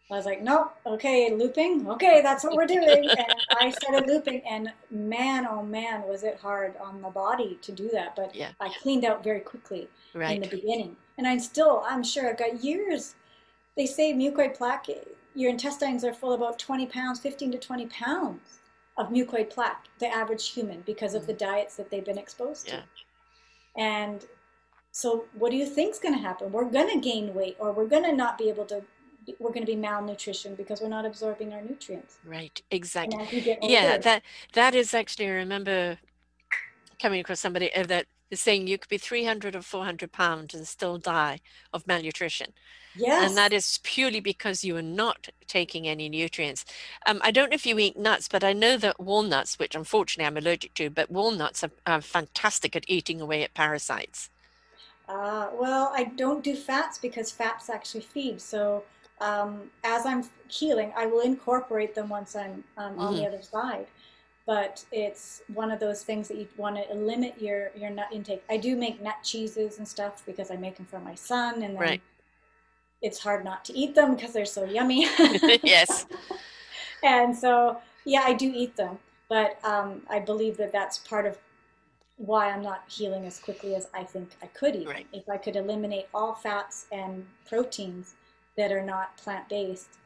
I 0.09 0.15
was 0.15 0.25
like, 0.25 0.41
nope, 0.41 0.73
okay, 0.87 1.35
looping, 1.35 1.91
okay, 1.91 2.21
that's 2.23 2.45
what 2.45 2.55
we're 2.55 2.67
doing. 2.67 3.11
And 3.19 3.59
I 3.61 3.71
started 3.71 4.07
looping, 4.07 4.41
and 4.49 4.73
man, 4.89 5.49
oh 5.51 5.65
man, 5.65 6.07
was 6.07 6.23
it 6.23 6.39
hard 6.41 6.77
on 6.77 7.03
the 7.03 7.09
body 7.09 7.59
to 7.63 7.73
do 7.73 7.89
that. 7.93 8.15
But 8.15 8.33
Yeah. 8.33 8.51
I 8.61 8.69
cleaned 8.81 9.05
out 9.05 9.25
very 9.25 9.41
quickly 9.41 9.89
in 10.15 10.43
the 10.43 10.49
beginning. 10.49 10.97
And 11.19 11.27
I'm 11.27 11.41
still, 11.41 11.83
I'm 11.85 12.05
sure 12.05 12.29
I've 12.29 12.39
got 12.39 12.63
years. 12.63 13.17
They 13.77 13.87
say 13.87 14.13
mucoid 14.13 14.57
plaque, 14.57 14.87
your 15.35 15.51
intestines 15.51 16.05
are 16.05 16.15
full 16.15 16.35
about 16.35 16.57
20 16.57 16.87
pounds, 16.87 17.19
15 17.19 17.51
to 17.51 17.59
20 17.59 17.87
pounds 17.87 18.56
of 18.97 19.11
mucoid 19.11 19.51
plaque, 19.51 19.87
the 19.99 20.07
average 20.07 20.51
human, 20.51 20.83
because 20.87 21.15
of 21.15 21.27
the 21.27 21.33
diets 21.33 21.77
that 21.77 21.91
they've 21.91 22.05
been 22.05 22.19
exposed 22.19 22.69
to. 22.69 22.83
And 23.77 24.25
so, 24.91 25.27
what 25.35 25.51
do 25.51 25.57
you 25.57 25.67
think's 25.67 25.99
going 25.99 26.15
to 26.15 26.21
happen? 26.21 26.51
We're 26.51 26.65
going 26.65 26.89
to 26.89 27.01
gain 27.01 27.35
weight, 27.35 27.57
or 27.59 27.73
we're 27.73 27.87
going 27.87 28.05
to 28.05 28.13
not 28.13 28.39
be 28.39 28.49
able 28.49 28.65
to. 28.67 28.83
We're 29.41 29.51
going 29.51 29.67
to 29.67 29.73
be 29.73 29.77
malnutrition 29.77 30.55
because 30.55 30.81
we're 30.81 30.89
not 30.89 31.05
absorbing 31.05 31.53
our 31.53 31.61
nutrients. 31.61 32.19
Right. 32.25 32.63
Exactly. 32.71 33.41
get 33.41 33.59
Yeah. 33.63 33.99
That 33.99 34.23
that 34.53 34.75
is 34.75 34.95
actually. 34.95 35.27
I 35.27 35.33
remember 35.33 35.99
coming 37.01 37.21
across 37.21 37.41
somebody 37.41 37.75
uh, 37.75 37.83
that 37.85 38.07
is 38.31 38.41
saying 38.41 38.67
you 38.67 38.79
could 38.79 38.89
be 38.89 38.99
300 38.99 39.55
or 39.57 39.63
400 39.63 40.13
pounds 40.13 40.55
and 40.55 40.67
still 40.67 40.99
die 40.99 41.41
of 41.73 41.87
malnutrition. 41.87 42.53
yes, 42.97 43.33
And 43.33 43.37
that 43.37 43.53
is 43.53 43.79
purely 43.83 44.21
because 44.21 44.65
you 44.65 44.77
are 44.77 44.83
not 44.83 45.29
taking 45.47 45.89
any 45.89 46.09
nutrients. 46.09 46.65
Um, 47.07 47.21
I 47.23 47.31
don't 47.31 47.51
know 47.51 47.55
if 47.55 47.67
you 47.67 47.79
eat 47.79 47.97
nuts, 47.97 48.29
but 48.29 48.45
I 48.45 48.53
know 48.53 48.77
that 48.79 49.01
walnuts, 49.01 49.59
which 49.59 49.75
unfortunately 49.75 50.27
I'm 50.27 50.37
allergic 50.37 50.75
to, 50.75 50.91
but 50.91 51.11
walnuts 51.11 51.65
are, 51.65 51.71
are 51.87 52.03
fantastic 52.03 52.77
at 52.77 52.85
eating 52.89 53.21
away 53.21 53.43
at 53.43 53.55
parasites. 53.55 54.31
Uh, 55.09 55.49
well, 55.55 55.93
I 55.95 56.05
don't 56.05 56.43
do 56.43 56.57
fats 56.57 56.99
because 56.99 57.31
fats 57.31 57.71
actually 57.71 58.01
feed. 58.03 58.41
So 58.41 58.85
um, 59.21 59.71
as 59.85 60.05
I'm 60.05 60.25
healing, 60.49 60.93
I 60.97 61.07
will 61.07 61.21
incorporate 61.21 61.95
them 61.95 62.09
once 62.09 62.35
I'm 62.37 62.65
um, 62.77 62.99
on 62.99 63.15
the 63.15 63.27
other 63.27 63.43
side. 63.43 63.87
But 64.47 64.85
it's 64.93 65.43
one 65.53 65.71
of 65.73 65.81
those 65.81 66.03
things 66.05 66.29
that 66.29 66.37
you 66.37 66.47
want 66.57 66.77
to 66.77 66.95
limit 66.95 67.35
your, 67.41 67.71
your 67.77 67.91
nut 67.91 68.07
intake. 68.13 68.45
I 68.49 68.57
do 68.57 68.77
make 68.77 69.03
nut 69.03 69.17
cheeses 69.25 69.79
and 69.79 69.87
stuff 69.89 70.23
because 70.25 70.51
I 70.53 70.57
make 70.57 70.77
them 70.77 70.87
for 70.87 71.01
my 71.01 71.17
son, 71.17 71.55
and 71.63 71.75
then 71.75 71.77
Right. 71.77 72.03
it's 73.03 73.19
hard 73.19 73.45
not 73.45 73.65
to 73.67 73.73
eat 73.77 73.95
them 73.97 74.15
because 74.15 74.33
they're 74.33 74.45
so 74.45 74.65
yummy. 74.65 75.09
yes. 75.65 76.07
and 77.03 77.37
so 77.37 77.77
yeah 78.07 78.23
i 78.25 78.33
do 78.33 78.51
eat 78.55 78.75
them 78.77 78.99
but 79.29 79.59
um, 79.65 80.01
i 80.09 80.19
believe 80.19 80.57
that 80.57 80.73
that's 80.73 80.97
part 80.99 81.27
of 81.27 81.37
why 82.17 82.51
i'm 82.51 82.63
not 82.63 82.83
healing 82.89 83.27
as 83.27 83.39
quickly 83.39 83.75
as 83.75 83.89
i 83.93 84.03
think 84.03 84.31
i 84.43 84.47
could 84.47 84.75
eat 84.75 84.87
Right. 84.89 85.07
if 85.13 85.29
i 85.29 85.37
could 85.37 85.57
eliminate 85.57 86.07
all 86.15 86.35
fats 86.35 86.87
and 86.91 87.27
proteins 87.49 88.15
that 88.57 88.73
are 88.73 88.83
not 88.83 89.15
plant-based 89.19 89.99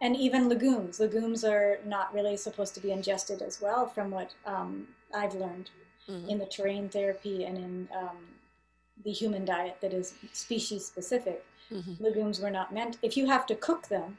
and 0.00 0.16
even 0.16 0.48
legumes 0.48 0.98
legumes 1.00 1.44
are 1.44 1.78
not 1.84 2.12
really 2.14 2.36
supposed 2.36 2.74
to 2.74 2.80
be 2.80 2.90
ingested 2.92 3.42
as 3.42 3.60
well 3.60 3.86
from 3.86 4.10
what 4.10 4.34
um, 4.46 4.86
i've 5.14 5.34
learned 5.34 5.70
Mhm. 6.08 6.28
in 6.28 6.38
the 6.38 6.46
terrain 6.46 6.88
therapy 6.88 7.44
and 7.44 7.56
in 7.58 7.88
um, 7.94 8.16
the 9.04 9.12
human 9.12 9.44
diet 9.44 9.76
that 9.80 9.92
is 9.92 10.14
species 10.32 10.86
specific 10.86 11.44
Mhm. 11.70 12.00
legumes 12.00 12.40
were 12.40 12.50
not 12.50 12.72
meant 12.72 12.98
if 13.02 13.16
you 13.16 13.26
have 13.26 13.46
to 13.46 13.54
cook 13.54 13.86
them 13.88 14.18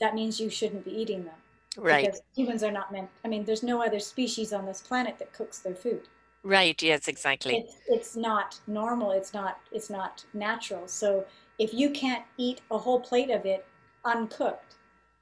that 0.00 0.14
means 0.14 0.40
you 0.40 0.50
shouldn't 0.50 0.84
be 0.84 0.90
eating 1.02 1.24
them 1.24 1.34
Right. 1.76 2.06
because 2.06 2.22
humans 2.34 2.62
are 2.64 2.72
not 2.72 2.90
meant 2.90 3.10
i 3.24 3.28
mean 3.28 3.44
there's 3.44 3.62
no 3.62 3.82
other 3.82 4.00
species 4.00 4.52
on 4.52 4.64
this 4.66 4.80
planet 4.80 5.18
that 5.18 5.32
cooks 5.32 5.58
their 5.60 5.74
food 5.74 6.08
Right. 6.42 6.80
Yes, 6.80 7.08
exactly. 7.08 7.56
it's, 7.58 7.74
it's 7.88 8.16
not 8.16 8.60
normal 8.66 9.10
it's 9.10 9.32
not 9.34 9.58
it's 9.72 9.90
not 9.90 10.24
natural 10.32 10.86
so 10.88 11.24
if 11.58 11.74
you 11.74 11.90
can't 11.90 12.24
eat 12.38 12.60
a 12.70 12.78
whole 12.78 13.00
plate 13.00 13.30
of 13.30 13.44
it 13.46 13.66
uncooked. 14.06 14.74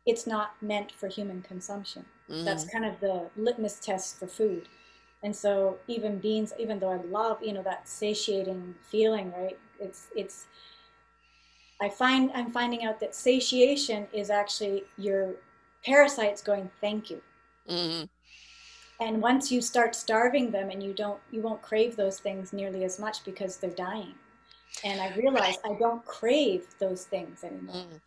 It's 0.06 0.26
not 0.26 0.60
meant 0.62 0.92
for 0.92 1.08
human 1.08 1.42
consumption. 1.42 2.04
That's 2.28 2.64
Mhm. 2.64 2.72
kind 2.72 2.84
of 2.84 3.00
the 3.00 3.30
litmus 3.36 3.80
test 3.80 4.18
for 4.18 4.26
food. 4.26 4.68
And 5.22 5.34
so 5.34 5.78
even 5.88 6.18
beans 6.18 6.52
even 6.58 6.78
though 6.78 6.90
i 6.90 6.96
love 6.96 7.42
you 7.42 7.52
know 7.54 7.62
that 7.62 7.88
satiating 7.88 8.74
feeling 8.90 9.32
right? 9.32 9.58
It's 9.80 10.08
it's 10.14 10.46
i 11.80 11.88
find 11.88 12.30
i'm 12.34 12.50
finding 12.50 12.84
out 12.84 13.00
that 13.00 13.14
satiation 13.14 14.06
is 14.12 14.28
actually 14.30 14.84
your 14.98 15.34
parasites 15.82 16.42
going 16.42 16.70
thank 16.80 17.10
you. 17.10 17.22
Mhm. 17.68 18.08
and 19.00 19.20
once 19.22 19.50
you 19.50 19.60
start 19.62 19.94
starving 19.94 20.50
them 20.50 20.68
and 20.70 20.82
you 20.82 20.92
don't 20.92 21.20
you 21.30 21.40
won't 21.40 21.62
crave 21.62 21.96
those 21.96 22.20
things 22.20 22.52
nearly 22.52 22.84
as 22.84 22.98
much 22.98 23.24
because 23.24 23.56
they're 23.56 23.70
dying. 23.70 24.14
And 24.84 25.00
i 25.00 25.08
realize 25.16 25.56
i 25.64 25.72
don't 25.78 26.04
crave 26.04 26.62
those 26.78 27.04
things 27.06 27.42
anymore. 27.44 27.76
Mhm. 27.76 28.00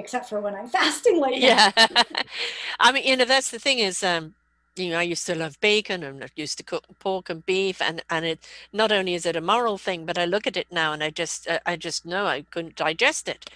Except 0.00 0.28
for 0.28 0.40
when 0.40 0.54
i'm 0.54 0.68
fasting 0.78 1.20
like. 1.20 1.34
Yeah. 1.36 1.70
I 2.80 2.92
mean, 2.92 3.04
you 3.04 3.16
know, 3.16 3.24
that's 3.24 3.50
the 3.50 3.58
thing 3.58 3.78
is, 3.78 4.02
um, 4.02 4.34
you 4.76 4.90
know, 4.90 4.98
I 4.98 5.02
used 5.02 5.26
to 5.26 5.34
love 5.34 5.60
bacon 5.60 6.02
and 6.02 6.24
I 6.24 6.28
used 6.36 6.56
to 6.58 6.64
cook 6.64 6.84
pork 6.98 7.28
and 7.30 7.44
beef 7.44 7.80
and 7.82 8.02
and 8.10 8.24
it 8.24 8.46
not 8.72 8.92
only 8.92 9.14
is 9.14 9.26
it 9.26 9.36
a 9.36 9.40
moral 9.40 9.78
thing, 9.78 10.06
but 10.06 10.18
I 10.18 10.24
look 10.24 10.46
at 10.46 10.56
it 10.56 10.68
now 10.72 10.92
and 10.92 11.02
I 11.02 11.10
just 11.10 11.48
uh, 11.48 11.60
I 11.66 11.76
just 11.76 12.06
know 12.06 12.26
I 12.26 12.42
couldn't 12.50 12.76
digest 12.76 13.28
it. 13.28 13.50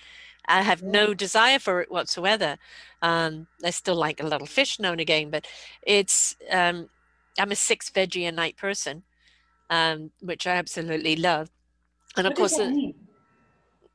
I 0.46 0.62
have 0.62 0.82
no 0.82 1.14
desire 1.14 1.58
for 1.58 1.80
it 1.80 1.90
whatsoever. 1.90 2.56
Um, 3.02 3.46
I 3.64 3.70
still 3.70 3.96
like 3.96 4.20
a 4.22 4.26
little 4.26 4.46
fish 4.46 4.78
now 4.78 4.92
and 4.92 5.00
again, 5.00 5.30
but 5.30 5.46
it's 5.86 6.36
um, 6.50 6.88
I'm 7.38 7.52
a 7.52 7.56
six 7.56 7.90
veggie 7.90 8.28
a 8.28 8.32
night 8.32 8.56
person, 8.56 9.04
um, 9.70 10.10
which 10.20 10.46
I 10.46 10.56
absolutely 10.56 11.16
love. 11.16 11.50
And 12.16 12.26
of 12.26 12.32
what 12.32 12.36
course, 12.36 12.58
uh, 12.58 12.72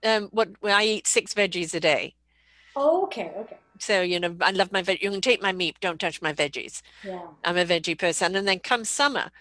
um, 0.03 0.29
what 0.31 0.49
well, 0.61 0.77
I 0.77 0.83
eat 0.83 1.07
six 1.07 1.33
veggies 1.33 1.73
a 1.75 1.79
day. 1.79 2.15
Oh 2.79 3.03
okay 3.03 3.31
okay 3.37 3.57
So, 3.79 4.01
you 4.01 4.19
know, 4.19 4.35
I 4.41 4.51
love 4.51 4.71
my 4.73 4.81
veg. 4.81 5.01
You 5.01 5.11
can 5.11 5.21
take 5.21 5.41
my 5.41 5.53
meat, 5.53 5.77
don't 5.79 6.01
touch 6.01 6.21
my 6.21 6.33
veggies. 6.33 6.81
yeah 7.03 7.27
I'm 7.45 7.57
a 7.57 7.65
veggie 7.65 7.97
person. 7.97 8.35
And 8.35 8.45
then 8.47 8.59
come 8.59 8.83
summer, 8.83 9.31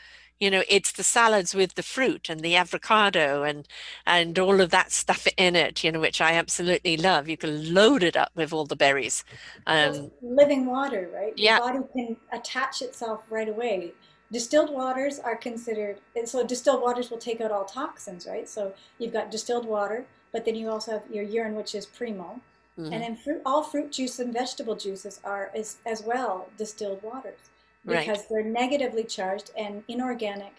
you 0.40 0.50
know 0.50 0.62
it's 0.68 0.92
the 0.92 1.02
salads 1.02 1.54
with 1.54 1.74
the 1.74 1.82
fruit 1.82 2.28
and 2.30 2.40
the 2.40 2.54
avocado 2.56 3.42
and 3.42 3.66
and 4.06 4.38
all 4.38 4.60
of 4.60 4.70
that 4.70 4.92
stuff 4.92 5.26
in 5.36 5.56
it 5.56 5.82
you 5.82 5.90
know 5.92 6.00
which 6.00 6.20
i 6.20 6.32
absolutely 6.34 6.96
love 6.96 7.28
you 7.28 7.36
can 7.36 7.74
load 7.74 8.02
it 8.02 8.16
up 8.16 8.30
with 8.34 8.52
all 8.52 8.64
the 8.64 8.76
berries 8.76 9.24
um, 9.66 10.10
living 10.22 10.66
water 10.66 11.08
right 11.12 11.34
yeah. 11.36 11.58
the 11.58 11.64
body 11.64 11.78
can 11.92 12.16
attach 12.32 12.82
itself 12.82 13.24
right 13.30 13.48
away 13.48 13.92
distilled 14.30 14.70
waters 14.70 15.18
are 15.18 15.36
considered 15.36 15.98
so 16.24 16.46
distilled 16.46 16.82
waters 16.82 17.10
will 17.10 17.18
take 17.18 17.40
out 17.40 17.50
all 17.50 17.64
toxins 17.64 18.26
right 18.26 18.48
so 18.48 18.72
you've 18.98 19.12
got 19.12 19.30
distilled 19.30 19.66
water 19.66 20.04
but 20.32 20.44
then 20.44 20.54
you 20.54 20.68
also 20.68 20.92
have 20.92 21.02
your 21.10 21.24
urine 21.24 21.54
which 21.54 21.74
is 21.74 21.86
primo 21.86 22.40
mm-hmm. 22.78 22.92
and 22.92 23.02
then 23.02 23.16
fruit 23.16 23.42
all 23.44 23.62
fruit 23.62 23.90
juice 23.90 24.18
and 24.18 24.32
vegetable 24.32 24.76
juices 24.76 25.20
are 25.24 25.50
as, 25.54 25.78
as 25.86 26.02
well 26.02 26.48
distilled 26.56 27.02
waters 27.02 27.40
because 27.84 28.18
right. 28.18 28.26
they're 28.28 28.44
negatively 28.44 29.04
charged 29.04 29.50
and 29.56 29.82
inorganic 29.88 30.54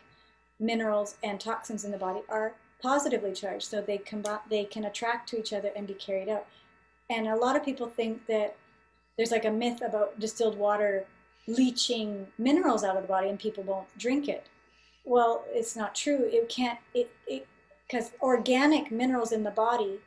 minerals 0.59 1.15
and 1.23 1.39
toxins 1.39 1.85
in 1.85 1.91
the 1.91 1.97
body 1.97 2.21
are 2.29 2.53
positively 2.81 3.33
charged 3.33 3.67
so 3.67 3.81
they 3.81 3.97
combat 3.97 4.41
they 4.49 4.63
can 4.63 4.85
attract 4.85 5.29
to 5.29 5.39
each 5.39 5.53
other 5.53 5.71
and 5.75 5.87
be 5.87 5.93
carried 5.93 6.29
out 6.29 6.45
and 7.09 7.27
a 7.27 7.35
lot 7.35 7.55
of 7.55 7.63
people 7.63 7.87
think 7.87 8.25
that 8.27 8.55
there's 9.17 9.31
like 9.31 9.45
a 9.45 9.51
myth 9.51 9.81
about 9.85 10.17
distilled 10.19 10.57
water 10.57 11.05
leaching 11.47 12.27
minerals 12.37 12.83
out 12.83 12.95
of 12.95 13.01
the 13.01 13.07
body 13.07 13.29
and 13.29 13.39
people 13.39 13.63
won't 13.63 13.87
drink 13.97 14.27
it 14.27 14.47
well 15.05 15.43
it's 15.49 15.75
not 15.75 15.95
true 15.95 16.29
it 16.31 16.47
can't 16.49 16.79
it 16.93 17.11
because 17.87 18.11
organic 18.21 18.91
minerals 18.91 19.31
in 19.31 19.43
the 19.43 19.51
body 19.51 19.99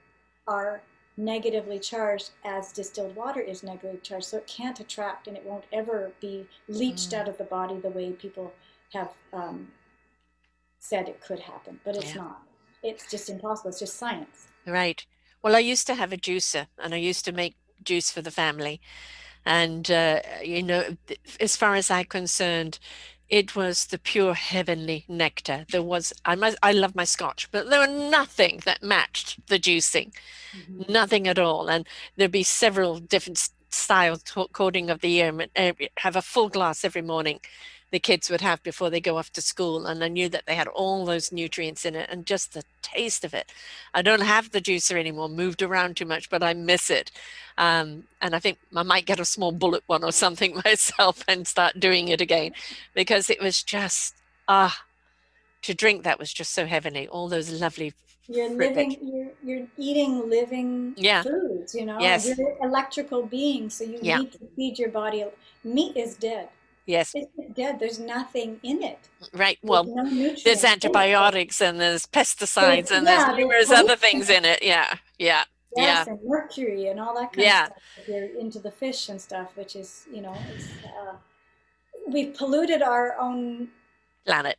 are 0.47 0.81
negatively 1.17 1.79
charged 1.79 2.31
as 2.45 2.73
distilled 2.73 3.15
water 3.15 3.41
is 3.41 3.63
negatively 3.63 4.01
charged. 4.03 4.27
So 4.27 4.39
it 4.39 4.47
can't 4.47 4.81
attract 4.81 5.29
and 5.29 5.37
it 5.37 5.45
won't 5.45 5.65
ever 5.73 6.13
be 6.21 6.47
leached 6.69 7.11
mm. 7.11 7.19
out 7.19 7.29
of 7.29 7.39
the 7.39 7.45
body 7.45 7.79
the 7.79 7.91
way 7.91 8.13
people 8.13 8.53
have 8.93 9.13
um, 9.33 9.69
said 10.79 11.09
it 11.09 11.21
could 11.21 11.41
happen. 11.41 11.81
But 11.85 11.97
it's 11.97 12.15
yeah. 12.15 12.23
not. 12.23 12.43
It's 12.83 13.11
just 13.11 13.29
impossible. 13.29 13.71
It's 13.71 13.81
just 13.81 13.97
science. 13.97 14.49
Right. 14.67 15.05
Well, 15.43 15.57
I 15.57 15.61
used 15.61 15.87
to 15.89 15.95
have 15.95 16.13
a 16.13 16.17
juicer 16.17 16.67
and 16.79 16.95
I 16.95 16.99
used 16.99 17.25
to 17.27 17.33
make 17.33 17.57
juice 17.85 18.11
for 18.11 18.23
the 18.23 18.31
family. 18.31 18.81
And, 19.45 19.91
uh, 19.91 20.21
you 20.43 20.63
know, 20.63 20.97
as 21.41 21.57
far 21.57 21.75
as 21.75 21.91
I'm 21.91 22.05
concerned, 22.05 22.79
it 23.33 23.57
was 23.57 23.87
the 23.87 23.99
pure 23.99 24.35
heavenly 24.35 25.07
nectar. 25.09 25.65
There 25.71 25.83
was 25.83 26.13
I 26.27 26.35
must 26.35 26.59
I 26.63 26.73
love 26.73 26.95
my 26.95 27.05
scotch, 27.05 27.49
but 27.51 27.71
there 27.71 27.81
were 27.81 28.11
nothing 28.11 28.61
that 28.67 28.83
matched 28.83 29.47
the 29.47 29.59
juicing, 29.59 30.13
mm-hmm. 30.55 30.93
nothing 30.93 31.27
at 31.27 31.39
all. 31.39 31.69
And 31.69 31.87
there'd 32.15 32.31
be 32.31 32.43
several 32.43 32.99
different 32.99 33.49
styles 33.71 34.23
according 34.37 34.91
of 34.91 35.01
the 35.01 35.09
year. 35.09 35.33
Have 35.97 36.15
a 36.15 36.23
full 36.23 36.51
glass 36.51 36.85
every 36.85 37.01
morning, 37.01 37.41
the 37.93 38.01
kids 38.01 38.31
would 38.31 38.41
have 38.41 38.61
before 38.63 38.91
they 38.91 39.01
go 39.01 39.19
off 39.19 39.33
to 39.35 39.43
school. 39.43 39.87
And 39.87 40.03
I 40.03 40.09
knew 40.09 40.29
that 40.31 40.47
they 40.47 40.55
had 40.55 40.67
all 40.67 41.05
those 41.05 41.31
nutrients 41.31 41.85
in 41.85 41.95
it 41.95 42.09
and 42.11 42.27
just 42.27 42.55
the 42.55 42.65
taste 42.81 43.23
of 43.23 43.35
it. 43.35 43.53
I 43.95 44.01
don't 44.03 44.23
have 44.23 44.51
the 44.51 44.63
juicer 44.63 44.99
anymore, 44.99 45.29
moved 45.29 45.63
around 45.63 45.97
too 45.97 46.07
much, 46.07 46.31
but 46.31 46.43
I 46.43 46.55
miss 46.55 46.91
it. 46.91 47.13
Um, 47.59 48.05
and 48.23 48.35
I 48.35 48.39
think 48.41 48.59
I 48.75 48.83
might 48.83 49.07
get 49.07 49.21
a 49.21 49.27
small 49.27 49.53
bullet 49.53 49.85
one 49.87 50.03
or 50.03 50.11
something 50.11 50.61
myself 50.65 51.23
and 51.29 51.47
start 51.47 51.79
doing 51.79 52.09
it 52.09 52.21
again 52.21 52.53
because 52.95 53.29
it 53.29 53.41
was 53.41 53.63
just, 53.63 54.15
ah, 54.49 54.83
to 55.61 55.75
drink 55.75 56.03
that 56.03 56.19
was 56.19 56.33
just 56.33 56.55
so 56.55 56.67
heavenly. 56.67 57.07
All 57.09 57.29
those 57.29 57.61
lovely 57.61 57.93
you're 58.29 58.51
living 58.51 58.97
you're, 59.03 59.31
you're 59.43 59.67
eating 59.77 60.31
living 60.31 60.95
yeah. 60.97 61.23
foods 61.25 61.75
you 61.75 61.85
know 61.85 61.99
yes. 61.99 62.25
you're 62.25 62.57
electrical 62.63 63.27
being 63.27 63.69
so 63.69 63.83
you 63.83 63.99
yeah. 64.01 64.19
need 64.19 64.31
to 64.31 64.39
feed 64.55 64.79
your 64.79 64.91
body 64.91 65.25
meat 65.65 65.97
is 65.97 66.15
dead 66.15 66.49
Yes. 66.87 67.13
It's 67.15 67.31
dead. 67.55 67.79
There's 67.79 67.99
nothing 67.99 68.59
in 68.63 68.83
it. 68.83 68.99
Right. 69.33 69.59
Well, 69.63 69.85
no 69.85 70.35
there's 70.45 70.65
antibiotics 70.65 71.61
and 71.61 71.81
there's 71.81 72.07
pesticides 72.07 72.91
and 72.91 73.07
yeah, 73.07 73.27
there's 73.27 73.39
numerous 73.39 73.71
other 73.71 73.97
things 73.97 74.29
in 74.29 74.45
it. 74.45 74.63
Yeah. 74.63 74.95
Yeah. 75.19 75.45
Yes, 75.75 76.07
yeah. 76.07 76.13
and 76.13 76.21
mercury 76.25 76.89
and 76.89 77.01
all 77.01 77.15
that 77.15 77.33
kind 77.33 77.47
yeah. 77.47 77.63
of 77.63 77.67
stuff. 77.67 77.83
If 77.99 78.09
you're 78.09 78.41
into 78.41 78.59
the 78.59 78.71
fish 78.71 79.09
and 79.09 79.19
stuff, 79.21 79.57
which 79.57 79.75
is, 79.75 80.07
you 80.13 80.21
know, 80.21 80.33
uh, 80.33 81.15
we've 82.07 82.35
polluted 82.35 82.83
our 82.83 83.17
own 83.19 83.69
planet 84.27 84.59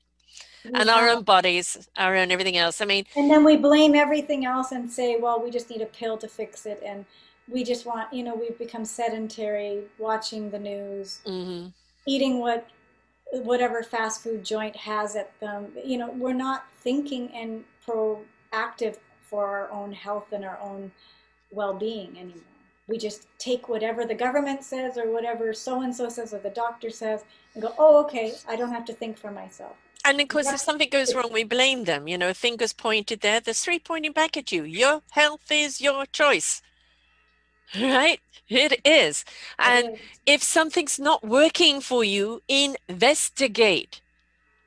and 0.73 0.89
our 0.89 1.09
own 1.09 1.23
bodies, 1.23 1.87
our 1.97 2.15
own 2.15 2.31
everything 2.31 2.57
else. 2.57 2.81
I 2.81 2.85
mean, 2.85 3.05
and 3.15 3.29
then 3.29 3.43
we 3.43 3.57
blame 3.57 3.93
everything 3.93 4.45
else 4.45 4.71
and 4.71 4.91
say, 4.91 5.17
well, 5.17 5.39
we 5.43 5.51
just 5.51 5.69
need 5.69 5.81
a 5.81 5.85
pill 5.87 6.17
to 6.17 6.27
fix 6.27 6.65
it. 6.65 6.81
And 6.83 7.05
we 7.47 7.63
just 7.63 7.85
want, 7.85 8.11
you 8.11 8.23
know, 8.23 8.33
we've 8.33 8.57
become 8.57 8.83
sedentary 8.85 9.83
watching 9.99 10.49
the 10.49 10.59
news. 10.59 11.19
Mm-hmm 11.27 11.67
eating 12.05 12.39
what 12.39 12.67
whatever 13.31 13.81
fast 13.81 14.21
food 14.21 14.43
joint 14.45 14.75
has 14.75 15.15
at 15.15 15.37
them. 15.39 15.71
You 15.83 15.97
know, 15.97 16.11
we're 16.11 16.33
not 16.33 16.65
thinking 16.81 17.29
and 17.33 17.63
proactive 17.87 18.97
for 19.21 19.47
our 19.47 19.71
own 19.71 19.91
health 19.91 20.31
and 20.31 20.45
our 20.45 20.59
own 20.59 20.91
well-being 21.51 22.17
anymore. 22.17 22.43
We 22.87 22.97
just 22.97 23.27
take 23.39 23.69
whatever 23.69 24.05
the 24.05 24.13
government 24.13 24.63
says 24.63 24.97
or 24.97 25.11
whatever 25.11 25.53
so 25.53 25.81
and 25.81 25.95
so 25.95 26.09
says 26.09 26.33
or 26.33 26.39
the 26.39 26.49
doctor 26.49 26.89
says 26.89 27.23
and 27.53 27.63
go, 27.63 27.73
"Oh, 27.77 28.03
okay, 28.03 28.33
I 28.47 28.55
don't 28.55 28.71
have 28.71 28.85
to 28.85 28.93
think 28.93 29.17
for 29.17 29.31
myself." 29.31 29.77
And 30.05 30.19
of 30.19 30.27
course, 30.27 30.51
if 30.51 30.59
something 30.59 30.89
goes 30.89 31.15
wrong, 31.15 31.31
we 31.31 31.45
blame 31.45 31.85
them. 31.85 32.09
You 32.09 32.17
know, 32.17 32.33
fingers 32.33 32.73
pointed 32.73 33.21
there. 33.21 33.39
There's 33.39 33.61
three 33.61 33.79
pointing 33.79 34.11
back 34.11 34.35
at 34.35 34.51
you. 34.51 34.63
Your 34.63 35.01
health 35.11 35.49
is 35.49 35.79
your 35.79 36.05
choice. 36.05 36.61
Right? 37.79 38.19
It 38.49 38.81
is. 38.85 39.25
And 39.57 39.97
if 40.25 40.43
something's 40.43 40.99
not 40.99 41.23
working 41.23 41.81
for 41.81 42.03
you, 42.03 42.41
investigate. 42.47 44.01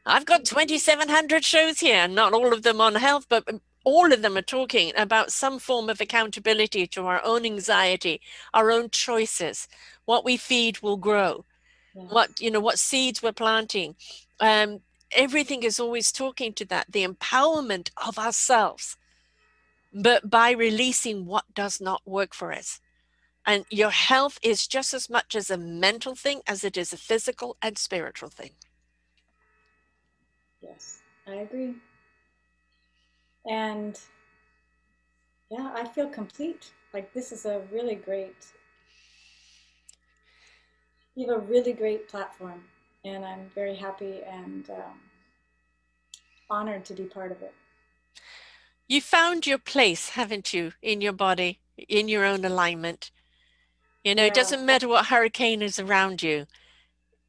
I've 0.04 0.24
got 0.24 0.44
2,700 0.44 1.44
shows 1.44 1.80
here, 1.80 2.08
not 2.08 2.32
all 2.32 2.52
of 2.52 2.62
them 2.62 2.80
on 2.80 2.94
health, 2.96 3.26
but 3.28 3.44
all 3.84 4.12
of 4.12 4.22
them 4.22 4.36
are 4.36 4.42
talking 4.42 4.92
about 4.96 5.30
some 5.30 5.58
form 5.58 5.88
of 5.88 6.00
accountability 6.00 6.86
to 6.88 7.06
our 7.06 7.20
own 7.24 7.44
anxiety, 7.44 8.20
our 8.52 8.70
own 8.70 8.90
choices. 8.90 9.68
What 10.04 10.24
we 10.24 10.36
feed 10.36 10.80
will 10.80 10.96
grow. 10.96 11.44
What, 11.92 12.40
you 12.40 12.50
know, 12.50 12.60
what 12.60 12.78
seeds 12.78 13.22
we're 13.22 13.32
planting. 13.32 13.94
Um, 14.40 14.80
everything 15.12 15.62
is 15.62 15.78
always 15.78 16.12
talking 16.12 16.52
to 16.54 16.64
that, 16.66 16.86
the 16.90 17.06
empowerment 17.06 17.90
of 18.04 18.18
ourselves, 18.18 18.96
but 19.92 20.28
by 20.28 20.50
releasing 20.50 21.26
what 21.26 21.44
does 21.54 21.80
not 21.80 22.02
work 22.06 22.34
for 22.34 22.52
us. 22.52 22.80
And 23.46 23.64
your 23.70 23.90
health 23.90 24.38
is 24.42 24.66
just 24.66 24.92
as 24.92 25.08
much 25.08 25.36
as 25.36 25.50
a 25.50 25.56
mental 25.56 26.14
thing 26.16 26.42
as 26.46 26.64
it 26.64 26.76
is 26.76 26.92
a 26.92 26.96
physical 26.98 27.56
and 27.62 27.78
spiritual 27.78 28.28
thing. 28.28 28.52
Yes, 30.60 31.02
I 31.26 31.36
agree. 31.36 31.74
And 33.46 33.98
yeah, 35.50 35.70
I 35.74 35.86
feel 35.86 36.08
complete. 36.08 36.72
Like 36.92 37.12
this 37.12 37.30
is 37.32 37.44
a 37.46 37.62
really 37.72 37.94
great, 37.94 38.36
you 41.14 41.28
have 41.28 41.36
a 41.36 41.46
really 41.46 41.72
great 41.72 42.08
platform, 42.08 42.64
and 43.04 43.24
I'm 43.24 43.50
very 43.54 43.76
happy 43.76 44.22
and 44.26 44.68
um, 44.70 45.00
honored 46.50 46.84
to 46.86 46.94
be 46.94 47.04
part 47.04 47.32
of 47.32 47.42
it. 47.42 47.54
You 48.88 49.00
found 49.00 49.46
your 49.46 49.58
place, 49.58 50.10
haven't 50.10 50.54
you, 50.54 50.72
in 50.82 51.00
your 51.00 51.12
body, 51.12 51.60
in 51.76 52.08
your 52.08 52.24
own 52.24 52.44
alignment? 52.44 53.10
You 54.06 54.14
know, 54.14 54.22
yeah. 54.22 54.28
it 54.28 54.34
doesn't 54.34 54.64
matter 54.64 54.86
what 54.86 55.06
hurricane 55.06 55.62
is 55.62 55.80
around 55.80 56.22
you. 56.22 56.46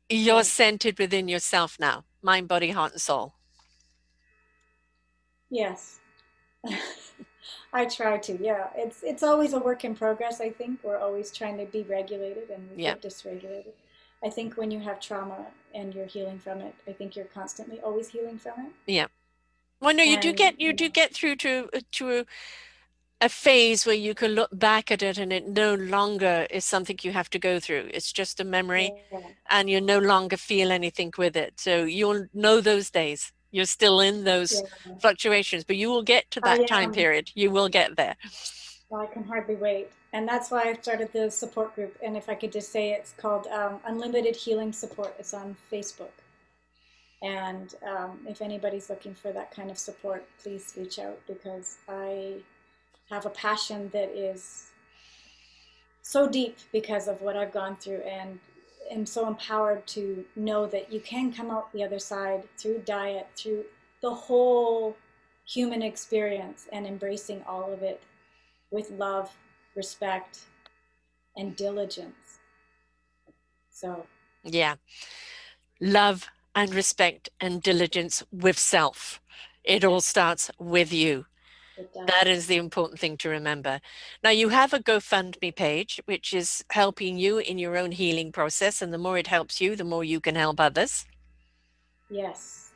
You're 0.09 0.41
mm-hmm. 0.41 0.43
centered 0.43 0.99
within 0.99 1.27
yourself 1.27 1.75
now, 1.79 2.03
mind, 2.21 2.47
body, 2.47 2.69
heart, 2.69 2.91
and 2.91 3.01
soul. 3.01 3.33
Yes. 5.49 5.97
I 7.73 7.85
try 7.85 8.19
to. 8.19 8.37
Yeah, 8.39 8.67
it's 8.75 9.01
it's 9.01 9.23
always 9.23 9.53
a 9.53 9.59
work 9.59 9.85
in 9.85 9.95
progress. 9.95 10.39
I 10.39 10.51
think 10.51 10.81
we're 10.83 10.99
always 10.99 11.31
trying 11.31 11.57
to 11.57 11.65
be 11.65 11.81
regulated 11.81 12.51
and 12.51 12.69
we 12.69 12.83
yeah. 12.83 12.93
get 12.93 13.01
dysregulated. 13.01 13.73
I 14.23 14.29
think 14.29 14.55
when 14.55 14.69
you 14.69 14.79
have 14.81 14.99
trauma 14.99 15.47
and 15.73 15.95
you're 15.95 16.05
healing 16.05 16.37
from 16.37 16.61
it, 16.61 16.75
I 16.87 16.91
think 16.91 17.15
you're 17.15 17.25
constantly 17.25 17.79
always 17.79 18.09
healing 18.09 18.37
from 18.37 18.67
it. 18.67 18.71
Yeah. 18.85 19.07
Well, 19.79 19.95
no, 19.95 20.03
you 20.03 20.13
and, 20.13 20.21
do 20.21 20.31
get 20.31 20.61
you 20.61 20.73
do 20.73 20.89
get 20.89 21.11
through 21.11 21.37
to 21.37 21.69
uh, 21.73 21.79
to 21.93 22.25
a 23.19 23.29
phase 23.29 23.85
where 23.85 23.95
you 23.95 24.13
can 24.13 24.31
look 24.31 24.49
back 24.53 24.91
at 24.91 25.01
it 25.01 25.17
and 25.17 25.33
it 25.33 25.47
no 25.47 25.73
longer 25.73 26.45
is 26.51 26.63
something 26.65 26.97
you 27.01 27.11
have 27.11 27.29
to 27.31 27.39
go 27.39 27.59
through. 27.59 27.89
It's 27.93 28.11
just 28.11 28.39
a 28.39 28.43
memory 28.43 28.91
yeah. 29.11 29.19
and 29.49 29.69
you 29.69 29.81
no 29.81 29.97
longer 29.97 30.37
feel 30.37 30.71
anything 30.71 31.11
with 31.17 31.35
it. 31.35 31.59
So 31.59 31.83
you'll 31.83 32.27
know 32.33 32.61
those 32.61 32.89
days. 32.89 33.31
You're 33.51 33.65
still 33.65 34.01
in 34.01 34.23
those 34.23 34.61
yeah. 34.61 34.93
fluctuations, 34.99 35.63
but 35.63 35.77
you 35.77 35.89
will 35.89 36.03
get 36.03 36.29
to 36.31 36.41
that 36.41 36.67
time 36.67 36.91
period. 36.91 37.31
You 37.33 37.49
will 37.49 37.69
get 37.69 37.95
there. 37.95 38.15
Well, 38.89 39.01
I 39.01 39.07
can 39.07 39.23
hardly 39.23 39.55
wait. 39.55 39.89
And 40.13 40.27
that's 40.27 40.51
why 40.51 40.63
I 40.63 40.73
started 40.73 41.11
the 41.11 41.29
support 41.29 41.75
group. 41.75 41.97
And 42.03 42.15
if 42.15 42.29
I 42.29 42.35
could 42.35 42.51
just 42.51 42.71
say 42.71 42.91
it's 42.91 43.13
called 43.13 43.47
um, 43.47 43.79
Unlimited 43.85 44.35
Healing 44.35 44.71
Support, 44.73 45.15
it's 45.19 45.33
on 45.33 45.55
Facebook. 45.71 46.11
And 47.23 47.73
um, 47.85 48.19
if 48.27 48.41
anybody's 48.41 48.89
looking 48.89 49.15
for 49.15 49.31
that 49.31 49.51
kind 49.51 49.71
of 49.71 49.77
support, 49.77 50.25
please 50.41 50.73
reach 50.77 50.99
out 50.99 51.19
because 51.27 51.77
I 51.89 52.35
have 53.09 53.25
a 53.25 53.29
passion 53.29 53.89
that 53.93 54.09
is 54.09 54.71
so 56.01 56.27
deep 56.27 56.57
because 56.71 57.07
of 57.07 57.21
what 57.21 57.35
I've 57.35 57.51
gone 57.51 57.75
through 57.75 58.01
and 58.01 58.39
am 58.91 59.05
so 59.05 59.27
empowered 59.27 59.85
to 59.87 60.25
know 60.35 60.65
that 60.67 60.91
you 60.91 60.99
can 60.99 61.31
come 61.31 61.51
out 61.51 61.71
the 61.73 61.83
other 61.83 61.99
side 61.99 62.43
through 62.57 62.79
diet, 62.85 63.27
through 63.35 63.65
the 64.01 64.13
whole 64.13 64.95
human 65.45 65.81
experience, 65.81 66.67
and 66.71 66.85
embracing 66.85 67.41
all 67.47 67.71
of 67.71 67.81
it 67.81 68.01
with 68.71 68.91
love, 68.91 69.31
respect, 69.75 70.39
and 71.35 71.55
diligence. 71.55 72.39
So, 73.69 74.05
yeah, 74.43 74.75
love 75.79 76.27
and 76.55 76.73
respect 76.73 77.29
and 77.39 77.61
diligence 77.61 78.23
with 78.31 78.57
self. 78.57 79.21
It 79.63 79.83
all 79.83 80.01
starts 80.01 80.49
with 80.57 80.91
you. 80.91 81.25
That 82.07 82.27
is 82.27 82.47
the 82.47 82.57
important 82.57 82.99
thing 82.99 83.17
to 83.17 83.29
remember. 83.29 83.79
Now, 84.23 84.31
you 84.31 84.49
have 84.49 84.73
a 84.73 84.79
GoFundMe 84.79 85.55
page, 85.55 86.01
which 86.05 86.33
is 86.33 86.63
helping 86.71 87.17
you 87.17 87.37
in 87.37 87.57
your 87.57 87.77
own 87.77 87.91
healing 87.91 88.31
process. 88.31 88.81
And 88.81 88.93
the 88.93 88.97
more 88.97 89.17
it 89.17 89.27
helps 89.27 89.61
you, 89.61 89.75
the 89.75 89.83
more 89.83 90.03
you 90.03 90.19
can 90.19 90.35
help 90.35 90.59
others. 90.59 91.05
Yes. 92.09 92.71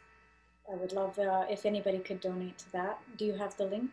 I 0.71 0.75
would 0.75 0.93
love 0.93 1.17
uh, 1.19 1.45
if 1.49 1.65
anybody 1.65 1.99
could 1.99 2.21
donate 2.21 2.57
to 2.59 2.71
that. 2.71 2.99
Do 3.17 3.25
you 3.25 3.33
have 3.33 3.57
the 3.57 3.65
link? 3.65 3.91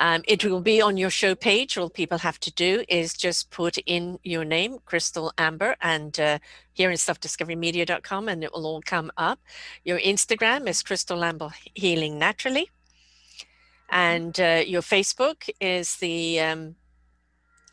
Um, 0.00 0.22
it 0.28 0.44
will 0.44 0.60
be 0.60 0.80
on 0.80 0.96
your 0.96 1.10
show 1.10 1.34
page. 1.34 1.76
All 1.76 1.90
people 1.90 2.18
have 2.18 2.38
to 2.40 2.52
do 2.52 2.84
is 2.88 3.14
just 3.14 3.50
put 3.50 3.78
in 3.78 4.18
your 4.22 4.44
name, 4.44 4.78
Crystal 4.84 5.32
Amber, 5.38 5.76
and 5.80 6.18
uh, 6.20 6.38
here 6.72 6.90
in 6.90 6.96
selfdiscoverymedia.com, 6.96 8.28
and 8.28 8.44
it 8.44 8.52
will 8.52 8.66
all 8.66 8.82
come 8.82 9.10
up. 9.16 9.40
Your 9.84 9.98
Instagram 9.98 10.68
is 10.68 10.82
Crystal 10.82 11.24
Amber 11.24 11.50
Healing 11.74 12.18
Naturally. 12.18 12.70
And 13.90 14.38
uh, 14.38 14.62
your 14.66 14.82
Facebook 14.82 15.48
is 15.60 15.96
the 15.96 16.40
um, 16.40 16.76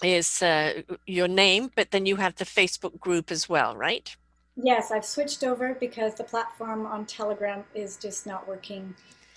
is 0.01 0.41
uh, 0.41 0.81
your 1.05 1.27
name, 1.27 1.71
but 1.75 1.91
then 1.91 2.05
you 2.05 2.15
have 2.15 2.35
the 2.35 2.45
Facebook 2.45 2.99
group 2.99 3.31
as 3.31 3.49
well, 3.49 3.75
right? 3.75 4.15
Yes, 4.55 4.91
I've 4.91 5.05
switched 5.05 5.43
over 5.43 5.75
because 5.77 6.15
the 6.15 6.23
platform 6.23 6.85
on 6.85 7.05
Telegram 7.05 7.65
is 7.73 7.97
just 7.97 8.25
not 8.25 8.47
working 8.47 8.95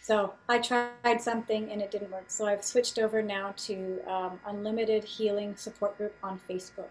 so 0.09 0.33
I 0.49 0.59
tried 0.59 1.21
something 1.21 1.71
and 1.71 1.83
it 1.83 1.91
didn't 1.91 2.11
work. 2.11 2.25
So 2.29 2.47
I've 2.47 2.65
switched 2.65 2.99
over 2.99 3.21
now 3.21 3.53
to 3.69 4.01
um, 4.11 4.41
Unlimited 4.47 5.05
Healing 5.05 5.55
Support 5.55 5.99
Group 5.99 6.15
on 6.23 6.41
Facebook. 6.49 6.89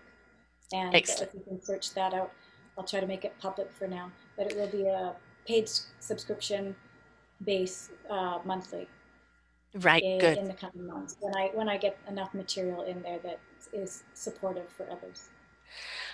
And 0.71 0.93
Excellent. 0.93 1.31
if 1.31 1.33
you 1.33 1.41
can 1.47 1.59
search 1.59 1.95
that 1.95 2.13
out, 2.13 2.31
I'll 2.77 2.83
try 2.83 2.99
to 2.99 3.07
make 3.07 3.25
it 3.25 3.33
public 3.39 3.71
for 3.73 3.87
now. 3.87 4.11
But 4.37 4.51
it 4.51 4.55
will 4.55 4.67
be 4.67 4.85
a 4.85 5.15
paid 5.47 5.67
subscription 5.99 6.75
base 7.43 7.89
uh, 8.07 8.37
monthly. 8.45 8.87
Right. 9.73 10.03
In, 10.03 10.19
good. 10.19 10.37
In 10.37 10.47
the 10.47 10.53
coming 10.53 10.85
months, 10.85 11.17
when 11.19 11.35
I 11.35 11.49
when 11.55 11.67
I 11.69 11.77
get 11.77 11.97
enough 12.07 12.35
material 12.35 12.83
in 12.83 13.01
there 13.01 13.17
that 13.23 13.39
is 13.73 14.03
supportive 14.13 14.69
for 14.69 14.85
others. 14.91 15.29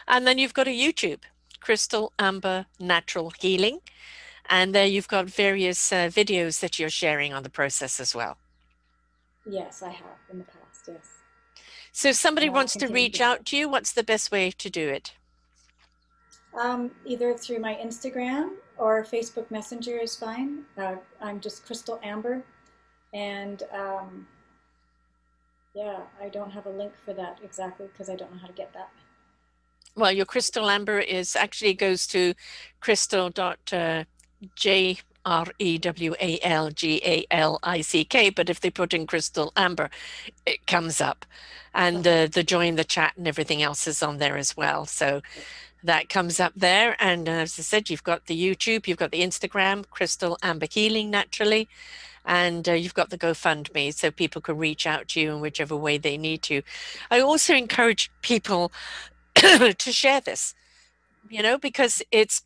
And 0.07 0.25
then 0.25 0.37
you've 0.37 0.53
got 0.53 0.69
a 0.69 0.71
YouTube, 0.71 1.23
Crystal 1.59 2.13
Amber 2.17 2.67
Natural 2.79 3.33
Healing. 3.41 3.81
And 4.49 4.75
there 4.75 4.85
you've 4.85 5.07
got 5.07 5.25
various 5.25 5.91
uh, 5.91 6.07
videos 6.07 6.59
that 6.59 6.77
you're 6.79 6.89
sharing 6.89 7.33
on 7.33 7.43
the 7.43 7.49
process 7.49 7.99
as 7.99 8.13
well. 8.13 8.37
Yes, 9.45 9.81
I 9.81 9.89
have 9.89 10.17
in 10.31 10.39
the 10.39 10.45
past, 10.45 10.87
yes. 10.87 11.09
So 11.91 12.09
if 12.09 12.15
somebody 12.15 12.49
wants 12.49 12.73
to 12.77 12.87
reach 12.87 13.17
to 13.17 13.23
out 13.23 13.45
to 13.45 13.57
you, 13.57 13.69
what's 13.69 13.91
the 13.91 14.03
best 14.03 14.31
way 14.31 14.51
to 14.51 14.69
do 14.69 14.89
it? 14.89 15.13
Um, 16.59 16.91
either 17.05 17.33
through 17.33 17.59
my 17.59 17.75
Instagram 17.75 18.51
or 18.77 19.03
Facebook 19.03 19.49
Messenger 19.49 19.97
is 19.97 20.15
fine. 20.15 20.63
Uh, 20.77 20.95
I'm 21.21 21.39
just 21.39 21.65
Crystal 21.65 21.99
Amber. 22.03 22.43
And 23.13 23.63
um, 23.71 24.27
yeah, 25.75 25.99
I 26.21 26.29
don't 26.29 26.51
have 26.51 26.65
a 26.65 26.69
link 26.69 26.93
for 27.05 27.13
that 27.13 27.39
exactly 27.43 27.87
because 27.91 28.09
I 28.09 28.15
don't 28.15 28.31
know 28.31 28.39
how 28.39 28.47
to 28.47 28.53
get 28.53 28.73
that. 28.73 28.89
Well, 29.95 30.11
your 30.11 30.25
Crystal 30.25 30.69
Amber 30.69 30.99
is 30.99 31.35
actually 31.35 31.73
goes 31.75 32.07
to 32.07 32.33
crystal 32.79 33.29
dot 33.29 33.59
uh, 33.71 34.05
J 34.55 34.99
R 35.25 35.47
E 35.59 35.77
W 35.77 36.15
A 36.19 36.39
L 36.41 36.69
G 36.69 37.01
A 37.05 37.25
L 37.31 37.59
I 37.63 37.81
C 37.81 38.03
K, 38.03 38.29
but 38.29 38.49
if 38.49 38.59
they 38.59 38.69
put 38.69 38.93
in 38.93 39.07
Crystal 39.07 39.53
Amber, 39.55 39.89
it 40.45 40.65
comes 40.67 40.99
up. 40.99 41.25
And 41.73 42.05
uh, 42.07 42.27
the 42.27 42.43
join 42.43 42.75
the 42.75 42.83
chat 42.83 43.13
and 43.17 43.27
everything 43.27 43.63
else 43.63 43.87
is 43.87 44.03
on 44.03 44.17
there 44.17 44.37
as 44.37 44.55
well. 44.55 44.85
So 44.85 45.21
that 45.83 46.09
comes 46.09 46.39
up 46.39 46.53
there. 46.55 46.95
And 46.99 47.27
as 47.27 47.57
I 47.59 47.61
said, 47.61 47.89
you've 47.89 48.03
got 48.03 48.27
the 48.27 48.39
YouTube, 48.39 48.87
you've 48.87 48.97
got 48.97 49.11
the 49.11 49.21
Instagram, 49.21 49.85
Crystal 49.89 50.37
Amber 50.41 50.67
Healing 50.69 51.09
Naturally, 51.09 51.67
and 52.25 52.67
uh, 52.69 52.73
you've 52.73 52.93
got 52.93 53.09
the 53.09 53.17
GoFundMe 53.17 53.93
so 53.93 54.09
people 54.09 54.41
can 54.41 54.57
reach 54.57 54.87
out 54.87 55.09
to 55.09 55.19
you 55.19 55.33
in 55.33 55.41
whichever 55.41 55.75
way 55.75 55.97
they 55.97 56.17
need 56.17 56.41
to. 56.43 56.61
I 57.11 57.19
also 57.19 57.53
encourage 57.53 58.11
people 58.21 58.71
to 59.35 59.91
share 59.91 60.21
this, 60.21 60.55
you 61.29 61.43
know, 61.43 61.57
because 61.57 62.01
it's 62.11 62.43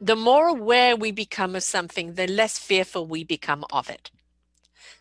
the 0.00 0.16
more 0.16 0.48
aware 0.48 0.96
we 0.96 1.10
become 1.10 1.56
of 1.56 1.62
something, 1.62 2.14
the 2.14 2.26
less 2.26 2.58
fearful 2.58 3.06
we 3.06 3.24
become 3.24 3.64
of 3.72 3.90
it. 3.90 4.10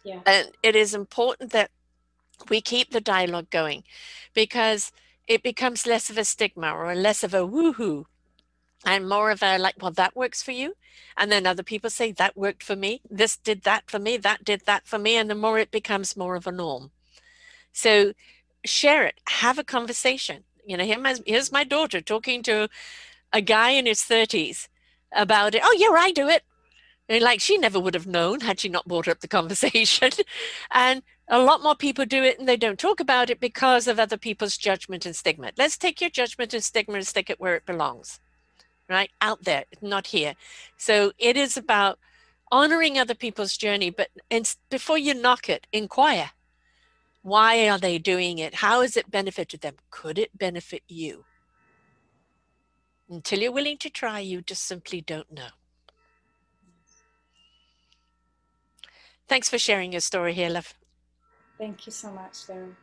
Yeah. 0.03 0.22
And 0.26 0.52
it 0.64 0.76
is 0.76 0.94
important 0.94 1.52
that 1.52 1.72
we 2.49 2.61
keep 2.61 2.91
the 2.91 3.02
dialogue 3.02 3.49
going 3.49 3.84
because 4.34 4.91
it 5.28 5.44
becomes 5.44 5.86
less 5.86 6.10
of 6.10 6.18
a 6.18 6.24
stigma 6.24 6.72
or 6.72 6.95
less 6.95 7.24
of 7.24 7.34
a 7.34 7.40
woohoo 7.40 8.06
and 8.86 9.10
more 9.10 9.32
of 9.32 9.44
a 9.44 9.57
like, 9.57 9.76
well, 9.82 9.91
that 9.91 10.15
works 10.15 10.41
for 10.41 10.52
you. 10.52 10.76
And 11.18 11.32
then 11.32 11.45
other 11.45 11.64
people 11.64 11.90
say, 11.90 12.11
that 12.14 12.38
worked 12.38 12.64
for 12.64 12.76
me. 12.76 13.02
This 13.10 13.38
did 13.38 13.64
that 13.64 13.90
for 13.90 13.99
me. 13.99 14.18
That 14.18 14.45
did 14.45 14.61
that 14.65 14.88
for 14.88 14.98
me. 14.98 15.15
And 15.15 15.30
the 15.30 15.36
more 15.36 15.60
it 15.60 15.72
becomes 15.72 16.15
more 16.15 16.36
of 16.36 16.48
a 16.48 16.52
norm. 16.52 16.91
So 17.74 18.14
share 18.64 19.06
it, 19.06 19.19
have 19.28 19.60
a 19.60 19.64
conversation. 19.64 20.44
You 20.65 20.78
know, 20.78 20.86
here's 21.26 21.52
my 21.52 21.64
daughter 21.64 22.02
talking 22.02 22.41
to 22.44 22.69
a 23.34 23.41
guy 23.41 23.72
in 23.72 23.86
his 23.86 24.02
30s 24.02 24.68
about 25.12 25.56
it. 25.56 25.62
Oh, 25.64 25.76
yeah, 25.78 25.96
I 25.98 26.12
do 26.12 26.28
it. 26.28 26.44
And 27.10 27.24
like 27.24 27.40
she 27.40 27.58
never 27.58 27.80
would 27.80 27.94
have 27.94 28.08
known 28.08 28.42
had 28.42 28.60
she 28.60 28.70
not 28.70 28.88
brought 28.88 29.08
up 29.08 29.22
the 29.22 29.28
conversation. 29.28 30.12
and 30.72 31.02
a 31.30 31.40
lot 31.40 31.64
more 31.64 31.76
people 31.76 32.06
do 32.06 32.24
it 32.24 32.40
and 32.40 32.48
they 32.48 32.58
don't 32.58 32.80
talk 32.80 33.00
about 33.00 33.30
it 33.30 33.40
because 33.40 33.88
of 33.88 34.00
other 34.00 34.18
people's 34.18 34.58
judgment 34.58 35.06
and 35.06 35.16
stigma. 35.16 35.52
Let's 35.58 35.78
take 35.78 36.02
your 36.02 36.10
judgment 36.10 36.54
and 36.54 36.64
stigma 36.64 36.96
and 36.96 37.08
stick 37.08 37.30
it 37.30 37.40
where 37.40 37.56
it 37.56 37.66
belongs, 37.66 38.20
right? 38.90 39.10
Out 39.22 39.44
there, 39.44 39.66
not 39.82 40.08
here. 40.08 40.36
So 40.78 41.14
it 41.18 41.38
is 41.38 41.56
about 41.56 42.00
honoring 42.52 42.98
other 42.98 43.16
people's 43.16 43.58
journey, 43.58 43.90
but 43.90 44.10
before 44.70 44.98
you 44.98 45.14
knock 45.14 45.50
it, 45.50 45.68
inquire. 45.72 46.32
Why 47.22 47.68
are 47.68 47.78
they 47.78 47.98
doing 47.98 48.38
it? 48.40 48.56
How 48.56 48.82
has 48.82 48.96
it 48.96 49.12
benefited 49.12 49.62
them? 49.62 49.76
Could 49.92 50.18
it 50.18 50.38
benefit 50.38 50.84
you? 50.88 51.26
Until 53.10 53.40
you're 53.40 53.52
willing 53.52 53.78
to 53.78 53.90
try, 53.90 54.20
you 54.20 54.42
just 54.42 54.64
simply 54.66 55.02
don't 55.02 55.32
know. 55.32 55.50
Thanks 59.28 59.50
for 59.50 59.58
sharing 59.58 59.92
your 59.92 60.02
story 60.02 60.34
here, 60.34 60.50
love. 60.50 60.74
Thank 61.58 61.86
you 61.86 61.92
so 61.92 62.12
much, 62.12 62.34
Sarah. 62.34 62.76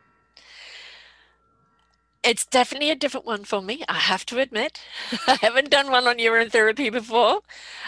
It's 2.23 2.45
definitely 2.45 2.89
a 2.89 2.95
different 2.95 3.25
one 3.25 3.43
for 3.43 3.61
me, 3.61 3.83
I 3.87 3.99
have 3.99 4.25
to 4.27 4.39
admit. 4.39 4.81
I 5.27 5.37
haven't 5.41 5.69
done 5.69 5.91
one 5.91 6.07
on 6.07 6.17
urine 6.17 6.49
therapy 6.49 6.89
before. 6.89 7.41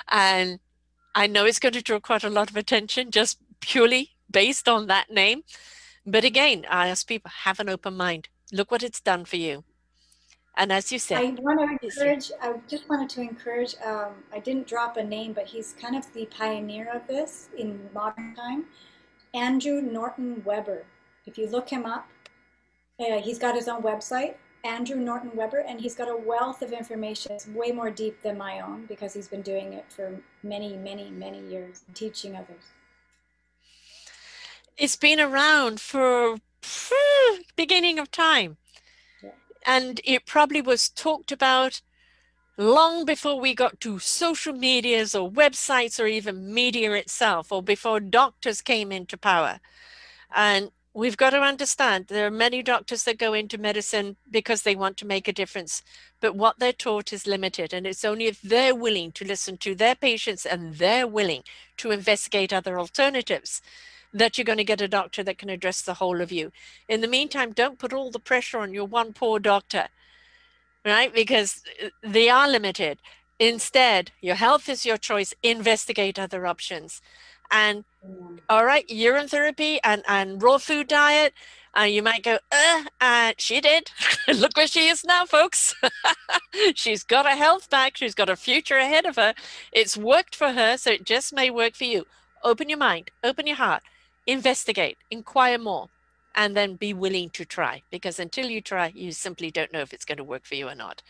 And 0.10 0.60
I 1.16 1.26
know 1.26 1.46
it's 1.46 1.60
going 1.60 1.74
to 1.74 1.82
draw 1.82 2.00
quite 2.00 2.24
a 2.24 2.30
lot 2.30 2.50
of 2.52 2.56
attention 2.56 3.10
just 3.10 3.40
purely 3.60 4.12
based 4.30 4.70
on 4.70 4.86
that 4.88 5.10
name. 5.10 5.44
But 6.06 6.24
again, 6.24 6.66
I 6.70 6.88
ask 6.88 7.08
people 7.08 7.32
have 7.44 7.60
an 7.60 7.70
open 7.70 7.98
mind. 7.98 8.30
Look 8.52 8.72
what 8.72 8.84
it's 8.84 9.02
done 9.02 9.26
for 9.26 9.38
you. 9.38 9.64
And 10.58 10.72
as 10.72 10.92
you 10.92 10.98
said, 10.98 11.20
I 11.20 11.36
want 11.40 11.60
to 11.60 11.86
encourage, 11.86 12.32
I 12.42 12.56
just 12.68 12.90
wanted 12.90 13.10
to 13.10 13.22
encourage, 13.22 13.76
um, 13.86 14.14
I 14.34 14.40
didn't 14.40 14.66
drop 14.66 14.98
a 14.98 15.04
name, 15.04 15.34
but 15.34 15.46
he's 15.46 15.76
kind 15.80 15.96
of 15.96 16.12
the 16.14 16.26
pioneer 16.26 16.90
of 16.92 17.06
this 17.06 17.50
in 17.56 17.88
modern 17.94 18.34
time. 18.36 18.66
Andrew 19.36 19.82
Norton 19.82 20.42
Webber. 20.44 20.84
If 21.28 21.38
you 21.38 21.48
look 21.48 21.70
him 21.70 21.86
up, 21.86 22.08
uh, 23.00 23.22
he's 23.22 23.38
got 23.38 23.54
his 23.54 23.68
own 23.68 23.84
website, 23.84 24.34
Andrew 24.64 24.98
Norton 24.98 25.30
Webber, 25.36 25.60
and 25.60 25.80
he's 25.80 25.94
got 25.94 26.10
a 26.10 26.18
wealth 26.18 26.64
of 26.64 26.72
information. 26.72 27.34
It's 27.34 27.48
way 27.48 27.72
more 27.72 27.92
deep 27.92 28.24
than 28.24 28.36
my 28.36 28.62
own 28.62 28.88
because 28.88 29.14
he's 29.14 29.28
been 29.28 29.44
doing 29.44 29.74
it 29.74 29.86
for 29.90 30.20
many, 30.42 30.76
many, 30.76 31.12
many 31.12 31.40
years, 31.48 31.84
teaching 31.94 32.36
others. 32.36 32.64
It's 34.76 34.96
been 34.96 35.20
around 35.20 35.80
for 35.80 36.38
beginning 37.56 38.00
of 38.00 38.10
time 38.10 38.58
and 39.68 40.02
it 40.06 40.26
probably 40.26 40.62
was 40.62 40.90
talked 40.90 41.32
about 41.32 41.82
long 42.58 43.06
before 43.06 43.40
we 43.40 43.54
got 43.54 43.80
to 43.82 44.00
social 44.00 44.54
medias 44.54 45.14
or 45.14 45.30
websites 45.32 46.00
or 46.00 46.08
even 46.08 46.54
media 46.54 46.94
itself 46.94 47.52
or 47.52 47.62
before 47.62 48.00
doctors 48.00 48.62
came 48.62 48.92
into 48.92 49.18
power 49.18 49.60
and 50.36 50.72
we've 50.98 51.18
got 51.18 51.30
to 51.30 51.42
understand 51.42 52.08
there 52.08 52.26
are 52.26 52.32
many 52.32 52.64
doctors 52.64 53.04
that 53.04 53.20
go 53.20 53.34
into 53.34 53.60
medicine 53.60 54.18
because 54.32 54.64
they 54.64 54.76
want 54.76 54.98
to 54.98 55.06
make 55.06 55.28
a 55.28 55.34
difference, 55.34 55.84
but 56.20 56.36
what 56.36 56.58
they're 56.58 56.74
taught 56.74 57.14
is 57.14 57.28
limited. 57.28 57.72
And 57.72 57.86
it's 57.86 58.04
only 58.04 58.26
if 58.26 58.42
they're 58.42 58.74
willing 58.74 59.12
to 59.12 59.26
listen 59.26 59.58
to 59.58 59.76
their 59.76 59.94
patients 59.94 60.44
and 60.44 60.76
they're 60.78 61.06
willing 61.06 61.44
to 61.78 61.92
investigate 61.92 62.52
other 62.52 62.80
alternatives 62.80 63.62
that 64.14 64.38
you're 64.38 64.46
going 64.46 64.58
to 64.58 64.64
get 64.64 64.82
a 64.82 64.88
doctor 64.88 65.24
that 65.24 65.38
can 65.38 65.50
address 65.50 65.82
the 65.82 65.96
whole 65.96 66.22
of 66.22 66.32
you. 66.32 66.52
In 66.88 67.02
the 67.02 67.08
meantime, 67.08 67.52
don't 67.52 67.80
put 67.80 67.94
all 67.94 68.12
the 68.12 68.20
pressure 68.20 68.60
on 68.60 68.74
your 68.74 68.86
one 68.86 69.14
poor 69.14 69.40
doctor, 69.40 69.88
right? 70.86 71.14
Because 71.14 71.64
uh, 71.84 71.90
they 72.04 72.30
are 72.30 72.50
limited. 72.50 73.00
Instead, 73.40 74.12
your 74.22 74.36
health 74.36 74.68
is 74.68 74.86
your 74.86 74.98
choice. 74.98 75.34
Investigate 75.44 76.18
other 76.18 76.48
options. 76.48 77.02
And 77.52 77.86
all 78.50 78.66
right, 78.66 78.90
urine 78.90 79.28
therapy 79.28 79.80
and, 79.84 80.04
and 80.08 80.42
raw 80.42 80.58
food 80.58 80.88
diet. 80.88 81.34
Uh, 81.78 81.84
you 81.84 82.02
might 82.02 82.24
go, 82.24 82.40
uh, 82.52 82.84
uh, 83.00 83.34
she 83.38 83.62
did. 83.62 83.92
Look 84.28 84.58
where 84.58 84.68
she 84.68 84.88
is 84.88 85.04
now, 85.04 85.26
folks. 85.26 85.76
She's 86.76 87.04
got 87.04 87.28
her 87.28 87.36
health 87.36 87.70
back. 87.70 87.98
She's 87.98 88.16
got 88.16 88.30
a 88.30 88.36
future 88.36 88.78
ahead 88.78 89.06
of 89.06 89.16
her. 89.16 89.36
It's 89.72 89.96
worked 89.96 90.36
for 90.36 90.54
her, 90.54 90.78
so 90.78 90.92
it 90.92 91.06
just 91.06 91.34
may 91.34 91.50
work 91.52 91.76
for 91.76 91.84
you. 91.84 92.06
Open 92.44 92.70
your 92.70 92.80
mind, 92.80 93.12
open 93.24 93.46
your 93.46 93.58
heart, 93.58 93.84
investigate, 94.28 94.98
inquire 95.10 95.58
more, 95.58 95.88
and 96.36 96.56
then 96.56 96.76
be 96.76 96.94
willing 96.94 97.30
to 97.32 97.46
try. 97.46 97.82
Because 97.90 98.20
until 98.20 98.48
you 98.48 98.62
try, 98.62 98.92
you 98.94 99.12
simply 99.12 99.50
don't 99.50 99.74
know 99.74 99.82
if 99.82 99.94
it's 99.94 100.06
going 100.06 100.18
to 100.18 100.24
work 100.24 100.46
for 100.46 100.56
you 100.56 100.68
or 100.68 100.76
not. 100.76 101.02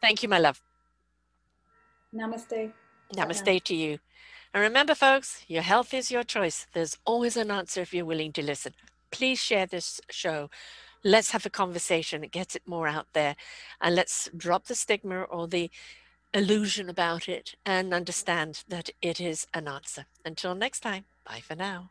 Thank 0.00 0.22
you, 0.22 0.28
my 0.28 0.38
love. 0.38 0.62
Namaste. 2.14 2.72
Namaste 3.14 3.64
to 3.64 3.74
you. 3.74 3.98
And 4.52 4.62
remember, 4.62 4.94
folks, 4.94 5.44
your 5.48 5.62
health 5.62 5.94
is 5.94 6.10
your 6.10 6.24
choice. 6.24 6.66
There's 6.72 6.98
always 7.04 7.36
an 7.36 7.50
answer 7.50 7.80
if 7.80 7.94
you're 7.94 8.04
willing 8.04 8.32
to 8.32 8.42
listen. 8.42 8.74
Please 9.10 9.38
share 9.38 9.66
this 9.66 10.00
show. 10.10 10.50
Let's 11.04 11.30
have 11.30 11.46
a 11.46 11.50
conversation. 11.50 12.24
It 12.24 12.32
gets 12.32 12.54
it 12.54 12.62
more 12.66 12.88
out 12.88 13.06
there. 13.12 13.36
And 13.80 13.94
let's 13.94 14.28
drop 14.36 14.66
the 14.66 14.74
stigma 14.74 15.22
or 15.22 15.48
the 15.48 15.70
illusion 16.34 16.88
about 16.88 17.28
it 17.28 17.54
and 17.64 17.94
understand 17.94 18.64
that 18.68 18.90
it 19.02 19.20
is 19.20 19.46
an 19.54 19.66
answer. 19.66 20.06
Until 20.24 20.54
next 20.54 20.80
time, 20.80 21.04
bye 21.24 21.40
for 21.40 21.54
now. 21.54 21.90